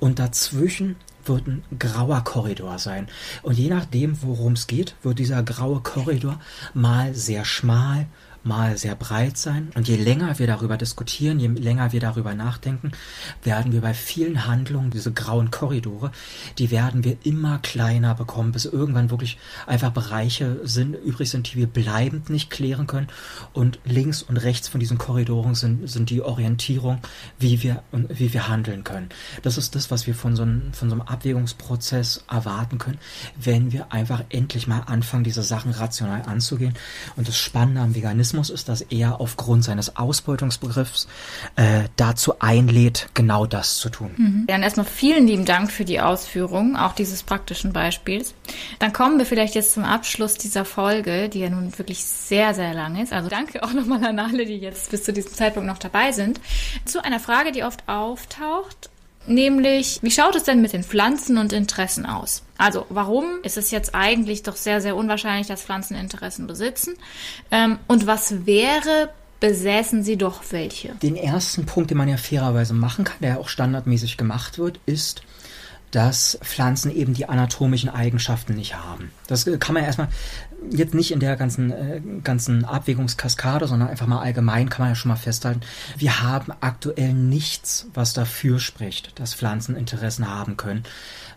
Und 0.00 0.18
dazwischen 0.18 0.96
wird 1.24 1.46
ein 1.46 1.64
grauer 1.78 2.22
Korridor 2.24 2.78
sein. 2.78 3.08
Und 3.42 3.56
je 3.56 3.70
nachdem, 3.70 4.20
worum 4.22 4.52
es 4.52 4.66
geht, 4.66 4.96
wird 5.02 5.18
dieser 5.18 5.42
graue 5.42 5.80
Korridor 5.80 6.38
mal 6.74 7.14
sehr 7.14 7.46
schmal, 7.46 8.06
mal 8.44 8.76
sehr 8.76 8.94
breit 8.94 9.36
sein. 9.36 9.70
Und 9.74 9.88
je 9.88 9.96
länger 9.96 10.38
wir 10.38 10.46
darüber 10.46 10.76
diskutieren, 10.76 11.40
je 11.40 11.48
länger 11.48 11.92
wir 11.92 12.00
darüber 12.00 12.34
nachdenken, 12.34 12.92
werden 13.42 13.72
wir 13.72 13.80
bei 13.80 13.94
vielen 13.94 14.46
Handlungen, 14.46 14.90
diese 14.90 15.12
grauen 15.12 15.50
Korridore, 15.50 16.12
die 16.58 16.70
werden 16.70 17.04
wir 17.04 17.16
immer 17.24 17.58
kleiner 17.58 18.14
bekommen, 18.14 18.52
bis 18.52 18.66
irgendwann 18.66 19.10
wirklich 19.10 19.38
einfach 19.66 19.90
Bereiche 19.90 20.60
sind, 20.64 20.94
übrig 20.94 21.30
sind, 21.30 21.52
die 21.52 21.58
wir 21.58 21.66
bleibend 21.66 22.28
nicht 22.28 22.50
klären 22.50 22.86
können. 22.86 23.08
Und 23.52 23.80
links 23.84 24.22
und 24.22 24.36
rechts 24.36 24.68
von 24.68 24.80
diesen 24.80 24.98
Korridoren 24.98 25.54
sind, 25.54 25.88
sind 25.88 26.10
die 26.10 26.22
Orientierung, 26.22 26.98
wie 27.38 27.62
wir, 27.62 27.82
wie 27.92 28.32
wir 28.32 28.48
handeln 28.48 28.84
können. 28.84 29.08
Das 29.42 29.56
ist 29.56 29.74
das, 29.74 29.90
was 29.90 30.06
wir 30.06 30.14
von 30.14 30.36
so 30.36 30.42
einem, 30.42 30.72
von 30.74 30.90
so 30.90 30.96
einem 30.96 31.02
Abwägungsprozess 31.02 32.24
erwarten 32.30 32.78
können, 32.78 32.98
wenn 33.40 33.72
wir 33.72 33.92
einfach 33.92 34.22
endlich 34.28 34.66
mal 34.66 34.80
anfangen, 34.80 35.24
diese 35.24 35.42
Sachen 35.42 35.72
rational 35.72 36.22
anzugehen. 36.22 36.74
Und 37.16 37.26
das 37.26 37.38
Spannende 37.38 37.80
am 37.80 37.94
Veganismus 37.94 38.33
Rassismus 38.34 38.50
ist, 38.50 38.68
dass 38.68 38.80
er 38.82 39.20
aufgrund 39.20 39.64
seines 39.64 39.96
Ausbeutungsbegriffs 39.96 41.06
äh, 41.56 41.84
dazu 41.96 42.40
einlädt, 42.40 43.08
genau 43.14 43.46
das 43.46 43.76
zu 43.76 43.88
tun. 43.88 44.10
Mhm. 44.16 44.44
Dann 44.46 44.62
erstmal 44.62 44.86
vielen 44.86 45.26
lieben 45.26 45.44
Dank 45.44 45.70
für 45.70 45.84
die 45.84 46.00
Ausführung, 46.00 46.76
auch 46.76 46.92
dieses 46.92 47.22
praktischen 47.22 47.72
Beispiels. 47.72 48.34
Dann 48.78 48.92
kommen 48.92 49.18
wir 49.18 49.26
vielleicht 49.26 49.54
jetzt 49.54 49.74
zum 49.74 49.84
Abschluss 49.84 50.34
dieser 50.34 50.64
Folge, 50.64 51.28
die 51.28 51.40
ja 51.40 51.50
nun 51.50 51.76
wirklich 51.78 52.04
sehr, 52.04 52.54
sehr 52.54 52.74
lang 52.74 53.00
ist. 53.00 53.12
Also 53.12 53.28
danke 53.28 53.62
auch 53.62 53.72
nochmal 53.72 54.04
an 54.04 54.18
alle, 54.18 54.44
die 54.44 54.56
jetzt 54.56 54.90
bis 54.90 55.04
zu 55.04 55.12
diesem 55.12 55.32
Zeitpunkt 55.32 55.68
noch 55.68 55.78
dabei 55.78 56.12
sind. 56.12 56.40
Zu 56.84 57.04
einer 57.04 57.20
Frage, 57.20 57.52
die 57.52 57.62
oft 57.62 57.88
auftaucht 57.88 58.90
Nämlich, 59.26 60.00
wie 60.02 60.10
schaut 60.10 60.36
es 60.36 60.44
denn 60.44 60.60
mit 60.60 60.72
den 60.72 60.84
Pflanzen 60.84 61.38
und 61.38 61.52
Interessen 61.52 62.06
aus? 62.06 62.42
Also, 62.58 62.86
warum 62.88 63.24
ist 63.42 63.56
es 63.56 63.70
jetzt 63.70 63.94
eigentlich 63.94 64.42
doch 64.42 64.56
sehr, 64.56 64.80
sehr 64.80 64.96
unwahrscheinlich, 64.96 65.46
dass 65.46 65.62
Pflanzen 65.62 65.96
Interessen 65.96 66.46
besitzen? 66.46 66.94
Ähm, 67.50 67.78
und 67.88 68.06
was 68.06 68.46
wäre, 68.46 69.10
besäßen 69.40 70.02
sie 70.04 70.16
doch 70.16 70.42
welche? 70.50 70.94
Den 71.02 71.16
ersten 71.16 71.66
Punkt, 71.66 71.90
den 71.90 71.98
man 71.98 72.08
ja 72.08 72.16
fairerweise 72.16 72.74
machen 72.74 73.04
kann, 73.04 73.16
der 73.20 73.40
auch 73.40 73.48
standardmäßig 73.48 74.16
gemacht 74.16 74.58
wird, 74.58 74.78
ist, 74.86 75.22
dass 75.94 76.38
Pflanzen 76.42 76.90
eben 76.90 77.14
die 77.14 77.28
anatomischen 77.28 77.88
Eigenschaften 77.88 78.54
nicht 78.54 78.74
haben. 78.74 79.12
Das 79.28 79.48
kann 79.60 79.74
man 79.74 79.84
erstmal 79.84 80.08
jetzt 80.70 80.94
nicht 80.94 81.12
in 81.12 81.20
der 81.20 81.36
ganzen, 81.36 81.70
äh, 81.70 82.00
ganzen 82.24 82.64
Abwägungskaskade, 82.64 83.68
sondern 83.68 83.88
einfach 83.88 84.06
mal 84.06 84.20
allgemein 84.20 84.68
kann 84.68 84.82
man 84.82 84.90
ja 84.90 84.94
schon 84.96 85.10
mal 85.10 85.16
festhalten, 85.16 85.60
wir 85.96 86.22
haben 86.22 86.52
aktuell 86.60 87.12
nichts, 87.12 87.86
was 87.94 88.12
dafür 88.12 88.58
spricht, 88.58 89.18
dass 89.20 89.34
Pflanzen 89.34 89.76
Interessen 89.76 90.28
haben 90.28 90.56
können 90.56 90.82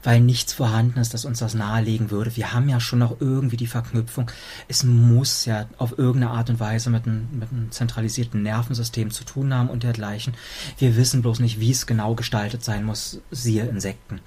weil 0.08 0.22
nichts 0.22 0.54
vorhanden 0.54 1.00
ist, 1.00 1.14
das 1.14 1.26
uns 1.26 1.40
das 1.40 1.54
nahelegen 1.54 2.12
würde. 2.12 2.38
Wir 2.38 2.54
haben 2.54 2.70
ja 2.70 2.80
schon 2.80 3.00
noch 3.00 3.20
irgendwie 3.20 3.58
die 3.58 3.68
Verknüpfung. 3.68 4.32
Es 4.70 4.86
muss 4.86 5.44
ja 5.44 5.66
auf 5.78 5.98
irgendeine 6.00 6.32
Art 6.32 6.50
und 6.50 6.62
Weise 6.62 6.90
mit 6.90 7.06
einem, 7.06 7.28
mit 7.38 7.52
einem 7.52 7.72
zentralisierten 7.72 8.42
Nervensystem 8.42 9.12
zu 9.12 9.26
tun 9.26 9.54
haben 9.54 9.68
und 9.70 9.84
dergleichen. 9.84 10.34
Wir 10.78 10.96
wissen 10.96 11.22
bloß 11.22 11.42
nicht, 11.42 11.60
wie 11.60 11.72
es 11.72 11.88
genau 11.88 12.16
gestaltet 12.16 12.64
sein 12.64 12.86
muss, 12.86 13.20
siehe 13.32 13.66
Insekten. 13.66 14.22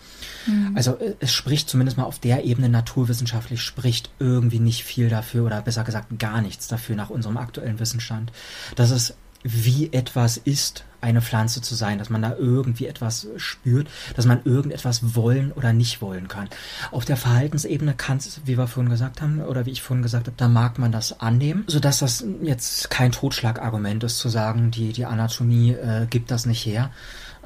Mhm. 0.46 0.76
Also 0.76 0.98
äh, 0.98 1.14
es 1.18 1.32
spricht 1.32 1.70
zumindest 1.70 1.96
mal 1.96 2.04
auf 2.04 2.18
der 2.18 2.44
Ebene 2.44 2.68
naturwissenschaftlich, 2.68 3.62
spricht 3.62 4.10
irgendwie 4.18 4.60
nicht 4.60 4.84
viel 4.84 5.08
dafür 5.08 5.46
oder 5.46 5.62
besser 5.62 5.84
gesagt 5.84 6.18
gar 6.18 6.42
nichts 6.42 6.68
dafür 6.68 6.94
nach 6.94 7.08
unserem 7.08 7.38
aktuellen 7.38 7.80
Wissensstand, 7.80 8.32
dass 8.76 8.90
es 8.90 9.14
wie 9.42 9.92
etwas 9.92 10.36
ist, 10.36 10.84
eine 11.00 11.22
Pflanze 11.22 11.62
zu 11.62 11.74
sein, 11.74 11.98
dass 11.98 12.10
man 12.10 12.22
da 12.22 12.36
irgendwie 12.36 12.86
etwas 12.86 13.26
spürt, 13.36 13.88
dass 14.16 14.26
man 14.26 14.42
irgendetwas 14.44 15.14
wollen 15.14 15.52
oder 15.52 15.72
nicht 15.72 16.02
wollen 16.02 16.28
kann. 16.28 16.48
Auf 16.90 17.04
der 17.04 17.16
Verhaltensebene 17.16 17.94
kann 17.94 18.18
es, 18.18 18.40
wie 18.44 18.58
wir 18.58 18.66
vorhin 18.66 18.90
gesagt 18.90 19.22
haben, 19.22 19.40
oder 19.40 19.66
wie 19.66 19.70
ich 19.70 19.82
vorhin 19.82 20.02
gesagt 20.02 20.26
habe, 20.26 20.36
da 20.36 20.48
mag 20.48 20.78
man 20.78 20.92
das 20.92 21.20
annehmen, 21.20 21.64
sodass 21.68 22.00
das 22.00 22.24
jetzt 22.42 22.90
kein 22.90 23.12
Totschlagargument 23.12 24.04
ist, 24.04 24.18
zu 24.18 24.28
sagen, 24.28 24.70
die, 24.70 24.92
die 24.92 25.06
Anatomie 25.06 25.72
äh, 25.72 26.06
gibt 26.08 26.30
das 26.30 26.44
nicht 26.44 26.64
her. 26.66 26.90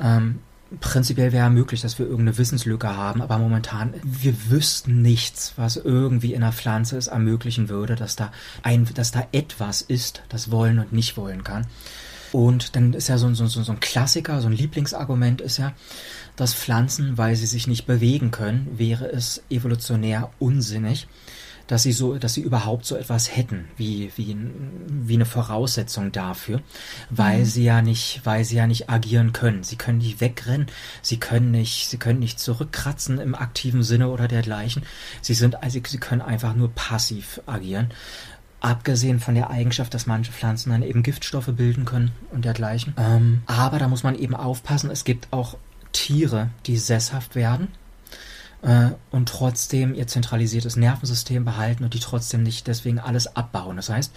Ähm, 0.00 0.40
prinzipiell 0.80 1.32
wäre 1.32 1.50
möglich, 1.50 1.80
dass 1.80 1.98
wir 1.98 2.06
irgendeine 2.06 2.38
Wissenslücke 2.38 2.96
haben, 2.96 3.22
aber 3.22 3.38
momentan, 3.38 3.94
wir 4.02 4.50
wüssten 4.50 5.02
nichts, 5.02 5.54
was 5.56 5.76
irgendwie 5.76 6.34
in 6.34 6.42
einer 6.42 6.52
Pflanze 6.52 6.96
es 6.96 7.06
ermöglichen 7.06 7.68
würde, 7.68 7.94
dass 7.94 8.16
da 8.16 8.32
ein, 8.62 8.86
dass 8.94 9.10
da 9.10 9.26
etwas 9.32 9.82
ist, 9.82 10.22
das 10.28 10.50
wollen 10.50 10.78
und 10.78 10.92
nicht 10.92 11.16
wollen 11.16 11.44
kann. 11.44 11.66
Und 12.32 12.74
dann 12.74 12.94
ist 12.94 13.08
ja 13.08 13.16
so, 13.16 13.32
so, 13.32 13.46
so 13.46 13.70
ein 13.70 13.78
Klassiker, 13.78 14.40
so 14.40 14.48
ein 14.48 14.52
Lieblingsargument 14.52 15.40
ist 15.40 15.58
ja, 15.58 15.72
dass 16.34 16.52
Pflanzen, 16.52 17.16
weil 17.16 17.36
sie 17.36 17.46
sich 17.46 17.68
nicht 17.68 17.86
bewegen 17.86 18.32
können, 18.32 18.68
wäre 18.76 19.06
es 19.06 19.42
evolutionär 19.50 20.30
unsinnig, 20.40 21.06
dass 21.66 21.82
sie 21.82 21.92
so, 21.92 22.18
dass 22.18 22.34
sie 22.34 22.42
überhaupt 22.42 22.84
so 22.84 22.96
etwas 22.96 23.34
hätten, 23.34 23.66
wie, 23.76 24.12
wie, 24.16 24.36
wie 24.88 25.14
eine 25.14 25.24
Voraussetzung 25.24 26.12
dafür, 26.12 26.60
weil 27.10 27.40
mhm. 27.40 27.44
sie 27.44 27.64
ja 27.64 27.82
nicht, 27.82 28.20
weil 28.24 28.44
sie 28.44 28.56
ja 28.56 28.66
nicht 28.66 28.90
agieren 28.90 29.32
können. 29.32 29.62
Sie 29.62 29.76
können 29.76 29.98
nicht 29.98 30.20
wegrennen, 30.20 30.66
sie 31.02 31.18
können 31.18 31.50
nicht, 31.50 31.88
sie 31.88 31.98
können 31.98 32.18
nicht 32.18 32.38
zurückkratzen 32.38 33.18
im 33.18 33.34
aktiven 33.34 33.82
Sinne 33.82 34.08
oder 34.08 34.28
dergleichen. 34.28 34.82
Sie 35.22 35.34
sind, 35.34 35.62
also 35.62 35.80
sie 35.86 35.98
können 35.98 36.22
einfach 36.22 36.54
nur 36.54 36.70
passiv 36.70 37.40
agieren. 37.46 37.90
Abgesehen 38.60 39.20
von 39.20 39.34
der 39.34 39.50
Eigenschaft, 39.50 39.92
dass 39.92 40.06
manche 40.06 40.32
Pflanzen 40.32 40.70
dann 40.70 40.82
eben 40.82 41.02
Giftstoffe 41.02 41.50
bilden 41.52 41.84
können 41.84 42.12
und 42.30 42.46
dergleichen. 42.46 42.94
Ähm, 42.96 43.42
aber 43.44 43.78
da 43.78 43.88
muss 43.88 44.02
man 44.04 44.14
eben 44.14 44.34
aufpassen, 44.34 44.90
es 44.90 45.04
gibt 45.04 45.28
auch 45.32 45.58
Tiere, 45.92 46.48
die 46.66 46.78
sesshaft 46.78 47.34
werden 47.36 47.68
äh, 48.64 48.90
und 49.10 49.28
trotzdem 49.28 49.94
ihr 49.94 50.06
zentralisiertes 50.06 50.76
Nervensystem 50.76 51.44
behalten 51.44 51.84
und 51.84 51.94
die 51.94 52.00
trotzdem 52.00 52.42
nicht 52.42 52.66
deswegen 52.66 52.98
alles 52.98 53.36
abbauen. 53.36 53.76
Das 53.76 53.90
heißt, 53.90 54.12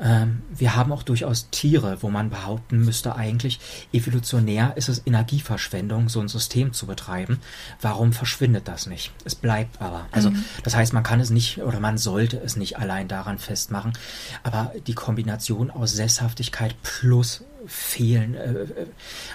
ähm, 0.00 0.42
wir 0.50 0.74
haben 0.74 0.92
auch 0.92 1.04
durchaus 1.04 1.50
Tiere, 1.50 1.98
wo 2.02 2.10
man 2.10 2.30
behaupten 2.30 2.84
müsste 2.84 3.14
eigentlich, 3.14 3.60
evolutionär 3.92 4.76
ist 4.76 4.88
es 4.88 5.02
Energieverschwendung, 5.06 6.08
so 6.08 6.20
ein 6.20 6.28
System 6.28 6.72
zu 6.72 6.86
betreiben. 6.86 7.40
Warum 7.80 8.12
verschwindet 8.12 8.66
das 8.66 8.86
nicht? 8.86 9.12
Es 9.24 9.36
bleibt 9.36 9.80
aber. 9.80 10.06
Also 10.10 10.30
mhm. 10.30 10.44
das 10.64 10.74
heißt, 10.74 10.92
man 10.92 11.04
kann 11.04 11.20
es 11.20 11.30
nicht 11.30 11.62
oder 11.62 11.78
man 11.78 11.96
sollte 11.96 12.38
es 12.38 12.56
nicht 12.56 12.78
allein 12.78 13.06
daran 13.06 13.38
festmachen. 13.38 13.92
Aber 14.42 14.72
die 14.86 14.94
Kombination 14.94 15.70
aus 15.70 15.92
Sesshaftigkeit 15.92 16.74
plus 16.82 17.44
Fehlen, 17.66 18.34
äh, 18.34 18.52
äh 18.52 18.86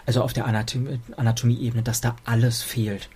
also 0.06 0.22
auf 0.22 0.34
der 0.34 0.45
Anatomie-Ebene, 0.45 0.99
Anatomie 1.18 1.81
dass 1.81 2.02
da 2.02 2.15
alles 2.26 2.61
fehlt, 2.61 3.10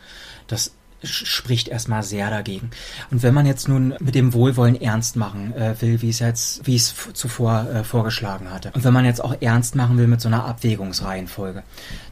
das 0.47 0.71
spricht 1.03 1.67
erstmal 1.67 2.03
sehr 2.03 2.29
dagegen. 2.29 2.71
Und 3.11 3.23
wenn 3.23 3.33
man 3.33 3.45
jetzt 3.45 3.67
nun 3.67 3.95
mit 3.99 4.15
dem 4.15 4.33
Wohlwollen 4.33 4.79
ernst 4.79 5.15
machen 5.15 5.53
äh, 5.53 5.75
will, 5.81 6.01
wie 6.01 6.09
es 6.09 6.19
jetzt, 6.19 6.65
wie 6.65 6.75
es 6.75 6.93
zuvor 7.13 7.67
äh, 7.69 7.83
vorgeschlagen 7.83 8.51
hatte, 8.51 8.71
und 8.73 8.83
wenn 8.83 8.93
man 8.93 9.05
jetzt 9.05 9.23
auch 9.23 9.35
ernst 9.41 9.75
machen 9.75 9.97
will 9.97 10.07
mit 10.07 10.21
so 10.21 10.27
einer 10.27 10.45
Abwägungsreihenfolge, 10.45 11.63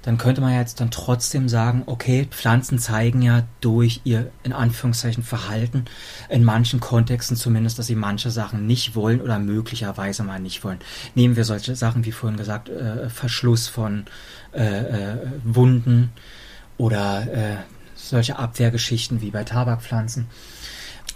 dann 0.01 0.18
könnte 0.18 0.41
man 0.41 0.53
jetzt 0.53 0.80
dann 0.80 0.91
trotzdem 0.91 1.47
sagen, 1.47 1.84
okay, 1.85 2.27
Pflanzen 2.30 2.80
zeigen 2.80 3.22
ja 3.22 3.43
durch 3.61 4.01
ihr 4.03 4.31
in 4.43 4.53
Anführungszeichen 4.53 5.23
Verhalten 5.23 5.85
in 6.30 6.43
manchen 6.43 6.80
Kontexten 6.80 7.38
zumindest, 7.38 7.80
dass 7.80 7.88
sie 7.88 7.95
manche 7.95 8.31
Sachen 8.31 8.65
nicht 8.65 8.95
wollen 8.95 9.22
oder 9.22 9.39
möglicherweise 9.39 10.23
mal 10.23 10.39
nicht 10.39 10.63
wollen. 10.63 10.80
Nehmen 11.15 11.35
wir 11.35 11.45
solche 11.45 11.76
Sachen 11.76 12.05
wie 12.05 12.11
vorhin 12.11 12.38
gesagt, 12.38 12.69
äh, 12.69 13.09
Verschluss 13.09 13.68
von 13.68 14.05
äh, 14.53 15.13
äh, 15.13 15.18
Wunden 15.43 16.11
oder 16.77 17.27
äh, 17.31 17.57
solche 18.10 18.38
Abwehrgeschichten 18.38 19.22
wie 19.22 19.32
bei 19.32 19.44
Tabakpflanzen, 19.44 20.28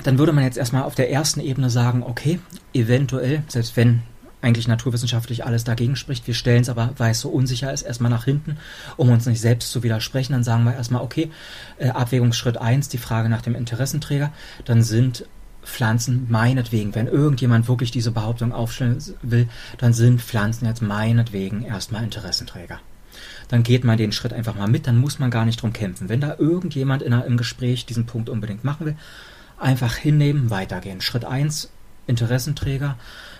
dann 0.03 0.18
würde 0.18 0.34
man 0.34 0.44
jetzt 0.44 0.57
erstmal 0.57 0.84
auf 0.84 0.95
der 0.95 1.12
ersten 1.12 1.40
Ebene 1.40 1.70
sagen, 1.70 2.03
okay, 2.03 2.40
eventuell, 2.74 3.44
selbst 3.48 3.78
wenn 3.78 4.02
eigentlich 4.41 4.68
naturwissenschaftlich 4.68 5.44
alles 5.45 5.64
dagegen 5.64 5.95
spricht, 5.95 6.28
wir 6.28 6.36
stellen 6.36 6.62
es 6.62 6.70
aber, 6.70 6.94
weil 6.98 7.12
es 7.12 7.22
so 7.22 7.30
unsicher 7.30 7.74
ist, 7.74 7.82
erstmal 7.82 8.12
nach 8.12 8.26
hinten, 8.26 8.57
um 8.95 9.10
uns 9.10 9.26
nicht 9.26 9.41
selbst 9.41 9.72
zu 9.72 9.82
widersprechen, 9.82 10.34
dann 10.34 10.44
sagen 10.44 10.64
wir 10.66 10.76
erstmal, 10.76 11.02
okay, 11.02 11.32
äh, 11.80 11.90
Abwägungsschritt 11.90 12.57
1, 12.57 12.90
die 12.90 12.99
Frage 12.99 13.30
nach 13.30 13.41
dem 13.41 13.56
Interessenträger, 13.56 14.32
dann 14.66 14.84
sind 14.84 15.26
Pflanzen 15.64 16.28
meinetwegen, 16.30 16.94
wenn 16.94 17.07
irgendjemand 17.07 17.68
wirklich 17.68 17.90
diese 17.90 18.12
Behauptung 18.12 18.53
aufstellen 18.53 19.03
will, 19.24 19.49
dann 19.80 19.94
sind 19.94 20.22
Pflanzen 20.22 20.68
jetzt 20.68 20.84
meinetwegen 20.84 21.64
erstmal 21.64 22.03
Interessenträger 22.03 22.80
dann 23.47 23.63
geht 23.63 23.84
man 23.84 23.97
den 23.97 24.11
Schritt 24.11 24.34
einfach 24.34 24.55
mal 24.55 24.67
mit, 24.67 24.88
dann 24.88 24.97
muss 24.97 25.19
man 25.19 25.31
gar 25.31 25.45
nicht 25.45 25.61
drum 25.61 25.73
kämpfen. 25.73 26.09
Wenn 26.09 26.22
da 26.22 26.35
irgendjemand 26.38 27.01
in 27.01 27.13
im 27.13 27.38
Gespräch 27.38 27.85
diesen 27.85 28.05
Punkt 28.05 28.30
unbedingt 28.30 28.63
machen 28.63 28.85
will, 28.85 28.97
einfach 29.57 29.95
hinnehmen, 29.95 30.49
weitergehen. 30.49 31.01
Schritt 31.01 31.26
1, 31.26 31.72
Interessenträger, 32.07 32.97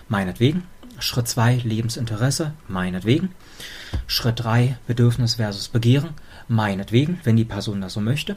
meinetwegen. 0.08 0.64
Schritt 0.98 1.28
2, 1.28 1.56
Lebensinteresse, 1.64 2.52
meinetwegen. 2.68 3.30
Schritt 4.06 4.42
3, 4.42 4.78
Bedürfnis 4.86 5.34
versus 5.34 5.68
Begehren, 5.68 6.10
meinetwegen, 6.48 7.20
wenn 7.24 7.36
die 7.36 7.44
Person 7.44 7.80
das 7.80 7.92
so 7.92 8.00
möchte. 8.00 8.36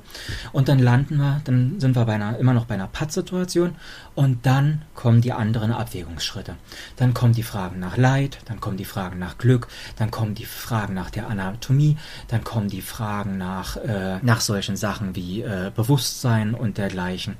Und 0.51 0.67
dann 0.67 0.79
landen 0.79 1.17
wir, 1.17 1.41
dann 1.43 1.79
sind 1.79 1.95
wir 1.95 2.05
bei 2.05 2.15
einer, 2.15 2.37
immer 2.37 2.53
noch 2.53 2.65
bei 2.65 2.73
einer 2.73 2.87
Pattsituation 2.87 3.75
und 4.15 4.45
dann 4.45 4.83
kommen 4.95 5.21
die 5.21 5.31
anderen 5.31 5.71
Abwägungsschritte. 5.71 6.55
Dann 6.95 7.13
kommen 7.13 7.33
die 7.33 7.43
Fragen 7.43 7.79
nach 7.79 7.97
Leid, 7.97 8.39
dann 8.45 8.59
kommen 8.59 8.77
die 8.77 8.85
Fragen 8.85 9.19
nach 9.19 9.37
Glück, 9.37 9.67
dann 9.97 10.11
kommen 10.11 10.35
die 10.35 10.45
Fragen 10.45 10.93
nach 10.93 11.09
der 11.09 11.27
Anatomie, 11.27 11.97
dann 12.27 12.43
kommen 12.43 12.69
die 12.69 12.81
Fragen 12.81 13.37
nach, 13.37 13.77
äh, 13.77 14.19
nach 14.21 14.41
solchen 14.41 14.75
Sachen 14.75 15.15
wie 15.15 15.41
äh, 15.41 15.71
Bewusstsein 15.75 16.53
und 16.53 16.77
dergleichen. 16.77 17.37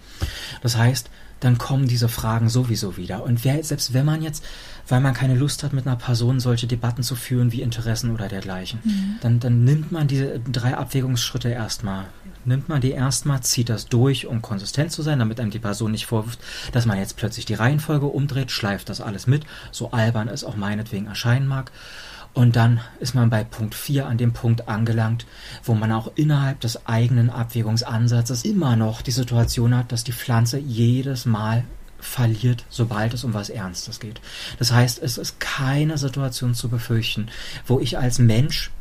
Das 0.62 0.78
heißt, 0.78 1.10
dann 1.40 1.57
kommen 1.57 1.88
diese 1.88 2.10
Fragen 2.10 2.49
sowieso 2.49 2.98
wieder. 2.98 3.24
Und 3.24 3.44
wer, 3.44 3.64
selbst 3.64 3.94
wenn 3.94 4.06
man 4.06 4.22
jetzt, 4.22 4.44
weil 4.88 4.99
man 4.99 5.14
keine 5.14 5.36
Lust 5.36 5.64
hat, 5.64 5.74
mit 5.74 5.88
einer 5.88 5.95
Person 5.95 6.40
solche 6.40 6.68
Debatten 6.68 7.03
zu 7.03 7.16
führen 7.16 7.52
wie 7.52 7.61
Interessen 7.61 8.11
oder 8.11 8.28
dergleichen, 8.28 8.80
mhm. 8.84 9.16
dann, 9.22 9.40
dann 9.40 9.64
nimmt 9.64 9.91
man 9.91 10.07
diese 10.07 10.40
drei 10.40 10.76
Abwägungsschritte 10.76 11.49
erstmal. 11.49 12.06
Nimmt 12.45 12.70
man 12.70 12.82
die 12.82 12.91
erstmal, 12.91 13.41
zieht 13.41 13.70
das 13.70 13.88
durch, 13.88 14.26
um 14.26 14.41
konsistent 14.41 14.91
zu 14.91 15.02
sein, 15.02 15.20
damit 15.20 15.40
einem 15.40 15.52
die 15.52 15.60
Person 15.60 15.91
nicht 15.91 16.06
vorwirft, 16.06 16.40
dass 16.72 16.86
man 16.86 16.98
jetzt 16.98 17.18
plötzlich 17.18 17.45
die 17.45 17.53
Reihenfolge 17.53 18.06
umdreht, 18.06 18.49
schleift 18.52 18.90
das 18.90 19.02
alles 19.02 19.28
mit, 19.28 19.44
so 19.72 19.91
albern 19.91 20.30
es 20.30 20.44
auch 20.44 20.56
meinetwegen 20.56 21.07
erscheinen 21.07 21.48
mag. 21.48 21.72
Und 22.34 22.56
dann 22.56 22.80
ist 22.99 23.15
man 23.15 23.30
bei 23.30 23.43
Punkt 23.43 23.76
4 23.76 24.07
an 24.07 24.18
dem 24.18 24.34
Punkt 24.34 24.68
angelangt, 24.68 25.26
wo 25.64 25.73
man 25.73 25.91
auch 25.91 26.11
innerhalb 26.15 26.60
des 26.61 26.85
eigenen 26.85 27.30
Abwägungsansatzes 27.30 28.45
immer 28.45 28.76
noch 28.76 29.01
die 29.01 29.11
Situation 29.11 29.76
hat, 29.76 29.91
dass 29.91 30.03
die 30.03 30.14
Pflanze 30.14 30.57
jedes 30.60 31.26
Mal 31.26 31.64
verliert, 31.99 32.65
sobald 32.69 33.14
es 33.14 33.23
um 33.23 33.34
was 33.34 33.49
Ernstes 33.49 33.99
geht. 33.99 34.22
Das 34.57 34.72
heißt, 34.72 35.01
es 35.01 35.18
ist 35.18 35.39
keine 35.39 35.97
Situation 35.97 36.53
zu 36.53 36.69
befürchten, 36.69 37.27
wo 37.65 37.80
ich 37.80 37.97
als 37.97 38.19
Mensch 38.19 38.72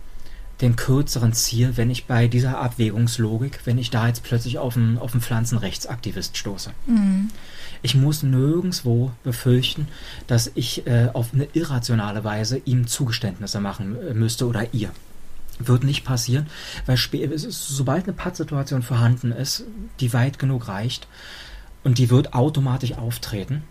den 0.61 0.77
kürzeren 0.77 1.33
ziehe, 1.33 1.77
wenn 1.77 1.91
ich 1.91 2.07
bei 2.07 2.27
dieser 2.27 2.59
Abwägungslogik, 2.59 3.61
wenn 3.65 3.79
ich 3.79 3.91
da 3.91 4.09
jetzt 4.09 4.25
plötzlich 4.25 4.59
auf 4.59 4.77
einen, 4.77 4.99
auf 4.99 5.13
einen 5.13 5.21
Pflanzenrechtsaktivist 5.21 6.37
stoße. 6.37 6.71
Mhm. 6.87 7.31
Ich 7.83 7.95
muss 7.95 8.23
nirgendwo 8.23 9.13
befürchten, 9.25 9.89
dass 10.27 10.51
ich 10.55 10.87
äh, 10.87 11.09
auf 11.13 11.33
eine 11.33 11.49
irrationale 11.53 12.25
Weise 12.25 12.61
ihm 12.65 12.87
Zugeständnisse 12.87 13.61
machen 13.61 13.97
äh, 14.01 14.15
müsste 14.15 14.47
oder 14.47 14.73
ihr. 14.73 14.91
Wird 15.59 15.85
nicht 15.85 16.05
passieren, 16.05 16.47
weil 16.87 16.97
sobald 16.97 18.05
eine 18.05 18.13
Pattsituation 18.13 18.83
vorhanden 18.83 19.33
ist, 19.33 19.65
die 19.99 20.13
weit 20.13 20.39
genug 20.39 20.69
reicht, 20.69 21.09
und 21.85 21.99
die 21.99 22.11
wird 22.11 22.35
automatisch 22.35 22.93
auftreten, 22.93 23.63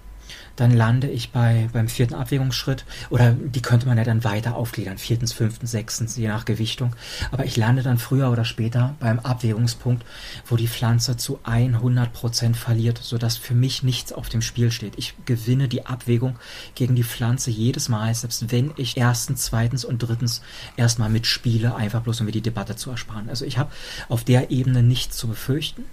dann 0.58 0.72
lande 0.72 1.10
ich 1.10 1.32
bei, 1.32 1.70
beim 1.72 1.88
vierten 1.88 2.16
Abwägungsschritt 2.16 2.84
oder 3.10 3.32
die 3.32 3.62
könnte 3.62 3.88
man 3.88 3.98
ja 3.98 4.04
dann 4.04 4.24
weiter 4.24 4.56
aufgliedern, 4.56 4.98
viertens, 4.98 5.32
fünftens, 5.32 5.72
sechstens, 5.72 6.18
je 6.18 6.28
nach 6.28 6.46
Gewichtung. 6.46 6.96
Aber 7.32 7.46
ich 7.46 7.56
lande 7.56 7.84
dann 7.84 8.00
früher 8.00 8.32
oder 8.32 8.44
später 8.44 8.96
beim 9.00 9.20
Abwägungspunkt, 9.20 10.04
wo 10.46 10.56
die 10.56 10.68
Pflanze 10.68 11.16
zu 11.16 11.40
100 11.44 12.12
Prozent 12.12 12.58
verliert, 12.58 13.00
sodass 13.02 13.38
für 13.38 13.54
mich 13.54 13.84
nichts 13.84 14.12
auf 14.12 14.30
dem 14.30 14.42
Spiel 14.42 14.72
steht. 14.72 14.94
Ich 14.98 15.14
gewinne 15.26 15.68
die 15.68 15.86
Abwägung 15.86 16.38
gegen 16.76 16.96
die 16.96 17.04
Pflanze 17.04 17.52
jedes 17.52 17.88
Mal, 17.88 18.14
selbst 18.14 18.52
wenn 18.52 18.72
ich 18.78 18.98
erstens, 18.98 19.44
zweitens 19.44 19.86
und 19.86 20.00
drittens 20.00 20.42
erstmal 20.76 21.10
mitspiele, 21.10 21.76
einfach 21.76 22.02
bloß 22.02 22.22
um 22.22 22.26
mir 22.26 22.32
die 22.32 22.42
Debatte 22.42 22.76
zu 22.76 22.90
ersparen. 22.90 23.30
Also 23.30 23.46
ich 23.46 23.60
habe 23.60 23.72
auf 24.10 24.24
der 24.24 24.50
Ebene 24.50 24.82
nichts 24.82 25.18
zu 25.18 25.28
befürchten. 25.28 25.84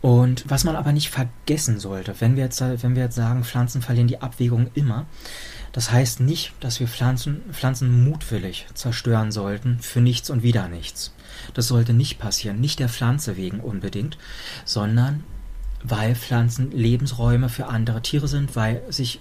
Und 0.00 0.44
was 0.48 0.64
man 0.64 0.76
aber 0.76 0.92
nicht 0.92 1.10
vergessen 1.10 1.80
sollte, 1.80 2.14
wenn 2.20 2.36
wir 2.36 2.44
jetzt, 2.44 2.60
wenn 2.60 2.94
wir 2.94 3.04
jetzt 3.04 3.16
sagen, 3.16 3.44
Pflanzen 3.44 3.82
verlieren 3.82 4.08
die 4.08 4.20
Abwägung 4.20 4.70
immer, 4.74 5.06
das 5.72 5.90
heißt 5.90 6.20
nicht, 6.20 6.52
dass 6.60 6.80
wir 6.80 6.88
Pflanzen, 6.88 7.42
Pflanzen 7.52 8.04
mutwillig 8.04 8.66
zerstören 8.74 9.30
sollten 9.32 9.78
für 9.80 10.00
nichts 10.00 10.30
und 10.30 10.42
wieder 10.42 10.68
nichts. 10.68 11.12
Das 11.54 11.68
sollte 11.68 11.92
nicht 11.92 12.18
passieren, 12.18 12.60
nicht 12.60 12.78
der 12.78 12.88
Pflanze 12.88 13.36
wegen 13.36 13.60
unbedingt, 13.60 14.16
sondern 14.64 15.24
weil 15.82 16.14
Pflanzen 16.14 16.70
Lebensräume 16.70 17.48
für 17.48 17.66
andere 17.66 18.02
Tiere 18.02 18.28
sind, 18.28 18.56
weil 18.56 18.82
sich 18.88 19.20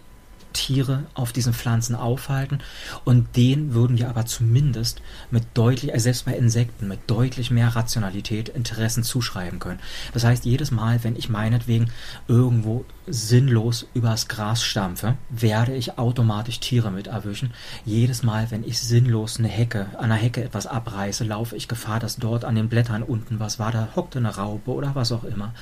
Tiere 0.55 1.03
auf 1.13 1.33
diesen 1.33 1.53
Pflanzen 1.53 1.95
aufhalten 1.95 2.59
und 3.03 3.35
denen 3.35 3.73
würden 3.73 3.97
wir 3.97 4.09
aber 4.09 4.25
zumindest 4.25 5.01
mit 5.29 5.43
deutlich, 5.53 5.93
also 5.93 6.05
selbst 6.05 6.25
bei 6.25 6.33
Insekten, 6.33 6.87
mit 6.87 6.99
deutlich 7.07 7.51
mehr 7.51 7.75
Rationalität 7.75 8.49
Interessen 8.49 9.03
zuschreiben 9.03 9.59
können. 9.59 9.79
Das 10.13 10.23
heißt, 10.23 10.45
jedes 10.45 10.71
Mal, 10.71 11.03
wenn 11.03 11.15
ich 11.15 11.29
meinetwegen 11.29 11.91
irgendwo 12.27 12.85
sinnlos 13.07 13.85
übers 13.93 14.27
Gras 14.27 14.63
stampfe, 14.63 15.15
werde 15.29 15.75
ich 15.75 15.99
automatisch 15.99 16.59
Tiere 16.59 16.89
mit 16.89 17.07
erwischen. 17.07 17.51
Jedes 17.85 18.23
Mal, 18.23 18.49
wenn 18.49 18.63
ich 18.63 18.79
sinnlos 18.79 19.37
eine 19.37 19.47
Hecke, 19.47 19.87
an 19.97 20.05
einer 20.05 20.15
Hecke 20.15 20.43
etwas 20.43 20.65
abreiße, 20.65 21.23
laufe 21.23 21.55
ich 21.55 21.67
Gefahr, 21.67 21.99
dass 21.99 22.15
dort 22.15 22.45
an 22.45 22.55
den 22.55 22.69
Blättern 22.69 23.03
unten 23.03 23.39
was 23.39 23.59
war, 23.59 23.71
da 23.71 23.89
hockte 23.95 24.19
eine 24.19 24.35
Raupe 24.35 24.71
oder 24.71 24.95
was 24.95 25.11
auch 25.11 25.23
immer. 25.23 25.53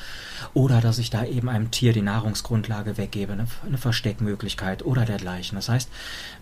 Oder 0.54 0.80
dass 0.80 1.00
ich 1.00 1.10
da 1.10 1.26
eben 1.26 1.50
einem 1.50 1.72
Tier 1.72 1.94
die 1.94 2.02
Nahrungsgrundlage 2.02 2.98
weggebe, 2.98 3.34
eine, 3.34 3.48
eine 3.66 3.78
Versteckmöglichkeit 3.78 4.83
oder 4.84 5.06
dergleichen. 5.06 5.56
Das 5.56 5.70
heißt, 5.70 5.90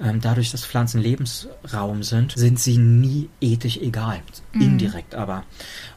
ähm, 0.01 0.21
dadurch, 0.21 0.51
dass 0.51 0.65
Pflanzen 0.65 1.01
Lebensraum 1.01 2.03
sind, 2.03 2.33
sind 2.37 2.59
sie 2.59 2.77
nie 2.77 3.29
ethisch 3.39 3.77
egal. 3.77 4.21
Mhm. 4.53 4.61
Indirekt 4.61 5.15
aber. 5.15 5.43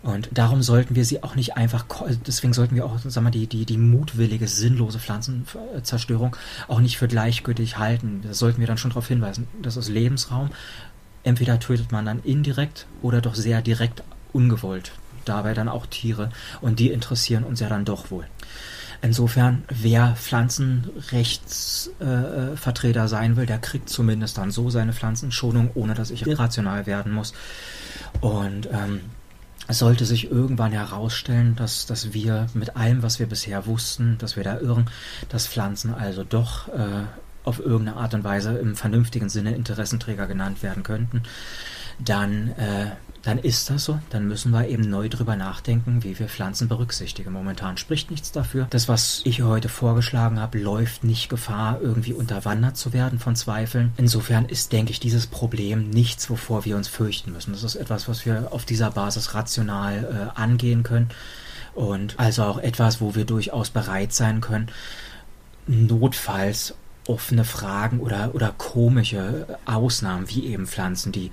Und 0.02 0.28
darum 0.32 0.62
sollten 0.62 0.94
wir 0.94 1.04
sie 1.04 1.22
auch 1.22 1.34
nicht 1.34 1.56
einfach, 1.56 1.86
deswegen 2.26 2.52
sollten 2.52 2.74
wir 2.74 2.84
auch, 2.84 2.98
sagen 2.98 3.26
wir, 3.26 3.30
die, 3.30 3.46
die, 3.46 3.64
die 3.64 3.78
mutwillige, 3.78 4.48
sinnlose 4.48 4.98
Pflanzenzerstörung 4.98 6.36
auch 6.68 6.80
nicht 6.80 6.98
für 6.98 7.08
gleichgültig 7.08 7.78
halten. 7.78 8.20
Da 8.24 8.34
sollten 8.34 8.60
wir 8.60 8.66
dann 8.66 8.78
schon 8.78 8.90
darauf 8.90 9.08
hinweisen. 9.08 9.48
Das 9.62 9.76
ist 9.76 9.88
Lebensraum. 9.88 10.50
Entweder 11.22 11.58
tötet 11.58 11.90
man 11.90 12.04
dann 12.04 12.20
indirekt 12.22 12.86
oder 13.00 13.20
doch 13.20 13.34
sehr 13.34 13.62
direkt 13.62 14.02
ungewollt. 14.32 14.92
Dabei 15.24 15.54
dann 15.54 15.68
auch 15.68 15.86
Tiere. 15.86 16.30
Und 16.60 16.78
die 16.78 16.90
interessieren 16.90 17.44
uns 17.44 17.60
ja 17.60 17.68
dann 17.68 17.86
doch 17.86 18.10
wohl. 18.10 18.26
Insofern, 19.04 19.62
wer 19.68 20.16
Pflanzenrechtsvertreter 20.16 23.04
äh, 23.04 23.08
sein 23.08 23.36
will, 23.36 23.44
der 23.44 23.58
kriegt 23.58 23.90
zumindest 23.90 24.38
dann 24.38 24.50
so 24.50 24.70
seine 24.70 24.94
Pflanzenschonung, 24.94 25.72
ohne 25.74 25.92
dass 25.92 26.10
ich 26.10 26.26
irrational 26.26 26.86
werden 26.86 27.12
muss. 27.12 27.34
Und 28.22 28.66
ähm, 28.72 29.02
es 29.68 29.80
sollte 29.80 30.06
sich 30.06 30.30
irgendwann 30.30 30.72
herausstellen, 30.72 31.54
dass, 31.54 31.84
dass 31.84 32.14
wir 32.14 32.46
mit 32.54 32.76
allem, 32.76 33.02
was 33.02 33.18
wir 33.18 33.26
bisher 33.26 33.66
wussten, 33.66 34.16
dass 34.16 34.36
wir 34.36 34.44
da 34.44 34.58
irren, 34.58 34.86
dass 35.28 35.48
Pflanzen 35.48 35.92
also 35.92 36.24
doch 36.24 36.68
äh, 36.68 37.02
auf 37.44 37.58
irgendeine 37.58 37.98
Art 37.98 38.14
und 38.14 38.24
Weise 38.24 38.56
im 38.56 38.74
vernünftigen 38.74 39.28
Sinne 39.28 39.54
Interessenträger 39.54 40.26
genannt 40.26 40.62
werden 40.62 40.82
könnten, 40.82 41.24
dann 41.98 42.52
äh, 42.52 42.92
dann 43.24 43.38
ist 43.38 43.70
das 43.70 43.84
so. 43.84 43.98
Dann 44.10 44.28
müssen 44.28 44.50
wir 44.50 44.68
eben 44.68 44.82
neu 44.82 45.08
drüber 45.08 45.36
nachdenken, 45.36 46.04
wie 46.04 46.18
wir 46.18 46.28
Pflanzen 46.28 46.68
berücksichtigen. 46.68 47.32
Momentan 47.32 47.76
spricht 47.76 48.10
nichts 48.10 48.32
dafür. 48.32 48.66
Das, 48.70 48.88
was 48.88 49.22
ich 49.24 49.42
heute 49.42 49.68
vorgeschlagen 49.68 50.38
habe, 50.38 50.58
läuft 50.58 51.04
nicht 51.04 51.28
Gefahr, 51.28 51.80
irgendwie 51.80 52.12
unterwandert 52.12 52.76
zu 52.76 52.92
werden 52.92 53.18
von 53.18 53.34
Zweifeln. 53.34 53.92
Insofern 53.96 54.44
ist, 54.44 54.72
denke 54.72 54.92
ich, 54.92 55.00
dieses 55.00 55.26
Problem 55.26 55.88
nichts, 55.88 56.28
wovor 56.28 56.64
wir 56.64 56.76
uns 56.76 56.88
fürchten 56.88 57.32
müssen. 57.32 57.52
Das 57.52 57.64
ist 57.64 57.76
etwas, 57.76 58.08
was 58.08 58.26
wir 58.26 58.48
auf 58.52 58.64
dieser 58.64 58.90
Basis 58.90 59.34
rational 59.34 60.30
äh, 60.36 60.40
angehen 60.40 60.82
können. 60.82 61.08
Und 61.74 62.18
also 62.18 62.44
auch 62.44 62.58
etwas, 62.58 63.00
wo 63.00 63.14
wir 63.14 63.24
durchaus 63.24 63.70
bereit 63.70 64.12
sein 64.12 64.40
können, 64.40 64.68
notfalls 65.66 66.74
offene 67.06 67.44
Fragen 67.44 68.00
oder, 68.00 68.34
oder 68.34 68.54
komische 68.56 69.58
Ausnahmen, 69.66 70.28
wie 70.30 70.46
eben 70.46 70.66
Pflanzen, 70.66 71.12
die, 71.12 71.30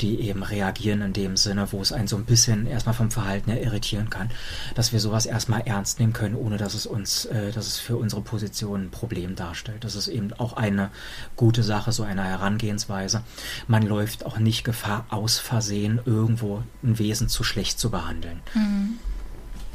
die 0.00 0.20
eben 0.20 0.42
reagieren 0.42 1.02
in 1.02 1.12
dem 1.12 1.36
Sinne, 1.36 1.70
wo 1.72 1.80
es 1.80 1.92
einen 1.92 2.08
so 2.08 2.16
ein 2.16 2.24
bisschen 2.24 2.66
erstmal 2.66 2.94
vom 2.94 3.10
Verhalten 3.10 3.50
her 3.50 3.62
irritieren 3.62 4.08
kann, 4.08 4.30
dass 4.74 4.92
wir 4.92 5.00
sowas 5.00 5.26
erstmal 5.26 5.62
ernst 5.66 6.00
nehmen 6.00 6.12
können, 6.12 6.36
ohne 6.36 6.56
dass 6.56 6.74
es 6.74 6.86
uns, 6.86 7.26
äh, 7.26 7.52
dass 7.52 7.66
es 7.66 7.78
für 7.78 7.96
unsere 7.96 8.22
Position 8.22 8.84
ein 8.84 8.90
Problem 8.90 9.36
darstellt. 9.36 9.84
Das 9.84 9.94
ist 9.94 10.08
eben 10.08 10.32
auch 10.34 10.54
eine 10.54 10.90
gute 11.36 11.62
Sache, 11.62 11.92
so 11.92 12.02
eine 12.02 12.24
Herangehensweise. 12.24 13.22
Man 13.68 13.82
läuft 13.82 14.24
auch 14.24 14.38
nicht 14.38 14.64
Gefahr, 14.64 15.04
aus 15.10 15.38
Versehen 15.38 16.00
irgendwo 16.04 16.62
ein 16.82 16.98
Wesen 16.98 17.28
zu 17.28 17.44
schlecht 17.44 17.78
zu 17.78 17.90
behandeln. 17.90 18.40
Mhm. 18.54 18.98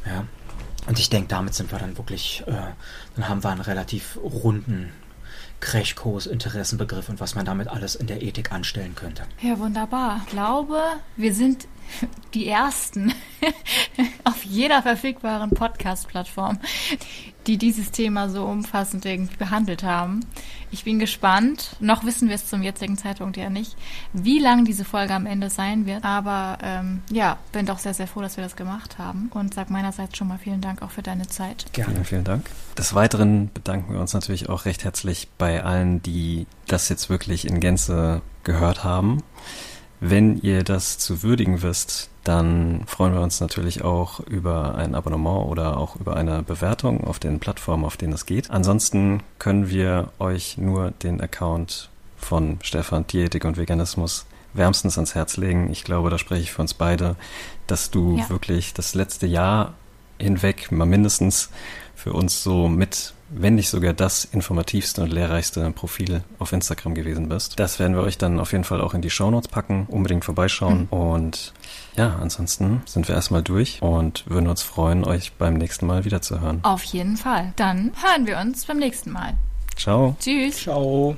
Ja. 0.05 0.25
Und 0.87 0.99
ich 0.99 1.09
denke, 1.09 1.29
damit 1.29 1.55
sind 1.55 1.71
wir 1.71 1.79
dann 1.79 1.97
wirklich, 1.97 2.43
äh, 2.45 2.53
dann 3.15 3.29
haben 3.29 3.43
wir 3.43 3.49
einen 3.49 3.61
relativ 3.61 4.17
runden 4.17 4.91
Crashkurs, 5.59 6.27
Interessenbegriff 6.27 7.09
und 7.09 7.19
was 7.19 7.35
man 7.35 7.45
damit 7.45 7.67
alles 7.67 7.95
in 7.95 8.07
der 8.07 8.21
Ethik 8.21 8.51
anstellen 8.51 8.95
könnte. 8.95 9.23
Ja, 9.41 9.57
wunderbar. 9.59 10.21
Ich 10.25 10.31
glaube, 10.31 10.79
wir 11.15 11.33
sind 11.33 11.67
die 12.33 12.47
ersten 12.47 13.13
auf 14.23 14.43
jeder 14.43 14.81
verfügbaren 14.81 15.51
Podcast-Plattform, 15.51 16.59
die 17.47 17.57
dieses 17.57 17.91
Thema 17.91 18.29
so 18.29 18.45
umfassend 18.45 19.05
irgendwie 19.05 19.37
behandelt 19.37 19.83
haben. 19.83 20.21
Ich 20.71 20.83
bin 20.83 20.99
gespannt. 20.99 21.75
Noch 21.79 22.03
wissen 22.03 22.27
wir 22.27 22.35
es 22.35 22.47
zum 22.47 22.63
jetzigen 22.63 22.97
Zeitpunkt 22.97 23.37
ja 23.37 23.49
nicht, 23.49 23.75
wie 24.13 24.39
lang 24.39 24.65
diese 24.65 24.85
Folge 24.85 25.13
am 25.13 25.25
Ende 25.25 25.49
sein 25.49 25.85
wird. 25.85 26.03
Aber 26.03 26.57
ähm, 26.61 27.01
ja, 27.11 27.37
bin 27.51 27.65
doch 27.65 27.79
sehr, 27.79 27.93
sehr 27.93 28.07
froh, 28.07 28.21
dass 28.21 28.37
wir 28.37 28.43
das 28.43 28.55
gemacht 28.55 28.97
haben. 28.97 29.29
Und 29.33 29.53
sag 29.53 29.69
meinerseits 29.69 30.17
schon 30.17 30.27
mal 30.27 30.37
vielen 30.37 30.61
Dank 30.61 30.81
auch 30.81 30.91
für 30.91 31.03
deine 31.03 31.27
Zeit. 31.27 31.65
Gerne. 31.73 31.93
Vielen, 31.93 32.05
vielen 32.05 32.23
Dank. 32.23 32.49
Des 32.77 32.93
Weiteren 32.93 33.51
bedanken 33.53 33.93
wir 33.93 33.99
uns 33.99 34.13
natürlich 34.13 34.49
auch 34.49 34.65
recht 34.65 34.83
herzlich 34.83 35.27
bei 35.37 35.63
allen, 35.63 36.01
die 36.01 36.47
das 36.67 36.89
jetzt 36.89 37.09
wirklich 37.09 37.47
in 37.47 37.59
Gänze 37.59 38.21
gehört 38.43 38.83
haben. 38.83 39.23
Wenn 39.99 40.41
ihr 40.41 40.63
das 40.63 40.97
zu 40.97 41.23
würdigen 41.23 41.61
wisst, 41.61 42.09
dann 42.23 42.83
freuen 42.87 43.13
wir 43.13 43.21
uns 43.21 43.39
natürlich 43.39 43.83
auch 43.83 44.19
über 44.19 44.75
ein 44.75 44.95
Abonnement 44.95 45.47
oder 45.47 45.77
auch 45.77 45.95
über 45.95 46.15
eine 46.15 46.43
Bewertung 46.43 47.03
auf 47.05 47.19
den 47.19 47.39
Plattformen, 47.39 47.85
auf 47.85 47.97
denen 47.97 48.13
es 48.13 48.25
geht. 48.25 48.49
Ansonsten 48.51 49.21
können 49.39 49.69
wir 49.69 50.09
euch 50.19 50.57
nur 50.57 50.91
den 50.91 51.21
Account 51.21 51.89
von 52.17 52.57
Stefan 52.61 53.07
Tierethik 53.07 53.45
und 53.45 53.57
Veganismus 53.57 54.25
wärmstens 54.53 54.97
ans 54.97 55.15
Herz 55.15 55.37
legen. 55.37 55.71
Ich 55.71 55.83
glaube, 55.83 56.09
da 56.09 56.17
spreche 56.17 56.43
ich 56.43 56.51
für 56.51 56.61
uns 56.61 56.73
beide, 56.73 57.15
dass 57.67 57.91
du 57.91 58.17
ja. 58.17 58.29
wirklich 58.29 58.73
das 58.73 58.95
letzte 58.95 59.27
Jahr 59.27 59.73
hinweg 60.17 60.71
mal 60.71 60.85
mindestens 60.85 61.49
für 61.95 62.13
uns 62.13 62.43
so 62.43 62.67
mit 62.67 63.14
wenn 63.29 63.55
nicht 63.55 63.69
sogar 63.69 63.93
das 63.93 64.25
informativste 64.25 65.01
und 65.01 65.11
lehrreichste 65.11 65.69
Profil 65.71 66.23
auf 66.39 66.53
Instagram 66.53 66.95
gewesen 66.95 67.29
bist. 67.29 67.59
Das 67.59 67.79
werden 67.79 67.95
wir 67.95 68.03
euch 68.03 68.17
dann 68.17 68.39
auf 68.39 68.51
jeden 68.51 68.63
Fall 68.63 68.81
auch 68.81 68.93
in 68.93 69.01
die 69.01 69.09
Shownotes 69.09 69.47
packen. 69.47 69.85
Unbedingt 69.89 70.25
vorbeischauen. 70.25 70.87
Mhm. 70.91 70.97
Und 70.97 71.53
ja, 71.97 72.15
ansonsten 72.21 72.81
sind 72.85 73.07
wir 73.07 73.15
erstmal 73.15 73.43
durch 73.43 73.81
und 73.81 74.27
würden 74.27 74.47
uns 74.47 74.61
freuen, 74.61 75.05
euch 75.05 75.33
beim 75.33 75.55
nächsten 75.55 75.85
Mal 75.85 76.05
wiederzuhören. 76.05 76.59
Auf 76.63 76.83
jeden 76.83 77.17
Fall. 77.17 77.53
Dann 77.55 77.91
hören 78.01 78.27
wir 78.27 78.37
uns 78.39 78.65
beim 78.65 78.77
nächsten 78.77 79.11
Mal. 79.11 79.33
Ciao. 79.75 80.15
Tschüss. 80.19 80.57
Ciao. 80.57 81.13